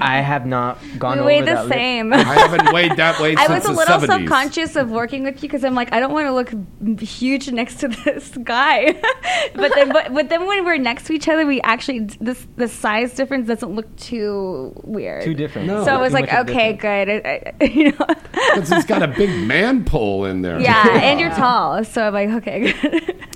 I 0.00 0.20
have 0.20 0.46
not 0.46 0.78
gone 0.96 1.16
we 1.16 1.20
over 1.20 1.26
weigh 1.26 1.40
that. 1.42 1.56
the 1.56 1.64
li- 1.64 1.70
same. 1.70 2.12
I 2.12 2.22
haven't 2.22 2.72
weighed 2.72 2.96
that 2.98 3.20
weight 3.20 3.36
I 3.38 3.48
since 3.48 3.64
was 3.66 3.66
a 3.66 3.72
the 3.72 3.76
little 3.76 3.98
70s. 3.98 4.06
self-conscious 4.06 4.76
of 4.76 4.90
working 4.92 5.24
with 5.24 5.34
you 5.42 5.48
because 5.48 5.64
I'm 5.64 5.74
like, 5.74 5.92
I 5.92 5.98
don't 5.98 6.12
want 6.12 6.26
to 6.26 6.32
look 6.32 7.00
huge 7.00 7.50
next 7.50 7.80
to 7.80 7.88
this 8.04 8.28
guy. 8.44 8.92
but 9.56 9.72
then, 9.74 9.92
but, 9.92 10.14
but 10.14 10.28
then 10.28 10.46
when 10.46 10.64
we're 10.64 10.76
next 10.78 11.08
to 11.08 11.14
each 11.14 11.28
other, 11.28 11.44
we 11.46 11.60
actually 11.62 12.06
this 12.20 12.46
the 12.56 12.68
size 12.68 13.12
difference 13.14 13.48
doesn't 13.48 13.74
look 13.74 13.96
too 13.96 14.72
weird. 14.84 15.24
Too 15.24 15.34
different. 15.34 15.66
No. 15.66 15.84
So 15.84 15.90
I 15.96 16.00
was 16.00 16.12
like, 16.12 16.26
much 16.26 16.34
of 16.34 16.48
okay, 16.48 16.74
good. 16.74 17.08
I, 17.08 17.52
I, 17.60 17.64
you 17.64 17.90
know, 17.90 18.06
Because 18.54 18.68
he's 18.68 18.86
got 18.86 19.02
a 19.02 19.08
big 19.08 19.30
man 19.48 19.84
pole 19.84 20.26
in 20.26 20.42
there. 20.42 20.60
yeah, 20.60 20.86
and 21.02 21.18
you're 21.18 21.30
tall, 21.30 21.82
so 21.82 22.06
I'm 22.06 22.14
like, 22.14 22.28
okay, 22.30 22.72
good. 22.72 23.26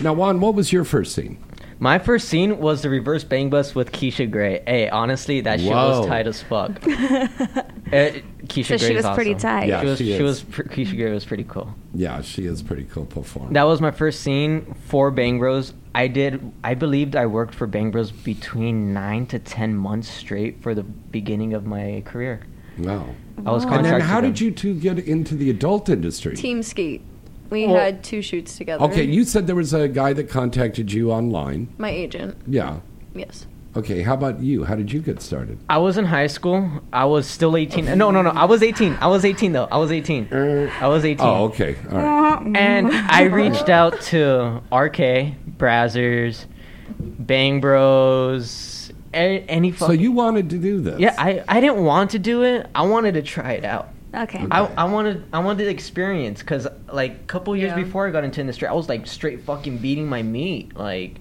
Now, 0.00 0.14
Juan, 0.14 0.40
what 0.40 0.54
was 0.54 0.72
your 0.72 0.84
first 0.84 1.14
scene? 1.14 1.36
My 1.78 1.98
first 1.98 2.28
scene 2.28 2.58
was 2.58 2.82
the 2.82 2.90
reverse 2.90 3.24
bang 3.24 3.50
bus 3.50 3.74
with 3.74 3.92
Keisha 3.92 4.30
Grey. 4.30 4.62
Hey, 4.66 4.88
honestly, 4.88 5.40
that 5.42 5.60
shit 5.60 5.70
Whoa. 5.70 6.00
was 6.00 6.06
tight 6.06 6.26
as 6.26 6.42
fuck. 6.42 6.82
Uh, 7.84 8.10
Keisha 8.46 8.64
So 8.66 8.76
she 8.78 8.86
Grey 8.86 8.96
is 8.96 9.04
was 9.04 9.14
pretty 9.14 9.34
tight. 9.36 9.68
Yeah, 9.68 9.80
she 9.82 9.86
was. 9.86 9.98
she 9.98 10.16
She, 10.16 10.22
was. 10.22 10.42
Pr- 10.42 10.62
Keisha 10.62 10.96
Grey 10.96 11.12
was 11.12 11.24
pretty 11.24 11.44
cool. 11.44 11.72
Yeah, 11.92 12.22
she 12.22 12.46
is 12.46 12.60
pretty 12.62 12.84
cool 12.84 13.04
performer. 13.04 13.52
That 13.52 13.64
was 13.64 13.80
my 13.80 13.92
first 13.92 14.22
scene 14.22 14.74
for 14.86 15.12
Bang 15.12 15.38
Bros. 15.38 15.74
I 15.94 16.08
did. 16.08 16.50
I 16.64 16.74
believed 16.74 17.14
I 17.14 17.26
worked 17.26 17.54
for 17.54 17.68
Bang 17.68 17.92
Bros 17.92 18.10
between 18.10 18.92
nine 18.94 19.26
to 19.26 19.38
ten 19.38 19.76
months 19.76 20.08
straight 20.10 20.60
for 20.62 20.74
the 20.74 20.82
beginning 20.82 21.54
of 21.54 21.66
my 21.66 22.02
career. 22.04 22.40
Wow. 22.78 23.06
I 23.46 23.52
was 23.52 23.64
And 23.64 23.84
then 23.84 24.00
how 24.00 24.20
did 24.20 24.40
you 24.40 24.50
two 24.50 24.74
get 24.74 24.98
into 24.98 25.36
the 25.36 25.50
adult 25.50 25.88
industry? 25.88 26.34
Team 26.34 26.62
Skeet. 26.64 27.02
We 27.50 27.66
Well- 27.66 27.76
had 27.76 28.02
two 28.02 28.22
shoots 28.22 28.56
together. 28.56 28.84
Okay, 28.84 29.04
you 29.04 29.24
said 29.24 29.46
there 29.46 29.56
was 29.56 29.72
a 29.74 29.86
guy 29.88 30.12
that 30.14 30.28
contacted 30.28 30.92
you 30.92 31.10
online. 31.12 31.68
My 31.78 31.90
agent. 31.90 32.36
Yeah. 32.46 32.76
Yes. 33.14 33.46
Okay, 33.76 34.02
how 34.02 34.14
about 34.14 34.40
you? 34.40 34.64
How 34.64 34.76
did 34.76 34.92
you 34.92 35.00
get 35.00 35.20
started? 35.20 35.58
I 35.68 35.78
was 35.78 35.98
in 35.98 36.04
high 36.04 36.28
school. 36.28 36.70
I 36.92 37.04
was 37.06 37.26
still 37.26 37.56
18. 37.56 37.86
No, 37.98 38.10
no, 38.12 38.22
no. 38.22 38.30
I 38.30 38.44
was 38.44 38.62
18. 38.62 38.96
I 39.00 39.08
was 39.08 39.24
18 39.24 39.52
though. 39.52 39.66
I 39.70 39.78
was 39.78 39.90
18. 39.90 40.28
Uh, 40.32 40.70
I 40.80 40.86
was 40.86 41.04
18. 41.04 41.26
Oh, 41.26 41.44
okay. 41.46 41.74
All 41.90 41.98
right. 41.98 42.40
And 42.56 42.88
I 42.92 43.22
reached 43.24 43.68
out 43.68 44.00
to 44.02 44.60
RK, 44.72 45.34
Brazzers, 45.58 46.44
Bang 47.00 47.60
Bros, 47.60 48.92
a- 49.12 49.44
any 49.48 49.72
So 49.72 49.86
fucking. 49.86 50.00
you 50.00 50.12
wanted 50.12 50.50
to 50.50 50.58
do 50.58 50.80
this? 50.80 51.00
yeah, 51.00 51.14
I, 51.18 51.42
I 51.48 51.60
didn't 51.60 51.84
want 51.84 52.10
to 52.12 52.18
do 52.20 52.42
it. 52.42 52.68
I 52.74 52.82
wanted 52.86 53.14
to 53.14 53.22
try 53.22 53.52
it 53.52 53.64
out. 53.64 53.88
Okay. 54.14 54.46
I, 54.50 54.64
I 54.76 54.84
wanted 54.84 55.24
I 55.32 55.40
wanted 55.40 55.64
the 55.64 55.70
experience 55.70 56.40
because 56.40 56.66
like 56.92 57.12
a 57.12 57.24
couple 57.26 57.56
years 57.56 57.70
Yeah. 57.70 57.82
before 57.82 58.06
I 58.06 58.10
got 58.10 58.24
into 58.24 58.40
industry, 58.40 58.68
I 58.68 58.72
was 58.72 58.88
like 58.88 59.06
straight 59.06 59.42
fucking 59.42 59.78
beating 59.78 60.08
my 60.08 60.22
meat. 60.22 60.76
Like 60.76 61.16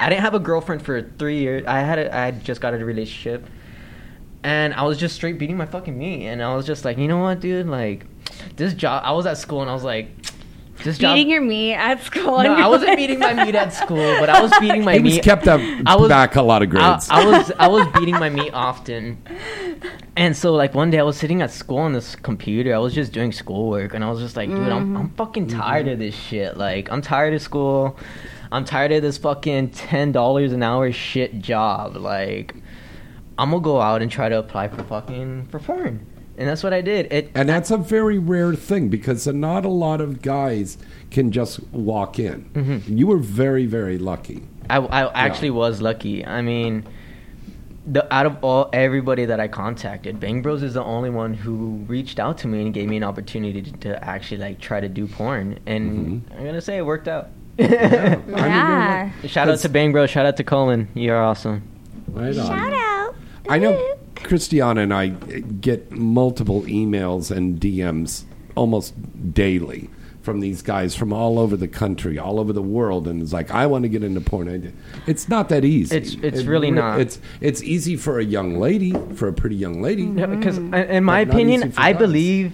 I 0.00 0.08
didn't 0.08 0.22
have 0.22 0.34
a 0.34 0.38
girlfriend 0.38 0.82
for 0.82 1.02
three 1.18 1.38
years. 1.38 1.64
I 1.66 1.80
had 1.80 1.98
a, 1.98 2.14
I 2.16 2.24
had 2.26 2.44
just 2.44 2.60
got 2.60 2.74
a 2.74 2.78
relationship, 2.84 3.46
and 4.42 4.72
I 4.74 4.82
was 4.84 4.98
just 4.98 5.14
straight 5.14 5.38
beating 5.38 5.56
my 5.56 5.66
fucking 5.66 5.96
meat. 5.96 6.26
And 6.26 6.42
I 6.42 6.54
was 6.54 6.66
just 6.66 6.84
like, 6.84 6.98
you 6.98 7.08
know 7.08 7.18
what, 7.18 7.40
dude? 7.40 7.66
Like 7.66 8.06
this 8.56 8.72
job. 8.74 9.02
I 9.04 9.12
was 9.12 9.26
at 9.26 9.38
school 9.38 9.60
and 9.62 9.70
I 9.70 9.74
was 9.74 9.84
like, 9.84 10.08
this 10.84 10.98
job. 10.98 11.14
Beating 11.14 11.30
your 11.30 11.40
meat 11.40 11.74
at 11.74 12.02
school. 12.02 12.42
no, 12.42 12.54
I 12.54 12.66
wasn't 12.66 12.90
like- 12.90 12.98
beating 12.98 13.18
my 13.18 13.32
meat 13.44 13.54
at 13.54 13.72
school, 13.72 14.16
but 14.20 14.28
I 14.28 14.40
was 14.40 14.52
beating 14.60 14.84
my 14.84 14.94
He 14.94 15.00
meat. 15.00 15.16
was 15.16 15.24
kept 15.24 15.48
up 15.48 15.60
I 15.86 15.96
was- 15.96 16.08
back 16.08 16.36
a 16.36 16.42
lot 16.42 16.62
of 16.62 16.70
grades. 16.70 17.08
I, 17.10 17.22
I 17.22 17.26
was 17.26 17.52
I 17.58 17.68
was 17.68 17.86
beating 17.88 18.14
my 18.14 18.28
meat 18.30 18.52
often, 18.52 19.18
and 20.16 20.36
so 20.36 20.52
like 20.54 20.74
one 20.74 20.90
day 20.90 20.98
I 20.98 21.02
was 21.02 21.16
sitting 21.16 21.42
at 21.42 21.50
school 21.50 21.78
on 21.78 21.92
this 21.92 22.16
computer. 22.16 22.74
I 22.74 22.78
was 22.78 22.94
just 22.94 23.12
doing 23.12 23.32
schoolwork, 23.32 23.94
and 23.94 24.04
I 24.04 24.10
was 24.10 24.20
just 24.20 24.36
like, 24.36 24.48
dude, 24.48 24.58
I'm 24.58 24.96
I'm 24.96 25.06
mm-hmm. 25.08 25.14
fucking 25.16 25.48
tired 25.48 25.88
of 25.88 25.98
this 25.98 26.14
shit. 26.14 26.56
Like 26.56 26.90
I'm 26.90 27.02
tired 27.02 27.34
of 27.34 27.42
school. 27.42 27.98
I'm 28.50 28.64
tired 28.64 28.92
of 28.92 29.02
this 29.02 29.18
fucking 29.18 29.70
ten 29.70 30.12
dollars 30.12 30.52
an 30.52 30.62
hour 30.62 30.90
shit 30.92 31.40
job. 31.40 31.96
Like 31.96 32.54
I'm 33.36 33.50
gonna 33.50 33.62
go 33.62 33.80
out 33.80 34.02
and 34.02 34.10
try 34.10 34.28
to 34.28 34.38
apply 34.38 34.68
for 34.68 34.82
fucking 34.82 35.48
for 35.50 35.58
porn, 35.60 36.06
and 36.38 36.48
that's 36.48 36.62
what 36.62 36.72
I 36.72 36.80
did. 36.80 37.12
It 37.12 37.30
And 37.34 37.48
that's 37.48 37.70
a 37.70 37.76
very 37.76 38.18
rare 38.18 38.54
thing 38.54 38.88
because 38.88 39.26
not 39.26 39.64
a 39.64 39.68
lot 39.68 40.00
of 40.00 40.22
guys 40.22 40.78
can 41.10 41.32
just 41.32 41.60
walk 41.72 42.18
in. 42.18 42.44
Mm-hmm. 42.54 42.96
You 42.96 43.08
were 43.08 43.18
very, 43.18 43.66
very 43.66 43.98
lucky. 43.98 44.44
I, 44.70 44.76
I 44.78 45.26
actually 45.26 45.50
was 45.50 45.80
lucky. 45.80 46.24
I 46.24 46.40
mean, 46.42 46.86
the 47.86 48.12
out 48.14 48.26
of 48.26 48.44
all 48.44 48.70
everybody 48.72 49.24
that 49.24 49.40
I 49.40 49.48
contacted, 49.48 50.20
Bang 50.20 50.42
Bros 50.42 50.62
is 50.62 50.74
the 50.74 50.84
only 50.84 51.10
one 51.10 51.34
who 51.34 51.84
reached 51.88 52.20
out 52.20 52.38
to 52.38 52.48
me 52.48 52.62
and 52.62 52.72
gave 52.72 52.88
me 52.88 52.98
an 52.98 53.04
opportunity 53.04 53.62
to, 53.62 53.72
to 53.78 54.04
actually 54.04 54.38
like 54.38 54.60
try 54.60 54.80
to 54.80 54.88
do 54.88 55.08
porn, 55.08 55.58
and 55.66 56.30
I'm 56.36 56.44
gonna 56.44 56.60
say 56.60 56.76
it 56.76 56.86
worked 56.86 57.08
out. 57.08 57.30
Yeah. 57.58 59.10
Shout 59.26 59.48
out 59.48 59.58
to 59.60 59.68
Bang 59.68 59.90
Bros. 59.90 60.10
Shout 60.10 60.26
out 60.26 60.36
to 60.36 60.44
Colin. 60.44 60.88
You're 60.94 61.20
awesome. 61.20 61.62
Right 62.08 62.36
on. 62.36 62.46
Shout 62.46 62.72
out. 62.72 63.14
I 63.48 63.58
know 63.58 63.97
Christiana 64.22 64.82
and 64.82 64.92
I 64.94 65.08
get 65.08 65.90
multiple 65.92 66.62
emails 66.62 67.34
and 67.34 67.60
DMs 67.60 68.24
almost 68.54 68.94
daily 69.34 69.90
from 70.22 70.40
these 70.40 70.60
guys 70.60 70.94
from 70.94 71.10
all 71.10 71.38
over 71.38 71.56
the 71.56 71.68
country, 71.68 72.18
all 72.18 72.38
over 72.38 72.52
the 72.52 72.60
world, 72.62 73.08
and 73.08 73.22
it's 73.22 73.32
like 73.32 73.50
I 73.50 73.66
want 73.66 73.84
to 73.84 73.88
get 73.88 74.02
into 74.04 74.20
porn. 74.20 74.74
It's 75.06 75.28
not 75.28 75.48
that 75.48 75.64
easy. 75.64 75.96
It's- 75.96 76.16
it's 76.22 76.40
It 76.40 76.46
really 76.46 76.70
not. 76.70 77.00
It's 77.00 77.18
it's 77.40 77.62
easy 77.62 77.96
for 77.96 78.18
a 78.18 78.24
young 78.24 78.58
lady, 78.60 78.92
for 79.14 79.28
a 79.28 79.32
pretty 79.32 79.56
young 79.56 79.80
lady. 79.80 80.06
Because 80.06 80.58
mm. 80.58 80.88
in 80.90 81.04
my 81.04 81.24
But 81.24 81.34
opinion, 81.34 81.72
I 81.78 81.92
guys. 81.92 81.98
believe 81.98 82.52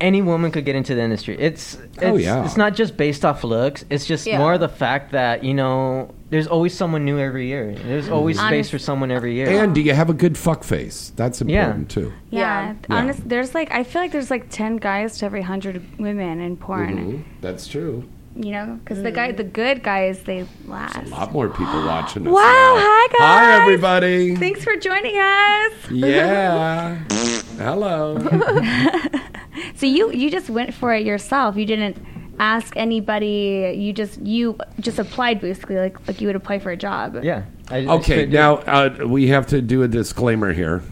any 0.00 0.22
woman 0.22 0.50
could 0.50 0.64
get 0.64 0.74
into 0.76 0.94
the 0.94 1.02
industry. 1.02 1.36
It's, 1.38 1.74
it's 1.74 2.02
Oh, 2.02 2.16
yeah. 2.16 2.44
It's 2.44 2.56
not 2.56 2.74
just 2.74 2.96
based 2.96 3.24
off 3.24 3.44
looks. 3.44 3.84
It's 3.90 4.06
just 4.06 4.26
Yeah. 4.26 4.38
more 4.38 4.56
the 4.58 4.68
fact 4.68 5.12
that 5.12 5.44
you 5.44 5.54
know 5.54 6.10
there's 6.30 6.46
always 6.46 6.74
someone 6.76 7.04
new 7.04 7.18
every 7.18 7.46
year. 7.48 7.74
There's 7.86 8.08
always 8.08 8.38
Mhm. 8.38 8.46
space 8.46 8.70
for 8.70 8.78
someone 8.78 9.10
every 9.10 9.34
year. 9.34 9.48
And 9.62 9.74
do 9.74 9.80
you 9.80 9.92
have 9.94 10.08
a 10.10 10.14
good 10.14 10.38
fuck 10.38 10.64
face? 10.64 11.12
That's 11.16 11.42
Yeah. 11.42 11.64
important 11.64 11.88
too. 11.90 12.12
Yeah. 12.30 12.74
Yeah. 12.88 12.96
Honest, 12.96 13.28
there's 13.28 13.54
like 13.54 13.70
I 13.72 13.82
feel 13.84 14.00
like 14.02 14.12
there's 14.12 14.30
like 14.30 14.46
ten 14.48 14.76
guys 14.76 15.18
to 15.18 15.26
every 15.26 15.42
hundred 15.42 15.82
women 15.98 16.40
in 16.40 16.56
porn. 16.56 16.96
Mhm. 16.96 17.22
That's 17.40 17.66
true. 17.66 18.04
You 18.36 18.52
know, 18.52 18.78
because 18.84 19.02
the 19.02 19.10
guy, 19.10 19.32
the 19.32 19.42
good 19.42 19.82
guys, 19.82 20.22
they 20.22 20.46
last. 20.66 20.96
A 20.96 21.08
lot 21.08 21.32
more 21.32 21.48
people 21.48 21.84
watching 21.84 22.26
us. 22.28 22.32
Wow! 22.32 22.40
now. 22.40 22.76
Hi 22.78 23.08
guys. 23.08 23.20
Hi 23.20 23.62
everybody. 23.62 24.36
Thanks 24.36 24.62
for 24.62 24.76
joining 24.76 25.16
us. 25.18 25.72
Yeah. 25.90 26.96
Hello. 27.58 28.16
So 29.74 29.86
you 29.86 30.12
you 30.12 30.30
just 30.30 30.48
went 30.50 30.72
for 30.74 30.94
it 30.94 31.04
yourself. 31.04 31.56
You 31.56 31.64
didn't 31.66 31.96
ask 32.38 32.76
anybody. 32.76 33.74
You 33.76 33.92
just 33.92 34.20
you 34.20 34.56
just 34.80 34.98
applied 34.98 35.40
basically 35.40 35.76
like 35.76 36.06
like 36.06 36.20
you 36.20 36.26
would 36.28 36.36
apply 36.36 36.58
for 36.60 36.70
a 36.70 36.76
job. 36.76 37.18
Yeah. 37.22 37.44
I, 37.70 37.78
I 37.78 37.86
Okay, 37.96 38.02
straight 38.02 38.16
did. 38.30 38.32
now 38.32 38.56
uh, 38.58 38.96
we 39.06 39.28
have 39.28 39.46
to 39.48 39.60
do 39.62 39.82
a 39.82 39.88
disclaimer 39.88 40.52
here. 40.52 40.82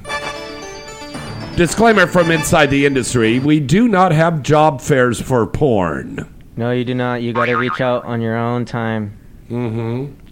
Disclaimer 1.56 2.06
from 2.06 2.30
inside 2.30 2.66
the 2.66 2.86
industry: 2.86 3.38
We 3.40 3.58
do 3.60 3.88
not 3.88 4.12
have 4.12 4.42
job 4.42 4.80
fairs 4.80 5.20
for 5.20 5.44
porn. 5.46 6.32
No, 6.56 6.70
you 6.70 6.84
do 6.84 6.94
not. 6.94 7.22
You 7.22 7.32
got 7.32 7.46
to 7.46 7.56
reach 7.56 7.80
out 7.80 8.04
on 8.04 8.20
your 8.20 8.36
own 8.36 8.64
time. 8.64 9.16
Mm-hmm. 9.50 10.27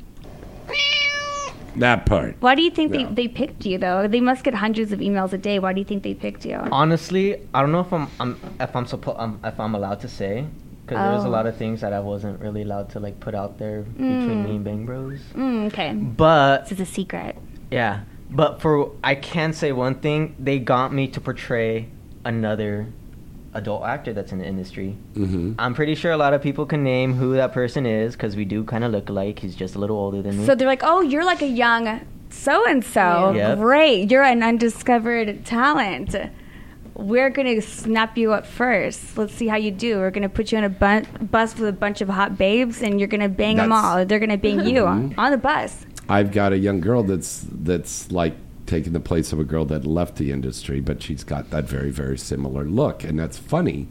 That 1.78 2.06
part. 2.06 2.36
Why 2.40 2.54
do 2.54 2.62
you 2.62 2.70
think 2.70 2.92
Yeah. 2.94 3.06
they, 3.08 3.14
they 3.14 3.28
picked 3.28 3.66
you 3.66 3.78
though? 3.78 4.08
They 4.08 4.20
must 4.20 4.44
get 4.44 4.54
hundreds 4.54 4.92
of 4.92 5.00
emails 5.00 5.32
a 5.32 5.38
day. 5.38 5.58
Why 5.58 5.72
do 5.72 5.78
you 5.80 5.84
think 5.84 6.02
they 6.02 6.14
picked 6.14 6.44
you? 6.46 6.56
Honestly, 6.72 7.36
I 7.54 7.60
don't 7.60 7.72
know 7.72 7.80
if 7.80 7.92
I'm, 7.92 8.08
I'm 8.20 8.38
if 8.60 8.74
I'm 8.74 8.86
supposed 8.86 9.18
um, 9.18 9.40
if 9.44 9.58
I'm 9.60 9.74
allowed 9.74 10.00
to 10.00 10.08
say 10.08 10.46
because 10.86 10.98
there's 10.98 11.24
a 11.24 11.26
Oh. 11.26 11.30
lot 11.30 11.46
of 11.46 11.56
things 11.56 11.80
that 11.80 11.92
I 11.92 12.00
wasn't 12.00 12.40
really 12.40 12.62
allowed 12.62 12.90
to 12.90 13.00
like 13.00 13.18
put 13.20 13.34
out 13.34 13.58
there 13.58 13.82
between 13.82 14.38
Mm. 14.38 14.44
me 14.44 14.50
and 14.56 14.64
Bang 14.64 14.86
Bros. 14.86 15.20
Mm, 15.34 15.66
okay. 15.66 15.92
But 15.92 16.62
This 16.68 16.72
is 16.72 16.80
a 16.80 16.92
secret. 16.92 17.36
yeah, 17.70 18.00
but 18.30 18.60
for 18.62 18.90
I 19.02 19.14
can 19.16 19.52
say 19.52 19.72
one 19.72 19.96
thing: 19.96 20.34
they 20.38 20.58
got 20.60 20.92
me 20.92 21.08
to 21.08 21.20
portray 21.20 21.88
another 22.24 22.86
adult 23.56 23.84
actor 23.84 24.12
that's 24.12 24.32
in 24.32 24.38
the 24.38 24.46
industry. 24.46 24.96
Mm-hmm. 25.14 25.54
I'm 25.58 25.74
pretty 25.74 25.94
sure 25.94 26.12
a 26.12 26.16
lot 26.16 26.34
of 26.34 26.42
people 26.42 26.66
can 26.66 26.82
name 26.84 27.14
who 27.14 27.34
that 27.34 27.52
person 27.52 27.86
is 27.86 28.14
because 28.14 28.36
we 28.36 28.44
do 28.44 28.64
kind 28.64 28.84
of 28.84 28.92
look 28.92 29.08
alike. 29.08 29.38
He's 29.40 29.54
just 29.56 29.74
a 29.74 29.78
little 29.78 29.96
older 29.96 30.22
than 30.22 30.38
me. 30.38 30.46
So 30.46 30.54
they're 30.54 30.68
like, 30.68 30.82
oh, 30.84 31.00
you're 31.00 31.24
like 31.24 31.42
a 31.42 31.46
young 31.48 32.00
so 32.30 32.66
and 32.68 32.84
so. 32.84 33.56
Great. 33.58 34.10
You're 34.10 34.22
an 34.24 34.42
undiscovered 34.42 35.44
talent. 35.46 36.14
We're 36.94 37.30
going 37.30 37.54
to 37.54 37.60
snap 37.62 38.16
you 38.16 38.32
up 38.32 38.46
first. 38.46 39.18
Let's 39.18 39.34
see 39.34 39.48
how 39.48 39.56
you 39.56 39.70
do. 39.70 39.98
We're 39.98 40.10
going 40.10 40.22
to 40.22 40.28
put 40.30 40.50
you 40.50 40.58
on 40.58 40.64
a 40.64 40.68
bu- 40.70 41.04
bus 41.26 41.54
with 41.58 41.68
a 41.68 41.72
bunch 41.72 42.00
of 42.00 42.08
hot 42.08 42.38
babes 42.38 42.80
and 42.82 42.98
you're 42.98 43.08
going 43.08 43.20
to 43.20 43.28
bang 43.28 43.56
them 43.58 43.70
all. 43.72 44.04
They're 44.06 44.18
going 44.18 44.30
to 44.30 44.38
bang 44.38 44.66
you 44.66 44.82
Mhm. 44.84 45.14
on 45.18 45.30
the 45.30 45.36
bus. 45.38 45.84
I've 46.08 46.30
got 46.32 46.52
a 46.52 46.58
young 46.58 46.80
girl 46.80 47.02
that's 47.02 47.44
that's 47.50 48.10
like 48.12 48.34
taking 48.66 48.92
the 48.92 49.00
place 49.00 49.32
of 49.32 49.38
a 49.40 49.44
girl 49.44 49.64
that 49.66 49.86
left 49.86 50.16
the 50.16 50.32
industry, 50.32 50.80
but 50.80 51.02
she's 51.02 51.24
got 51.24 51.50
that 51.50 51.64
very 51.64 51.90
very 51.90 52.18
similar 52.18 52.64
look, 52.64 53.04
and 53.04 53.18
that's 53.18 53.38
funny 53.38 53.88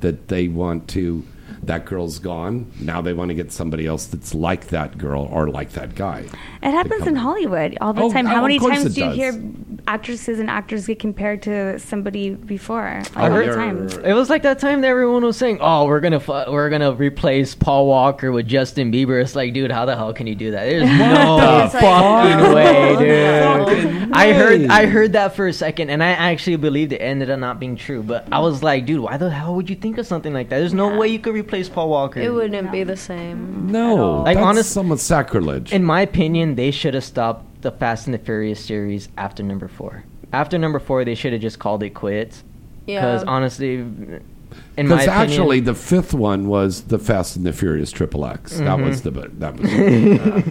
that 0.00 0.28
they 0.28 0.48
want 0.48 0.88
to. 0.88 1.24
That 1.62 1.84
girl's 1.84 2.18
gone. 2.18 2.70
Now 2.80 3.00
they 3.00 3.12
want 3.12 3.28
to 3.30 3.34
get 3.34 3.52
somebody 3.52 3.86
else 3.86 4.06
that's 4.06 4.34
like 4.34 4.68
that 4.68 4.96
girl 4.98 5.28
or 5.32 5.48
like 5.50 5.70
that 5.72 5.94
guy. 5.94 6.24
It 6.62 6.70
happens 6.70 7.06
in 7.06 7.16
Hollywood 7.16 7.76
all 7.80 7.92
the 7.92 8.02
Oh, 8.02 8.12
time. 8.12 8.26
oh, 8.26 8.30
How 8.30 8.36
of 8.36 8.42
many 8.42 8.58
times 8.58 8.94
do 8.94 9.00
you 9.00 9.06
does. 9.08 9.16
hear 9.16 9.42
actresses 9.86 10.38
and 10.40 10.50
actors 10.50 10.86
get 10.86 10.98
compared 10.98 11.42
to 11.42 11.78
somebody 11.78 12.30
before? 12.30 13.00
Like, 13.04 13.16
I 13.16 13.22
all 13.22 13.28
the 13.30 13.34
heard- 13.46 13.54
time. 13.54 14.04
It 14.04 14.14
was 14.14 14.30
like 14.30 14.42
that 14.42 14.58
time 14.58 14.80
that 14.82 14.88
everyone 14.88 15.24
was 15.24 15.36
saying, 15.36 15.58
"Oh, 15.60 15.86
we're 15.86 16.00
gonna 16.00 16.20
fu- 16.20 16.32
we're 16.50 16.70
gonna 16.70 16.92
replace 16.92 17.54
Paul 17.54 17.86
Walker 17.86 18.32
with 18.32 18.46
Justin 18.46 18.92
Bieber." 18.92 19.20
It's 19.20 19.34
like, 19.36 19.52
dude, 19.52 19.70
how 19.70 19.84
the 19.84 19.96
hell 19.96 20.12
can 20.12 20.26
you 20.26 20.34
do 20.34 20.50
that? 20.52 20.64
There's 20.64 20.88
no 20.98 21.64
It's 21.64 21.74
like- 21.74 21.82
fucking 21.82 22.40
oh, 22.46 22.54
way, 22.54 22.96
dude. 22.98 24.12
I 24.12 24.32
heard. 24.32 24.66
I 24.70 24.86
heard 24.86 25.12
that 25.12 25.34
for 25.36 25.46
a 25.46 25.52
second, 25.52 25.90
and 25.90 26.02
I 26.02 26.08
actually 26.10 26.56
believed 26.56 26.92
it 26.92 26.98
ended 26.98 27.30
up 27.30 27.38
not 27.38 27.60
being 27.60 27.76
true. 27.76 28.02
But 28.02 28.26
I 28.32 28.40
was 28.40 28.62
like, 28.62 28.86
dude, 28.86 29.00
why 29.00 29.16
the 29.16 29.30
hell 29.30 29.54
would 29.54 29.68
you 29.70 29.76
think 29.76 29.98
of 29.98 30.06
something 30.06 30.32
like 30.32 30.48
that? 30.48 30.58
There's 30.58 30.74
no 30.74 30.96
way 30.96 31.08
you 31.08 31.18
could 31.18 31.34
replace 31.48 31.68
Paul 31.70 31.88
Walker. 31.88 32.20
It 32.20 32.32
wouldn't 32.32 32.70
be 32.70 32.84
the 32.84 32.96
same. 32.96 33.72
No, 33.72 34.22
Like, 34.22 34.36
that's 34.36 34.46
honest- 34.46 34.70
somewhat 34.70 35.00
sacrilege. 35.00 35.72
In 35.72 35.82
my 35.82 36.02
opinion, 36.02 36.54
they 36.56 36.70
should 36.70 36.92
have 36.94 37.04
stopped 37.04 37.62
the 37.62 37.70
Fast 37.72 38.06
and 38.06 38.12
the 38.14 38.18
Furious 38.18 38.60
series 38.60 39.08
after 39.16 39.42
number 39.42 39.66
four. 39.66 40.04
After 40.32 40.58
number 40.58 40.78
four, 40.78 41.04
they 41.06 41.14
should 41.14 41.32
have 41.32 41.40
just 41.40 41.58
called 41.58 41.82
it 41.82 41.90
quits. 41.94 42.44
Because 42.84 43.22
Yeah. 43.24 43.30
honestly, 43.30 43.74
in 43.76 44.20
my 44.76 44.82
Because 44.82 45.06
opinion, 45.06 45.08
actually, 45.30 45.60
the 45.60 45.74
fifth 45.74 46.12
one 46.14 46.46
was 46.48 46.82
the 46.82 46.98
Fast 46.98 47.36
and 47.36 47.46
the 47.46 47.52
Furious 47.52 47.90
Triple 47.90 48.26
X. 48.26 48.58
That 48.58 48.78
Mhm. 48.78 48.84
was 48.86 49.02
the 49.02 49.10
that 49.10 49.58
was. 49.58 49.72
uh, 49.72 50.42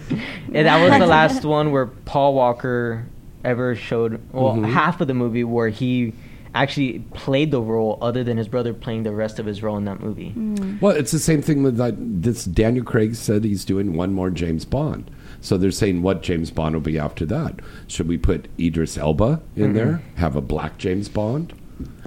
yeah, 0.51 0.63
that 0.63 0.89
was 0.89 0.99
the 0.99 1.05
last 1.07 1.45
one 1.45 1.71
where 1.71 1.85
Paul 2.05 2.33
Walker 2.33 3.05
ever 3.45 3.75
showed 3.75 4.19
well 4.33 4.55
Mhm. 4.55 4.71
half 4.71 4.99
of 4.99 5.07
the 5.07 5.13
movie 5.13 5.43
where 5.43 5.69
he 5.69 6.13
actually 6.61 6.99
played 7.13 7.51
the 7.51 7.61
role 7.61 7.97
other 8.01 8.23
than 8.23 8.37
his 8.37 8.47
brother 8.47 8.73
playing 8.73 9.03
the 9.03 9.11
rest 9.13 9.39
of 9.39 9.45
his 9.45 9.61
role 9.63 9.77
in 9.77 9.85
that 9.85 9.99
movie. 10.01 10.33
Well, 10.81 10.95
it's 10.95 11.11
the 11.11 11.19
same 11.19 11.41
thing 11.41 11.63
with 11.63 11.77
that. 11.77 11.95
This 11.97 12.45
Daniel 12.45 12.83
Craig 12.85 13.15
said 13.15 13.43
he's 13.43 13.65
doing 13.65 13.93
one 13.95 14.13
more 14.13 14.29
James 14.29 14.65
Bond. 14.65 15.09
So 15.41 15.57
they're 15.57 15.71
saying 15.71 16.01
what 16.01 16.23
James 16.23 16.49
Bond 16.51 16.75
will 16.75 16.81
be 16.81 16.97
after 16.97 17.25
that. 17.27 17.59
Should 17.87 18.07
we 18.07 18.17
put 18.17 18.47
Idris 18.59 18.97
Elba 18.97 19.41
in 19.55 19.71
Mhm. 19.71 19.73
there? 19.75 20.01
Have 20.15 20.35
a 20.35 20.41
black 20.41 20.77
James 20.77 21.09
Bond? 21.09 21.53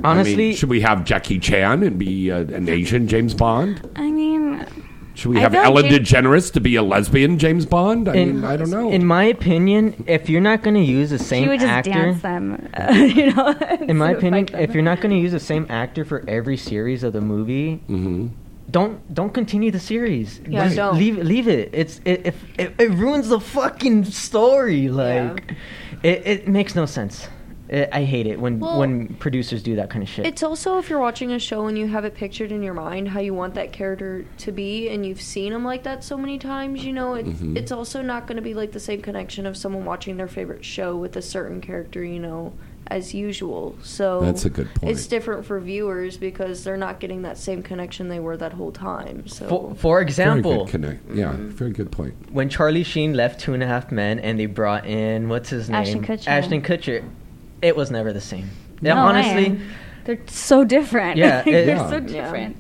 I 0.02 0.10
Honestly- 0.12 0.35
mean, 0.36 0.55
should 0.56 0.68
we 0.68 0.81
have 0.81 1.05
Jackie 1.05 1.39
Chan 1.39 1.85
and 1.85 1.97
be 1.97 2.28
uh, 2.32 2.40
an 2.40 2.68
Asian 2.68 3.06
James 3.06 3.35
Bond? 3.35 3.81
I 3.94 4.02
mean, 4.02 4.09
Should 5.20 5.32
we 5.32 5.36
I 5.36 5.40
have 5.40 5.52
feel 5.52 5.60
Ellen 5.64 5.84
James- 5.90 6.09
DeGeneres 6.10 6.51
to 6.55 6.60
be 6.60 6.76
a 6.76 6.82
lesbian 6.82 7.38
James 7.38 7.66
Bond? 7.66 8.09
I 8.09 8.14
In- 8.14 8.36
mean, 8.36 8.44
I 8.47 8.56
don't 8.56 8.70
know. 8.70 8.90
In 8.90 9.05
my 9.05 9.24
opinion, 9.24 10.02
if 10.06 10.30
you're 10.30 10.40
not 10.40 10.62
going 10.62 10.76
to 10.76 10.80
use 10.82 11.10
the 11.10 11.18
same 11.18 11.42
she 11.42 11.44
same 11.44 11.48
would 11.48 11.60
just 11.60 11.70
actor, 11.70 11.90
dance 11.90 12.22
them. 12.22 12.68
uh, 12.72 12.92
you 13.18 13.34
know, 13.34 13.48
in 13.82 13.98
my 13.98 14.12
opinion, 14.12 14.47
them. 14.47 14.60
if 14.62 14.72
you're 14.72 14.82
not 14.82 15.02
going 15.02 15.14
to 15.14 15.20
use 15.20 15.32
the 15.32 15.38
same 15.40 15.66
actor 15.68 16.06
for 16.06 16.24
every 16.26 16.56
series 16.56 17.02
of 17.02 17.12
the 17.12 17.20
movie, 17.20 17.82
Mm-hmm. 17.90 18.28
don't 18.70 19.12
don't 19.12 19.34
continue 19.34 19.70
the 19.70 19.78
series. 19.80 20.40
Yeah, 20.48 20.64
Just 20.64 20.76
don't. 20.76 20.97
leave 20.97 21.18
leave 21.18 21.48
it. 21.48 21.68
It's 21.74 22.01
it 22.06 22.22
if 22.24 22.36
it, 22.59 22.72
it 22.78 22.90
ruins 22.92 23.28
the 23.28 23.40
fucking 23.40 24.05
story. 24.06 24.88
Like 24.88 25.55
it, 26.02 26.26
it 26.26 26.48
makes 26.48 26.74
no 26.74 26.86
sense. 26.86 27.28
I 27.70 27.88
I 27.92 28.05
hate 28.05 28.26
it 28.26 28.40
when 28.40 28.59
Well- 28.60 28.78
when 28.78 29.09
producers 29.20 29.62
do 29.62 29.76
that 29.76 29.90
kind 29.90 30.02
of 30.02 30.09
shit. 30.09 30.26
It's 30.26 30.42
also 30.42 30.78
if 30.78 30.90
you're 30.90 30.98
watching 31.01 31.32
a 31.32 31.38
show 31.38 31.66
and 31.66 31.78
you 31.78 31.86
have 31.88 32.05
it 32.05 32.14
pictured 32.14 32.51
in 32.52 32.62
your 32.62 32.74
mind 32.74 33.09
how 33.09 33.20
you 33.20 33.34
want 33.34 33.55
that 33.55 33.72
character 33.72 34.24
to 34.38 34.52
be, 34.52 34.88
and 34.88 35.05
you've 35.06 35.20
seen 35.20 35.52
them 35.52 35.64
like 35.64 35.82
that 35.84 36.02
so 36.05 36.16
many 36.16 36.38
times. 36.38 36.84
You 36.84 36.92
know, 36.92 37.14
it, 37.14 37.26
Mhm. 37.26 37.56
it's 37.56 37.72
also 37.72 38.02
not 38.02 38.26
going 38.26 38.36
to 38.36 38.42
be 38.42 38.55
like 38.55 38.72
the 38.72 38.80
same 38.80 39.01
connection 39.02 39.47
of 39.47 39.56
someone 39.56 39.84
watching 39.84 40.16
their 40.16 40.28
favorite 40.28 40.64
show 40.64 40.97
with 40.97 41.16
a 41.16 41.22
certain 41.22 41.60
character. 41.60 42.02
You 42.05 42.18
know, 42.20 42.52
as 42.88 43.14
usual. 43.14 43.76
So 43.82 44.20
That's 44.20 44.44
a 44.44 44.51
good 44.51 44.74
point. 44.74 44.90
It's 44.90 45.06
different 45.06 45.44
for 45.44 45.60
viewers 45.60 46.16
because 46.16 46.64
they're 46.64 46.76
not 46.76 46.98
getting 46.98 47.22
that 47.22 47.38
same 47.38 47.62
connection 47.62 48.09
they 48.09 48.18
were 48.18 48.36
that 48.36 48.55
whole 48.55 48.72
time. 48.72 49.28
So 49.28 49.47
For, 49.48 49.74
for 49.76 50.01
example, 50.01 50.51
Very 50.52 50.64
good 50.64 50.70
connect. 50.72 51.14
Yeah, 51.14 51.32
very 51.38 51.70
good 51.70 51.92
point. 51.92 52.14
when 52.32 52.48
Charlie 52.48 52.82
Sheen 52.82 53.14
left 53.14 53.38
Two 53.40 53.55
and 53.55 53.62
a 53.62 53.66
Half 53.66 53.92
Men 53.92 54.18
and 54.18 54.40
they 54.40 54.47
brought 54.47 54.86
in 54.86 55.28
what's 55.28 55.51
his 55.51 55.70
name, 55.70 55.80
Ashton 55.80 56.02
Kutcher. 56.05 56.26
Ashton 56.26 56.62
Kutcher, 56.62 57.05
it 57.62 57.76
was 57.76 57.90
never 57.90 58.12
the 58.12 58.20
same. 58.20 58.50
Yeah, 58.82 58.94
No 58.94 59.00
honestly, 59.02 59.50
way. 59.52 59.60
they're 60.04 60.18
so 60.26 60.64
different. 60.64 61.16
Yeah, 61.18 61.40
it- 61.40 61.44
they're 61.66 61.66
Yeah. 61.76 61.90
so 61.90 61.96
Yeah. 61.96 62.00
different. 62.24 62.56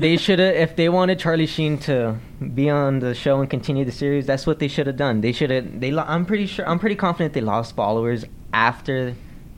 they 0.00 0.16
should 0.16 0.38
have. 0.38 0.54
If 0.54 0.76
they 0.76 0.88
wanted 0.88 1.18
Charlie 1.18 1.46
Sheen 1.46 1.78
to 1.78 2.16
be 2.54 2.70
on 2.70 3.00
the 3.00 3.14
show 3.14 3.40
and 3.40 3.50
continue 3.50 3.84
the 3.84 3.92
series, 3.92 4.26
that's 4.26 4.46
what 4.46 4.58
they 4.60 4.68
should 4.68 4.86
have 4.86 4.96
done. 4.96 5.20
They 5.20 5.32
should 5.32 5.50
have. 5.50 5.80
They. 5.80 5.90
lo- 5.90 6.04
I'm 6.06 6.24
pretty 6.24 6.46
sure. 6.46 6.68
I'm 6.68 6.78
pretty 6.78 6.94
confident 6.96 7.34
they 7.34 7.40
lost 7.40 7.74
followers 7.74 8.24
after 8.52 9.14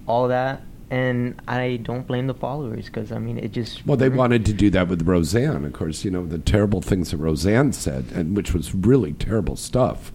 all 0.06 0.28
that, 0.28 0.62
and 0.90 1.34
I 1.46 1.80
don't 1.82 2.06
blame 2.06 2.26
the 2.28 2.34
followers 2.34 2.86
because 2.86 3.12
I 3.12 3.18
mean 3.18 3.36
it 3.38 3.52
just. 3.52 3.86
Well, 3.86 3.96
they 3.98 4.08
wanted 4.08 4.46
to 4.46 4.52
do 4.54 4.70
that 4.70 4.88
with 4.88 5.02
Roseanne. 5.06 5.64
Of 5.66 5.72
course, 5.74 6.04
you 6.04 6.10
know 6.10 6.24
the 6.26 6.38
terrible 6.38 6.80
things 6.80 7.10
that 7.10 7.18
Roseanne 7.18 7.72
said, 7.72 8.06
and 8.14 8.34
which 8.36 8.54
was 8.54 8.74
really 8.74 9.12
terrible 9.12 9.56
stuff. 9.56 10.12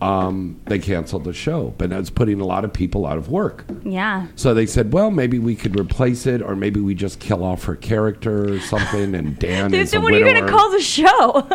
Um, 0.00 0.60
they 0.64 0.78
canceled 0.78 1.24
the 1.24 1.32
show, 1.32 1.74
but 1.76 1.90
that's 1.90 2.08
putting 2.10 2.40
a 2.40 2.46
lot 2.46 2.64
of 2.64 2.72
people 2.72 3.06
out 3.06 3.18
of 3.18 3.28
work. 3.28 3.64
Yeah. 3.84 4.28
So 4.34 4.54
they 4.54 4.66
said, 4.66 4.92
well, 4.92 5.10
maybe 5.10 5.38
we 5.38 5.54
could 5.54 5.78
replace 5.78 6.26
it, 6.26 6.40
or 6.40 6.56
maybe 6.56 6.80
we 6.80 6.94
just 6.94 7.20
kill 7.20 7.44
off 7.44 7.64
her 7.64 7.76
character 7.76 8.54
or 8.54 8.60
something. 8.60 9.14
And 9.14 9.38
Dan 9.38 9.70
Dude, 9.70 9.80
is 9.80 9.90
then 9.90 10.00
a 10.00 10.02
what 10.02 10.14
are 10.14 10.18
you 10.18 10.24
gonna 10.24 10.48
call 10.48 10.70
the 10.70 10.80
show? 10.80 11.46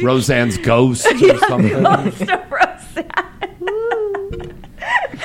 Roseanne's 0.02 0.56
ghost 0.58 1.06
or 1.06 1.38
something. 1.38 1.82
Ghost 1.82 2.22
of 2.22 2.50
Roseanne. 2.50 3.30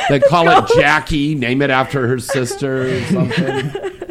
They 0.10 0.20
call 0.20 0.48
it 0.50 0.70
Jackie. 0.76 1.36
Name 1.36 1.62
it 1.62 1.70
after 1.70 2.08
her 2.08 2.20
sister 2.20 2.98
or 2.98 3.02
something. 3.06 3.72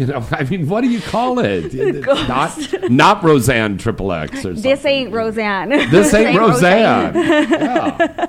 You 0.00 0.06
know, 0.06 0.26
I 0.30 0.44
mean, 0.44 0.66
what 0.66 0.80
do 0.80 0.88
you 0.88 0.98
call 0.98 1.40
it? 1.40 1.74
Not 2.26 2.90
not 2.90 3.22
Roseanne 3.22 3.76
Triple 3.76 4.10
X 4.12 4.32
or 4.38 4.42
something. 4.54 4.62
This 4.62 4.86
ain't 4.86 5.12
Roseanne. 5.12 5.68
This 5.68 6.14
ain't 6.14 6.38
Roseanne. 6.38 7.14
Yeah. 7.14 8.26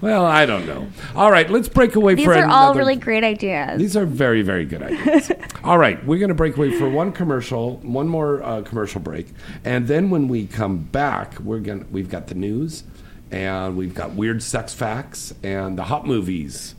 Well, 0.00 0.24
I 0.24 0.46
don't 0.46 0.66
know. 0.66 0.88
All 1.14 1.30
right, 1.30 1.50
let's 1.50 1.68
break 1.68 1.96
away 1.96 2.14
These 2.14 2.24
for 2.24 2.32
These 2.32 2.44
are 2.44 2.48
all 2.48 2.74
really 2.74 2.96
great 2.96 3.24
ideas. 3.24 3.78
These 3.78 3.94
are 3.94 4.06
very, 4.06 4.40
very 4.40 4.64
good 4.64 4.82
ideas. 4.82 5.32
All 5.64 5.78
right, 5.78 6.02
we're 6.06 6.18
going 6.18 6.28
to 6.28 6.34
break 6.34 6.56
away 6.56 6.70
for 6.78 6.88
one 6.88 7.12
commercial, 7.12 7.76
one 7.78 8.08
more 8.08 8.42
uh, 8.42 8.62
commercial 8.62 9.00
break, 9.00 9.28
and 9.64 9.88
then 9.88 10.08
when 10.08 10.28
we 10.28 10.46
come 10.46 10.78
back, 10.78 11.38
we're 11.40 11.60
going 11.60 11.86
we've 11.90 12.08
got 12.08 12.28
the 12.28 12.34
news, 12.34 12.84
and 13.30 13.76
we've 13.76 13.94
got 13.94 14.12
weird 14.12 14.42
sex 14.42 14.72
facts 14.72 15.34
and 15.42 15.76
the 15.76 15.84
hot 15.84 16.06
movies. 16.06 16.74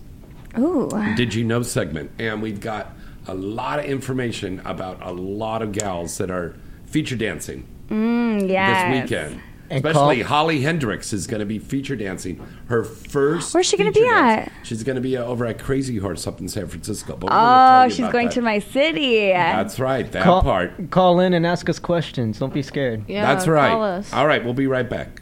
Ooh. 0.58 0.90
Did 1.16 1.36
you 1.36 1.44
know 1.44 1.62
segment, 1.62 2.10
and 2.18 2.42
we've 2.42 2.62
got 2.62 2.94
a 3.28 3.34
lot 3.34 3.80
of 3.80 3.86
information 3.86 4.62
about 4.66 5.00
a 5.02 5.12
lot 5.12 5.62
of 5.62 5.72
gals 5.72 6.18
that 6.18 6.32
are 6.32 6.56
feature 6.86 7.16
dancing 7.16 7.66
Mm, 7.90 8.50
yes. 8.50 8.92
this 8.94 9.02
weekend. 9.04 9.42
And 9.70 9.86
Especially 9.86 10.22
call- 10.22 10.28
Holly 10.30 10.62
Hendrix 10.62 11.12
is 11.12 11.28
going 11.28 11.42
to 11.42 11.46
be 11.46 11.60
feature 11.60 11.98
dancing. 11.98 12.40
Her 12.68 12.86
first. 12.86 13.54
Where's 13.54 13.66
she 13.66 13.76
gonna 13.76 13.92
be 13.92 14.00
dance. 14.00 14.48
at? 14.48 14.66
She's 14.66 14.82
going 14.82 14.96
to 14.96 15.02
be 15.02 15.18
uh, 15.18 15.26
over 15.26 15.46
at 15.46 15.60
Crazy 15.60 15.98
Horse 15.98 16.26
up 16.26 16.40
in 16.40 16.48
San 16.48 16.68
Francisco. 16.68 17.18
But 17.18 17.26
we're 17.26 17.30
gonna 17.32 17.42
tell 17.42 17.86
Oh, 17.86 17.90
she's 17.90 18.12
going 18.14 18.28
that. 18.28 18.34
to 18.36 18.42
my 18.42 18.60
city. 18.60 19.28
That's 19.32 19.78
right. 19.78 20.10
That 20.14 20.24
call, 20.24 20.42
part. 20.42 20.90
Call 20.90 21.20
in 21.20 21.34
and 21.34 21.46
ask 21.46 21.68
us 21.68 21.80
questions. 21.80 22.40
Don't 22.40 22.54
be 22.54 22.62
scared. 22.62 23.04
Yeah, 23.10 23.26
That's 23.34 23.46
right. 23.46 24.04
All 24.14 24.26
right, 24.26 24.42
we'll 24.44 24.54
be 24.54 24.68
right 24.68 24.90
back. 24.90 25.22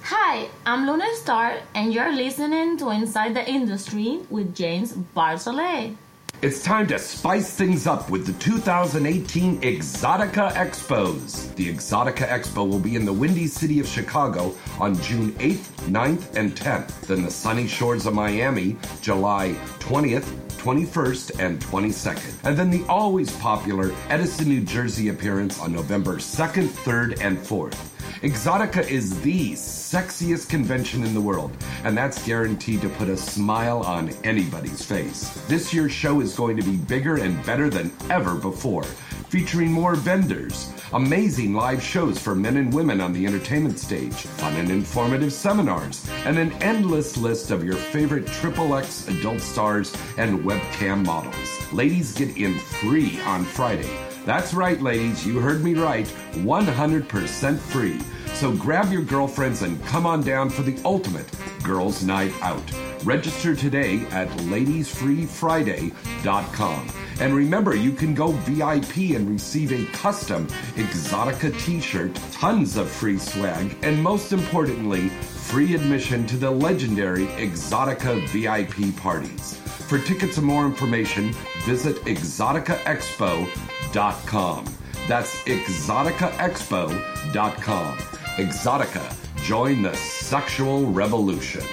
Hi, 0.03 0.47
I'm 0.65 0.87
Luna 0.87 1.13
Star, 1.15 1.59
and 1.75 1.93
you're 1.93 2.13
listening 2.15 2.77
to 2.77 2.89
Inside 2.91 3.33
the 3.35 3.47
Industry 3.47 4.21
with 4.29 4.55
James 4.55 4.93
Bartholet. 4.93 5.95
It's 6.39 6.63
time 6.63 6.85
to 6.87 6.99
spice 6.99 7.55
things 7.55 7.87
up 7.87 8.11
with 8.11 8.27
the 8.27 8.33
2018 8.33 9.59
Exotica 9.61 10.51
Expos. 10.51 11.53
The 11.55 11.73
Exotica 11.73 12.27
Expo 12.27 12.69
will 12.69 12.79
be 12.79 12.95
in 12.95 13.05
the 13.05 13.11
windy 13.11 13.47
city 13.47 13.79
of 13.79 13.87
Chicago 13.87 14.55
on 14.79 14.95
June 15.01 15.31
8th, 15.39 15.89
9th, 15.89 16.35
and 16.35 16.55
10th. 16.55 17.07
Then 17.07 17.23
the 17.23 17.31
sunny 17.31 17.67
shores 17.67 18.05
of 18.05 18.13
Miami, 18.13 18.77
July 19.01 19.55
20th, 19.79 20.46
21st, 20.57 21.39
and 21.39 21.59
22nd. 21.59 22.33
And 22.43 22.57
then 22.57 22.69
the 22.69 22.85
always 22.87 23.35
popular 23.37 23.93
Edison, 24.09 24.49
New 24.49 24.61
Jersey 24.61 25.09
appearance 25.09 25.59
on 25.59 25.71
November 25.71 26.17
2nd, 26.17 26.67
3rd, 26.67 27.21
and 27.21 27.37
4th. 27.37 27.77
Exotica 28.21 28.87
is 28.89 29.21
the 29.21 29.51
sexiest 29.51 30.49
convention 30.49 31.03
in 31.03 31.13
the 31.13 31.21
world, 31.21 31.51
and 31.83 31.95
that's 31.95 32.25
guaranteed 32.25 32.81
to 32.81 32.89
put 32.89 33.09
a 33.09 33.15
smile 33.15 33.81
on 33.81 34.09
anybody's 34.23 34.83
face. 34.83 35.29
This 35.47 35.71
year's 35.71 35.91
show 35.91 36.19
is 36.19 36.35
going 36.35 36.57
to 36.57 36.63
be 36.63 36.77
bigger 36.77 37.17
and 37.17 37.45
better 37.45 37.69
than 37.69 37.91
ever 38.09 38.33
before, 38.33 38.85
featuring 39.29 39.71
more 39.71 39.95
vendors, 39.95 40.71
amazing 40.93 41.53
live 41.53 41.81
shows 41.81 42.17
for 42.17 42.35
men 42.35 42.57
and 42.57 42.73
women 42.73 43.01
on 43.01 43.13
the 43.13 43.25
entertainment 43.25 43.77
stage, 43.77 44.13
fun 44.13 44.55
and 44.55 44.71
informative 44.71 45.33
seminars, 45.33 46.07
and 46.25 46.37
an 46.37 46.51
endless 46.63 47.17
list 47.17 47.51
of 47.51 47.63
your 47.63 47.75
favorite 47.75 48.27
Triple 48.27 48.75
X 48.75 49.07
adult 49.07 49.41
stars 49.41 49.93
and 50.17 50.39
webcam 50.43 51.05
models. 51.05 51.73
Ladies 51.73 52.13
get 52.13 52.37
in 52.37 52.57
free 52.59 53.19
on 53.21 53.43
Friday. 53.43 54.16
That's 54.27 54.53
right, 54.53 54.79
ladies, 54.81 55.25
you 55.25 55.39
heard 55.39 55.63
me 55.63 55.73
right 55.73 56.05
100% 56.33 57.57
free. 57.57 58.01
So 58.33 58.51
grab 58.51 58.91
your 58.91 59.03
girlfriends 59.03 59.61
and 59.61 59.81
come 59.85 60.05
on 60.05 60.21
down 60.21 60.49
for 60.49 60.63
the 60.63 60.77
ultimate 60.83 61.31
girls' 61.63 62.03
night 62.03 62.33
out. 62.41 62.61
Register 63.05 63.55
today 63.55 64.05
at 64.07 64.27
ladiesfreefriday.com. 64.27 66.89
And 67.21 67.33
remember, 67.33 67.73
you 67.73 67.93
can 67.93 68.13
go 68.13 68.33
VIP 68.33 69.15
and 69.15 69.29
receive 69.29 69.71
a 69.71 69.85
custom 69.95 70.47
Exotica 70.75 71.57
t 71.63 71.79
shirt, 71.79 72.13
tons 72.33 72.75
of 72.75 72.89
free 72.89 73.19
swag, 73.19 73.77
and 73.81 74.03
most 74.03 74.33
importantly, 74.33 75.09
free 75.47 75.73
admission 75.73 76.27
to 76.27 76.35
the 76.35 76.51
legendary 76.51 77.25
Exotica 77.27 78.27
VIP 78.27 78.93
parties. 79.01 79.55
For 79.87 79.97
tickets 79.97 80.35
and 80.37 80.45
more 80.45 80.65
information, 80.65 81.31
visit 81.63 81.95
exoticaexpo.com. 82.03 84.65
That's 85.07 85.41
exoticaexpo.com. 85.43 87.97
Exotica, 87.97 89.15
join 89.41 89.81
the 89.83 89.95
sexual 89.95 90.91
revolution. 90.91 91.63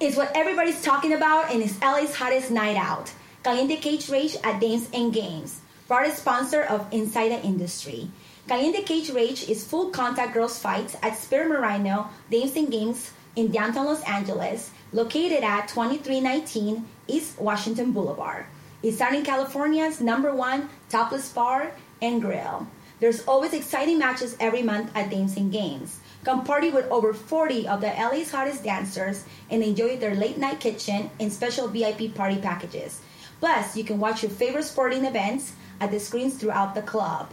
It's 0.00 0.16
what 0.16 0.34
everybody's 0.34 0.82
talking 0.82 1.12
about 1.12 1.52
and 1.52 1.62
it's 1.62 1.78
LA's 1.82 2.14
hottest 2.14 2.50
night 2.50 2.78
out. 2.78 3.12
Caliente 3.44 3.76
Cage 3.76 4.08
Rage 4.08 4.38
at 4.44 4.62
Dames 4.62 4.88
and 4.94 5.12
Games. 5.12 5.60
Proud 5.88 6.10
sponsor 6.14 6.62
of 6.62 6.86
Inside 6.90 7.32
the 7.32 7.42
Industry. 7.44 8.10
Caliente 8.48 8.82
Cage 8.82 9.10
Rage 9.10 9.48
is 9.48 9.64
full 9.64 9.90
contact 9.90 10.34
girls 10.34 10.58
fights 10.58 10.96
at 11.00 11.16
Marino 11.30 12.08
Dames 12.28 12.56
and 12.56 12.72
Games 12.72 13.12
in 13.36 13.52
downtown 13.52 13.86
Los 13.86 14.02
Angeles, 14.02 14.72
located 14.92 15.44
at 15.44 15.68
2319 15.68 16.84
East 17.06 17.38
Washington 17.38 17.92
Boulevard. 17.92 18.46
It's 18.82 18.98
Southern 18.98 19.22
California's 19.22 20.00
number 20.00 20.34
one 20.34 20.68
topless 20.88 21.32
bar 21.32 21.70
and 22.02 22.20
grill. 22.20 22.66
There's 22.98 23.24
always 23.26 23.52
exciting 23.52 24.00
matches 24.00 24.36
every 24.40 24.62
month 24.62 24.90
at 24.96 25.12
and 25.12 25.52
Games. 25.52 26.00
Come 26.24 26.42
party 26.42 26.70
with 26.70 26.90
over 26.90 27.14
40 27.14 27.68
of 27.68 27.80
the 27.80 27.94
LA's 27.96 28.32
hottest 28.32 28.64
dancers 28.64 29.24
and 29.50 29.62
enjoy 29.62 29.98
their 29.98 30.16
late 30.16 30.38
night 30.38 30.58
kitchen 30.58 31.10
and 31.20 31.32
special 31.32 31.68
VIP 31.68 32.12
party 32.12 32.38
packages. 32.38 33.02
Plus, 33.38 33.76
you 33.76 33.84
can 33.84 34.00
watch 34.00 34.24
your 34.24 34.32
favorite 34.32 34.64
sporting 34.64 35.04
events 35.04 35.52
at 35.80 35.92
the 35.92 36.00
screens 36.00 36.34
throughout 36.34 36.74
the 36.74 36.82
club. 36.82 37.30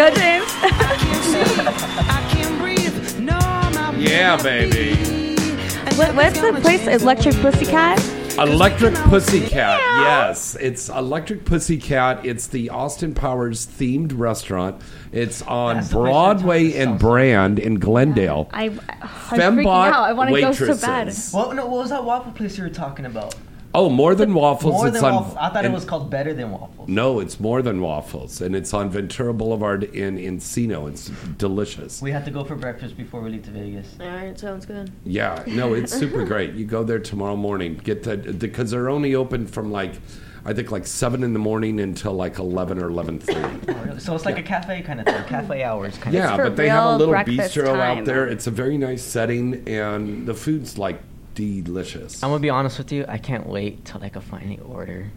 Go, 0.04 0.10
James. 0.16 0.44
I 0.62 0.98
can 1.00 1.24
see, 1.24 1.62
I 1.62 2.28
can 2.30 2.58
breathe. 2.60 3.20
No, 3.20 3.40
Yeah, 3.98 4.36
baby. 4.44 4.98
What, 5.96 6.14
what's 6.14 6.42
the 6.42 6.52
place? 6.60 6.86
Electric 6.88 7.34
Pussycat? 7.36 8.04
Electric 8.38 8.96
Pussycat. 8.96 9.80
Yes, 9.80 10.58
it's 10.60 10.90
Electric 10.90 11.46
Pussycat. 11.46 12.26
It's 12.26 12.48
the 12.48 12.70
Austin 12.72 13.16
Powers 13.16 13.66
themed 13.66 14.12
restaurant. 14.14 14.82
It's 15.14 15.42
on 15.44 15.78
That's 15.78 15.88
the 15.88 15.96
place 15.96 16.12
Broadway 16.12 16.74
and 16.74 17.00
Brand 17.00 17.58
in 17.60 17.76
Glendale. 17.76 18.50
I, 18.52 18.64
I'm 18.66 18.80
Fembot 19.30 19.64
freaking 19.64 19.94
out. 19.94 20.04
I 20.04 20.12
want 20.12 20.32
to 20.32 20.42
go 20.42 20.52
so 20.52 20.76
bad. 20.76 21.08
waitresses. 21.08 21.34
What, 21.34 21.56
no, 21.56 21.66
what 21.68 21.78
was 21.78 21.92
that 21.92 22.04
waffle 22.04 22.34
place 22.34 22.58
you 22.58 22.66
were 22.66 22.70
talking 22.70 23.06
about? 23.06 23.36
Oh, 23.76 23.90
more 23.90 24.14
than 24.14 24.34
waffles. 24.34 24.74
More 24.74 24.88
it's 24.88 24.96
than 24.98 25.06
on, 25.06 25.16
waffles. 25.16 25.38
I 25.40 25.50
thought 25.50 25.66
it 25.66 25.72
was 25.72 25.84
called 25.84 26.10
Better 26.12 26.34
Than 26.34 26.52
Waffles. 26.52 26.88
No, 26.88 27.20
it's 27.20 27.40
more 27.40 27.62
than 27.64 27.82
waffles, 27.82 28.40
and 28.42 28.56
it's 28.56 28.74
on 28.74 28.90
Ventura 28.92 29.34
Boulevard 29.34 29.84
in 29.84 30.18
Encino. 30.18 30.88
It's 30.90 31.08
delicious. 31.38 32.02
We 32.02 32.12
have 32.12 32.24
to 32.26 32.32
go 32.32 32.44
for 32.44 32.56
breakfast 32.56 32.96
before 32.98 33.22
we 33.22 33.32
leave 33.32 33.44
to 33.46 33.52
Vegas. 33.52 33.96
All 34.00 34.08
right, 34.08 34.40
sounds 34.40 34.66
good. 34.68 34.92
Yeah, 35.06 35.44
no, 35.48 35.74
it's 35.74 35.92
super 35.98 36.24
great. 36.26 36.54
You 36.54 36.66
go 36.66 36.84
there 36.84 37.00
tomorrow 37.00 37.36
morning. 37.36 37.76
Get 37.84 38.04
the 38.04 38.18
because 38.18 38.70
they're 38.72 38.90
only 38.90 39.16
open 39.16 39.48
from 39.48 39.72
like 39.72 39.94
I 40.46 40.54
think 40.54 40.72
like 40.72 40.86
seven 40.86 41.24
in 41.24 41.34
the 41.34 41.40
morning 41.40 41.80
until 41.80 42.14
like 42.14 42.38
eleven 42.38 42.78
or 42.78 42.90
eleven 42.90 43.20
thirty. 43.20 43.60
Oh, 43.70 43.98
so 43.98 44.14
it's 44.14 44.26
like 44.26 44.38
a 44.38 44.44
cafe 44.44 44.82
kind 44.82 45.00
of 45.00 45.06
thing, 45.08 45.24
cafe 45.24 45.64
hours 45.64 45.98
kind 45.98 46.14
Yeah, 46.14 46.34
of 46.34 46.38
Yeah, 46.38 46.44
but 46.44 46.56
they 46.58 46.70
have 46.70 46.94
a 46.94 46.98
little 46.98 47.14
bistro 47.16 47.66
time. 47.68 48.00
out 48.00 48.06
there. 48.06 48.28
It's 48.28 48.46
a 48.46 48.52
very 48.52 48.78
nice 48.78 49.02
setting, 49.02 49.68
and 49.68 50.28
the 50.28 50.34
food's 50.34 50.78
like 50.78 51.02
delicious. 51.36 52.22
I'm 52.24 52.30
gonna 52.30 52.40
be 52.42 52.50
honest 52.50 52.78
with 52.78 52.92
you. 52.92 53.06
I 53.08 53.18
can't 53.18 53.48
wait 53.48 53.86
till 53.86 54.04
I 54.04 54.10
can 54.10 54.22
finally 54.22 54.60
order 54.60 55.12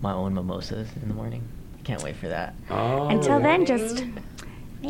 my 0.00 0.12
own 0.12 0.34
mimosas 0.34 0.88
in 1.02 1.08
the 1.08 1.14
morning. 1.14 1.42
I 1.78 1.82
can't 1.82 2.02
wait 2.02 2.16
for 2.16 2.28
that. 2.28 2.54
Oh, 2.70 3.08
Until 3.08 3.40
then, 3.40 3.64
just 3.66 4.04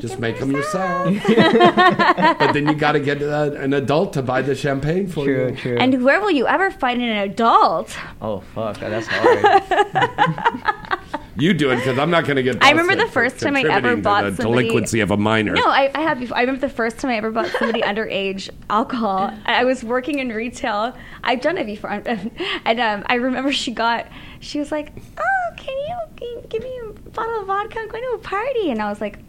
just 0.01 0.19
make 0.19 0.39
them 0.39 0.51
yourself. 0.53 1.15
but 1.27 2.53
then 2.53 2.67
you 2.67 2.75
got 2.75 2.93
to 2.93 3.01
get 3.01 3.23
uh, 3.23 3.53
an 3.57 3.73
adult 3.73 4.13
to 4.15 4.23
buy 4.23 4.43
the 4.43 4.55
champagne 4.55 5.07
for 5.07 5.25
True, 5.25 5.49
you. 5.49 5.57
true. 5.57 5.77
and 5.79 6.05
where 6.05 6.21
will 6.21 6.31
you 6.31 6.47
ever 6.47 6.71
find 6.71 7.01
an 7.01 7.09
adult? 7.31 7.97
oh 8.21 8.41
fuck, 8.55 8.79
that's 8.81 9.07
hard. 9.09 10.99
You 11.41 11.55
do 11.55 11.71
it 11.71 11.77
because 11.77 11.99
I'm 11.99 12.11
not 12.11 12.25
going 12.25 12.37
to 12.37 12.43
get. 12.43 12.63
I 12.63 12.71
remember 12.71 12.97
the 12.97 13.11
first 13.11 13.39
time 13.39 13.55
I 13.55 13.61
ever 13.61 13.69
contributing 13.69 13.97
to 13.99 14.03
bought 14.03 14.25
the 14.25 14.43
somebody- 14.43 14.63
delinquency 14.69 15.01
of 15.01 15.13
a 15.13 15.17
minor. 15.17 15.53
No, 15.53 15.67
I, 15.67 15.91
I 15.95 16.01
have 16.01 16.19
before. 16.19 16.37
I 16.37 16.41
remember 16.41 16.61
the 16.61 16.73
first 16.73 16.99
time 16.99 17.13
I 17.13 17.17
ever 17.17 17.31
bought 17.31 17.47
somebody 17.59 17.81
underage 17.83 18.51
alcohol. 18.69 19.33
I 19.47 19.65
was 19.65 19.85
working 19.85 20.19
in 20.19 20.31
retail. 20.31 20.97
I've 21.23 21.41
done 21.41 21.57
it 21.57 21.67
before, 21.67 21.91
and 22.65 22.81
um, 22.81 23.05
I 23.07 23.15
remember 23.15 23.53
she 23.53 23.71
got. 23.71 24.09
She 24.41 24.59
was 24.59 24.73
like, 24.73 24.93
"Oh, 25.17 25.55
can 25.57 25.77
you, 25.77 25.97
can 26.17 26.29
you 26.29 26.43
give 26.49 26.63
me 26.63 26.81
a 26.89 26.93
bottle 27.11 27.41
of 27.43 27.47
vodka? 27.47 27.79
I'm 27.79 27.89
going 27.89 28.03
to 28.03 28.17
a 28.17 28.19
party." 28.19 28.71
And 28.71 28.83
I 28.83 28.89
was 28.89 29.01
like, 29.01 29.21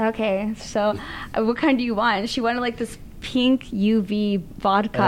"Okay, 0.00 0.54
so 0.56 0.98
uh, 1.34 1.44
what 1.44 1.58
kind 1.58 1.76
do 1.76 1.84
you 1.84 1.94
want?" 1.94 2.30
She 2.30 2.40
wanted 2.40 2.60
like 2.60 2.78
this 2.78 2.96
pink 3.20 3.64
UV 3.66 4.42
vodka, 4.58 5.02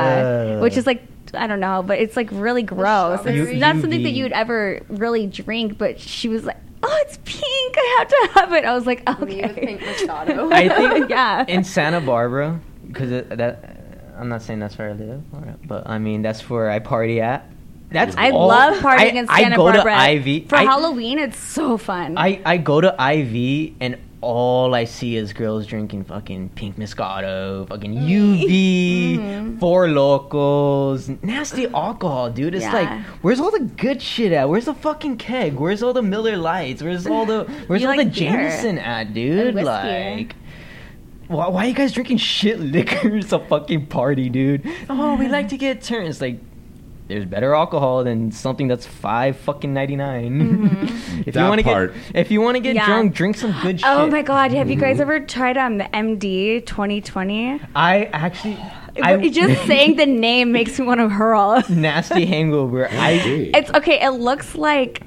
Ugh. 0.57 0.63
which 0.63 0.77
is 0.77 0.87
like. 0.87 1.03
I 1.35 1.47
don't 1.47 1.61
know, 1.61 1.83
but 1.83 1.99
it's 1.99 2.17
like 2.17 2.29
really 2.33 2.63
gross. 2.63 3.25
It's 3.27 3.51
U- 3.53 3.57
not 3.59 3.77
something 3.81 4.03
that 4.03 4.11
you 4.11 4.25
would 4.25 4.33
ever 4.33 4.81
really 4.89 5.27
drink, 5.27 5.79
but 5.79 6.01
she 6.01 6.29
was 6.29 6.45
like, 6.45 6.57
"Oh, 6.83 6.99
it's 7.07 7.19
pink. 7.25 7.77
I 7.77 7.97
have 7.99 8.09
to 8.09 8.41
have 8.41 8.53
it." 8.53 8.65
I 8.65 8.75
was 8.75 8.87
like, 8.87 9.09
"Okay." 9.09 9.25
Me 9.25 9.43
with 9.43 9.57
pink 9.57 9.81
Moscato. 9.83 10.53
I 10.53 10.69
think 10.69 11.09
yeah. 11.11 11.45
in 11.49 11.65
Santa 11.65 12.01
Barbara, 12.01 12.61
because 12.87 13.11
that 13.29 13.77
I'm 14.19 14.29
not 14.29 14.43
saying 14.43 14.61
that's 14.61 14.79
where 14.79 14.91
I 14.91 14.93
live, 14.93 15.23
but 15.67 15.89
I 15.89 15.99
mean 15.99 16.23
that's 16.23 16.49
where 16.49 16.71
I 16.71 16.79
party 16.79 17.21
at. 17.21 17.49
That's 17.91 18.17
I 18.17 18.31
all- 18.31 18.49
love 18.49 18.77
partying 18.79 18.99
I- 18.99 19.19
in 19.19 19.29
I 19.29 19.43
Santa 19.43 19.57
go 19.57 19.71
to 19.71 19.83
Barbara. 19.85 20.11
IV. 20.15 20.49
For 20.49 20.57
I- 20.57 20.65
Halloween, 20.65 21.19
it's 21.19 21.39
so 21.39 21.77
fun. 21.77 22.17
I, 22.19 22.41
I 22.45 22.57
go 22.57 22.81
to 22.81 22.89
IV 22.89 23.75
and 23.81 23.99
all 24.25 24.75
I 24.75 24.85
see 24.85 25.17
is 25.17 25.33
girls 25.33 25.67
drinking 25.67 26.05
fucking 26.05 26.51
pink 26.57 26.77
Moscato, 26.79 27.69
fucking 27.69 27.93
UV, 27.95 29.19
Mhm. 29.19 29.61
Four 29.61 29.87
Lokos, 29.87 31.23
nasty 31.23 31.67
alcohol, 31.75 32.31
dude. 32.31 32.55
It's 32.55 32.65
Yeah. 32.65 32.73
like, 32.73 32.89
where's 33.23 33.39
all 33.41 33.51
the 33.51 33.61
good 33.61 34.01
shit 34.03 34.33
at? 34.33 34.49
Where's 34.49 34.65
the 34.65 34.75
fucking 34.75 35.19
keg? 35.19 35.55
Where's 35.55 35.83
all 35.83 35.93
the 35.93 36.03
Miller 36.03 36.37
Lights? 36.37 36.83
Where's 36.83 37.07
all 37.07 37.27
the 37.27 37.45
where's 37.67 37.83
all 37.85 37.97
like 37.97 38.07
the. 38.07 38.11
Jameson 38.21 38.79
at, 38.79 39.13
dude? 39.15 39.55
Like. 39.55 40.35
Why, 41.29 41.49
why 41.49 41.65
are 41.65 41.69
you 41.69 41.75
guys 41.75 41.93
drinking 41.93 42.19
shit 42.19 42.61
liquor? 42.77 43.17
It's 43.17 43.33
a 43.33 43.39
fucking 43.39 43.87
party, 43.87 44.29
dude. 44.29 44.63
Oh, 44.91 45.17
we 45.17 45.29
like 45.29 45.49
to 45.51 45.57
get 45.57 45.83
turned. 45.83 46.09
It's 46.09 46.21
like 46.21 46.39
there's 47.07 47.25
better 47.27 47.55
alcohol 47.55 48.03
than 48.05 48.31
something 48.33 48.67
that's 48.67 48.87
five 48.87 49.37
fucking 49.37 49.75
ninety 49.75 49.95
if 51.27 51.35
That 51.35 51.43
you 51.43 51.49
want 51.49 51.59
to 51.61 51.65
part. 51.65 51.93
get 51.95 52.17
if 52.17 52.31
you 52.31 52.41
want 52.41 52.57
to 52.57 52.61
get 52.61 52.75
Yeah. 52.75 52.87
drunk, 52.87 53.15
drink 53.15 53.37
some 53.37 53.55
good 53.63 53.81
shit. 53.81 53.89
Oh 53.89 54.07
my 54.09 54.23
god, 54.23 54.53
have 54.53 54.69
you 54.71 54.77
Mm-hmm. 54.77 54.85
guys 54.85 55.01
ever 55.01 55.21
tried 55.21 55.57
um 55.59 55.79
MD 55.81 56.65
2020? 56.65 57.61
I 57.77 58.05
actually, 58.07 58.57
I 59.03 59.29
just 59.29 59.67
saying 59.67 59.97
the 59.97 60.07
name 60.07 60.53
makes 60.53 60.79
me 60.79 60.87
want 60.87 61.01
to 61.01 61.09
hurl. 61.09 61.63
nasty 61.69 62.25
hangover. 62.27 62.89
I 62.91 63.11
agree. 63.11 63.51
It's 63.55 63.71
okay. 63.75 64.03
It 64.03 64.11
looks 64.11 64.55
like 64.55 65.03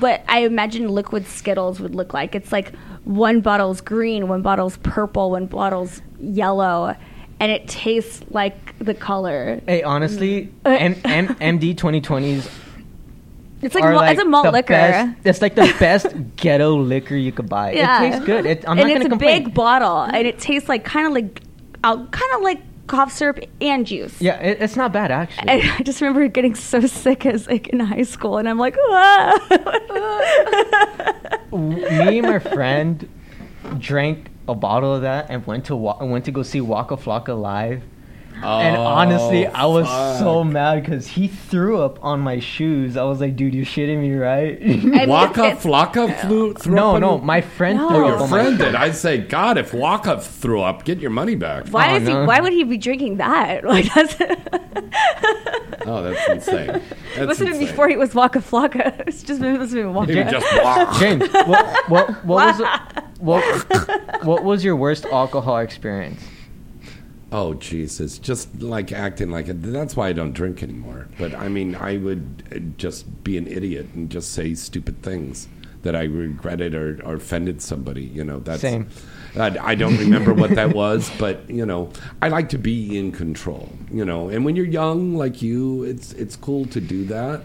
what 0.00 0.24
I 0.28 0.40
imagine 0.40 0.88
liquid 0.88 1.26
Skittles 1.26 1.80
would 1.80 1.94
look 1.94 2.12
like. 2.14 2.34
It's 2.34 2.50
like 2.50 2.74
one 3.04 3.40
bottle's 3.40 3.80
green, 3.80 4.26
one 4.28 4.42
bottle's 4.42 4.78
purple, 4.78 5.30
one 5.32 5.46
bottle's 5.46 6.02
yellow, 6.18 6.96
and 7.40 7.52
it 7.52 7.68
tastes 7.68 8.24
like 8.30 8.78
the 8.78 8.94
color. 8.94 9.60
hey 9.66 9.82
honestly, 9.82 10.52
M- 10.64 10.96
M- 11.04 11.28
MD 11.36 11.74
2020s. 11.74 12.50
It's 13.62 13.74
like 13.74 13.84
malt- 13.84 14.10
it's 14.10 14.20
a 14.20 14.24
malt 14.24 14.52
liquor. 14.52 14.74
Best, 14.74 15.18
it's 15.24 15.42
like 15.42 15.54
the 15.54 15.74
best 15.80 16.06
ghetto 16.36 16.76
liquor 16.76 17.16
you 17.16 17.32
could 17.32 17.48
buy. 17.48 17.72
Yeah, 17.72 18.02
It 18.02 18.10
tastes 18.10 18.26
good. 18.26 18.46
It, 18.46 18.64
I'm 18.68 18.78
and 18.78 18.88
not 18.88 18.90
it's 18.90 18.90
gonna 18.90 18.98
go. 18.98 18.98
It's 18.98 19.06
a 19.06 19.08
complain. 19.08 19.44
big 19.44 19.54
bottle, 19.54 20.02
and 20.02 20.26
it 20.26 20.38
tastes 20.38 20.68
like 20.68 20.84
kind 20.84 21.06
of 21.06 21.12
like, 21.14 21.40
uh, 21.82 21.96
kind 22.06 22.32
of 22.34 22.42
like 22.42 22.60
cough 22.86 23.10
syrup 23.10 23.40
and 23.60 23.84
juice. 23.86 24.20
Yeah, 24.20 24.38
it, 24.40 24.60
it's 24.62 24.76
not 24.76 24.92
bad 24.92 25.10
actually. 25.10 25.48
And 25.48 25.62
I 25.72 25.82
just 25.82 26.00
remember 26.02 26.28
getting 26.28 26.54
so 26.54 26.80
sick 26.82 27.24
as 27.26 27.46
like 27.48 27.68
in 27.68 27.80
high 27.80 28.02
school, 28.02 28.36
and 28.38 28.48
I'm 28.48 28.58
like, 28.58 28.76
me 31.52 32.18
and 32.18 32.22
my 32.28 32.38
friend 32.38 33.08
drank 33.78 34.28
a 34.48 34.54
bottle 34.54 34.94
of 34.94 35.02
that 35.02 35.26
and 35.28 35.46
went 35.46 35.64
to 35.66 35.76
wa- 35.76 36.02
went 36.04 36.24
to 36.26 36.30
go 36.30 36.42
see 36.42 36.60
Waka 36.60 36.96
Flocka 36.96 37.38
live. 37.40 37.82
And 38.42 38.76
oh, 38.76 38.82
honestly, 38.82 39.46
Oh, 39.46 39.50
I 39.54 39.64
was 39.66 40.18
so 40.18 40.44
mad 40.44 40.82
because 40.82 41.06
he 41.06 41.28
threw 41.28 41.80
up 41.80 42.02
on 42.04 42.20
my 42.20 42.38
shoes. 42.38 42.96
I 42.96 43.04
was 43.04 43.20
like, 43.20 43.34
"Dude, 43.36 43.54
you're 43.54 43.64
shitting 43.64 44.00
me, 44.00 44.14
right?" 44.14 44.58
Waka 45.08 45.56
Flocka 45.56 46.20
flew 46.20 46.54
threw 46.54 46.74
No, 46.74 46.88
up 46.90 46.94
on 46.96 47.00
no, 47.00 47.16
you? 47.16 47.22
my 47.22 47.40
friend 47.40 47.78
Oh, 47.80 47.88
threw 47.88 47.98
your 48.06 48.14
up 48.16 48.20
on 48.22 48.30
my 48.30 48.42
friend 48.42 48.58
did. 48.58 48.74
I'd 48.74 48.94
say, 48.94 49.18
God, 49.18 49.58
if 49.58 49.72
Waka 49.72 50.20
threw 50.20 50.60
up, 50.60 50.84
get 50.84 50.98
your 51.00 51.10
money 51.10 51.34
back. 51.34 51.68
why 51.68 51.94
oh, 51.94 51.98
does 51.98 52.08
he? 52.08 52.14
Why 52.14 52.40
would 52.40 52.52
he 52.52 52.64
be 52.64 52.76
drinking 52.78 53.16
that? 53.18 53.64
Like 53.64 53.92
that's. 53.94 54.16
Oh, 55.88 56.02
that's 56.02 56.28
insane. 56.28 56.70
it 56.70 56.82
That's 57.14 57.26
wasn't 57.28 57.50
insane. 57.50 57.66
before 57.68 57.88
he 57.88 57.96
was 57.96 58.12
Waka 58.14 58.40
Flocka. 58.40 59.04
It's 59.06 59.22
just 59.22 59.40
it 59.40 59.56
must 59.58 59.72
have 59.72 59.84
been 59.84 59.94
Waka. 59.94 60.12
He 60.12 60.30
just 60.30 60.46
walked. 60.64 60.98
James, 60.98 61.28
what, 61.32 61.88
what, 61.88 62.24
what 62.24 62.58
was 62.58 62.96
what, 63.20 64.24
what 64.24 64.42
was 64.44 64.64
your 64.64 64.74
worst 64.74 65.06
alcohol 65.06 65.58
experience? 65.58 66.20
Oh 67.38 67.52
Jesus! 67.52 68.16
Just 68.16 68.62
like 68.62 68.92
acting 68.92 69.30
like 69.30 69.48
it. 69.48 69.60
That's 69.60 69.94
why 69.94 70.08
I 70.08 70.14
don't 70.14 70.32
drink 70.32 70.62
anymore. 70.62 71.06
But 71.18 71.34
I 71.34 71.48
mean, 71.48 71.74
I 71.74 71.98
would 71.98 72.44
uh, 72.50 72.60
just 72.78 73.22
be 73.24 73.36
an 73.36 73.46
idiot 73.46 73.88
and 73.92 74.08
just 74.08 74.32
say 74.32 74.54
stupid 74.54 75.02
things 75.02 75.46
that 75.82 75.94
I 75.94 76.04
regretted 76.04 76.74
or, 76.74 76.98
or 77.04 77.16
offended 77.16 77.60
somebody. 77.60 78.04
You 78.04 78.24
know, 78.24 78.38
that's 78.38 78.62
Same. 78.62 78.88
I, 79.36 79.54
I 79.58 79.74
don't 79.74 79.98
remember 79.98 80.32
what 80.32 80.54
that 80.54 80.74
was, 80.74 81.10
but 81.18 81.50
you 81.50 81.66
know, 81.66 81.90
I 82.22 82.28
like 82.28 82.48
to 82.48 82.58
be 82.58 82.98
in 82.98 83.12
control. 83.12 83.70
You 83.92 84.06
know, 84.06 84.30
and 84.30 84.46
when 84.46 84.56
you're 84.56 84.64
young 84.64 85.14
like 85.14 85.42
you, 85.42 85.82
it's 85.82 86.14
it's 86.14 86.36
cool 86.36 86.64
to 86.68 86.80
do 86.80 87.04
that. 87.04 87.42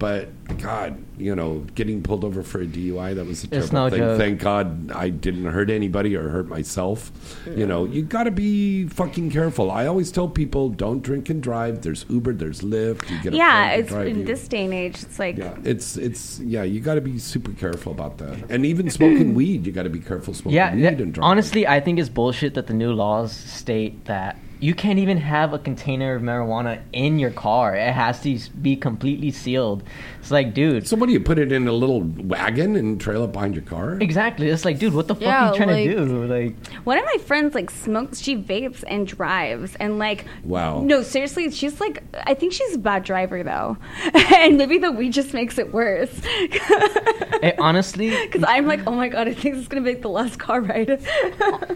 But 0.00 0.30
God, 0.58 0.96
you 1.18 1.36
know, 1.36 1.58
getting 1.74 2.02
pulled 2.02 2.24
over 2.24 2.42
for 2.42 2.62
a 2.62 2.66
DUI, 2.66 3.14
that 3.16 3.26
was 3.26 3.44
a 3.44 3.48
It's 3.54 3.68
terrible 3.68 3.74
no 3.74 3.90
thing. 3.90 3.98
joke. 3.98 4.18
Thank 4.18 4.40
God 4.40 4.90
I 4.92 5.10
didn't 5.10 5.44
hurt 5.44 5.68
anybody 5.68 6.16
or 6.16 6.30
hurt 6.30 6.48
myself. 6.48 7.12
You 7.46 7.66
know, 7.66 7.84
you 7.84 8.00
got 8.02 8.22
to 8.22 8.30
be 8.30 8.86
fucking 8.86 9.30
careful. 9.30 9.70
I 9.70 9.84
always 9.86 10.10
tell 10.10 10.26
people 10.26 10.70
don't 10.70 11.02
drink 11.02 11.28
and 11.28 11.42
drive. 11.42 11.82
There's 11.82 12.06
Uber, 12.08 12.32
there's 12.32 12.62
Lyft. 12.62 13.10
You 13.10 13.20
get 13.22 13.34
a 13.34 13.36
Yeah, 13.36 13.68
friend 13.68 13.82
it's 13.82 13.92
in 14.14 14.18
you. 14.20 14.24
this 14.24 14.48
day 14.48 14.64
and 14.64 14.72
age. 14.72 15.02
It's 15.02 15.18
like 15.18 15.36
Yeah, 15.36 15.54
it's 15.64 15.98
it's 15.98 16.40
yeah. 16.40 16.62
You 16.62 16.80
got 16.80 16.94
to 16.94 17.02
be 17.02 17.18
super 17.18 17.52
careful 17.52 17.92
about 17.92 18.16
that. 18.18 18.50
And 18.50 18.64
even 18.64 18.88
smoking 18.88 19.34
weed, 19.40 19.66
you 19.66 19.72
got 19.72 19.82
to 19.82 19.90
be 19.90 20.00
careful 20.00 20.32
smoking 20.32 20.56
Yeah, 20.56 20.74
weed 20.74 20.82
that- 20.84 20.98
and 20.98 21.12
driving. 21.12 21.30
honestly, 21.30 21.66
I 21.66 21.78
think 21.78 21.98
it's 21.98 22.08
bullshit 22.08 22.54
that 22.54 22.68
the 22.68 22.74
new 22.74 22.94
laws 22.94 23.32
state 23.36 24.06
that 24.06 24.38
you 24.60 24.74
can't 24.74 24.98
even 24.98 25.16
have 25.16 25.52
a 25.54 25.58
container 25.58 26.14
of 26.14 26.22
marijuana 26.22 26.80
in 26.92 27.18
your 27.18 27.30
car. 27.30 27.74
It 27.74 27.92
has 27.92 28.20
to 28.22 28.38
be 28.60 28.76
completely 28.76 29.30
sealed. 29.30 29.82
It's 30.20 30.30
like, 30.30 30.52
dude. 30.52 30.86
So 30.86 30.96
what 30.96 31.06
do 31.06 31.12
you 31.12 31.20
put 31.20 31.38
it 31.38 31.50
in 31.50 31.66
a 31.66 31.72
little 31.72 32.02
wagon 32.02 32.76
and 32.76 33.00
trail 33.00 33.24
it 33.24 33.32
behind 33.32 33.54
your 33.54 33.64
car? 33.64 33.94
Exactly. 34.00 34.48
It's 34.48 34.64
like, 34.66 34.78
dude, 34.78 34.92
what 34.92 35.08
the 35.08 35.14
fuck 35.14 35.22
Yeah, 35.22 35.48
are 35.48 35.50
you 35.52 35.56
trying 35.56 35.68
like- 35.70 35.88
to 35.96 36.04
do? 36.06 36.26
Like, 36.26 36.66
one 36.84 36.98
of 36.98 37.04
my 37.06 37.16
friends 37.24 37.54
like 37.54 37.70
smokes. 37.70 38.20
She 38.20 38.36
vapes 38.36 38.84
and 38.86 39.06
drives, 39.06 39.74
and 39.76 39.98
like 39.98 40.26
Wow. 40.44 40.82
No, 40.82 41.02
seriously, 41.02 41.50
she's 41.50 41.80
like 41.80 42.02
I 42.26 42.34
think 42.34 42.52
she's 42.52 42.74
a 42.74 42.78
bad 42.78 43.02
driver 43.04 43.42
though, 43.42 43.76
and 44.36 44.58
maybe 44.58 44.78
the 44.78 44.92
weed 44.92 45.12
just 45.12 45.32
makes 45.32 45.58
it 45.58 45.72
worse. 45.72 46.10
eh, 47.42 47.52
honestly, 47.58 48.10
Because 48.26 48.44
I'm 48.46 48.66
like, 48.66 48.80
oh 48.86 48.92
my 48.92 49.08
god, 49.08 49.26
I 49.28 49.34
think 49.34 49.54
this 49.54 49.62
is 49.62 49.68
gonna 49.68 49.80
make 49.82 50.02
the 50.02 50.10
last 50.10 50.38
car 50.38 50.60
ride. 50.60 51.02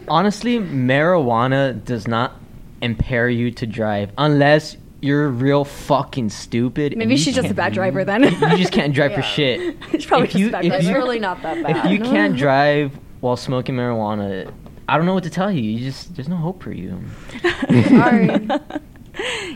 honestly, 0.09 0.59
marijuana 0.59 1.83
does 1.85 2.07
not 2.07 2.41
impair 2.85 3.29
you 3.29 3.51
to 3.53 3.67
drive 3.67 4.11
unless 4.19 4.77
you're 5.01 5.29
real 5.29 5.65
fucking 5.65 6.31
stupid. 6.31 6.97
Maybe 6.97 7.17
she's 7.17 7.35
just 7.35 7.51
a 7.51 7.55
bad 7.55 7.73
driver 7.79 8.05
then. 8.05 8.23
You 8.23 8.31
you 8.31 8.57
just 8.59 8.73
can't 8.73 8.95
drive 8.95 9.11
Yeah. 9.11 9.17
for 9.17 9.23
shit. 9.23 9.77
She's 9.91 10.07
probably 10.07 10.27
If 10.29 10.33
just 10.33 10.41
you- 10.41 10.49
a 10.49 10.53
bad 10.53 10.63
driver. 10.65 10.77
It's 10.79 10.89
you- 10.89 10.95
really 10.95 11.19
not 11.19 11.43
that 11.43 11.63
bad. 11.63 11.85
If 11.87 11.93
you 11.93 12.01
can't 12.01 12.37
drive 12.37 12.93
while 13.21 13.37
smoking 13.37 13.75
marijuana, 13.75 14.51
I 14.89 14.97
don't 14.97 15.05
know 15.07 15.15
what 15.15 15.25
to 15.25 15.31
tell 15.31 15.51
you. 15.51 15.61
You 15.63 15.85
just 15.85 16.15
there's 16.17 16.29
no 16.29 16.37
hope 16.37 16.63
for 16.63 16.73
you. 16.73 17.01
Sorry. 17.89 18.49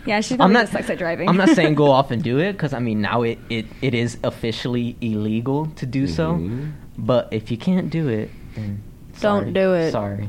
yeah, 0.06 0.20
she 0.20 0.36
I'm 0.38 0.52
not 0.52 0.68
sucks 0.68 0.88
at 0.90 0.98
driving. 0.98 1.28
I'm 1.28 1.36
not 1.36 1.48
saying 1.50 1.74
go 1.74 1.90
off 1.90 2.10
and 2.10 2.22
do 2.22 2.38
it 2.38 2.52
because 2.52 2.72
I 2.72 2.78
mean 2.78 3.00
now 3.00 3.22
it, 3.22 3.38
it, 3.50 3.66
it 3.82 3.94
is 3.94 4.18
officially 4.24 4.96
illegal 5.00 5.66
to 5.76 5.86
do 5.86 6.06
so. 6.06 6.34
Mhm. 6.34 6.72
But 6.98 7.28
if 7.32 7.50
you 7.50 7.56
can't 7.56 7.90
do 7.90 8.08
it, 8.08 8.30
then 8.54 8.82
Don't 9.20 9.42
sorry. 9.44 9.52
do 9.52 9.74
it. 9.74 9.92
Sorry. 9.92 10.28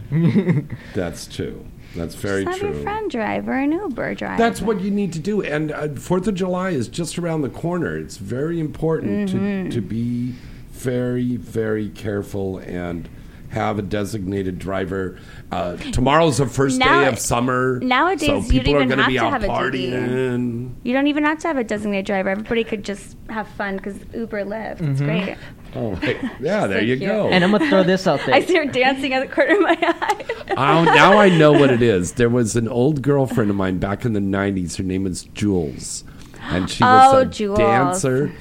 That's 0.94 1.28
true. 1.28 1.66
That's 1.96 2.16
very 2.16 2.44
Just 2.46 2.60
have 2.60 2.68
true. 2.70 2.76
your 2.76 2.84
friend 2.84 3.10
drive 3.10 3.48
or 3.48 3.54
an 3.54 3.72
Uber 3.72 4.16
drive. 4.16 4.38
That's 4.38 4.62
what 4.62 4.80
you 4.82 4.92
need 4.92 5.12
to 5.14 5.20
do. 5.20 5.42
And 5.42 5.72
uh, 5.72 5.88
Fourth 5.96 6.28
of 6.28 6.36
July 6.36 6.70
is 6.70 6.88
just 6.88 7.18
around 7.18 7.42
the 7.42 7.50
corner. 7.50 7.98
It's 7.98 8.18
very 8.18 8.60
important 8.60 9.30
Mhm. 9.30 9.66
to, 9.66 9.72
to 9.72 9.82
be 9.82 10.36
very, 10.72 11.36
very 11.36 11.90
careful 11.90 12.60
and 12.60 13.10
have 13.50 13.80
a 13.80 13.82
designated 13.82 14.60
driver. 14.60 15.18
Uh, 15.52 15.76
tomorrow's 15.78 16.38
the 16.38 16.46
first 16.46 16.78
Now- 16.78 17.02
day 17.02 17.08
of 17.08 17.18
summer. 17.18 17.80
nowadays, 17.82 18.28
so 18.28 18.36
you 18.36 18.42
don't 18.42 18.50
people 18.52 18.74
are 18.76 18.78
even 18.78 18.90
gonna 18.90 19.02
have 19.02 19.10
be 19.10 19.18
to 19.18 19.24
out 19.26 19.32
have 19.32 19.44
a 19.44 19.48
DD. 19.48 19.92
partying. 19.92 20.70
You 20.84 20.94
don't 20.94 21.08
even 21.08 21.24
have 21.24 21.40
to 21.40 21.48
have 21.48 21.58
a 21.58 21.64
designated 21.64 22.06
driver. 22.06 22.30
Everybody 22.30 22.64
could 22.64 22.86
just 22.86 23.18
have 23.30 23.48
fun 23.48 23.78
because 23.78 23.96
Uber 24.14 24.46
Lyft. 24.46 24.82
It's 24.88 25.02
Mhm. 25.02 25.06
great. 25.06 25.38
Oh, 25.76 25.92
right. 26.02 26.18
yeah, 26.40 26.66
there 26.68 26.80
So 26.80 26.86
you 26.86 26.98
cute. 26.98 27.10
go. 27.10 27.28
and 27.30 27.44
I'm 27.44 27.52
gonna 27.52 27.70
throw 27.70 27.84
this 27.84 28.08
out 28.08 28.22
there. 28.26 28.36
I 28.36 28.44
see 28.44 28.56
her 28.56 28.66
dancing 28.66 29.14
at 29.14 29.28
the 29.28 29.34
corner 29.34 29.56
of 29.56 29.62
my 29.62 29.78
eye. 29.82 30.26
Oh, 30.52 30.84
now 30.84 31.18
I 31.20 31.30
know 31.30 31.52
what 31.52 31.70
it 31.72 31.82
is. 31.96 32.14
There 32.14 32.30
was 32.30 32.56
an 32.56 32.68
old 32.68 33.02
girlfriend 33.02 33.50
of 33.50 33.56
mine 33.56 33.78
back 33.78 34.04
in 34.06 34.14
the 34.14 34.20
'90s. 34.20 34.78
Her 34.78 34.84
name 34.84 35.04
was 35.04 35.24
Jules, 35.24 36.04
and 36.42 36.70
she 36.70 36.84
was 36.84 37.14
Oh, 37.14 37.18
a 37.20 37.26
Jules. 37.26 37.58
dancer. 37.60 38.32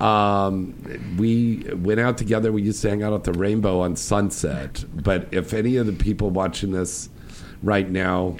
Um, 0.00 0.74
we 1.18 1.64
went 1.76 2.00
out 2.00 2.18
together. 2.18 2.50
We 2.52 2.62
used 2.62 2.82
to 2.82 2.88
hang 2.90 3.02
out 3.02 3.12
at 3.12 3.24
the 3.24 3.32
Rainbow 3.32 3.80
on 3.80 3.94
Sunset. 3.94 4.84
But 4.94 5.28
if 5.30 5.52
any 5.52 5.76
of 5.76 5.86
the 5.86 5.92
people 5.92 6.30
watching 6.30 6.72
this 6.72 7.08
right 7.62 7.88
now, 7.88 8.36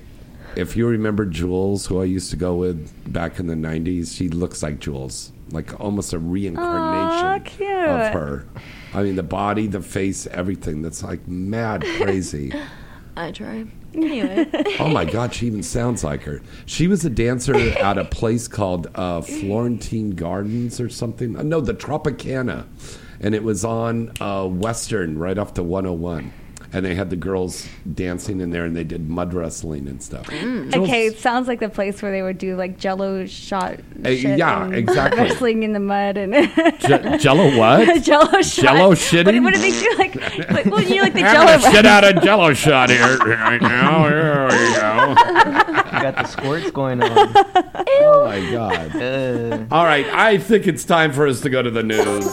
if 0.57 0.77
you 0.77 0.87
remember 0.89 1.25
Jules, 1.25 1.87
who 1.87 2.01
I 2.01 2.05
used 2.05 2.31
to 2.31 2.37
go 2.37 2.55
with 2.57 3.13
back 3.13 3.39
in 3.39 3.47
the 3.47 3.55
'90s, 3.55 4.17
she 4.17 4.29
looks 4.29 4.63
like 4.63 4.81
Jules, 4.81 5.33
like 5.51 5.79
almost 5.81 6.13
a 6.13 6.19
reincarnation 6.19 6.92
Aw, 7.13 7.39
cute. 7.45 7.69
of 7.71 8.13
her. 8.13 8.47
I 8.95 9.03
mean, 9.03 9.17
the 9.17 9.23
body, 9.23 9.67
the 9.67 9.81
face, 9.81 10.27
everything. 10.27 10.83
That's 10.83 11.03
like 11.03 11.27
mad 11.27 11.83
crazy. 11.99 12.53
I 13.17 13.31
try. 13.31 13.67
Anyway. 13.95 14.47
Oh 14.81 14.89
my 14.89 15.05
God, 15.05 15.35
she 15.35 15.47
even 15.47 15.63
sounds 15.63 16.03
like 16.03 16.23
her. 16.23 16.41
She 16.65 16.89
was 16.89 17.05
a 17.05 17.11
dancer 17.11 17.55
at 17.55 17.99
a 17.99 18.07
place 18.07 18.49
called 18.49 18.89
uh, 18.95 19.21
Florentine 19.21 20.11
Gardens 20.13 20.81
or 20.81 20.89
something. 20.89 21.37
Uh, 21.37 21.43
No, 21.43 21.61
the 21.61 21.75
Tropicana. 21.75 22.67
And 23.21 23.35
it 23.35 23.43
was 23.45 23.65
on 23.65 24.13
uh, 24.21 24.47
Western, 24.49 25.19
right 25.19 25.37
off 25.37 25.55
the 25.55 25.63
101. 25.63 26.33
And 26.75 26.85
they 26.87 26.95
had 26.95 27.11
the 27.11 27.17
girls 27.17 27.69
dancing 27.95 28.41
in 28.41 28.51
there, 28.51 28.65
and 28.65 28.75
they 28.77 28.85
did 28.85 29.09
mud 29.09 29.35
wrestling 29.35 29.87
and 29.89 30.03
stuff. 30.03 30.29
Jules- 30.31 30.75
Okay, 30.75 31.07
it 31.07 31.19
sounds 31.19 31.47
like 31.49 31.61
the 31.61 31.69
place 31.69 32.01
where 32.03 32.11
they 32.13 32.23
would 32.23 32.39
do 32.39 32.57
like 32.57 32.79
Jello 32.79 33.27
shot. 33.27 33.79
Uh, 34.05 34.09
shit 34.09 34.39
yeah, 34.39 34.65
and 34.65 34.75
exactly. 34.83 35.21
Wrestling 35.23 35.63
in 35.63 35.73
the 35.73 35.81
mud 35.81 36.17
and 36.17 36.33
Je- 36.81 37.19
Jello 37.19 37.57
what? 37.59 38.03
Jello 38.03 38.41
shot. 38.43 38.63
Jello 38.63 38.89
What, 38.91 38.99
shitting? 38.99 39.43
what 39.43 39.55
do 39.55 39.61
they 39.61 39.71
do? 39.71 39.95
Like, 39.99 40.51
like 40.51 40.67
well, 40.67 40.83
you 40.83 41.03
like 41.03 41.13
the 41.15 41.21
Jello. 41.33 41.59
gonna 41.59 41.71
shit 41.73 41.87
out 41.87 42.05
a 42.05 42.13
Jello 42.21 42.53
shot 42.55 42.91
here 42.91 43.17
right 43.19 43.61
now. 43.61 44.09
Here 44.09 44.45
we 44.47 44.75
go. 44.75 45.09
You 45.93 46.01
got 46.01 46.17
the 46.17 46.25
squirts 46.27 46.71
going 46.71 47.03
on. 47.03 47.11
Oh 48.05 48.25
my 48.27 48.51
god! 48.51 49.69
All 49.71 49.85
right, 49.85 50.07
I 50.07 50.39
think 50.39 50.67
it's 50.67 50.85
time 50.85 51.13
for 51.13 51.27
us 51.27 51.41
to 51.43 51.51
go 51.51 51.63
to 51.63 51.71
the 51.71 51.83
news. 51.83 52.25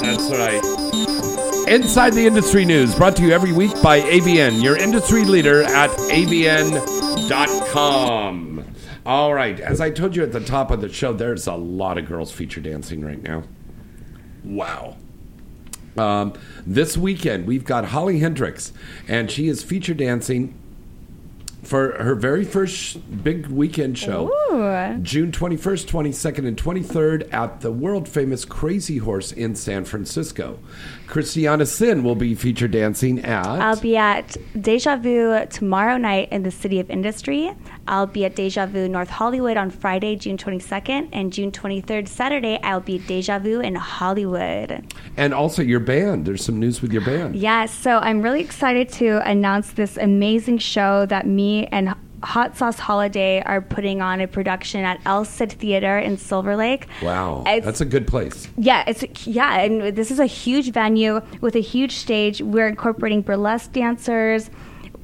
That's 0.00 0.30
right. 0.30 1.05
Inside 1.66 2.12
the 2.12 2.24
Industry 2.24 2.64
News, 2.64 2.94
brought 2.94 3.16
to 3.16 3.22
you 3.24 3.32
every 3.32 3.52
week 3.52 3.72
by 3.82 4.00
AVN, 4.00 4.62
your 4.62 4.76
industry 4.76 5.24
leader 5.24 5.64
at 5.64 5.90
avn.com. 5.90 6.64
All 9.04 9.34
right, 9.34 9.58
as 9.58 9.80
I 9.80 9.90
told 9.90 10.14
you 10.14 10.22
at 10.22 10.30
the 10.30 10.38
top 10.38 10.70
of 10.70 10.80
the 10.80 10.88
show, 10.88 11.12
there's 11.12 11.48
a 11.48 11.54
lot 11.54 11.98
of 11.98 12.06
girls 12.06 12.30
feature 12.30 12.60
dancing 12.60 13.04
right 13.04 13.20
now. 13.20 13.42
Wow. 14.44 14.96
Um, 15.98 16.34
this 16.64 16.96
weekend, 16.96 17.48
we've 17.48 17.64
got 17.64 17.86
Holly 17.86 18.20
Hendrix, 18.20 18.72
and 19.08 19.28
she 19.28 19.48
is 19.48 19.64
feature 19.64 19.94
dancing 19.94 20.54
for 21.66 22.00
her 22.00 22.14
very 22.14 22.44
first 22.44 23.24
big 23.24 23.48
weekend 23.48 23.98
show. 23.98 24.30
Ooh. 24.52 24.98
June 25.02 25.32
21st, 25.32 25.86
22nd, 25.86 26.46
and 26.46 26.56
23rd 26.56 27.32
at 27.34 27.60
the 27.60 27.72
world 27.72 28.08
famous 28.08 28.44
Crazy 28.44 28.98
Horse 28.98 29.32
in 29.32 29.54
San 29.54 29.84
Francisco. 29.84 30.58
Christiana 31.06 31.64
Cinn 31.66 32.02
will 32.02 32.14
be 32.14 32.34
featured 32.34 32.72
dancing 32.72 33.24
at. 33.24 33.46
I'll 33.46 33.80
be 33.80 33.96
at 33.96 34.36
Deja 34.60 34.96
Vu 34.96 35.46
tomorrow 35.50 35.96
night 35.96 36.28
in 36.32 36.42
the 36.42 36.50
City 36.50 36.80
of 36.80 36.90
Industry. 36.90 37.52
I'll 37.88 38.06
be 38.06 38.24
at 38.24 38.34
Deja 38.34 38.66
Vu 38.66 38.88
North 38.88 39.10
Hollywood 39.10 39.56
on 39.56 39.70
Friday, 39.70 40.16
June 40.16 40.36
22nd, 40.36 41.08
and 41.12 41.32
June 41.32 41.52
23rd, 41.52 42.08
Saturday, 42.08 42.58
I'll 42.62 42.80
be 42.80 42.98
at 42.98 43.06
Deja 43.06 43.38
Vu 43.38 43.60
in 43.60 43.76
Hollywood. 43.76 44.84
and 45.16 45.32
also 45.32 45.62
your 45.62 45.80
band. 45.80 46.26
There's 46.26 46.44
some 46.44 46.58
news 46.60 46.82
with 46.82 46.92
your 46.92 47.04
band. 47.04 47.36
Yes, 47.36 47.72
so 47.72 47.98
I'm 47.98 48.20
really 48.22 48.40
excited 48.40 48.88
to 48.94 49.26
announce 49.28 49.72
this 49.72 49.96
amazing 49.96 50.58
show 50.58 51.06
that 51.06 51.26
me 51.26 51.66
and 51.68 51.94
Hot 52.26 52.56
Sauce 52.56 52.78
Holiday 52.80 53.40
are 53.46 53.60
putting 53.60 54.02
on 54.02 54.20
a 54.20 54.26
production 54.26 54.84
at 54.84 55.00
El 55.06 55.24
Cid 55.24 55.52
Theater 55.52 55.96
in 55.98 56.18
Silver 56.18 56.56
Lake. 56.56 56.88
Wow. 57.00 57.44
It's- 57.46 57.64
That's 57.64 57.80
a 57.80 57.84
good 57.84 58.06
place. 58.08 58.48
Yeah, 58.58 58.82
it's 58.86 59.26
yeah, 59.26 59.60
and 59.60 59.96
this 59.96 60.10
is 60.10 60.18
a 60.18 60.26
huge 60.26 60.72
venue 60.72 61.20
with 61.40 61.54
a 61.54 61.60
huge 61.60 61.92
stage. 61.96 62.42
We're 62.42 62.66
incorporating 62.68 63.22
burlesque 63.22 63.70
dancers 63.72 64.50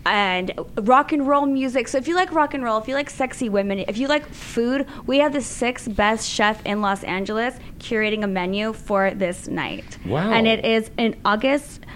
and 0.05 0.51
rock 0.81 1.12
and 1.12 1.28
roll 1.28 1.47
music. 1.47 1.86
So 1.86 1.97
if 1.97 2.09
you 2.09 2.16
like 2.16 2.32
rock 2.32 2.55
and 2.55 2.65
roll, 2.65 2.78
if 2.78 2.89
you 2.89 2.94
like 2.97 3.09
sexy 3.09 3.49
women, 3.49 3.78
if 3.86 3.99
you 3.99 4.09
like 4.09 4.27
food, 4.27 4.89
we 5.07 5.19
have 5.20 5.32
the 5.32 5.40
sixth 5.43 5.94
best 5.94 6.28
chef 6.28 6.61
in 6.66 6.81
Los 6.81 7.05
Angeles 7.05 7.55
curating 7.78 8.24
a 8.24 8.27
menu 8.27 8.73
for 8.73 9.12
this 9.12 9.47
night. 9.47 9.97
Wow. 10.05 10.32
And 10.32 10.49
it 10.49 10.65
is 10.65 10.90
in 10.99 11.15
August 11.24 11.86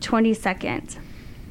22nd. 0.00 0.96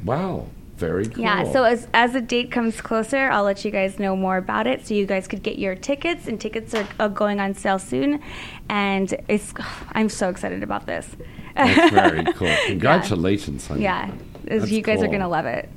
Wow. 0.06 0.48
Very 0.78 1.06
cool. 1.08 1.24
Yeah, 1.24 1.50
so 1.52 1.64
as, 1.64 1.88
as 1.94 2.14
the 2.14 2.22
date 2.22 2.52
comes 2.52 2.82
closer, 2.82 3.30
I'll 3.30 3.44
let 3.44 3.64
you 3.64 3.72
guys 3.72 3.98
know 3.98 4.16
more 4.16 4.36
about 4.38 4.68
it 4.68 4.86
so 4.86 4.94
you 4.94 5.06
guys 5.06 5.28
could 5.28 5.42
get 5.42 5.58
your 5.58 5.74
tickets. 5.76 6.28
And 6.28 6.40
tickets 6.40 6.74
are, 6.74 6.88
are 7.00 7.10
going 7.10 7.40
on 7.40 7.54
sale 7.54 7.80
soon. 7.80 8.22
And 8.70 9.16
it's 9.28 9.54
I'm 9.94 10.10
so 10.10 10.30
excited 10.30 10.64
about 10.64 10.86
this. 10.86 11.16
That's 11.56 11.94
very 11.94 12.26
cool. 12.34 12.54
Congratulations. 12.66 13.70
Yeah, 13.78 14.12
as 14.48 14.62
That's 14.62 14.72
you 14.72 14.82
guys 14.82 15.02
are 15.02 15.08
going 15.08 15.22
to 15.22 15.28
love 15.28 15.46
it. 15.46 15.70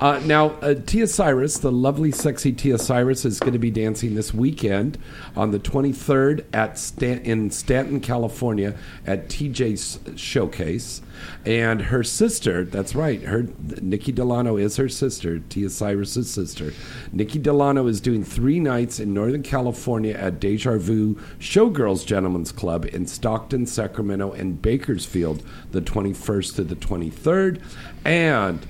Uh, 0.00 0.18
now, 0.24 0.52
uh, 0.62 0.72
Tia 0.72 1.06
Cyrus, 1.06 1.58
the 1.58 1.70
lovely, 1.70 2.10
sexy 2.10 2.52
Tia 2.52 2.78
Cyrus, 2.78 3.26
is 3.26 3.38
going 3.38 3.52
to 3.52 3.58
be 3.58 3.70
dancing 3.70 4.14
this 4.14 4.32
weekend 4.32 4.96
on 5.36 5.50
the 5.50 5.58
23rd 5.58 6.46
at 6.54 6.78
Stan- 6.78 7.18
in 7.18 7.50
Stanton, 7.50 8.00
California, 8.00 8.74
at 9.06 9.28
TJ's 9.28 10.00
Showcase. 10.18 11.02
And 11.44 11.82
her 11.82 12.02
sister, 12.02 12.64
that's 12.64 12.94
right, 12.94 13.20
her 13.24 13.46
Nikki 13.82 14.10
Delano 14.10 14.56
is 14.56 14.76
her 14.76 14.88
sister, 14.88 15.38
Tia 15.38 15.68
Cyrus's 15.68 16.30
sister. 16.30 16.72
Nikki 17.12 17.38
Delano 17.38 17.86
is 17.86 18.00
doing 18.00 18.24
three 18.24 18.58
nights 18.58 19.00
in 19.00 19.12
Northern 19.12 19.42
California 19.42 20.14
at 20.14 20.40
Deja 20.40 20.78
Vu 20.78 21.16
Showgirls 21.38 22.06
Gentlemen's 22.06 22.52
Club 22.52 22.86
in 22.86 23.06
Stockton, 23.06 23.66
Sacramento, 23.66 24.32
and 24.32 24.62
Bakersfield, 24.62 25.42
the 25.72 25.82
21st 25.82 26.56
to 26.56 26.64
the 26.64 26.76
23rd. 26.76 27.60
And 28.06 28.66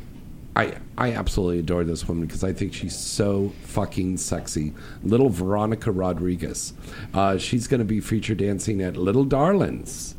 I 0.56 0.74
I 0.98 1.12
absolutely 1.12 1.60
adore 1.60 1.84
this 1.84 2.06
woman 2.08 2.26
because 2.26 2.42
I 2.42 2.52
think 2.52 2.74
she's 2.74 2.96
so 2.96 3.52
fucking 3.62 4.16
sexy. 4.16 4.72
Little 5.02 5.28
Veronica 5.28 5.90
Rodriguez. 5.92 6.72
Uh, 7.14 7.38
she's 7.38 7.66
going 7.68 7.78
to 7.78 7.84
be 7.84 8.00
feature 8.00 8.34
dancing 8.34 8.82
at 8.82 8.96
Little 8.96 9.24
Darlings 9.24 10.14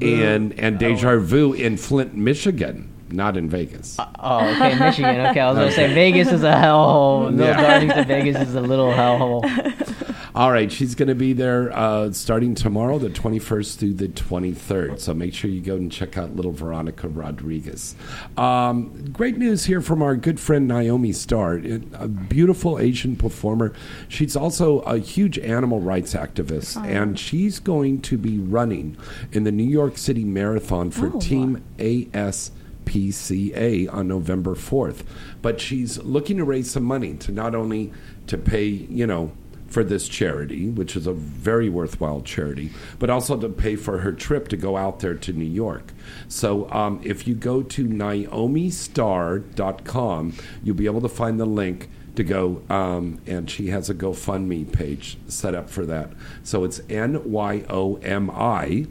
and 0.00 0.58
and 0.58 0.78
Deja 0.78 1.18
Vu 1.18 1.52
in 1.52 1.76
Flint, 1.76 2.14
Michigan, 2.14 2.88
not 3.10 3.36
in 3.36 3.48
Vegas. 3.48 3.96
Oh, 3.98 4.48
okay, 4.54 4.78
Michigan. 4.78 5.26
Okay, 5.26 5.40
I 5.40 5.48
was 5.50 5.58
gonna 5.58 5.72
say 5.72 5.92
Vegas 5.92 6.32
is 6.32 6.42
a 6.44 6.52
hellhole. 6.52 7.32
No 7.32 7.44
Yeah. 7.48 7.60
Darlings 7.60 7.92
in 7.92 8.06
Vegas 8.06 8.48
is 8.48 8.54
a 8.54 8.60
little 8.60 8.92
hellhole. 8.92 9.42
All 10.34 10.50
right, 10.50 10.72
she's 10.72 10.94
going 10.94 11.08
to 11.08 11.14
be 11.14 11.34
there 11.34 11.70
uh, 11.76 12.10
starting 12.12 12.54
tomorrow, 12.54 12.98
the 12.98 13.10
21st 13.10 13.76
through 13.76 13.92
the 13.94 14.08
23rd. 14.08 14.98
So 14.98 15.12
make 15.12 15.34
sure 15.34 15.50
you 15.50 15.60
go 15.60 15.76
and 15.76 15.92
check 15.92 16.16
out 16.16 16.34
little 16.34 16.52
Veronica 16.52 17.06
Rodriguez. 17.06 17.94
Um, 18.38 19.10
great 19.12 19.36
news 19.36 19.66
here 19.66 19.82
from 19.82 20.00
our 20.00 20.16
good 20.16 20.40
friend 20.40 20.70
Nyomi 20.70 21.14
Star, 21.14 21.56
a 22.02 22.08
beautiful 22.08 22.78
Asian 22.78 23.14
performer. 23.14 23.74
She's 24.08 24.34
also 24.34 24.78
a 24.80 24.96
huge 24.98 25.38
animal 25.38 25.80
rights 25.80 26.14
activist, 26.14 26.82
and 26.82 27.18
she's 27.18 27.58
going 27.58 28.00
to 28.00 28.16
be 28.16 28.38
running 28.38 28.96
in 29.32 29.44
the 29.44 29.52
New 29.52 29.68
York 29.68 29.98
City 29.98 30.24
Marathon 30.24 30.90
for 30.90 31.08
Oh. 31.14 31.20
Team 31.20 31.62
AS. 31.78 32.52
PCA 32.84 33.92
on 33.94 34.08
November 34.08 34.54
4th. 34.56 35.04
But 35.40 35.60
she's 35.60 35.98
looking 35.98 36.38
to 36.38 36.44
raise 36.44 36.68
some 36.70 36.82
money 36.82 37.14
to 37.14 37.30
not 37.30 37.54
only 37.54 37.92
to 38.26 38.36
pay, 38.36 38.66
you 38.66 39.06
know, 39.06 39.30
for 39.72 39.82
this 39.82 40.06
charity, 40.06 40.68
which 40.68 40.94
is 40.96 41.06
a 41.06 41.12
very 41.12 41.70
worthwhile 41.70 42.20
charity, 42.20 42.70
but 42.98 43.08
also 43.08 43.38
to 43.38 43.48
pay 43.48 43.74
for 43.74 43.98
her 43.98 44.12
trip 44.12 44.48
to 44.48 44.56
go 44.56 44.76
out 44.76 44.98
there 45.00 45.14
to 45.14 45.32
New 45.32 45.44
York. 45.44 45.92
So 46.28 46.70
um, 46.70 47.00
if 47.02 47.26
you 47.26 47.34
go 47.34 47.62
to 47.62 47.86
nyomistar.com, 47.86 50.34
you'll 50.62 50.76
be 50.76 50.86
able 50.86 51.00
to 51.00 51.08
find 51.08 51.40
the 51.40 51.46
link 51.46 51.88
to 52.16 52.22
go, 52.22 52.62
um, 52.68 53.18
and 53.26 53.50
she 53.50 53.68
has 53.68 53.88
a 53.88 53.94
GoFundMe 53.94 54.70
page 54.70 55.16
set 55.28 55.54
up 55.54 55.70
for 55.70 55.86
that. 55.86 56.10
So 56.42 56.64
it's 56.64 56.82
N 56.90 57.30
Y 57.30 57.64
O 57.70 57.96
M 57.96 58.30
I 58.30 58.86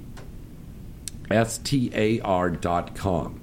S 1.29 1.59
T 1.59 1.91
A 1.93 2.19
R 2.21 2.49
dot 2.49 2.95
com. 2.95 3.40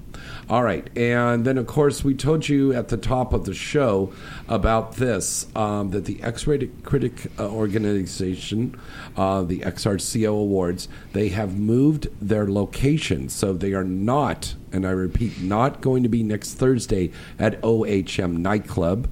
All 0.49 0.63
right. 0.63 0.89
And 0.97 1.45
then, 1.45 1.59
of 1.59 1.67
course, 1.67 2.03
we 2.03 2.15
told 2.15 2.49
you 2.49 2.73
at 2.73 2.89
the 2.89 2.97
top 2.97 3.33
of 3.33 3.45
the 3.45 3.55
show 3.55 4.13
about 4.49 4.97
this 4.97 5.47
um, 5.55 5.91
that 5.91 6.07
the 6.07 6.23
X 6.23 6.47
rated 6.47 6.85
critic 6.85 7.31
uh, 7.39 7.49
organization, 7.49 8.79
uh, 9.17 9.43
the 9.43 9.61
XRCO 9.61 10.29
Awards, 10.29 10.89
they 11.13 11.29
have 11.29 11.59
moved 11.59 12.09
their 12.21 12.51
location. 12.51 13.29
So 13.29 13.53
they 13.53 13.73
are 13.75 13.85
not, 13.85 14.55
and 14.73 14.87
I 14.87 14.91
repeat, 14.91 15.41
not 15.41 15.81
going 15.81 16.03
to 16.03 16.09
be 16.09 16.23
next 16.23 16.55
Thursday 16.55 17.13
at 17.39 17.61
OHM 17.63 18.39
Nightclub. 18.39 19.09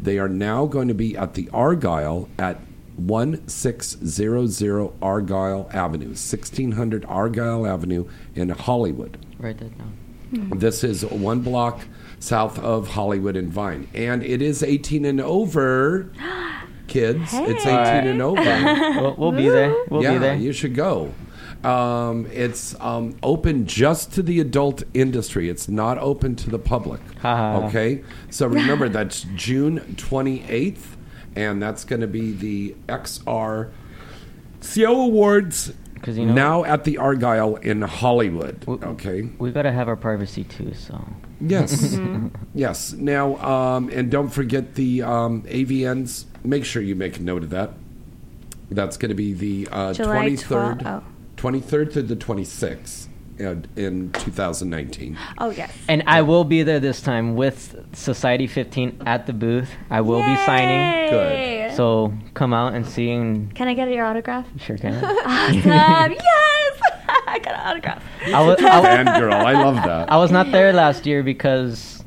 They 0.00 0.18
are 0.18 0.28
now 0.28 0.64
going 0.64 0.88
to 0.88 0.94
be 0.94 1.16
at 1.16 1.34
the 1.34 1.50
Argyle 1.52 2.28
at 2.38 2.58
1600 2.96 4.92
Argyle 5.02 5.70
Avenue, 5.72 6.06
1600 6.06 7.04
Argyle 7.06 7.66
Avenue 7.66 8.08
in 8.34 8.48
Hollywood. 8.50 9.18
Write 9.38 9.58
that 9.58 9.76
down. 9.78 9.96
This 10.32 10.84
is 10.84 11.04
one 11.04 11.40
block 11.40 11.80
south 12.18 12.58
of 12.58 12.88
Hollywood 12.88 13.36
and 13.36 13.48
Vine. 13.52 13.88
And 13.94 14.22
it 14.22 14.42
is 14.42 14.62
18 14.62 15.04
and 15.04 15.20
over, 15.20 16.10
kids. 16.86 17.30
It's 17.32 17.66
18 17.66 17.72
and 18.10 18.22
over. 18.22 18.40
We'll- 19.00 19.14
we'll 19.16 19.32
be 19.32 19.48
there. 19.48 19.74
We'll 19.88 20.00
be 20.00 20.04
yeah, 20.06 20.18
there. 20.18 20.36
you 20.36 20.52
should 20.52 20.74
go. 20.74 21.12
Um, 21.64 22.26
it's 22.32 22.74
um, 22.80 23.16
open 23.22 23.66
just 23.66 24.12
to 24.14 24.22
the 24.22 24.40
adult 24.40 24.82
industry. 24.94 25.48
It's 25.50 25.68
not 25.68 25.98
open 25.98 26.34
to 26.36 26.50
the 26.50 26.58
public. 26.58 27.00
okay? 27.24 28.02
So 28.30 28.46
remember, 28.46 28.88
that's 28.98 29.26
June 29.34 29.80
28th, 29.96 30.96
and 31.36 31.62
that's 31.62 31.84
going 31.84 32.00
to 32.00 32.06
be 32.06 32.32
the 32.32 32.74
XR 32.88 33.70
CO 34.74 35.00
Awards 35.02 35.72
you 36.06 36.26
know- 36.26 36.34
now 36.34 36.64
at 36.64 36.84
the 36.84 36.98
Argyle 36.98 37.56
in 37.56 37.82
Hollywood. 37.82 38.64
Okay. 38.68 39.28
we've 39.38 39.54
gotta 39.54 39.72
have 39.72 39.88
our 39.88 39.96
privacy 39.96 40.44
too. 40.44 40.74
So 40.74 41.04
Yes. 41.40 41.98
yes. 42.54 42.92
Now, 42.92 43.36
um, 43.36 43.88
and 43.90 44.10
don't 44.10 44.28
forget 44.28 44.74
the 44.74 45.02
um, 45.02 45.42
AVNs. 45.42 46.26
Make 46.44 46.64
sure 46.64 46.82
you 46.82 46.94
make 46.94 47.18
a 47.18 47.22
note 47.22 47.42
of 47.42 47.50
that. 47.50 47.70
That's 48.70 48.96
going 48.96 49.08
to 49.08 49.14
be 49.14 49.32
the 49.32 49.68
uh, 49.72 49.92
July 49.92 50.28
23rd, 50.28 50.82
12 50.82 50.86
oh. 50.86 51.02
23rd 51.36 51.92
to 51.94 52.02
the 52.02 52.16
26th 52.16 53.06
uh, 53.06 53.09
in 53.40 54.12
2019. 54.12 55.18
Oh 55.38 55.50
yes. 55.50 55.72
And 55.88 56.02
I 56.06 56.22
will 56.22 56.44
be 56.44 56.62
there 56.62 56.80
this 56.80 57.00
time 57.00 57.34
with 57.34 57.76
Society 57.94 58.46
15 58.46 59.02
at 59.06 59.26
the 59.26 59.32
booth. 59.32 59.70
I 59.90 60.00
will 60.02 60.20
be 60.20 60.36
signing. 60.44 61.10
Good. 61.10 61.76
So 61.76 62.12
come 62.34 62.52
out 62.52 62.74
and 62.74 62.86
see 62.86 63.10
and 63.10 63.54
Can 63.54 63.68
I 63.68 63.74
get 63.74 63.88
your 63.88 64.04
autograph? 64.04 64.46
sure 64.58 64.76
can. 64.76 64.94
Awesome. 65.24 65.62
yes. 65.64 66.80
I 67.26 67.38
got 67.42 67.54
an 67.54 67.60
autograph. 67.60 68.02
I 68.26 68.46
was, 68.46 68.58
I, 68.60 69.04
Fangirl, 69.04 69.32
I 69.32 69.52
love 69.52 69.76
that. 69.76 70.10
I 70.12 70.16
was 70.16 70.30
not 70.30 70.50
there 70.52 70.72
last 70.72 71.06
year 71.06 71.22
because 71.22 71.99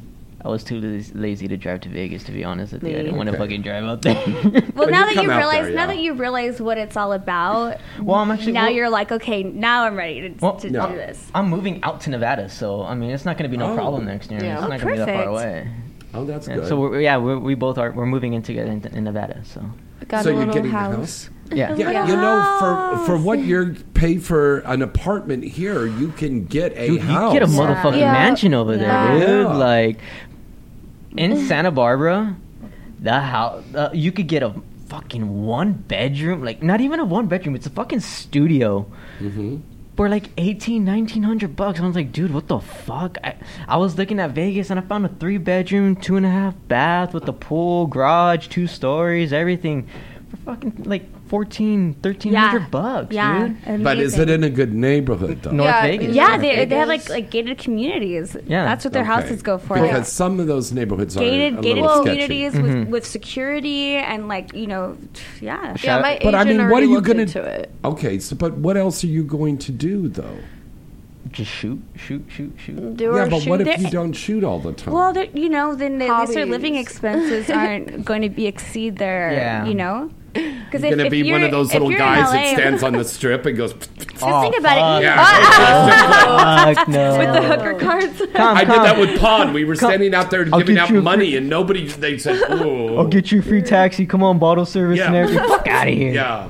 I 0.45 0.49
was 0.49 0.64
too 0.64 0.80
lazy 1.14 1.48
to 1.48 1.56
drive 1.56 1.82
to 1.82 1.90
Vegas. 1.90 2.24
To 2.26 2.32
be 2.34 2.44
honest 2.44 2.74
with 2.74 2.84
you, 2.84 2.90
I 2.90 3.03
didn't 3.03 3.15
want 3.15 3.28
to 3.28 3.36
Okay. 3.36 3.44
fucking 3.44 3.61
drive 3.61 3.84
out 3.86 4.02
there. 4.03 4.15
Well, 4.76 4.90
now 4.90 5.06
that 5.06 5.15
you 5.15 5.30
realize, 5.30 5.65
there, 5.68 5.74
now 5.76 5.88
that 5.88 5.99
you 5.99 6.14
realize 6.14 6.61
what 6.61 6.78
it's 6.78 6.98
all 6.98 7.14
about, 7.14 7.78
Well, 8.02 8.18
I'm 8.18 8.30
actually- 8.30 8.52
now 8.52 8.64
well- 8.65 8.72
you're 8.74 8.90
like, 8.90 9.11
okay, 9.14 9.44
now 9.44 9.86
I'm 9.86 9.95
ready 9.95 10.30
to, 10.30 10.36
Well, 10.41 10.56
to 10.57 10.70
no. 10.70 10.90
do 10.90 10.95
this. 10.95 11.32
I'm 11.34 11.49
moving 11.49 11.82
out 11.84 12.02
to 12.02 12.10
Nevada, 12.10 12.49
so 12.49 12.84
I 12.84 12.94
mean, 12.94 13.11
it's 13.11 13.24
not 13.26 13.38
going 13.38 13.49
to 13.49 13.56
be 13.56 13.57
no 13.57 13.72
Oh. 13.72 13.76
problem 13.76 14.06
next 14.06 14.32
year. 14.32 14.44
Yeah. 14.44 14.56
It's 14.56 14.64
Oh, 14.64 14.68
not 14.68 14.82
going 14.82 14.98
to 14.98 15.06
be 15.06 15.11
that 15.11 15.24
far 15.24 15.30
oh, 15.30 15.34
away. 15.36 15.68
Oh, 16.14 16.26
that's 16.26 16.48
Yeah, 16.48 16.56
good. 16.56 16.68
So 16.68 16.80
we're, 16.80 16.99
yeah, 17.02 17.18
we're, 17.18 17.40
we 17.40 17.56
both 17.56 17.78
are. 17.78 17.91
We're 17.91 18.06
moving 18.06 18.34
in 18.34 18.41
together 18.44 18.70
in, 18.72 18.86
in 18.94 19.03
Nevada. 19.06 19.41
So. 19.45 19.64
Got 20.10 20.26
so 20.26 20.32
a 20.32 20.34
you're 20.36 20.45
getting 20.53 20.70
house. 20.72 20.91
the 20.91 20.98
house? 20.98 21.30
Yeah. 21.53 21.76
Yeah, 21.76 22.07
you 22.07 22.15
know, 22.15 22.57
for 22.60 23.06
for 23.06 23.18
what 23.18 23.40
you're 23.44 23.76
pay 23.94 24.18
for 24.18 24.60
an 24.60 24.82
apartment 24.82 25.44
here, 25.44 25.86
you 25.86 26.07
can 26.10 26.45
get 26.45 26.72
a 26.76 26.88
Dude, 26.88 27.02
house. 27.02 27.32
you 27.34 27.40
get 27.40 27.48
a 27.48 27.52
motherfucking 27.52 27.99
Yeah. 27.99 28.11
mansion 28.11 28.56
over 28.56 28.76
Yeah. 28.76 29.18
there, 29.18 29.20
dude. 29.44 29.48
Yeah. 29.48 29.53
Like 29.53 29.99
in 31.18 31.48
Santa 31.48 31.72
Barbara, 31.72 32.35
the 32.99 33.19
house 33.19 33.64
uh, 33.76 33.90
you 33.94 34.11
could 34.11 34.27
get 34.27 34.44
a 34.44 34.53
fucking 34.88 35.45
one 35.45 35.73
bedroom, 35.73 36.44
like 36.44 36.61
not 36.61 36.81
even 36.81 36.99
a 36.99 37.06
one 37.06 37.27
bedroom. 37.27 37.56
It's 37.56 37.65
a 37.65 37.72
fucking 37.72 38.02
studio. 38.02 38.85
Mm-hmm. 39.19 39.57
For 39.95 40.10
like 40.10 40.31
18, 40.38 40.84
1900 40.85 41.56
bucks. 41.56 41.80
I 41.80 41.85
was 41.85 41.95
like, 41.95 42.11
dude, 42.11 42.34
what 42.34 42.48
the 42.48 42.60
fuck? 42.60 43.19
I, 43.23 43.35
I 43.68 43.77
was 43.77 43.95
looking 43.95 44.19
at 44.19 44.31
Vegas 44.31 44.72
and 44.72 44.80
I 44.80 44.84
found 44.84 45.06
a 45.06 45.10
three 45.10 45.38
bedroom, 45.38 45.95
two 45.95 46.15
and 46.15 46.26
a 46.26 46.30
half 46.30 46.56
bath 46.68 47.14
with 47.14 47.27
a 47.27 47.34
pool, 47.34 47.85
garage, 47.85 48.48
two 48.48 48.65
stories, 48.65 49.31
everything 49.31 49.88
for 50.30 50.38
fucking 50.38 50.84
like 50.85 51.06
14, 51.34 51.95
1300 52.03 52.69
bucks, 52.69 53.11
yeah. 53.11 53.47
dude. 53.65 53.84
But 53.84 53.97
is 53.97 54.19
it 54.19 54.30
in 54.30 54.43
a 54.43 54.51
good 54.51 54.72
neighborhood 54.72 55.41
though? 55.41 55.49
North 55.49 55.81
Vegas. 55.81 56.15
Yeah, 56.15 56.27
North 56.27 56.41
they, 56.41 56.65
they 56.65 56.76
have 56.76 56.88
like 56.88 57.10
like 57.10 57.31
gated 57.31 57.57
communities. 57.57 58.38
Yeah. 58.45 58.65
that's 58.65 58.85
what 58.85 58.93
their 58.93 59.01
Okay. 59.01 59.11
houses 59.14 59.41
go 59.41 59.57
for. 59.57 59.73
Because 59.73 59.91
Like, 59.91 60.05
some 60.05 60.39
of 60.39 60.45
those 60.45 60.72
neighborhoods 60.72 61.18
are 61.18 61.22
gated 61.22 61.57
a 61.57 61.61
gated 61.64 61.81
little 61.81 62.03
sketchy. 62.03 62.27
communities 62.27 62.53
Mhm. 62.53 62.80
with, 62.81 62.88
with 62.89 63.05
security 63.07 63.95
and 63.95 64.27
like 64.27 64.53
you 64.53 64.68
know, 64.68 64.95
yeah. 65.41 65.76
Yeah, 65.84 66.01
my 66.01 66.19
But 66.22 66.35
I 66.35 66.43
mean, 66.43 66.69
what 66.69 66.84
are 66.84 66.85
you 66.85 67.01
gonna? 67.01 67.23
into 67.23 67.41
it. 67.41 67.72
Okay, 67.84 68.19
so 68.19 68.35
but 68.35 68.53
what 68.60 68.77
else 68.77 69.03
are 69.03 69.07
you 69.18 69.23
going 69.23 69.57
to 69.57 69.72
do 69.72 70.10
though? 70.10 70.38
Just 71.31 71.49
shoot, 71.49 71.81
shoot, 71.95 72.23
shoot, 72.30 72.53
shoot. 72.64 72.95
Do 72.95 73.05
yeah, 73.05 73.22
our 73.22 73.27
but 73.27 73.43
what 73.47 73.60
if 73.61 73.68
shoot- 73.69 73.80
you 73.85 73.89
don't 73.89 74.14
shoot 74.14 74.43
all 74.43 74.60
the 74.60 74.73
time? 74.73 74.93
Well, 74.93 75.18
you 75.34 75.49
know, 75.49 75.73
then 75.73 75.99
at 75.99 76.19
least 76.19 76.35
their 76.35 76.45
living 76.45 76.76
expenses 76.76 77.49
aren't 77.60 78.05
going 78.05 78.22
to 78.22 78.30
be 78.30 78.45
exceed 78.45 78.97
their, 78.97 79.31
Yeah. 79.34 79.65
you 79.65 79.73
know. 79.73 80.11
Because 80.34 80.81
you're 80.81 80.95
gonna 80.95 81.10
be 81.10 81.31
one 81.31 81.43
of 81.43 81.51
those 81.51 81.72
little 81.72 81.91
guys 81.91 82.31
that 82.31 82.53
stands 82.55 82.81
on 82.81 82.93
the 82.97 83.03
strip 83.03 83.45
and 83.45 83.55
goes. 83.55 83.73
Just 83.73 83.89
think 84.19 84.57
about 84.57 84.77
it. 84.77 84.81
Oh, 84.81 84.99
yeah. 84.99 86.19
Oh, 86.65 86.73
fuck 86.73 86.88
no. 86.88 87.18
With 87.18 87.34
the 87.34 87.41
hooker 87.41 87.73
cards. 87.80 88.22
Come, 88.34 88.57
I 88.57 88.61
did 88.64 88.73
come. 88.73 88.84
that 88.84 88.97
with 88.97 89.19
Pond. 89.19 89.53
We 89.53 89.65
were 89.65 89.76
Come. 89.76 89.89
standing 89.89 90.15
out 90.15 90.31
there 90.31 90.47
I'll 90.51 90.60
giving 90.60 90.76
get 90.76 90.84
out 90.85 90.89
you 90.89 90.99
a 90.99 91.01
money, 91.01 91.35
and 91.35 91.49
nobody. 91.49 91.88
They 91.88 92.18
said, 92.18 92.41
"Oh, 92.49 92.97
I'll 92.97 93.07
get 93.07 93.31
you 93.31 93.39
a 93.39 93.41
free 93.43 93.61
taxi. 93.61 94.05
Come 94.05 94.23
on, 94.23 94.39
bottle 94.39 94.65
service 94.65 94.99
and 94.99 95.15
everything. 95.15 95.45
Fuck 95.47 95.68
out 95.68 95.88
of 95.88 95.93
here. 95.93 96.14
Yeah. 96.14 96.49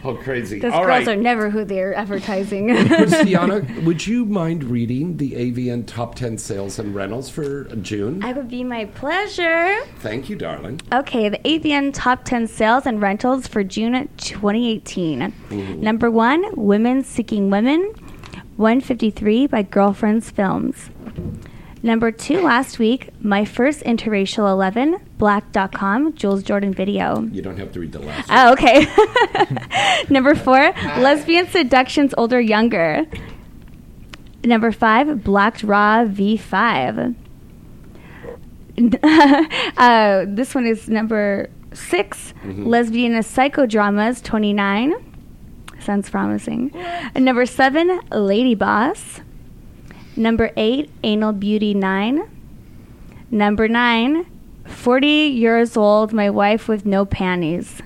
oh, 0.04 0.14
crazy. 0.14 0.58
Those 0.58 0.72
All 0.72 0.84
girls 0.84 1.06
right. 1.06 1.08
are 1.08 1.20
never 1.20 1.50
who 1.50 1.64
they're 1.64 1.94
advertising. 1.94 2.74
Christiana, 2.86 3.66
would 3.82 4.06
you 4.06 4.24
mind 4.24 4.64
reading 4.64 5.16
the 5.16 5.32
AVN 5.32 5.86
top 5.86 6.14
10 6.14 6.38
sales 6.38 6.78
and 6.78 6.94
rentals 6.94 7.28
for 7.28 7.64
June? 7.76 8.22
I 8.24 8.32
would 8.32 8.48
be 8.48 8.64
my 8.64 8.86
pleasure. 8.86 9.76
Thank 9.98 10.28
you, 10.28 10.36
darling. 10.36 10.80
Okay, 10.92 11.28
the 11.28 11.38
AVN 11.38 11.92
top 11.92 12.24
10 12.24 12.46
sales 12.46 12.86
and 12.86 13.00
rentals 13.02 13.46
for 13.46 13.62
June 13.62 14.08
2018. 14.16 15.20
Mm. 15.20 15.78
Number 15.78 16.10
one, 16.10 16.44
Women 16.54 17.04
Seeking 17.04 17.50
Women, 17.50 17.92
153 18.56 19.46
by 19.48 19.62
Girlfriends 19.62 20.30
Films. 20.30 20.90
Number 21.82 22.10
two, 22.12 22.42
last 22.42 22.78
week, 22.78 23.08
My 23.22 23.46
First 23.46 23.80
Interracial 23.84 24.50
11, 24.50 24.98
Black.com, 25.16 26.12
Jules 26.14 26.42
Jordan 26.42 26.74
Video. 26.74 27.22
You 27.32 27.40
don't 27.40 27.56
have 27.58 27.72
to 27.72 27.80
read 27.80 27.92
the 27.92 28.00
last. 28.00 28.28
Oh, 28.30 28.52
okay. 28.52 28.86
Number 30.10 30.34
four, 30.34 30.58
Lesbian 30.98 31.46
Seductions 31.48 32.12
Older 32.18 32.38
Younger. 32.40 33.06
Number 34.44 34.72
five, 34.72 35.24
Blacked 35.24 35.62
Raw 35.62 36.04
V5. 36.04 37.14
uh, 39.76 40.24
this 40.28 40.54
one 40.54 40.66
is 40.66 40.88
number 40.88 41.48
6 41.72 42.34
Mhm. 42.44 42.66
Lesbian 42.66 43.12
Psychodramas 43.14 44.22
29. 44.22 44.94
Sounds 45.80 46.10
promising. 46.10 46.72
And 47.14 47.24
number 47.24 47.46
seven, 47.46 48.00
Lady 48.10 48.54
Boss. 48.54 49.20
Number 50.16 50.50
eight, 50.56 50.90
Anal 51.02 51.32
Beauty 51.32 51.74
9. 51.74 52.28
Number 53.30 53.68
nine, 53.68 54.26
40 54.66 55.06
years 55.06 55.76
old, 55.76 56.12
my 56.12 56.30
wife 56.30 56.68
with 56.68 56.84
no 56.86 57.04
panties. 57.04 57.80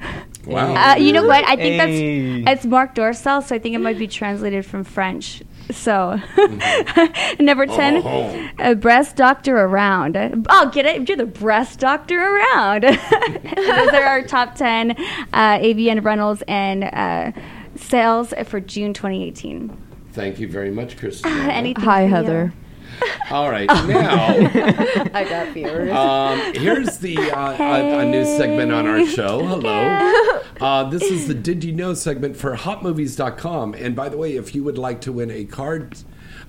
Wow. 0.46 0.92
Uh, 0.92 0.94
you 0.96 1.12
know 1.12 1.26
what? 1.26 1.44
I 1.46 1.56
think 1.56 1.78
Hey. 1.82 2.42
that's 2.44 2.60
it's 2.60 2.66
Marc 2.66 2.94
Dorcel, 2.94 3.42
so 3.44 3.54
I 3.54 3.58
think 3.58 3.74
it 3.74 3.80
might 3.80 3.98
be 3.98 4.06
translated 4.06 4.64
from 4.64 4.82
French. 4.82 5.42
So, 5.70 6.18
Mm-hmm. 6.36 7.42
number 7.44 7.66
ten, 7.66 8.00
Oh. 8.02 8.48
a 8.58 8.74
breast 8.74 9.14
doctor 9.16 9.58
around. 9.58 10.16
Oh, 10.48 10.70
get 10.72 10.86
it? 10.86 11.06
You're 11.06 11.18
the 11.18 11.26
breast 11.26 11.80
doctor 11.80 12.16
around. 12.18 12.82
Those 12.84 13.88
are 13.92 14.04
our 14.04 14.22
top 14.22 14.54
ten 14.54 14.92
uh, 15.34 15.58
AVN 15.58 16.02
rentals 16.02 16.42
and 16.48 16.84
uh, 16.84 17.32
sales 17.76 18.32
for 18.46 18.58
June 18.58 18.94
2018. 18.94 19.76
Thank 20.18 20.40
you 20.40 20.48
very 20.48 20.72
much, 20.72 20.96
Christiana. 20.96 21.52
Anything 21.52 21.84
Hi. 21.84 22.00
Heather. 22.00 22.52
All 23.30 23.48
right, 23.48 23.68
now. 23.86 24.34
I 25.14 25.24
got 25.28 25.54
viewers. 25.54 25.92
Um, 25.92 26.54
here's 26.54 26.98
the 26.98 27.16
uh, 27.16 27.56
a, 27.56 27.98
a 28.00 28.04
new 28.04 28.24
segment 28.24 28.72
on 28.72 28.88
our 28.88 29.06
show. 29.06 29.46
Hello. 29.46 30.40
Uh, 30.60 30.90
this 30.90 31.04
is 31.04 31.28
the 31.28 31.34
Did 31.34 31.62
You 31.62 31.72
Know 31.72 31.94
segment 31.94 32.36
for 32.36 32.56
HotMovies.com. 32.56 33.74
And 33.74 33.94
by 33.94 34.08
the 34.08 34.16
way, 34.16 34.34
if 34.34 34.56
you 34.56 34.64
would 34.64 34.76
like 34.76 35.00
to 35.02 35.12
win 35.12 35.30
a 35.30 35.44
card, 35.44 35.96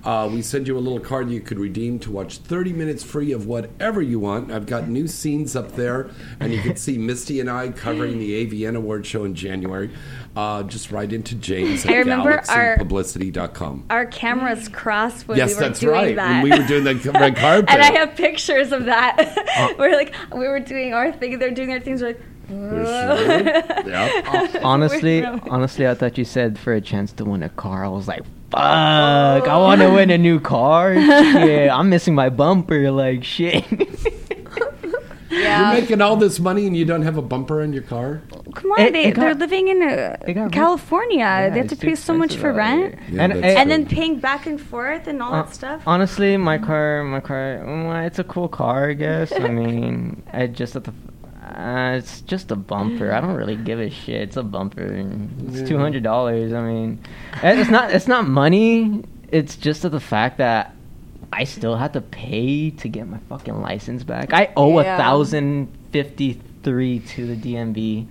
uh, 0.04 0.28
we 0.32 0.42
send 0.42 0.66
you 0.66 0.76
a 0.76 0.80
little 0.80 1.00
card 1.00 1.30
you 1.30 1.40
could 1.40 1.58
redeem 1.58 1.98
to 2.00 2.10
watch 2.10 2.38
30 2.38 2.72
minutes 2.72 3.02
free 3.02 3.32
of 3.32 3.46
whatever 3.46 4.00
you 4.00 4.18
want. 4.18 4.50
I've 4.50 4.66
got 4.66 4.88
new 4.88 5.06
scenes 5.06 5.54
up 5.54 5.72
there, 5.72 6.10
and 6.38 6.52
you 6.52 6.60
can 6.60 6.76
see 6.76 6.96
Misty 6.96 7.40
and 7.40 7.50
I 7.50 7.70
covering 7.70 8.18
the 8.18 8.46
AVN 8.46 8.76
Award 8.76 9.06
show 9.06 9.24
in 9.24 9.34
January. 9.34 9.90
Uh, 10.36 10.62
just 10.62 10.90
write 10.92 11.12
into 11.12 11.34
James 11.34 11.84
at 11.84 11.92
I 11.92 11.96
remember 11.96 12.42
our- 12.48 12.76
galaxypublicity.com. 12.78 13.86
Our 13.90 14.06
cameras 14.06 14.68
crossed 14.68 15.26
when 15.28 15.36
yes, 15.36 15.50
we 15.50 15.54
were 15.54 15.60
that's 15.60 15.80
doing 15.80 15.92
right. 15.92 16.16
that. 16.16 16.42
When 16.42 16.50
we 16.50 16.58
were 16.58 16.66
doing 16.66 16.84
the 16.84 17.10
red 17.14 17.36
carpet. 17.36 17.70
and 17.70 17.82
I 17.82 17.92
have 17.98 18.14
pictures 18.14 18.72
of 18.72 18.84
that. 18.86 19.74
we're 19.78 19.92
like, 19.92 20.14
we 20.32 20.46
were 20.46 20.60
doing 20.60 20.94
our 20.94 21.12
thing, 21.12 21.38
they're 21.38 21.50
doing 21.50 21.68
their 21.68 21.80
things. 21.80 22.00
We're 22.02 22.10
like, 22.10 22.20
yeah. 23.86 24.60
honestly, 24.64 25.24
honestly, 25.24 25.86
I 25.86 25.94
thought 25.94 26.18
you 26.18 26.24
said 26.24 26.58
for 26.58 26.72
a 26.74 26.80
chance 26.80 27.12
to 27.12 27.24
win 27.24 27.42
a 27.42 27.48
car. 27.48 27.84
I 27.84 27.88
was 27.88 28.08
like, 28.08 28.22
fuck, 28.50 29.48
I 29.48 29.56
want 29.56 29.80
to 29.80 29.90
win 29.94 30.10
a 30.10 30.18
new 30.18 30.40
car. 30.40 30.94
shit, 30.94 31.70
I'm 31.70 31.88
missing 31.90 32.14
my 32.14 32.28
bumper. 32.30 32.90
Like 32.90 33.24
shit. 33.24 33.64
You're 35.30 35.72
making 35.72 36.00
all 36.00 36.16
this 36.16 36.40
money 36.40 36.66
and 36.66 36.76
you 36.76 36.84
don't 36.84 37.02
have 37.02 37.16
a 37.16 37.22
bumper 37.22 37.62
in 37.62 37.72
your 37.72 37.84
car? 37.84 38.20
Come 38.54 38.72
on, 38.72 38.80
It- 38.80 38.92
they, 38.92 39.04
it 39.04 39.12
got- 39.14 39.22
they're 39.22 39.34
living 39.34 39.68
in 39.68 39.80
uh, 39.82 40.16
got 40.34 40.50
California. 40.52 41.48
they 41.52 41.58
have 41.58 41.68
to 41.68 41.76
pay 41.76 41.94
so 41.94 42.12
much 42.14 42.34
for 42.36 42.52
rent. 42.52 42.96
Yeah, 43.08 43.22
and, 43.24 43.32
that's 43.42 43.56
and 43.58 43.70
then 43.70 43.86
paying 43.86 44.18
back 44.18 44.46
and 44.46 44.60
forth 44.60 45.06
and 45.06 45.22
all 45.22 45.32
Uh, 45.32 45.42
that 45.44 45.54
stuff. 45.54 45.82
Honestly, 45.86 46.36
my 46.36 46.58
car, 46.58 47.04
my 47.04 47.20
car, 47.20 47.62
mm, 47.64 48.06
it's 48.06 48.18
a 48.18 48.24
cool 48.24 48.48
car, 48.48 48.90
I 48.90 48.94
guess. 48.94 49.32
I 49.32 49.48
mean, 49.48 50.22
I 50.32 50.48
just 50.48 50.74
at 50.74 50.82
the, 50.84 50.92
uh, 51.56 51.96
it's 51.98 52.20
just 52.22 52.50
a 52.50 52.56
bumper. 52.56 53.12
I 53.12 53.20
don't 53.20 53.34
really 53.34 53.56
give 53.56 53.80
a 53.80 53.90
shit. 53.90 54.20
It's 54.22 54.36
a 54.36 54.42
bumper. 54.42 54.82
It's 55.48 55.68
two 55.68 55.78
hundred 55.78 56.02
dollars. 56.02 56.52
I 56.52 56.62
mean, 56.62 56.98
it's 57.42 57.70
not. 57.70 57.90
It's 57.92 58.08
not 58.08 58.26
money. 58.28 59.04
It's 59.30 59.56
just 59.56 59.82
the 59.82 60.00
fact 60.00 60.38
that 60.38 60.74
I 61.32 61.44
still 61.44 61.76
had 61.76 61.92
to 61.92 62.00
pay 62.00 62.70
to 62.70 62.88
get 62.88 63.06
my 63.08 63.18
fucking 63.28 63.60
license 63.60 64.02
back. 64.02 64.32
I 64.32 64.52
owe 64.56 64.78
a 64.78 64.84
Yeah. 64.84 64.96
thousand 64.96 65.68
fifty 65.92 66.40
three 66.62 66.98
to 67.00 67.26
the 67.26 67.36
DMV 67.36 68.06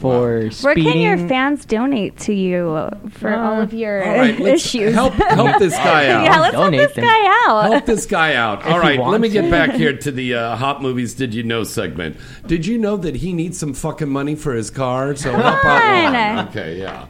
for 0.00 0.40
Where 0.40 0.50
speeding. 0.50 0.84
can 0.92 1.00
your 1.00 1.28
fans 1.28 1.64
donate 1.64 2.16
to 2.20 2.32
you 2.34 2.88
for 3.10 3.34
all 3.36 3.60
of 3.60 3.72
your 3.74 4.02
All 4.02 4.16
right, 4.18 4.40
issues? 4.40 4.94
help 4.94 5.12
help 5.14 5.58
this 5.58 5.74
guy 5.76 6.08
out. 6.08 6.24
yeah, 6.24 6.40
let's 6.40 6.54
help 6.54 6.70
this 6.72 6.94
guy 6.96 7.26
out. 7.46 7.70
Help 7.72 7.86
this 7.86 8.06
guy 8.06 8.34
out. 8.34 8.64
All 8.64 8.72
he 8.74 8.78
right, 8.78 8.98
let 8.98 9.00
wants 9.00 9.22
me 9.22 9.28
get 9.28 9.50
back 9.50 9.72
here 9.72 9.96
to 9.96 10.10
the 10.10 10.34
uh, 10.34 10.56
hot 10.56 10.80
movies. 10.82 11.14
Did 11.14 11.34
you 11.34 11.42
know 11.42 11.64
segment? 11.64 12.16
Did 12.46 12.66
you 12.66 12.78
know 12.78 12.96
that 12.96 13.16
he 13.16 13.32
needs 13.32 13.58
some 13.58 13.74
fucking 13.74 14.08
money 14.08 14.34
for 14.34 14.54
his 14.54 14.70
car? 14.70 15.14
So 15.14 15.32
help 15.32 15.64
out. 15.64 16.14
on. 16.14 16.48
Okay, 16.48 16.78
yeah. 16.78 17.06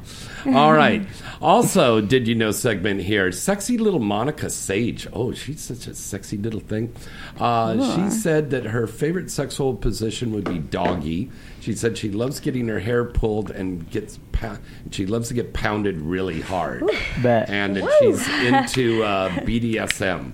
All 0.47 0.73
right. 0.73 1.07
Also, 1.43 2.01
did 2.01 2.27
you 2.27 2.35
know 2.35 2.51
segment 2.51 3.03
here? 3.03 3.31
Sexy 3.31 3.77
little 3.79 4.01
Monica 4.01 4.49
Sage. 4.51 5.07
Oh, 5.12 5.33
she's 5.33 5.61
such 5.61 5.87
a 5.87 5.95
sexy 5.95 6.37
little 6.39 6.61
thing. 6.61 6.93
Uh, 7.39 7.95
she 7.95 8.11
said 8.11 8.51
that 8.51 8.65
her 8.65 8.87
favorite 8.87 9.31
sexual 9.31 9.75
position 9.75 10.33
would 10.33 10.45
be 10.45 10.59
doggy. 10.59 11.31
She 11.61 11.74
said 11.74 11.99
she 11.99 12.11
loves 12.11 12.41
getting 12.41 12.69
her 12.69 12.81
hair 12.81 13.05
pulled 13.05 13.51
and 13.51 13.89
gets 13.91 14.19
pa- 14.32 14.59
she 14.91 15.07
loves 15.07 15.28
to 15.28 15.35
get 15.35 15.53
pounded 15.53 16.01
really 16.01 16.41
hard. 16.41 16.85
Bet. 17.23 17.51
And 17.51 17.77
that 17.77 17.85
Woo. 17.85 17.91
she's 18.01 18.28
into 18.45 19.03
uh, 19.05 19.28
BDSM. 19.31 20.32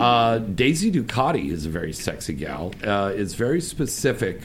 Uh, 0.00 0.38
Daisy 0.38 0.90
Ducati 0.90 1.50
is 1.50 1.66
a 1.66 1.68
very 1.70 1.92
sexy 1.92 2.32
gal. 2.34 2.72
Uh, 2.84 3.12
is 3.14 3.34
very 3.34 3.60
specific 3.60 4.42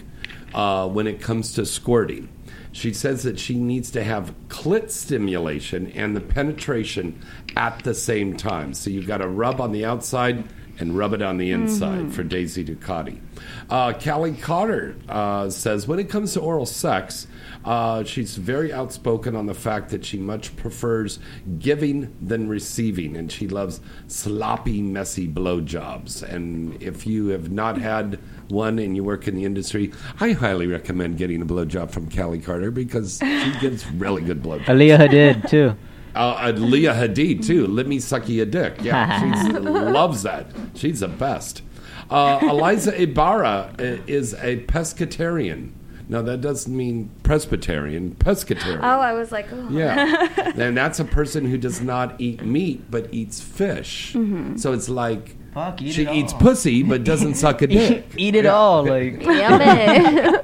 uh, 0.54 0.88
when 0.88 1.08
it 1.08 1.22
comes 1.22 1.54
to 1.54 1.66
squirting. 1.66 2.30
She 2.72 2.92
says 2.92 3.24
that 3.24 3.38
she 3.40 3.56
needs 3.56 3.92
to 3.92 4.04
have 4.04 4.34
clit 4.48 4.90
stimulation 4.90 5.92
and 5.92 6.16
the 6.16 6.22
penetration 6.22 7.22
at 7.56 7.84
the 7.84 7.94
same 7.94 8.36
time. 8.36 8.74
So 8.74 8.90
you've 8.90 9.08
got 9.08 9.18
to 9.18 9.28
rub 9.28 9.62
on 9.62 9.72
the 9.72 9.86
outside 9.86 10.44
and 10.80 10.98
rub 10.98 11.14
it 11.14 11.22
on 11.22 11.38
the 11.38 11.52
inside 11.52 12.06
Mhm. 12.08 12.12
for 12.12 12.24
Daisy 12.24 12.64
Ducati. 12.66 13.20
Uh, 13.70 13.94
Callie 13.94 14.34
Cotter 14.34 14.96
uh, 15.10 15.50
says 15.50 15.88
when 15.88 16.00
it 16.00 16.10
comes 16.10 16.34
to 16.34 16.40
oral 16.40 16.66
sex, 16.66 17.28
uh, 17.66 18.04
she's 18.04 18.36
very 18.38 18.74
outspoken 18.74 19.36
on 19.36 19.46
the 19.46 19.54
fact 19.54 19.90
that 19.90 20.04
she 20.04 20.18
much 20.18 20.56
prefers 20.58 21.20
giving 21.60 22.10
than 22.22 22.48
receiving, 22.48 23.16
and 23.16 23.32
she 23.32 23.48
loves 23.48 23.80
sloppy, 24.08 24.82
messy 24.82 25.28
blowjobs. 25.28 26.24
And 26.24 26.82
if 26.82 27.06
you 27.08 27.28
have 27.28 27.52
not 27.52 27.78
had 27.78 28.20
one 28.50 28.80
and 28.80 28.96
you 28.96 29.04
work 29.04 29.28
in 29.28 29.36
the 29.36 29.46
industry, 29.46 29.92
I 30.20 30.32
highly 30.32 30.68
recommend 30.68 31.18
getting 31.18 31.42
a 31.42 31.46
blowjob 31.46 31.92
from 31.92 32.10
Callie 32.10 32.40
Carter 32.40 32.72
because 32.72 33.20
she 33.22 33.54
gives 33.62 33.90
really 33.92 34.22
good 34.22 34.42
blowjobs. 34.44 34.66
Aaliyah 34.66 35.08
Hadid 35.10 35.50
too. 35.50 35.76
Uh, 36.16 36.20
uh, 36.48 36.54
Leah 36.56 36.94
Hadid 36.94 37.46
too. 37.46 37.66
Let 37.68 37.88
me 37.88 38.00
suck 38.00 38.30
you 38.30 38.44
a 38.44 38.46
dick. 38.46 38.76
Yeah, 38.82 39.44
she 39.44 39.52
loves 39.60 40.24
that. 40.24 40.48
She's 40.76 41.00
the 41.00 41.08
best. 41.08 41.62
Uh, 42.10 42.40
Eliza 42.44 43.00
Ibarra 43.02 43.72
is 43.80 44.34
a 44.36 44.58
pescatarian. 44.66 45.72
Now 46.10 46.22
that 46.22 46.42
doesn't 46.42 46.76
mean 46.76 47.10
Presbyterian. 47.24 48.16
Pescatarian. 48.20 48.80
Oh, 48.84 49.00
I 49.00 49.14
was 49.14 49.32
like, 49.32 49.48
oh. 49.52 49.70
Yeah, 49.72 50.28
and 50.56 50.76
that's 50.78 51.00
a 51.00 51.06
person 51.06 51.46
who 51.46 51.58
does 51.58 51.82
not 51.82 52.20
eat 52.20 52.44
meat 52.44 52.92
but 52.92 53.12
eats 53.14 53.42
fish. 53.42 54.14
Mhm. 54.14 54.60
So 54.60 54.74
it's 54.74 54.90
like 54.90 55.36
Fuck, 55.54 55.82
eat 55.82 55.94
she 55.94 56.04
it 56.06 56.14
eats 56.14 56.34
all. 56.34 56.40
pussy 56.40 56.84
but 56.84 57.04
doesn't 57.06 57.36
suck 57.36 57.62
a 57.62 57.68
dick. 57.80 58.06
Eat 58.18 58.36
it 58.36 58.44
Yeah. 58.44 58.52
all, 58.54 58.84
like 58.86 59.22
Yummy. 59.24 60.38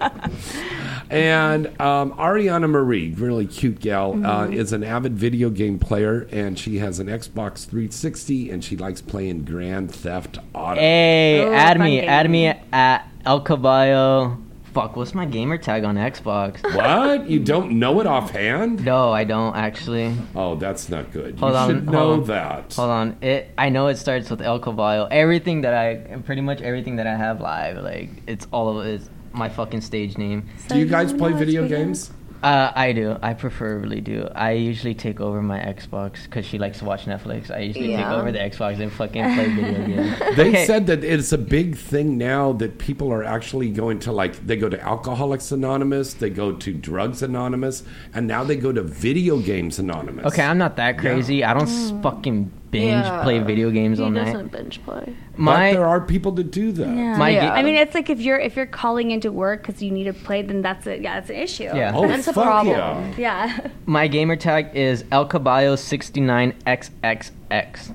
And 1.10 1.68
um, 1.82 2.12
Ariana 2.14 2.70
Marie, 2.70 3.14
really 3.18 3.48
cute 3.48 3.80
gal, 3.80 4.14
uh, 4.14 4.48
Mhm. 4.48 4.54
is 4.54 4.74
an 4.74 4.84
avid 4.84 5.14
video 5.18 5.50
game 5.50 5.80
player, 5.80 6.28
and 6.32 6.58
she 6.58 6.78
has 6.80 7.00
an 7.00 7.08
Xbox 7.08 7.66
360, 7.68 8.52
and 8.52 8.64
she 8.64 8.78
likes 8.78 9.02
playing 9.02 9.44
Grand 9.44 9.92
Theft 9.92 10.38
Auto. 10.54 10.80
Hey, 10.80 11.44
Oh, 11.46 11.52
add 11.54 11.80
me, 11.80 12.00
game. 12.02 12.10
add 12.10 12.30
me 12.30 12.54
at 12.72 13.08
El 13.26 13.42
Caballo. 13.42 14.38
Fuck, 14.74 14.96
what's 14.96 15.16
my 15.16 15.26
gamer 15.26 15.58
tag 15.58 15.84
on 15.84 15.96
Xbox? 15.96 16.58
What? 16.76 17.28
You 17.28 17.40
don't 17.40 17.72
know 17.80 18.00
it 18.02 18.06
offhand? 18.06 18.86
No, 18.86 19.12
I 19.12 19.24
don't 19.24 19.56
actually. 19.56 20.14
Oh, 20.36 20.56
that's 20.56 20.90
not 20.90 21.12
good. 21.12 21.40
Hold 21.40 21.54
you 21.54 21.58
on, 21.58 21.68
should 21.70 21.76
hold 21.86 21.90
know 21.92 22.12
on. 22.14 22.24
that. 22.26 22.74
Hold 22.76 22.90
on, 22.92 23.16
it. 23.22 23.50
I 23.58 23.70
know 23.70 23.88
it 23.88 23.98
starts 23.98 24.30
with 24.30 24.44
El 24.44 24.60
Caballo. 24.60 25.08
Everything 25.10 25.62
that 25.62 25.74
I, 25.74 25.96
pretty 26.24 26.42
much 26.42 26.62
everything 26.62 26.98
that 26.98 27.08
I 27.08 27.16
have 27.16 27.42
live, 27.42 27.78
like 27.84 28.10
it's 28.28 28.46
all 28.52 28.78
of 28.80 28.86
it 28.86 28.94
is 28.94 29.10
my 29.34 29.50
fucking 29.50 29.82
stage 29.82 30.18
name. 30.18 30.48
Do 30.68 30.78
you 30.78 30.86
guys 30.86 31.14
play 31.14 31.34
video 31.34 31.68
games? 31.68 32.12
Uh, 32.42 32.72
I 32.74 32.94
do. 32.94 33.18
I 33.22 33.34
preferably 33.34 34.00
do. 34.00 34.26
I 34.34 34.52
usually 34.52 34.94
take 34.96 35.20
over 35.20 35.42
my 35.42 35.60
Xbox 35.60 36.24
because 36.24 36.46
she 36.46 36.58
likes 36.58 36.80
to 36.80 36.86
watch 36.86 37.04
Netflix. 37.04 37.52
I 37.52 37.60
usually 37.60 37.90
take 37.94 38.06
over 38.06 38.32
the 38.32 38.40
Xbox 38.40 38.80
and 38.80 38.90
fucking 38.94 39.22
play 39.36 39.54
video 39.54 39.86
games. 39.86 40.38
They 40.38 40.48
Okay. 40.48 40.66
said 40.66 40.88
that 40.88 41.04
it's 41.04 41.34
a 41.34 41.38
big 41.38 41.76
thing 41.76 42.18
now 42.18 42.54
that 42.54 42.78
people 42.78 43.12
are 43.12 43.26
actually 43.26 43.70
going 43.72 44.00
to 44.00 44.14
like 44.14 44.48
they 44.48 44.56
go 44.56 44.70
to 44.70 44.80
Alcoholics 44.82 45.52
Anonymous, 45.52 46.14
they 46.14 46.30
go 46.30 46.54
to 46.54 46.72
Drugs 46.74 47.22
Anonymous, 47.22 47.84
and 48.14 48.26
now 48.26 48.46
they 48.46 48.56
go 48.56 48.72
to 48.72 48.84
Video 48.84 49.40
Games 49.40 49.78
Anonymous. 49.78 50.26
Okay, 50.28 50.44
I'm 50.44 50.58
not 50.58 50.78
that 50.78 50.98
crazy. 50.98 51.44
I 51.44 51.54
don't 51.54 51.68
s 51.68 51.92
fucking 52.02 52.54
binge 52.72 53.06
Yeah. 53.06 53.24
play 53.24 53.40
video 53.40 53.72
games 53.72 53.98
he 53.98 54.04
all 54.04 54.10
night. 54.12 54.26
doesn't 54.26 54.52
binge 54.52 54.84
play. 54.84 55.14
My 55.38 55.72
but 55.72 55.78
there 55.78 55.88
are 55.88 56.02
people 56.02 56.32
that 56.34 56.52
do 56.52 56.72
that. 56.74 56.88
Yeah. 56.88 57.18
My 57.18 57.34
ga- 57.34 57.50
I 57.50 57.64
mean, 57.64 57.76
it's 57.76 57.96
like 57.96 58.10
if 58.10 58.20
you're 58.22 58.40
if 58.40 58.56
you're 58.56 58.66
calling 58.66 59.12
into 59.12 59.32
work 59.32 59.62
because 59.66 59.82
you 59.82 59.92
need 59.92 60.06
to 60.06 60.14
play, 60.14 60.42
then 60.42 60.62
that's 60.62 60.86
a 60.88 60.98
yeah, 61.00 61.16
that's 61.20 61.30
an 61.30 61.36
issue. 61.38 61.64
Yeah. 61.64 61.94
Oh, 61.96 62.08
that's 62.08 62.28
a 62.28 62.34
problem. 62.34 62.76
yeah. 63.18 63.18
Yeah. 63.18 63.68
my 63.86 64.08
gamer 64.08 64.36
tag 64.36 64.76
is 64.76 65.04
El 65.12 65.26
Caballo 65.26 65.76
69XXX. 65.76 67.92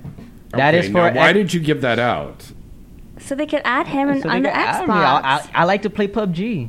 That 0.51 0.75
is 0.75 0.85
Okay, 0.85 0.93
for 0.93 1.11
now, 1.11 1.15
why 1.17 1.31
X- 1.31 1.35
did 1.39 1.55
you 1.55 1.61
give 1.61 1.81
that 1.81 1.99
out? 1.99 2.53
So 3.19 3.35
they 3.35 3.47
could 3.47 3.63
add 3.65 3.87
him 3.89 4.09
in, 4.09 4.23
so 4.23 4.29
on 4.29 4.43
the 4.43 4.49
can 4.51 4.57
add 4.59 4.85
Xbox. 4.85 4.89
I, 4.91 5.21
I, 5.23 5.51
I 5.63 5.65
like 5.65 5.83
to 5.83 5.91
play 5.91 6.07
PUBG. 6.09 6.69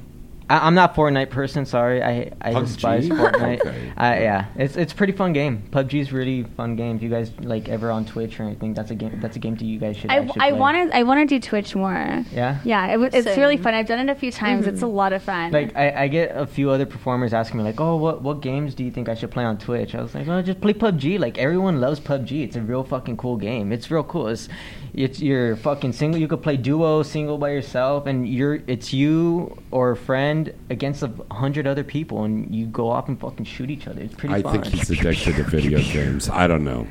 I, 0.50 0.68
I'm 0.68 0.76
not 0.76 0.96
Fortnite 0.96 1.30
person. 1.30 1.66
Sorry, 1.66 2.04
I 2.04 2.32
I 2.42 2.54
PUBG? 2.54 2.66
despise 2.66 3.10
Fortnite. 3.10 3.60
Okay. 3.62 3.90
Uh, 3.98 4.04
yeah, 4.22 4.46
it's 4.56 4.76
it's 4.76 4.94
a 4.94 4.96
pretty 4.96 5.14
fun 5.14 5.34
game. 5.34 5.64
PUBG 5.72 6.00
is 6.00 6.12
really 6.12 6.44
fun 6.44 6.76
game. 6.76 6.98
If 6.98 7.02
you 7.04 7.10
guys 7.10 7.32
like 7.40 7.68
ever 7.70 7.90
on 7.92 8.06
Twitch 8.06 8.40
or 8.40 8.44
anything, 8.44 8.74
that's 8.74 8.92
a 8.92 8.96
game. 8.96 9.20
That's 9.22 9.36
a 9.36 9.40
game 9.40 9.56
that 9.56 9.66
you 9.66 9.80
guys 9.80 9.98
should. 9.98 10.12
I, 10.12 10.30
I 10.40 10.52
want 10.52 10.92
to 10.92 10.96
I 10.96 11.04
want 11.04 11.28
to 11.28 11.36
do 11.36 11.40
Twitch 11.40 11.76
more. 11.76 12.24
Yeah? 12.32 12.60
Yeah, 12.64 12.86
it, 12.88 12.92
w- 13.02 13.10
it's 13.12 13.38
really 13.38 13.58
fun. 13.58 13.74
I've 13.74 13.88
done 13.88 14.08
it 14.08 14.12
a 14.12 14.16
few 14.16 14.32
times. 14.32 14.68
It's 14.68 14.82
a 14.82 14.88
lot 14.88 15.14
of 15.14 15.24
fun. 15.24 15.52
Like 15.52 15.76
I, 15.76 16.04
I 16.04 16.08
get 16.08 16.36
a 16.36 16.46
few 16.46 16.70
other 16.70 16.86
performers 16.86 17.34
asking 17.34 17.58
me 17.58 17.64
like, 17.64 17.80
oh, 17.80 17.96
what 17.96 18.22
what 18.22 18.42
games 18.42 18.76
do 18.76 18.84
you 18.84 18.92
think 18.92 19.10
I 19.10 19.16
should 19.16 19.32
play 19.32 19.46
on 19.46 19.58
Twitch? 19.58 19.96
I 19.96 20.02
was 20.02 20.14
like, 20.14 20.28
oh, 20.28 20.42
just 20.42 20.62
play 20.62 20.74
PUBG. 20.74 21.20
Like 21.20 21.38
everyone 21.38 21.80
loves 21.82 22.00
PUBG. 22.00 22.44
It's 22.44 22.56
a 22.56 22.62
real 22.62 22.84
fucking 22.84 23.18
cool 23.18 23.38
game. 23.38 23.72
It's 23.72 23.90
real 23.90 24.04
cool. 24.04 24.28
It's 24.28 24.48
it's 24.94 25.20
your 25.20 25.56
fucking 25.58 25.94
single. 25.94 26.20
You 26.20 26.28
could 26.28 26.42
play 26.44 26.58
duo, 26.58 27.04
single 27.04 27.38
by 27.38 27.50
yourself, 27.50 28.06
and 28.06 28.28
you're 28.28 28.60
it's 28.68 28.94
you 28.94 29.58
or 29.72 29.92
a 29.92 29.98
friend 29.98 30.35
against 30.70 31.04
a 31.04 31.12
hundred 31.32 31.66
other 31.68 31.84
people, 31.84 32.24
and 32.24 32.54
you 32.54 32.66
go 32.68 32.90
off 32.90 33.08
and 33.08 33.20
fucking 33.20 33.46
shoot 33.46 33.70
each 33.70 33.88
other. 33.88 34.02
It's 34.02 34.16
pretty 34.16 34.36
I 34.36 34.42
fun. 34.42 34.62
think 34.62 34.66
he's 34.74 34.90
addicted 34.90 35.36
to 35.36 35.44
video 35.44 35.80
games. 35.80 36.30
I 36.30 36.48
don't 36.48 36.64
know. 36.64 36.88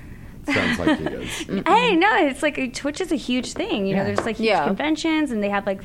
Sounds 0.46 0.78
like 0.78 0.98
he 0.98 1.04
is. 1.06 1.62
Hey, 1.66 1.96
no, 1.96 2.10
it's 2.26 2.42
like 2.42 2.58
uh, 2.58 2.66
Twitch 2.72 3.00
is 3.00 3.10
a 3.12 3.16
huge 3.16 3.54
thing. 3.54 3.86
You 3.86 3.96
know, 3.96 4.04
there's 4.04 4.24
like 4.26 4.36
huge 4.36 4.48
Yeah. 4.48 4.66
conventions 4.66 5.30
and 5.32 5.42
they 5.42 5.48
have 5.48 5.64
like, 5.66 5.82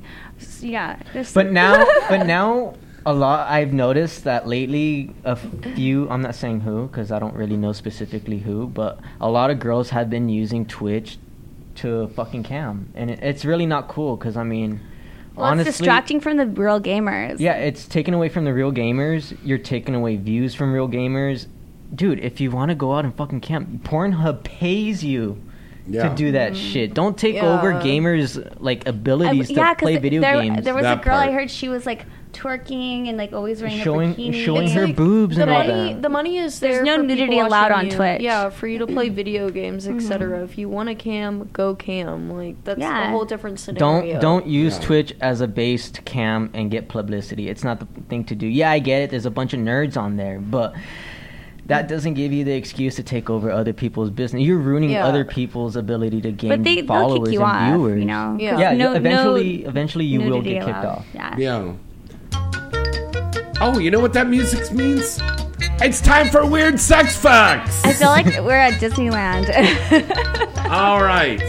yeah. 0.59 0.99
there's- 1.13 1.31
But 1.33 1.51
now, 1.51 1.85
but 2.09 2.25
now, 2.25 2.75
a 3.05 3.13
lot. 3.13 3.49
I've 3.49 3.71
noticed 3.71 4.25
that 4.25 4.47
lately, 4.47 5.15
a 5.23 5.37
few. 5.37 6.09
I'm 6.09 6.21
not 6.21 6.35
saying 6.35 6.59
who, 6.61 6.87
because 6.87 7.09
I 7.11 7.19
don't 7.19 7.33
really 7.35 7.55
know 7.55 7.71
specifically 7.71 8.39
who, 8.39 8.67
but 8.67 8.99
a 9.21 9.29
lot 9.29 9.49
of 9.49 9.59
girls 9.59 9.89
have 9.91 10.09
been 10.09 10.27
using 10.27 10.65
Twitch 10.65 11.17
to 11.75 12.09
fucking 12.09 12.43
cam, 12.43 12.91
and 12.95 13.09
it, 13.09 13.19
it's 13.23 13.45
really 13.45 13.65
not 13.65 13.87
cool. 13.87 14.17
Because 14.17 14.35
I 14.35 14.43
mean, 14.43 14.81
well, 15.39 15.51
honestly, 15.51 15.69
it's 15.69 15.77
distracting 15.77 16.19
from 16.19 16.37
the 16.37 16.45
real 16.45 16.79
gamers. 16.79 17.39
yeah, 17.39 17.53
it's 17.53 17.87
taken 17.87 18.13
away 18.13 18.29
from 18.29 18.45
the 18.45 18.53
real 18.53 18.71
gamers. 18.71 19.37
You're 19.43 19.57
taking 19.57 19.95
away 19.95 20.15
views 20.17 20.53
from 20.53 20.73
real 20.73 20.87
gamers. 20.87 21.47
Dude, 21.95 22.19
if 22.19 22.39
you 22.39 22.51
want 22.51 22.69
to 22.69 22.75
go 22.75 22.93
out 22.93 23.05
and 23.05 23.15
fucking 23.15 23.41
camp, 23.41 23.83
Pornhub 23.83 24.43
pays 24.43 25.03
you 25.03 25.41
Yeah. 25.87 26.09
to 26.09 26.15
do 26.15 26.31
that 26.33 26.53
mm-hmm. 26.53 26.71
shit. 26.71 26.93
Don't 26.93 27.17
take 27.17 27.41
over 27.41 27.73
gamers 27.73 28.55
like 28.59 28.85
I- 28.85 28.91
abilities 28.91 29.49
um, 29.49 29.55
to 29.55 29.75
play 29.75 29.97
video 29.97 30.21
there, 30.21 30.39
games. 30.41 30.63
There 30.63 30.75
was 30.75 30.83
That 30.83 31.01
a 31.01 31.03
girl 31.03 31.15
I 31.15 31.31
heard 31.31 31.49
she 31.49 31.67
was 31.67 31.85
like 31.85 32.05
twerking 32.39 33.09
and 33.09 33.17
like 33.17 33.33
always 33.33 33.61
wearing 33.61 33.77
Showing- 33.79 34.11
a 34.11 34.15
bikini. 34.15 34.33
showing 34.45 34.63
It's 34.65 34.73
her 34.73 34.87
like- 34.87 34.95
boobs 34.95 35.35
the 35.35 35.41
and 35.43 35.51
all 35.51 35.65
that. 35.65 36.01
the 36.01 36.09
money 36.09 36.37
is 36.37 36.59
There's 36.59 36.75
there. 36.75 36.83
no 36.85 36.97
for 36.97 37.03
nudity 37.03 37.39
allowed 37.39 37.71
on 37.71 37.85
you. 37.85 37.91
Twitch. 37.91 38.21
Yeah, 38.21 38.49
for 38.49 38.67
you 38.67 38.79
to 38.79 38.87
play 38.87 39.07
mm-hmm. 39.07 39.15
video 39.15 39.49
games, 39.49 39.87
etc. 39.87 40.37
Mm-hmm. 40.37 40.43
If 40.45 40.57
you 40.57 40.69
want 40.69 40.89
a 40.89 40.95
cam, 40.95 41.49
go 41.53 41.75
cam. 41.75 42.29
Like 42.31 42.63
that's 42.63 42.79
Yeah. 42.79 43.07
a 43.07 43.11
whole 43.11 43.25
different 43.25 43.59
scenario. 43.59 44.13
Don't 44.19 44.21
don't 44.21 44.47
use 44.47 44.77
Yeah. 44.79 44.85
Twitch 44.85 45.13
as 45.21 45.41
a 45.41 45.47
base 45.47 45.89
to 45.91 46.01
cam 46.03 46.49
and 46.53 46.69
get 46.71 46.87
publicity. 46.87 47.49
It's 47.49 47.63
not 47.63 47.79
the 47.79 47.87
thing 48.09 48.23
to 48.25 48.35
do. 48.35 48.47
Yeah, 48.47 48.71
I 48.71 48.79
get 48.79 49.01
it. 49.01 49.09
There's 49.09 49.25
a 49.25 49.31
bunch 49.31 49.53
of 49.53 49.59
nerds 49.59 49.97
on 49.97 50.15
there, 50.17 50.39
but 50.39 50.73
that 51.65 51.87
doesn't 51.87 52.15
give 52.15 52.31
you 52.33 52.43
the 52.43 52.53
excuse 52.53 52.95
to 52.95 53.03
take 53.03 53.29
over 53.29 53.51
other 53.51 53.73
people's 53.73 54.09
business. 54.09 54.41
You're 54.41 54.57
ruining 54.57 54.89
Yeah. 54.91 55.05
other 55.05 55.23
people's 55.23 55.75
ability 55.75 56.19
to 56.21 56.31
gain 56.31 56.49
But 56.49 56.63
they, 56.63 56.81
followers 56.81 57.27
kick 57.29 57.33
you 57.33 57.41
and 57.43 57.51
off, 57.51 57.73
viewers. 57.75 57.99
you 57.99 58.05
know? 58.05 58.37
Yeah. 58.39 58.51
'cause 58.51 58.59
Yeah, 58.61 58.73
no- 58.73 58.93
eventually, 58.93 59.57
no 59.63 59.69
eventually 59.69 60.05
you 60.05 60.21
will 60.21 60.41
get 60.41 60.53
kicked 60.65 60.67
allowed. 60.67 60.85
off. 60.85 61.05
Yeah. 61.13 61.35
Yeah. 61.37 61.71
Oh, 63.61 63.77
you 63.77 63.91
know 63.91 63.99
what 63.99 64.13
that 64.13 64.27
music 64.27 64.71
means? 64.71 65.19
It's 65.81 65.99
time 65.99 66.29
for 66.29 66.45
weird 66.45 66.79
sex 66.79 67.17
facts. 67.17 67.83
I 67.83 67.91
feel 67.93 68.07
like 68.07 68.25
we're 68.25 68.51
at 68.55 68.73
Disneyland. 68.79 69.49
All 70.69 71.01
right. 71.01 71.39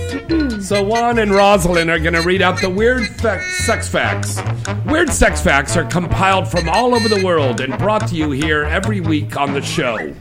So 0.60 0.82
Juan 0.82 1.18
and 1.18 1.30
Rosalyn 1.30 1.88
are 1.88 2.00
going 2.00 2.14
to 2.14 2.22
read 2.22 2.42
out 2.42 2.60
the 2.60 2.68
weird 2.70 3.06
fa- 3.20 3.42
sex 3.60 3.88
facts. 3.88 4.40
Weird 4.86 5.10
sex 5.10 5.40
facts 5.40 5.76
are 5.76 5.84
compiled 5.84 6.48
from 6.48 6.68
all 6.68 6.94
over 6.94 7.08
the 7.08 7.24
world 7.24 7.60
and 7.60 7.76
brought 7.78 8.08
to 8.08 8.16
you 8.16 8.32
here 8.32 8.64
every 8.64 9.00
week 9.00 9.36
on 9.36 9.52
the 9.52 9.62
show. 9.62 10.12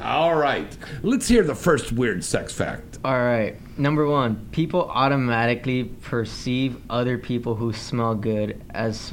All 0.00 0.36
right. 0.36 0.74
Let's 1.02 1.28
hear 1.28 1.42
the 1.42 1.54
first 1.54 1.92
weird 1.92 2.24
sex 2.24 2.52
fact. 2.52 2.98
All 3.04 3.18
right. 3.18 3.56
Number 3.78 4.06
one, 4.06 4.48
people 4.52 4.88
automatically 4.90 5.84
perceive 5.84 6.80
other 6.88 7.18
people 7.18 7.54
who 7.54 7.72
smell 7.72 8.14
good 8.14 8.62
as 8.70 9.12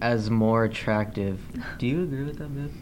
as 0.00 0.30
more 0.30 0.64
attractive. 0.64 1.40
Do 1.78 1.86
you 1.86 2.02
agree 2.02 2.24
with 2.24 2.38
that, 2.38 2.48
Viv? 2.48 2.72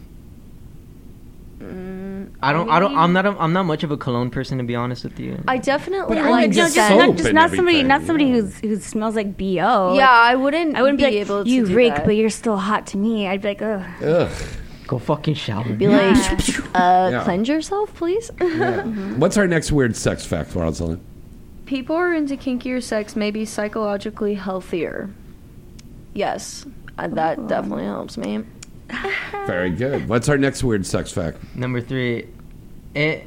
Mm, 1.59 2.31
I 2.41 2.53
don't. 2.53 2.69
I, 2.69 2.79
don't. 2.79 2.97
I'm 2.97 3.11
not. 3.11 3.25
A, 3.25 3.35
I'm 3.37 3.51
not 3.51 3.63
much 3.63 3.83
of 3.83 3.91
a 3.91 3.97
cologne 3.97 4.29
person, 4.29 4.57
to 4.59 4.63
be 4.63 4.75
honest 4.75 5.03
with 5.03 5.19
you. 5.19 5.43
I 5.45 5.57
definitely 5.57 6.15
but 6.15 6.23
like 6.29 6.49
no, 6.51 6.55
just, 6.55 6.77
not, 6.77 6.89
soap 6.89 7.17
just 7.17 7.33
not 7.33 7.51
somebody, 7.51 7.83
not 7.83 8.03
somebody 8.03 8.31
who's 8.31 8.57
who 8.59 8.77
smells 8.77 9.15
like 9.15 9.37
bo. 9.37 9.95
Yeah, 9.95 10.09
I 10.09 10.35
wouldn't. 10.35 10.77
I 10.77 10.81
wouldn't 10.81 10.99
be, 10.99 11.05
be 11.05 11.11
like, 11.11 11.19
able 11.19 11.43
to 11.43 11.49
you 11.49 11.65
do 11.65 11.75
reek, 11.75 11.95
that. 11.95 12.05
but 12.05 12.15
you're 12.15 12.29
still 12.29 12.55
hot 12.55 12.87
to 12.87 12.97
me. 12.97 13.27
I'd 13.27 13.41
be 13.41 13.49
like, 13.49 13.61
ugh. 13.61 13.85
Ugh. 14.01 14.31
Go 14.87 14.97
fucking 14.99 15.35
shower. 15.35 15.65
Be 15.73 15.87
like, 15.87 16.17
uh, 16.73 17.09
Yeah. 17.11 17.21
cleanse 17.23 17.47
yourself, 17.47 17.93
please. 17.93 18.31
What's 19.17 19.37
our 19.37 19.45
next 19.45 19.71
weird 19.71 19.95
sex 19.95 20.25
fact, 20.25 20.51
Rosalyn? 20.51 20.99
People 21.65 21.95
who 21.95 22.01
are 22.01 22.13
into 22.13 22.35
kinkier 22.35 22.81
sex 22.81 23.15
may 23.15 23.29
be 23.29 23.45
psychologically 23.45 24.33
healthier. 24.33 25.09
Yes, 26.13 26.65
that 27.07 27.47
definitely 27.47 27.85
helps 27.85 28.17
me. 28.17 28.43
Very 29.45 29.69
good. 29.69 30.09
What's 30.09 30.29
our 30.29 30.37
next 30.37 30.63
weird 30.63 30.85
sex 30.85 31.11
fact? 31.11 31.37
Number 31.55 31.81
three, 31.81 32.27
it. 32.95 33.25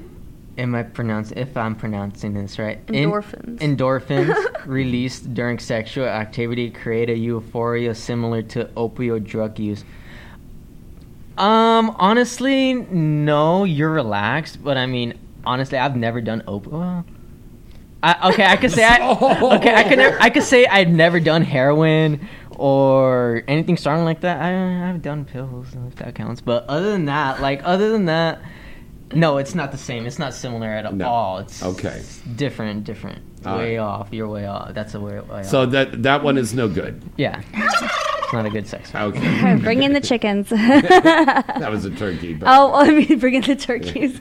Am 0.59 0.74
I 0.74 0.82
pronouncing? 0.82 1.39
If 1.39 1.57
I'm 1.57 1.74
pronouncing 1.74 2.35
this 2.35 2.59
right, 2.59 2.78
In- 2.89 3.11
Endorphins. 3.11 3.59
endorphins 3.61 4.66
released 4.66 5.32
during 5.32 5.59
sexual 5.59 6.05
activity 6.05 6.69
create 6.70 7.09
a 7.09 7.16
euphoria 7.16 7.94
similar 7.94 8.43
to 8.43 8.66
opioid 8.77 9.24
drug 9.24 9.59
use. 9.59 9.82
Um, 11.39 11.97
honestly, 11.99 12.74
no. 12.74 13.65
You're 13.65 13.90
relaxed, 13.90 14.62
but 14.62 14.77
I 14.77 14.85
mean, 14.85 15.15
honestly, 15.47 15.78
I've 15.78 15.97
never 15.97 16.20
done 16.20 16.43
op. 16.47 16.66
Well, 16.66 17.07
I, 18.03 18.31
okay, 18.32 18.44
I 18.44 18.57
could 18.57 18.73
say 18.73 18.85
I. 18.85 18.99
Okay, 19.57 19.74
I 19.74 19.85
could. 19.85 19.99
Never, 19.99 20.20
I 20.20 20.28
could 20.28 20.43
say 20.43 20.66
I've 20.66 20.89
never 20.90 21.19
done 21.19 21.43
heroin 21.43 22.28
or 22.59 23.43
anything 23.49 23.77
strong 23.77 24.05
like 24.05 24.20
that. 24.20 24.41
I, 24.41 24.89
I've 24.91 25.03
done 25.03 25.24
pills 25.24 25.69
if 25.89 25.97
that 25.97 26.15
counts. 26.15 26.41
But 26.41 26.65
other 26.69 26.91
than 26.93 27.07
that, 27.07 27.41
like 27.41 27.61
other 27.65 27.91
than 27.91 28.07
that, 28.07 28.41
no, 29.15 29.37
it's 29.39 29.55
not 29.55 29.73
the 29.73 29.79
same. 29.79 30.07
It's 30.07 30.19
not 30.19 30.33
similar 30.35 30.69
at 30.69 31.03
all. 31.03 31.39
It's 31.39 31.62
Okay. 31.62 32.03
different, 32.37 32.85
different. 32.85 33.23
All 33.45 33.59
way 33.59 33.77
off. 33.79 34.09
You're 34.12 34.29
way 34.29 34.47
off. 34.47 34.73
That's 34.73 34.95
a 34.95 35.01
way, 35.01 35.19
way 35.20 35.43
So 35.43 35.62
off. 35.62 35.70
that 35.73 36.03
that 36.05 36.23
one 36.23 36.39
is 36.39 36.55
no 36.55 36.69
good. 36.69 37.03
Yeah, 37.16 37.43
it's 37.53 38.33
not 38.33 38.47
a 38.47 38.51
good 38.51 38.66
sex. 38.66 38.95
Okay. 38.95 39.57
bring 39.57 39.83
in 39.83 39.93
the 39.93 40.01
chickens. 40.01 40.49
that 40.51 41.69
was 41.70 41.85
a 41.85 41.91
turkey. 41.91 42.35
But. 42.35 42.47
Oh, 42.49 42.73
I 42.74 42.91
mean, 42.91 43.19
bring 43.19 43.35
in 43.35 43.43
the 43.43 43.57
turkeys. 43.57 44.20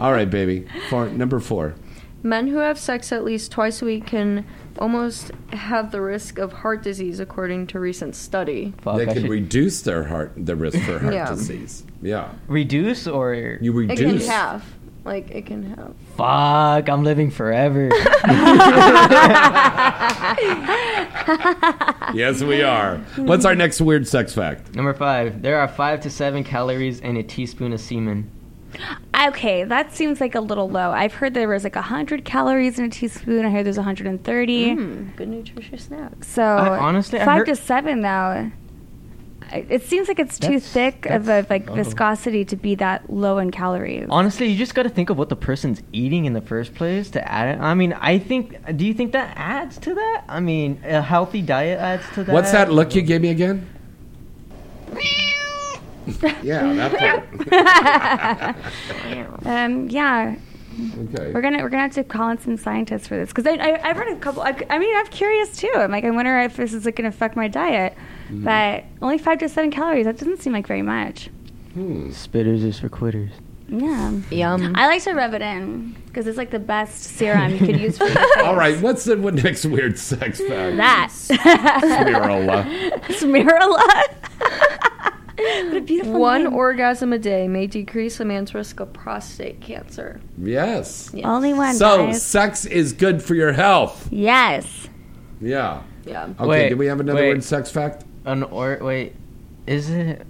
All 0.00 0.10
right, 0.12 0.28
baby. 0.28 0.66
For 0.88 1.08
number 1.10 1.38
four. 1.38 1.74
Men 2.22 2.48
who 2.48 2.56
have 2.56 2.78
sex 2.78 3.12
at 3.12 3.22
least 3.24 3.52
twice 3.52 3.82
a 3.82 3.84
week 3.84 4.06
can 4.06 4.44
almost 4.78 5.30
have 5.52 5.90
the 5.90 6.00
risk 6.00 6.38
of 6.38 6.52
heart 6.52 6.82
disease, 6.82 7.20
according 7.20 7.66
to 7.68 7.80
recent 7.80 8.14
study. 8.14 8.72
they 8.84 9.06
can 9.06 9.28
reduce 9.28 9.82
their 9.82 10.04
heart 10.04 10.32
the 10.36 10.56
risk 10.56 10.78
for 10.80 10.98
heart 10.98 11.14
Yeah. 11.14 11.28
disease. 11.30 11.84
Yeah. 12.02 12.28
Reduce 12.48 13.06
or 13.06 13.34
You 13.34 13.72
It 13.72 13.88
reduce. 13.88 14.26
can 14.26 14.30
have, 14.32 14.64
like, 15.04 15.30
it 15.30 15.46
can 15.46 15.62
have. 15.74 15.94
Fuck, 16.16 16.88
I'm 16.88 17.04
living 17.04 17.30
forever. 17.30 17.88
yes, 22.14 22.42
we 22.42 22.62
are. 22.62 22.98
What's 23.16 23.44
our 23.44 23.54
next 23.54 23.80
weird 23.80 24.06
sex 24.06 24.34
fact? 24.34 24.74
Number 24.74 24.94
five, 24.94 25.42
there 25.42 25.58
are 25.58 25.68
five 25.68 26.00
to 26.02 26.10
seven 26.10 26.44
calories 26.44 27.00
in 27.00 27.16
a 27.16 27.22
teaspoon 27.22 27.72
of 27.72 27.80
semen. 27.80 28.30
Okay, 29.28 29.64
that 29.64 29.94
seems 29.94 30.20
like 30.20 30.34
a 30.34 30.40
little 30.40 30.68
low. 30.68 30.90
I've 30.90 31.14
heard 31.14 31.32
there 31.32 31.48
was 31.48 31.64
like 31.64 31.74
100 31.74 32.24
calories 32.24 32.78
in 32.78 32.84
a 32.84 32.88
teaspoon. 32.90 33.46
I 33.46 33.50
heard 33.50 33.64
there's 33.64 33.78
130. 33.78 34.76
Mm, 34.76 35.16
good 35.16 35.28
nutritious 35.28 35.84
snack. 35.84 36.22
So 36.22 36.42
I- 36.42 36.78
honestly, 36.78 37.20
I 37.20 37.24
five 37.24 37.38
heard- 37.38 37.46
to 37.46 37.56
seven 37.56 38.02
though. 38.02 38.50
I- 39.52 39.64
It 39.70 39.84
seems 39.84 40.08
like 40.08 40.18
it's 40.18 40.38
too 40.38 40.58
That's- 40.58 40.68
thick 40.72 41.06
of 41.06 41.28
a 41.28 41.46
like 41.48 41.70
oh. 41.70 41.74
viscosity 41.74 42.44
to 42.46 42.56
be 42.56 42.74
that 42.74 43.08
low 43.08 43.38
in 43.38 43.52
calories. 43.52 44.06
Honestly, 44.10 44.48
you 44.48 44.56
just 44.58 44.74
got 44.74 44.82
to 44.82 44.88
think 44.90 45.08
of 45.08 45.16
what 45.16 45.28
the 45.28 45.36
person's 45.36 45.82
eating 45.92 46.24
in 46.26 46.32
the 46.32 46.40
first 46.40 46.74
place 46.74 47.08
to 47.12 47.32
add 47.32 47.56
it. 47.56 47.60
I 47.62 47.72
mean, 47.74 47.92
I 47.94 48.18
think. 48.18 48.56
Do 48.76 48.84
you 48.84 48.92
think 48.92 49.12
that 49.12 49.32
adds 49.36 49.78
to 49.78 49.94
that? 49.94 50.24
I 50.28 50.40
mean, 50.40 50.80
a 50.84 51.00
healthy 51.00 51.40
diet 51.42 51.78
adds 51.78 52.02
to 52.14 52.24
that. 52.24 52.32
What's 52.32 52.50
that 52.52 52.70
look 52.72 52.94
you 52.94 53.02
gave 53.02 53.22
me 53.22 53.30
again? 53.30 53.66
Yeah, 56.42 56.72
that 56.90 56.92
part. 58.48 59.46
um, 59.46 59.88
yeah. 59.88 60.36
Okay. 60.78 61.32
We're 61.32 61.40
gonna 61.40 61.62
we're 61.62 61.70
gonna 61.70 61.82
have 61.84 61.92
to 61.94 62.04
call 62.04 62.28
in 62.30 62.38
some 62.38 62.56
scientists 62.58 63.08
for 63.08 63.16
this 63.16 63.30
because 63.30 63.46
I, 63.46 63.52
I 63.52 63.88
I've 63.90 63.96
read 63.98 64.14
a 64.14 64.20
couple. 64.20 64.42
I, 64.42 64.54
I 64.68 64.78
mean, 64.78 64.94
I'm 64.94 65.06
curious 65.06 65.56
too. 65.56 65.72
I'm 65.74 65.90
like, 65.90 66.04
I 66.04 66.10
wonder 66.10 66.38
if 66.40 66.56
this 66.56 66.74
is 66.74 66.84
like 66.84 66.96
gonna 66.96 67.08
affect 67.08 67.34
my 67.34 67.48
diet. 67.48 67.94
Mhm. 68.28 68.44
But 68.44 68.84
only 69.00 69.16
five 69.18 69.38
to 69.38 69.48
seven 69.48 69.70
calories. 69.70 70.04
That 70.04 70.18
doesn't 70.18 70.42
seem 70.42 70.52
like 70.52 70.66
very 70.66 70.82
much. 70.82 71.30
Spitters 71.76 72.62
is 72.64 72.78
for 72.78 72.88
quitters. 72.90 73.30
Yeah. 73.68 74.12
Yum. 74.30 74.74
I 74.76 74.86
like 74.86 75.02
to 75.04 75.12
rub 75.14 75.34
it 75.34 75.42
in 75.42 75.96
because 76.06 76.26
it's 76.26 76.38
like 76.38 76.50
the 76.50 76.58
best 76.58 77.02
serum 77.02 77.52
you 77.52 77.58
could 77.58 77.80
use 77.80 77.98
for 77.98 78.04
your 78.04 78.14
face. 78.34 78.36
All 78.44 78.54
right, 78.56 78.78
what's 78.80 79.04
the 79.04 79.16
what 79.16 79.34
next 79.34 79.64
weird 79.64 79.98
sex 79.98 80.40
fact? 80.40 80.76
That. 80.76 81.08
Smirala. 81.10 82.64
Smirala. 83.08 84.92
What 85.36 85.76
a 85.76 85.80
beautiful 85.80 86.20
One 86.20 86.44
name. 86.44 86.54
orgasm 86.54 87.12
a 87.12 87.18
day 87.18 87.48
may 87.48 87.66
decrease 87.66 88.20
a 88.20 88.24
man's 88.24 88.54
risk 88.54 88.80
of 88.80 88.92
prostate 88.92 89.60
cancer. 89.60 90.20
Yes. 90.38 91.10
Yes. 91.12 91.24
Only 91.24 91.52
one. 91.52 91.74
So 91.74 92.06
guys. 92.06 92.24
sex 92.24 92.64
is 92.64 92.92
good 92.92 93.22
for 93.22 93.34
your 93.34 93.52
health. 93.52 94.08
Yes. 94.10 94.88
Yeah. 95.40 95.82
Yeah. 96.04 96.28
Okay. 96.38 96.46
Wait, 96.46 96.68
do 96.70 96.76
we 96.76 96.86
have 96.86 97.00
another 97.00 97.20
wait. 97.20 97.28
weird 97.28 97.44
sex 97.44 97.70
fact? 97.70 98.04
An 98.24 98.42
or 98.44 98.78
wait, 98.80 99.14
is 99.66 99.90
it 99.90 100.26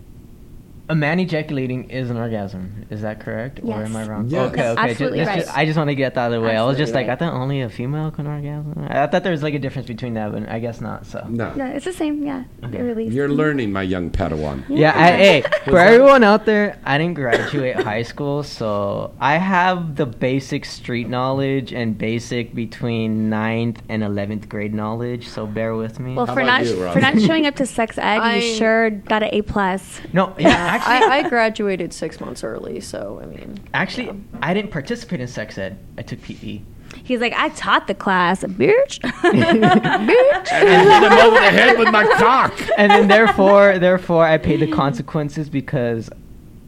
a 0.88 0.94
man 0.94 1.18
ejaculating 1.20 1.90
is 1.90 2.10
an 2.10 2.16
orgasm? 2.16 2.86
Is 2.90 3.02
that 3.02 3.20
correct, 3.20 3.60
or 3.62 3.82
am 3.82 3.96
I 3.96 4.06
wrong? 4.06 4.28
Yes. 4.28 4.50
Okay, 4.52 4.56
Yes, 4.62 4.78
okay. 4.78 4.90
absolutely 4.90 5.18
just, 5.18 5.28
right. 5.28 5.38
just- 5.40 5.56
I 5.58 5.64
just 5.66 5.76
want 5.76 5.88
to 5.90 5.94
get 5.96 6.14
that 6.14 6.20
out 6.26 6.32
of 6.32 6.40
the 6.40 6.46
way. 6.46 6.56
I 6.56 6.62
was 6.64 6.76
just 6.76 6.90
Absolutely 6.90 7.08
like, 7.10 7.22
I 7.22 7.24
thought 7.24 7.34
only 7.34 7.60
a 7.62 7.68
female 7.68 8.10
can 8.10 8.26
orgasm. 8.26 8.86
I 8.88 9.06
thought 9.08 9.22
there 9.24 9.32
was 9.32 9.42
like 9.42 9.54
a 9.54 9.58
difference 9.58 9.88
between 9.88 10.14
that, 10.14 10.30
but 10.32 10.48
I 10.48 10.58
guess 10.60 10.80
not. 10.80 11.06
So 11.06 11.26
No. 11.28 11.52
No, 11.54 11.64
it's 11.66 11.84
the 11.84 11.92
same. 11.92 12.22
Yeah. 12.24 12.44
They're 12.62 12.84
released. 12.84 13.14
You're 13.14 13.28
learning, 13.28 13.72
my 13.72 13.82
young 13.82 14.10
Padawan. 14.10 14.64
Yeah, 14.68 14.92
I, 14.94 15.10
hey, 15.12 15.42
for 15.64 15.78
everyone 15.78 16.22
out 16.22 16.44
there, 16.46 16.78
I 16.84 16.98
didn't 16.98 17.14
graduate 17.14 17.76
high 17.76 18.02
school, 18.02 18.42
so 18.44 19.12
I 19.20 19.38
have 19.38 19.96
the 19.96 20.06
basic 20.06 20.64
street 20.64 21.08
knowledge 21.08 21.72
and 21.72 21.98
basic 21.98 22.54
between 22.54 23.28
9th 23.30 23.78
and 23.88 24.02
11th 24.02 24.48
grade 24.48 24.72
knowledge, 24.74 25.26
so 25.28 25.46
bear 25.46 25.74
with 25.74 25.98
me. 25.98 26.14
Well, 26.14 26.26
for 26.26 26.42
not 26.44 26.64
for 26.66 27.00
not 27.00 27.20
showing 27.20 27.46
up 27.46 27.56
to 27.56 27.66
sex 27.66 27.98
ed, 27.98 28.18
I- 28.20 28.36
you 28.36 28.54
sure 28.54 28.90
got 28.90 29.22
an 29.22 29.30
A 29.32 29.42
plus. 29.42 30.00
No, 30.12 30.34
yeah, 30.38 30.75
actually, 30.76 31.08
I, 31.10 31.18
I 31.18 31.28
graduated 31.28 31.92
six 31.92 32.20
months 32.20 32.42
early, 32.44 32.80
so 32.80 33.20
I 33.22 33.26
mean. 33.26 33.60
actually, 33.74 34.10
I 34.42 34.54
didn't 34.54 34.70
participate 34.70 35.20
in 35.20 35.28
sex 35.28 35.58
ed. 35.58 35.78
I 35.98 36.02
took. 36.02 36.20
PE. 36.22 36.60
He's 37.04 37.20
like, 37.20 37.34
I 37.34 37.50
taught 37.50 37.86
the 37.88 37.94
class, 37.94 38.42
bitch. 38.42 39.00
Bitch. 39.00 40.52
And 40.52 40.68
hit 40.68 41.12
him 41.12 41.18
over 41.18 41.36
the 41.36 41.50
head 41.50 41.78
with 41.78 41.90
my 41.90 42.04
cock. 42.16 42.52
and 42.78 42.90
then 42.90 43.08
therefore, 43.08 43.78
therefore, 43.78 44.24
I 44.24 44.38
paid 44.38 44.60
the 44.60 44.70
consequences 44.70 45.48
because 45.50 46.08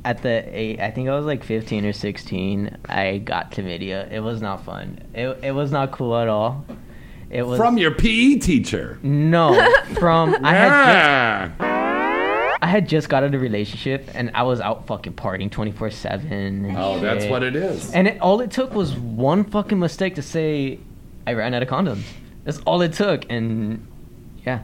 at 0.05 0.23
the 0.23 0.45
eight, 0.57 0.81
I 0.81 0.91
think 0.91 1.09
I 1.09 1.15
was 1.17 1.25
like 1.25 1.45
15 1.45 1.87
or 1.87 1.93
16, 1.93 2.77
I 2.89 3.19
got 3.19 3.51
chlamydia. 3.53 4.11
It 4.13 4.21
was 4.21 4.43
not 4.43 4.65
fun. 4.65 5.01
It, 5.15 5.39
it 5.43 5.53
was 5.53 5.71
not 5.73 5.93
cool 5.93 6.17
at 6.17 6.29
all. 6.29 6.65
It 7.31 7.43
was 7.47 7.59
From 7.59 7.79
your 7.79 7.91
PE 7.93 8.37
teacher. 8.37 8.99
no 9.03 9.55
from 9.99 10.35
I 10.45 10.53
had 10.55 10.69
just, 10.69 11.61
Yeah. 11.61 11.88
I 12.61 12.67
had 12.67 12.89
just 12.89 13.09
got 13.09 13.23
out 13.23 13.35
of 13.35 13.35
a 13.35 13.39
relationship 13.39 14.09
and 14.15 14.31
I 14.35 14.43
was 14.43 14.61
out 14.61 14.87
fucking 14.87 15.13
partying 15.15 15.51
24 15.51 15.91
seven. 15.91 16.75
Oh, 16.77 16.99
that's 16.99 17.25
what 17.27 17.43
it 17.43 17.55
is. 17.55 17.93
And 17.93 18.09
it, 18.09 18.21
all 18.21 18.41
it 18.41 18.51
took 18.51 18.75
was 18.75 18.97
one 18.97 19.45
fucking 19.45 19.79
mistake 19.79 20.17
to 20.17 20.23
say 20.23 20.79
I 21.27 21.35
ran 21.35 21.55
out 21.55 21.63
of 21.63 21.69
condoms. 21.69 22.03
That's 22.45 22.59
all 22.61 22.81
it 22.83 22.95
took, 22.95 23.31
and 23.31 23.87
yeah. 24.47 24.63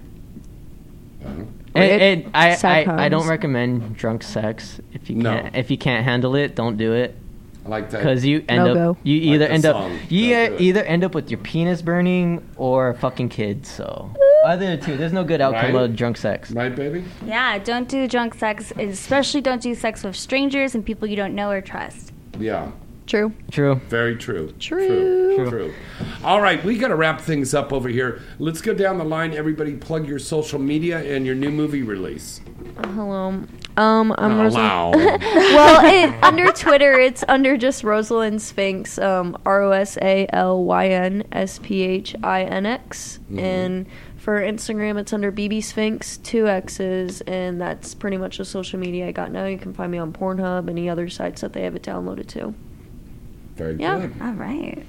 And, 1.22 1.52
and 1.74 2.30
I, 2.34 2.56
I, 2.62 3.04
I 3.06 3.08
don't 3.08 3.26
recommend 3.28 3.96
drunk 3.96 4.22
sex 4.22 4.80
if 4.92 5.10
you 5.10 5.20
can't 5.20 5.56
if 5.56 5.70
you 5.70 5.78
can't 5.78 6.04
handle 6.04 6.36
it 6.36 6.54
don't 6.54 6.76
do 6.76 6.92
it 6.92 7.16
I 7.64 7.68
like 7.68 7.90
that. 7.90 7.98
because 7.98 8.24
you 8.24 8.44
end 8.48 8.64
No 8.64 8.70
up 8.70 8.74
go. 8.74 8.96
you 9.02 9.16
either 9.34 9.46
the 9.48 9.52
end 9.52 9.62
song, 9.64 9.96
up 9.96 10.00
you 10.10 10.34
Don't 10.34 10.60
either 10.60 10.82
end 10.84 11.02
up 11.02 11.14
with 11.14 11.30
your 11.30 11.38
penis 11.38 11.82
burning 11.82 12.46
or 12.56 12.94
fucking 12.94 13.30
kids 13.30 13.68
so 13.70 14.10
either 14.44 14.76
two 14.76 14.96
there's 14.96 15.12
no 15.12 15.24
good 15.24 15.40
outcome 15.40 15.74
Right. 15.74 15.84
of 15.84 15.96
drunk 15.96 16.16
sex 16.16 16.50
Right, 16.52 16.74
baby? 16.74 17.04
yeah, 17.26 17.58
don't 17.58 17.88
do 17.88 18.06
drunk 18.08 18.34
sex, 18.34 18.72
especially 18.78 19.40
don't 19.40 19.62
do 19.62 19.74
sex 19.74 20.04
with 20.04 20.16
strangers 20.16 20.74
and 20.74 20.84
people 20.84 21.08
you 21.08 21.16
don't 21.16 21.34
know 21.34 21.50
or 21.50 21.60
trust. 21.60 22.12
Yeah. 22.38 22.70
True. 23.06 23.34
True. 23.50 23.74
Very 23.90 24.16
true. 24.16 24.54
True. 24.58 25.36
True. 25.36 25.50
True. 25.50 25.74
All 26.24 26.40
right, 26.40 26.64
we 26.64 26.78
got 26.78 26.88
to 26.88 26.94
wrap 26.96 27.20
things 27.20 27.52
up 27.52 27.70
over 27.70 27.86
here. 27.90 28.22
Let's 28.38 28.62
go 28.62 28.72
down 28.72 28.96
the 28.96 29.04
line. 29.04 29.34
Everybody, 29.34 29.74
plug 29.74 30.08
your 30.08 30.18
social 30.18 30.58
media 30.58 31.00
and 31.14 31.26
your 31.26 31.34
new 31.34 31.50
movie 31.50 31.82
release. 31.82 32.40
Hello. 32.82 33.42
Um, 33.76 34.14
I'm 34.16 34.40
Oh, 34.40 34.48
Rosalyn. 34.48 35.20
well, 35.20 35.84
it, 35.84 36.24
under 36.24 36.50
Twitter, 36.52 36.92
it's 36.98 37.22
under 37.28 37.58
just 37.58 37.82
Rosalyn 37.82 38.40
Sphinx. 38.40 38.98
Um, 38.98 39.36
R 39.44 39.62
O 39.64 39.72
S 39.72 39.98
A 40.00 40.26
L 40.32 40.64
Y 40.64 40.88
N 40.88 41.24
S 41.30 41.58
P 41.62 41.82
H 41.82 42.16
I 42.22 42.42
N 42.44 42.64
X. 42.64 43.18
Mhm. 43.30 43.38
And 43.42 43.86
for 44.24 44.40
Instagram, 44.40 44.98
it's 44.98 45.12
under 45.12 45.30
BB 45.30 45.62
Sphinx, 45.62 46.16
two 46.16 46.48
X's, 46.48 47.20
and 47.22 47.60
that's 47.60 47.94
pretty 47.94 48.16
much 48.16 48.38
the 48.38 48.44
social 48.46 48.78
media 48.80 49.06
I 49.08 49.12
got 49.12 49.30
now. 49.30 49.44
You 49.44 49.58
can 49.58 49.74
find 49.74 49.92
me 49.92 49.98
on 49.98 50.14
Pornhub, 50.14 50.70
any 50.70 50.88
other 50.88 51.10
sites 51.10 51.42
that 51.42 51.52
they 51.52 51.62
have 51.64 51.76
it 51.76 51.82
downloaded 51.82 52.26
to. 52.28 52.54
Very 53.56 53.74
Yeah. 53.76 53.98
good. 54.00 54.14
All 54.22 54.32
right. 54.32 54.82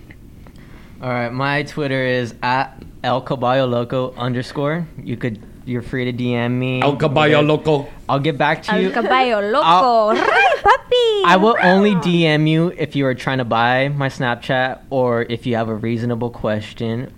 All 1.01 1.09
right, 1.09 1.29
my 1.33 1.63
Twitter 1.63 2.01
is 2.01 2.33
at 2.41 2.81
El 3.03 3.19
Caballo 3.21 3.65
Loco 3.67 4.13
underscore. 4.17 4.87
You 5.03 5.17
could, 5.17 5.39
you're 5.65 5.81
free 5.81 6.05
to 6.09 6.13
DM 6.13 6.51
me. 6.57 6.81
El 6.81 6.95
Caballo 6.95 7.41
Loco. 7.41 7.87
I'll 8.07 8.19
get 8.21 8.37
back 8.37 8.63
to 8.63 8.79
you. 8.79 8.87
El 8.87 8.93
caballo 8.93 9.41
loco. 9.51 9.65
I'll- 9.65 10.15
Papi. 10.15 11.23
I 11.25 11.37
will 11.37 11.57
only 11.61 11.95
DM 11.95 12.47
you 12.47 12.71
if 12.77 12.95
you 12.95 13.05
are 13.05 13.13
trying 13.13 13.39
to 13.39 13.45
buy 13.45 13.89
my 13.89 14.07
Snapchat 14.07 14.79
or 14.89 15.23
if 15.23 15.45
you 15.45 15.57
have 15.57 15.67
a 15.67 15.75
reasonable 15.75 16.29
question 16.29 17.11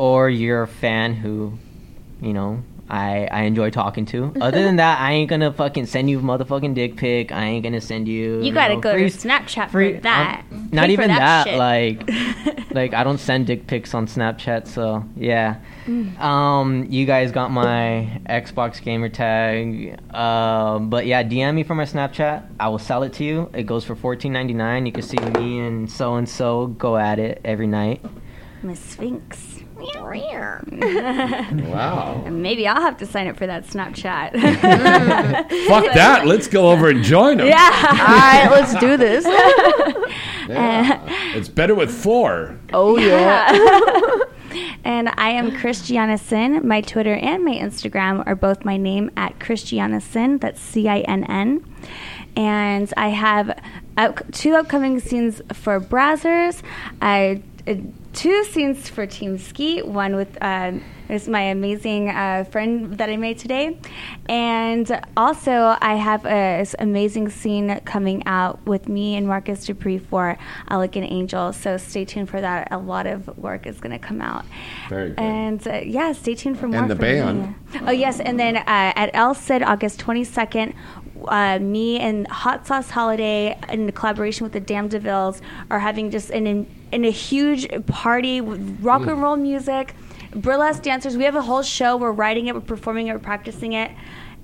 or 0.00 0.30
you're 0.30 0.62
a 0.62 0.66
fan 0.66 1.12
who, 1.12 1.52
you 2.22 2.32
know, 2.32 2.62
I, 2.88 3.28
I 3.30 3.42
enjoy 3.42 3.68
talking 3.68 4.06
to. 4.06 4.32
Other 4.40 4.62
than 4.64 4.76
that, 4.76 4.98
I 4.98 5.12
ain't 5.12 5.28
gonna 5.28 5.52
fucking 5.52 5.84
send 5.84 6.08
you 6.08 6.18
a 6.18 6.22
motherfucking 6.22 6.74
dick 6.74 6.96
pic. 6.96 7.30
I 7.32 7.44
ain't 7.44 7.62
gonna 7.62 7.82
send 7.82 8.08
you. 8.08 8.40
You 8.42 8.50
gotta 8.52 8.74
know, 8.76 8.80
go 8.80 8.92
free- 8.94 9.10
to 9.10 9.16
Snapchat 9.16 9.70
free- 9.70 9.96
for 9.96 10.00
that. 10.00 10.42
um, 10.50 10.70
not 10.72 10.86
Pay 10.86 10.94
even 10.94 11.08
that. 11.08 11.46
shit. 11.46 11.58
like, 11.58 12.08
like 12.72 12.94
I 12.94 13.04
don't 13.04 13.18
send 13.18 13.46
dick 13.46 13.66
pics 13.66 13.92
on 13.94 14.06
Snapchat. 14.06 14.66
So 14.66 15.04
yeah. 15.16 15.60
Mm. 15.86 16.18
Um, 16.18 16.86
you 16.88 17.04
guys 17.04 17.30
got 17.30 17.50
my 17.50 18.20
Xbox 18.28 18.80
gamer 18.82 19.10
tag. 19.10 20.00
Um, 20.14 20.88
but 20.88 21.04
yeah, 21.06 21.22
DM 21.22 21.54
me 21.56 21.62
for 21.62 21.74
my 21.74 21.84
Snapchat. 21.84 22.44
I 22.58 22.68
will 22.70 22.78
sell 22.78 23.02
it 23.02 23.12
to 23.14 23.24
you. 23.24 23.50
It 23.52 23.64
goes 23.64 23.84
for 23.84 23.94
fourteen 23.94 24.32
ninety 24.32 24.54
nine. 24.54 24.86
You 24.86 24.92
can 24.92 25.02
see 25.02 25.18
me 25.18 25.60
and 25.60 25.90
so 25.90 26.14
and 26.16 26.26
so 26.28 26.68
go 26.68 26.96
at 26.96 27.18
it 27.18 27.40
every 27.44 27.66
night. 27.66 28.02
Miss 28.62 28.80
Sphinx. 28.80 29.49
Wow. 31.70 32.24
Maybe 32.30 32.66
I'll 32.66 32.80
have 32.80 32.96
to 32.98 33.06
sign 33.06 33.28
up 33.28 33.36
for 33.36 33.46
that 33.46 33.66
Snapchat. 33.66 34.32
Fuck 35.68 35.92
that. 35.94 36.26
Let's 36.26 36.46
go 36.48 36.70
over 36.70 36.88
and 36.88 37.02
join 37.02 37.38
them. 37.38 37.46
Yeah. 37.48 37.56
All 37.56 37.96
right, 37.96 38.48
let's 38.50 38.74
do 38.80 38.96
this. 38.96 39.24
Yeah. 40.48 41.36
It's 41.36 41.48
better 41.48 41.76
with 41.76 41.92
four. 41.94 42.58
Oh 42.72 42.98
yeah. 42.98 43.52
and 44.84 45.08
I 45.16 45.30
am 45.30 45.56
Christiana 45.56 46.18
Cinn. 46.18 46.66
My 46.66 46.80
Twitter 46.80 47.14
and 47.14 47.44
my 47.44 47.54
Instagram 47.54 48.26
are 48.26 48.34
both 48.34 48.64
my 48.64 48.76
name 48.76 49.12
at 49.16 49.38
Christiana 49.38 50.00
Cinn. 50.00 50.38
That's 50.38 50.60
C 50.60 50.88
I 50.88 51.00
N 51.00 51.22
N. 51.24 51.64
And 52.36 52.92
I 52.96 53.10
have 53.10 53.60
up- 53.96 54.32
two 54.32 54.54
upcoming 54.54 54.98
scenes 54.98 55.40
for 55.52 55.78
Brazzers. 55.80 56.62
I 57.00 57.42
uh, 57.68 57.74
two 58.12 58.44
scenes 58.44 58.88
for 58.88 59.06
Team 59.06 59.38
Skeet. 59.38 59.86
One 59.86 60.16
with 60.16 60.36
um, 60.42 60.82
is 61.08 61.28
my 61.28 61.42
amazing 61.42 62.08
uh, 62.08 62.44
friend 62.44 62.96
that 62.98 63.08
I 63.08 63.16
made 63.16 63.38
today, 63.38 63.78
and 64.28 65.00
also 65.16 65.76
I 65.80 65.96
have 65.96 66.24
a, 66.24 66.58
this 66.60 66.74
amazing 66.78 67.30
scene 67.30 67.80
coming 67.80 68.22
out 68.26 68.64
with 68.66 68.88
me 68.88 69.16
and 69.16 69.26
Marcus 69.26 69.64
Dupree 69.64 69.98
for 69.98 70.38
Elegant 70.68 71.10
Angel. 71.10 71.52
So 71.52 71.76
stay 71.76 72.04
tuned 72.04 72.30
for 72.30 72.40
that. 72.40 72.68
A 72.70 72.78
lot 72.78 73.06
of 73.06 73.36
work 73.38 73.66
is 73.66 73.80
going 73.80 73.92
to 73.92 73.98
come 73.98 74.20
out. 74.20 74.44
Very 74.88 75.08
good. 75.10 75.18
And 75.18 75.66
uh, 75.66 75.80
yeah, 75.84 76.12
stay 76.12 76.34
tuned 76.34 76.58
for 76.58 76.68
more. 76.68 76.82
And 76.82 76.90
the 76.90 76.94
band. 76.94 77.48
me. 77.72 77.80
Oh 77.86 77.92
yes, 77.92 78.20
and 78.20 78.38
then 78.38 78.56
uh, 78.56 78.62
at 78.66 79.10
El 79.14 79.34
Cid, 79.34 79.62
August 79.62 79.98
twenty 79.98 80.24
second. 80.24 80.74
Uh, 81.28 81.58
me 81.58 81.98
and 81.98 82.26
Hot 82.28 82.66
Sauce 82.66 82.90
Holiday, 82.90 83.58
in 83.68 83.90
collaboration 83.92 84.44
with 84.44 84.52
the 84.52 84.60
Damn 84.60 84.88
Devilles, 84.88 85.40
are 85.70 85.78
having 85.78 86.10
just 86.10 86.30
an 86.30 86.46
in, 86.46 86.66
in 86.92 87.04
a 87.04 87.10
huge 87.10 87.68
party 87.86 88.40
with 88.40 88.78
rock 88.80 89.02
and 89.02 89.20
roll 89.20 89.36
music, 89.36 89.94
burlesque 90.34 90.82
dancers. 90.82 91.16
We 91.16 91.24
have 91.24 91.36
a 91.36 91.42
whole 91.42 91.62
show. 91.62 91.96
We're 91.96 92.12
writing 92.12 92.46
it, 92.46 92.54
we're 92.54 92.60
performing 92.60 93.08
it, 93.08 93.12
we're 93.12 93.18
practicing 93.18 93.72
it, 93.74 93.90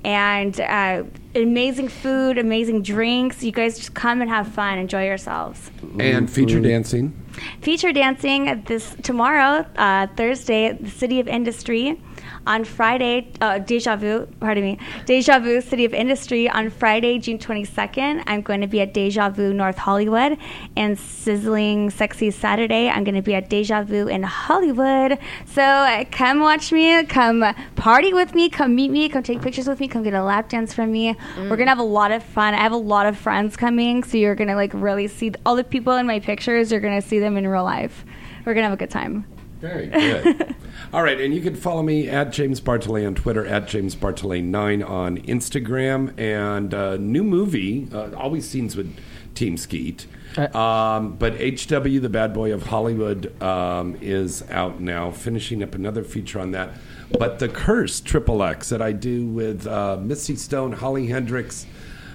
and 0.05 0.61
uh, 0.61 1.05
amazing 1.35 1.89
food, 1.89 2.39
amazing 2.39 2.82
drinks. 2.82 3.43
You 3.43 3.53
guys 3.53 3.77
just 3.77 3.94
come 3.94 4.20
and 4.20 4.31
have 4.31 4.48
fun, 4.48 4.78
enjoy 4.78 5.05
yourselves. 5.05 5.70
And 5.98 6.31
feature 6.31 6.61
dancing. 6.61 7.12
Feature 7.61 7.93
dancing 7.93 8.62
this 8.66 8.97
tomorrow, 9.03 9.66
uh, 9.77 10.07
Thursday, 10.16 10.66
at 10.66 10.82
the 10.82 10.90
City 10.90 11.20
of 11.20 11.28
Industry. 11.28 12.01
On 12.47 12.65
Friday, 12.65 13.33
uh, 13.41 13.59
Deja 13.59 13.97
Vu, 13.97 14.27
pardon 14.41 14.63
me, 14.63 14.79
Deja 15.05 15.39
Vu 15.39 15.61
City 15.61 15.85
of 15.85 15.93
Industry. 15.93 16.49
On 16.49 16.71
Friday, 16.71 17.19
June 17.19 17.39
22nd, 17.39 18.23
I'm 18.27 18.43
going 18.43 18.61
to 18.61 18.67
be 18.67 18.81
at 18.81 18.95
Deja 18.95 19.31
Vu 19.31 19.53
North 19.53 19.79
Hollywood. 19.79 20.39
And 20.77 20.99
Sizzling 20.99 21.91
Sexy 21.91 22.31
Saturday, 22.31 22.89
I'm 22.89 23.05
going 23.05 23.15
to 23.15 23.23
be 23.23 23.35
at 23.35 23.51
Deja 23.51 23.83
Vu 23.83 24.09
in 24.09 24.23
Hollywood. 24.23 25.19
So 25.45 25.63
uh, 25.63 26.05
come 26.11 26.41
watch 26.41 26.73
me, 26.73 27.05
come 27.05 27.45
party 27.75 28.13
with 28.13 28.35
me, 28.35 28.49
come 28.49 28.75
meet 28.75 28.91
me, 28.91 29.09
come 29.09 29.23
take 29.23 29.43
pictures 29.43 29.67
with 29.67 29.81
me, 29.81 29.89
come 29.89 30.03
get 30.03 30.15
a 30.15 30.23
lap 30.23 30.49
dance 30.49 30.73
from 30.73 30.93
me. 30.93 31.17
We're 31.37 31.57
going 31.57 31.67
to 31.67 31.71
have 31.71 31.79
a 31.79 31.83
lot 31.83 32.13
of 32.13 32.23
fun. 32.23 32.55
I 32.55 32.59
have 32.59 32.73
a 32.73 32.77
lot 32.77 33.07
of 33.07 33.17
friends 33.17 33.57
coming, 33.57 34.05
so 34.05 34.17
you're 34.17 34.35
going 34.35 34.49
to 34.49 34.55
like 34.55 34.73
really 34.75 35.09
see 35.09 35.33
all 35.45 35.57
the 35.57 35.65
people 35.65 35.95
in 35.95 36.07
my 36.07 36.21
pictures. 36.21 36.71
You're 36.71 36.81
going 36.81 37.01
to 37.01 37.07
see 37.07 37.19
them 37.19 37.37
in 37.37 37.47
real 37.47 37.65
life. 37.65 38.05
We're 38.45 38.55
going 38.55 38.63
to 38.63 38.71
have 38.71 38.75
a 38.75 38.77
good 38.77 38.91
time. 38.91 39.36
Very 39.67 39.87
good. 39.89 40.55
All 40.93 41.03
right, 41.03 41.21
and 41.21 41.35
you 41.35 41.41
can 41.41 41.57
follow 41.57 41.83
me 41.83 42.09
at 42.09 42.31
James 42.31 42.61
Bartholet 42.61 43.05
on 43.05 43.17
Twitter, 43.17 43.45
at 43.45 43.67
James 43.67 43.97
Bartholet9 43.97 44.89
on 44.89 45.19
Instagram, 45.19 46.19
and 46.19 46.73
uh, 46.73 46.97
new 46.97 47.25
movie, 47.25 47.89
uh, 47.93 48.15
always 48.15 48.49
scenes 48.49 48.77
with 48.77 48.97
Team 49.35 49.57
Skeet. 49.57 50.07
Um, 50.55 51.17
but 51.17 51.35
HW, 51.41 51.99
the 51.99 52.09
bad 52.09 52.33
boy 52.33 52.53
of 52.53 52.65
Hollywood, 52.65 53.43
um, 53.43 53.97
is 54.01 54.49
out 54.51 54.81
now, 54.81 55.11
finishing 55.11 55.65
up 55.65 55.75
another 55.75 56.05
feature 56.05 56.39
on 56.39 56.53
that. 56.53 56.71
But 57.19 57.41
The 57.41 57.49
Curse, 57.49 58.01
Triple 58.01 58.45
X, 58.45 58.69
that 58.69 58.81
I 58.81 58.93
do 58.93 59.27
with 59.27 59.67
uh, 59.67 59.97
Misty 59.97 60.37
Stone, 60.37 60.73
Holly 60.73 61.09
Hendrix, 61.09 61.67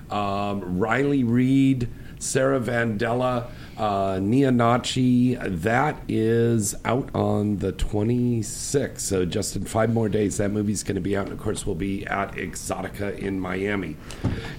um, 0.10 0.80
Riley 0.80 1.26
Reid, 1.26 1.90
Sarah 2.19 2.60
Vandella, 2.61 3.48
uh, 3.81 4.19
Nia 4.21 4.51
That 4.51 5.97
is 6.07 6.75
out 6.85 7.09
on 7.15 7.57
the 7.57 7.73
26th. 7.73 8.99
So 8.99 9.25
just 9.25 9.55
in 9.55 9.65
five 9.65 9.91
more 9.91 10.07
days, 10.07 10.37
that 10.37 10.51
movie's 10.51 10.83
going 10.83 10.95
to 10.95 11.01
be 11.01 11.17
out. 11.17 11.25
And 11.25 11.33
of 11.33 11.39
course, 11.39 11.65
we'll 11.65 11.73
be 11.73 12.05
at 12.05 12.33
Exotica 12.35 13.17
in 13.17 13.39
Miami. 13.39 13.97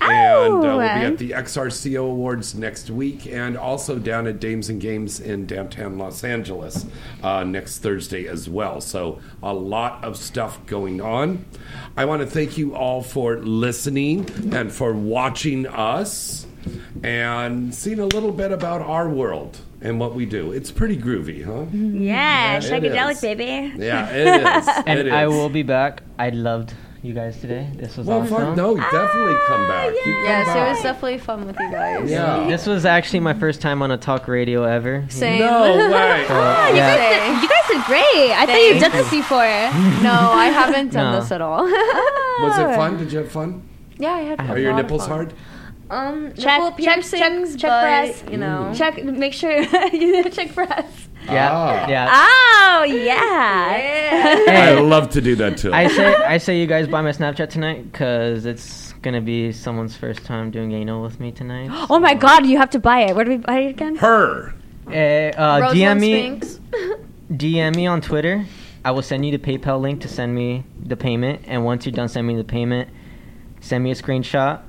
And 0.01 0.55
uh, 0.55 0.61
we'll 0.61 0.79
be 0.81 0.85
at 0.85 1.19
the 1.19 1.31
XRCO 1.31 2.11
Awards 2.11 2.57
next 2.57 2.91
week 2.91 3.27
and 3.29 3.57
also 3.57 4.01
down 4.01 4.27
at 4.27 4.41
Dames 4.41 4.69
and 4.69 4.81
Games 4.81 5.21
in 5.21 5.47
downtown 5.47 5.99
Los 5.99 6.25
Angeles 6.25 6.85
uh, 7.23 7.45
next 7.45 7.79
Thursday 7.79 8.27
as 8.27 8.49
well. 8.49 8.81
So 8.81 9.21
a 9.41 9.55
lot 9.55 10.03
of 10.03 10.17
stuff 10.17 10.67
going 10.67 11.01
on. 11.01 11.45
I 11.97 12.07
want 12.07 12.23
to 12.23 12.27
thank 12.27 12.59
you 12.59 12.75
all 12.75 13.03
for 13.03 13.37
listening 13.37 14.29
and 14.53 14.73
for 14.73 14.93
watching 14.93 15.69
us 15.69 16.47
and 17.03 17.75
seen 17.75 17.99
a 18.01 18.07
little 18.07 18.33
bit 18.33 18.53
about 18.53 18.81
our 18.83 19.09
world 19.09 19.59
and 19.81 19.99
what 19.99 20.15
we 20.15 20.27
do. 20.27 20.53
It's 20.53 20.71
pretty 20.71 20.97
groovy, 20.97 21.45
huh? 21.45 21.67
Yeah, 21.77 22.59
It 22.59 22.63
psychedelic, 22.65 23.21
baby. 23.21 23.73
Yeah, 23.85 24.09
it 24.11 24.27
is. 24.27 24.69
and 24.87 24.99
It 25.01 25.13
I 25.13 25.27
will 25.27 25.49
be 25.49 25.63
back. 25.63 26.03
I 26.19 26.31
loved 26.31 26.75
you 27.03 27.13
guys 27.15 27.41
today. 27.41 27.69
This 27.75 27.97
was 27.97 28.07
Well, 28.07 28.21
awesome. 28.21 28.37
fuck, 28.37 28.57
no, 28.57 28.77
definitely 28.77 29.35
come 29.49 29.67
back. 29.67 29.93
You 29.93 30.01
come 30.05 30.23
Yes, 30.25 30.49
it 30.57 30.71
was 30.75 30.83
definitely 30.85 31.19
fun 31.19 31.47
with 31.47 31.57
you 31.59 31.71
guys. 31.73 32.09
Yeah. 32.09 32.47
This 32.53 32.65
was 32.67 32.85
actually 32.85 33.21
my 33.21 33.35
first 33.35 33.61
time 33.61 33.83
on 33.83 33.91
a 33.91 33.97
talk 33.99 34.29
radio 34.29 34.63
ever. 34.63 35.05
Same. 35.09 35.41
No 35.41 35.63
way. 35.91 36.25
So, 36.29 36.35
Ah, 36.35 36.69
you, 36.69 36.77
yeah. 36.77 36.97
guys 36.97 37.35
did, 37.35 37.43
you 37.43 37.49
guys 37.49 37.69
did 37.69 37.85
great. 37.87 38.31
I 38.39 38.47
thought 38.47 38.55
you 38.63 38.75
did 38.75 38.83
Thanks. 38.83 38.97
this 38.99 39.11
before. 39.11 39.39
No, 40.05 40.13
I 40.33 40.51
haven't 40.55 40.93
done 40.93 41.13
No. 41.15 41.21
this 41.21 41.33
at 41.33 41.41
all. 41.41 41.65
Was 41.65 42.57
it 42.59 42.77
fun? 42.77 42.99
Did 42.99 43.11
you 43.11 43.19
have 43.19 43.33
fun? 43.33 43.63
yeah, 43.99 44.13
I 44.13 44.21
had. 44.21 44.41
Are 44.51 44.59
your 44.59 44.73
nipples 44.75 45.05
hard? 45.07 45.33
Um, 45.93 46.33
Check, 46.33 46.59
nipple 46.59 46.71
check, 46.85 47.03
check, 47.03 47.11
piercings, 47.11 47.57
check 47.57 47.69
but, 47.71 47.83
breasts. 47.83 48.25
You 48.31 48.39
know, 48.39 48.73
Check, 48.75 49.05
make 49.05 49.35
sure 49.35 49.53
you 49.93 50.25
check 50.31 50.55
breasts. 50.55 51.09
Yeah, 51.27 51.51
Ah. 51.53 51.87
yeah. 51.87 52.09
Oh 52.11 52.85
yeah. 52.85 54.45
I 54.77 54.81
love 54.81 55.11
to 55.11 55.21
do 55.21 55.37
that 55.37 55.59
too. 55.59 55.71
I 55.71 55.89
say 55.89 56.15
I 56.15 56.39
say 56.39 56.59
you 56.59 56.67
guys 56.67 56.89
buy 56.89 57.03
my 57.03 57.11
Snapchat 57.11 57.51
tonight 57.51 57.93
because 57.93 58.47
it's 58.47 58.95
gonna 59.03 59.21
be 59.21 59.53
someone's 59.53 59.95
first 59.95 60.25
time 60.25 60.51
doing 60.51 60.73
anal 60.73 61.03
with 61.03 61.21
me 61.21 61.31
tonight. 61.31 61.69
Oh 61.91 61.99
my 61.99 62.15
God, 62.15 62.47
you 62.47 62.57
have 62.57 62.71
to 62.71 62.79
buy 62.79 63.03
it. 63.03 63.15
Where 63.15 63.27
do 63.27 63.31
we 63.33 63.37
buy 63.37 63.59
it 63.61 63.71
again? 63.71 63.97
Her. 63.97 64.55
Eh, 64.91 65.29
uh, 65.37 65.61
Rosalyn 65.61 65.75
DM 65.75 66.01
me, 66.01 66.41
DM 67.37 67.77
me 67.77 67.87
on 67.87 68.01
Twitter. 68.01 68.47
I 68.85 68.91
will 68.93 69.03
send 69.03 69.27
you 69.27 69.37
the 69.37 69.39
PayPal 69.39 69.79
link 69.81 70.01
to 70.01 70.09
send 70.09 70.35
me 70.35 70.65
the 70.83 70.97
payment, 70.97 71.43
and 71.47 71.65
once 71.67 71.85
you're 71.85 71.93
done 71.93 72.09
sending 72.09 72.35
me 72.35 72.43
the 72.43 72.49
payment, 72.49 72.89
send 73.61 73.85
me 73.85 73.91
a 73.93 73.95
screenshot 73.95 74.61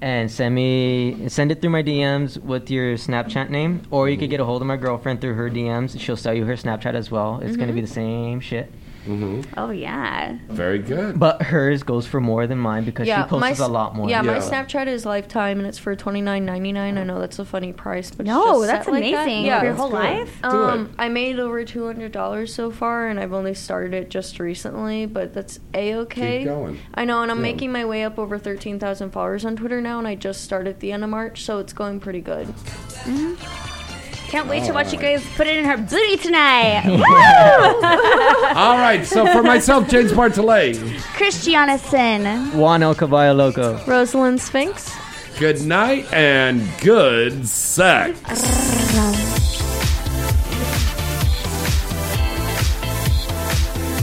and 0.00 0.30
send 0.30 0.54
me 0.54 1.28
send 1.28 1.50
it 1.50 1.60
through 1.60 1.70
my 1.70 1.82
DMs 1.82 2.40
with 2.42 2.70
your 2.70 2.94
Snapchat 2.96 3.50
name, 3.50 3.82
or 3.90 4.08
you 4.08 4.16
could 4.16 4.30
get 4.30 4.40
a 4.40 4.44
hold 4.44 4.62
of 4.62 4.68
my 4.68 4.76
girlfriend 4.76 5.20
through 5.20 5.34
her 5.34 5.50
DMs. 5.50 5.98
She'll 5.98 6.16
sell 6.16 6.34
you 6.34 6.44
her 6.44 6.54
Snapchat 6.54 6.94
as 6.94 7.10
well. 7.10 7.40
It's 7.42 7.56
gonna 7.56 7.72
Mhm. 7.72 7.76
be 7.76 7.80
the 7.82 7.86
same 7.86 8.40
shit. 8.40 8.70
Mm-hmm. 9.08 9.54
Oh 9.58 9.70
yeah. 9.70 10.36
Very 10.48 10.78
good. 10.78 11.18
But 11.18 11.40
hers 11.42 11.82
goes 11.82 12.06
for 12.06 12.20
more 12.20 12.46
than 12.46 12.58
mine 12.58 12.84
because 12.84 13.06
she 13.08 13.14
posts 13.28 13.58
my, 13.58 13.64
a 13.64 13.68
lot 13.68 13.96
more. 13.96 14.10
Yeah, 14.10 14.20
my 14.22 14.38
Snapchat 14.38 14.86
is 14.86 15.06
lifetime 15.06 15.58
and 15.58 15.66
it's 15.66 15.78
for 15.78 15.96
twenty 15.96 16.20
nine 16.20 16.44
ninety 16.44 16.72
nine. 16.72 16.98
I 16.98 17.04
know 17.04 17.18
that's 17.18 17.38
a 17.38 17.44
funny 17.44 17.72
price, 17.72 18.10
but 18.10 18.20
it's 18.20 18.28
No, 18.28 18.44
just 18.60 18.66
that's 18.66 18.84
set 18.84 18.92
like 18.92 19.02
that. 19.12 19.22
amazing. 19.24 19.46
Yeah, 19.46 19.60
For 19.60 19.64
your 19.66 19.74
whole 19.74 19.90
life? 19.90 20.38
Do 20.42 20.48
Um, 20.48 20.94
I 20.98 21.08
made 21.08 21.38
over 21.40 21.64
two 21.64 21.86
hundred 21.86 22.12
dollars 22.12 22.54
so 22.54 22.70
far, 22.70 23.08
and 23.08 23.18
I've 23.18 23.32
only 23.32 23.54
started 23.54 23.94
it 23.94 24.10
just 24.10 24.38
recently, 24.38 25.06
but 25.06 25.32
that's 25.32 25.58
a 25.72 25.94
okay. 25.94 26.38
Keep 26.40 26.48
going. 26.48 26.78
I 26.94 27.04
know, 27.06 27.22
and 27.22 27.30
I'm 27.30 27.38
Yeah. 27.38 27.42
making 27.42 27.72
my 27.72 27.84
way 27.86 28.04
up 28.04 28.18
over 28.18 28.38
thirteen 28.38 28.78
thousand 28.78 29.10
followers 29.12 29.44
on 29.46 29.56
Twitter 29.56 29.80
now, 29.80 29.98
and 29.98 30.06
I 30.06 30.14
just 30.16 30.42
started 30.42 30.68
at 30.68 30.80
the 30.80 30.92
end 30.92 31.02
of 31.04 31.10
March, 31.10 31.42
so 31.44 31.58
it's 31.58 31.72
going 31.72 32.00
pretty 32.00 32.20
good. 32.20 32.52
Can't 34.28 34.46
wait 34.46 34.64
to 34.64 34.72
watch 34.72 34.92
you 34.92 34.98
guys 34.98 35.24
put 35.36 35.46
it 35.46 35.56
in 35.56 35.64
her 35.64 35.78
booty 35.78 36.18
tonight. 36.18 36.82
Woo! 36.86 36.94
All 38.54 38.76
right. 38.76 39.02
So 39.06 39.26
for 39.26 39.42
myself, 39.42 39.88
James 39.88 40.12
Bartholet. 40.12 40.76
Christiana 41.14 41.78
Cinn. 41.78 42.26
Juan 42.52 42.82
El 42.82 42.94
Caballo 42.94 43.32
Loco. 43.32 43.78
Rosalyn 43.78 44.38
Sphinx. 44.38 44.94
Good 45.38 45.62
night 45.62 46.12
and 46.12 46.68
good 46.82 47.48
sex. 47.48 48.18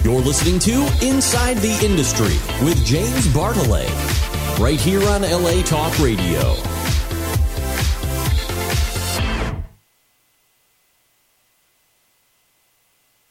You're 0.04 0.22
listening 0.22 0.60
to 0.60 0.88
Inside 1.02 1.58
the 1.58 1.78
Industry 1.84 2.36
with 2.66 2.84
James 2.86 3.28
Bartholet, 3.28 3.90
right 4.60 4.80
here 4.80 5.04
on 5.10 5.22
LA 5.22 5.62
Talk 5.64 5.98
Radio. 6.00 6.56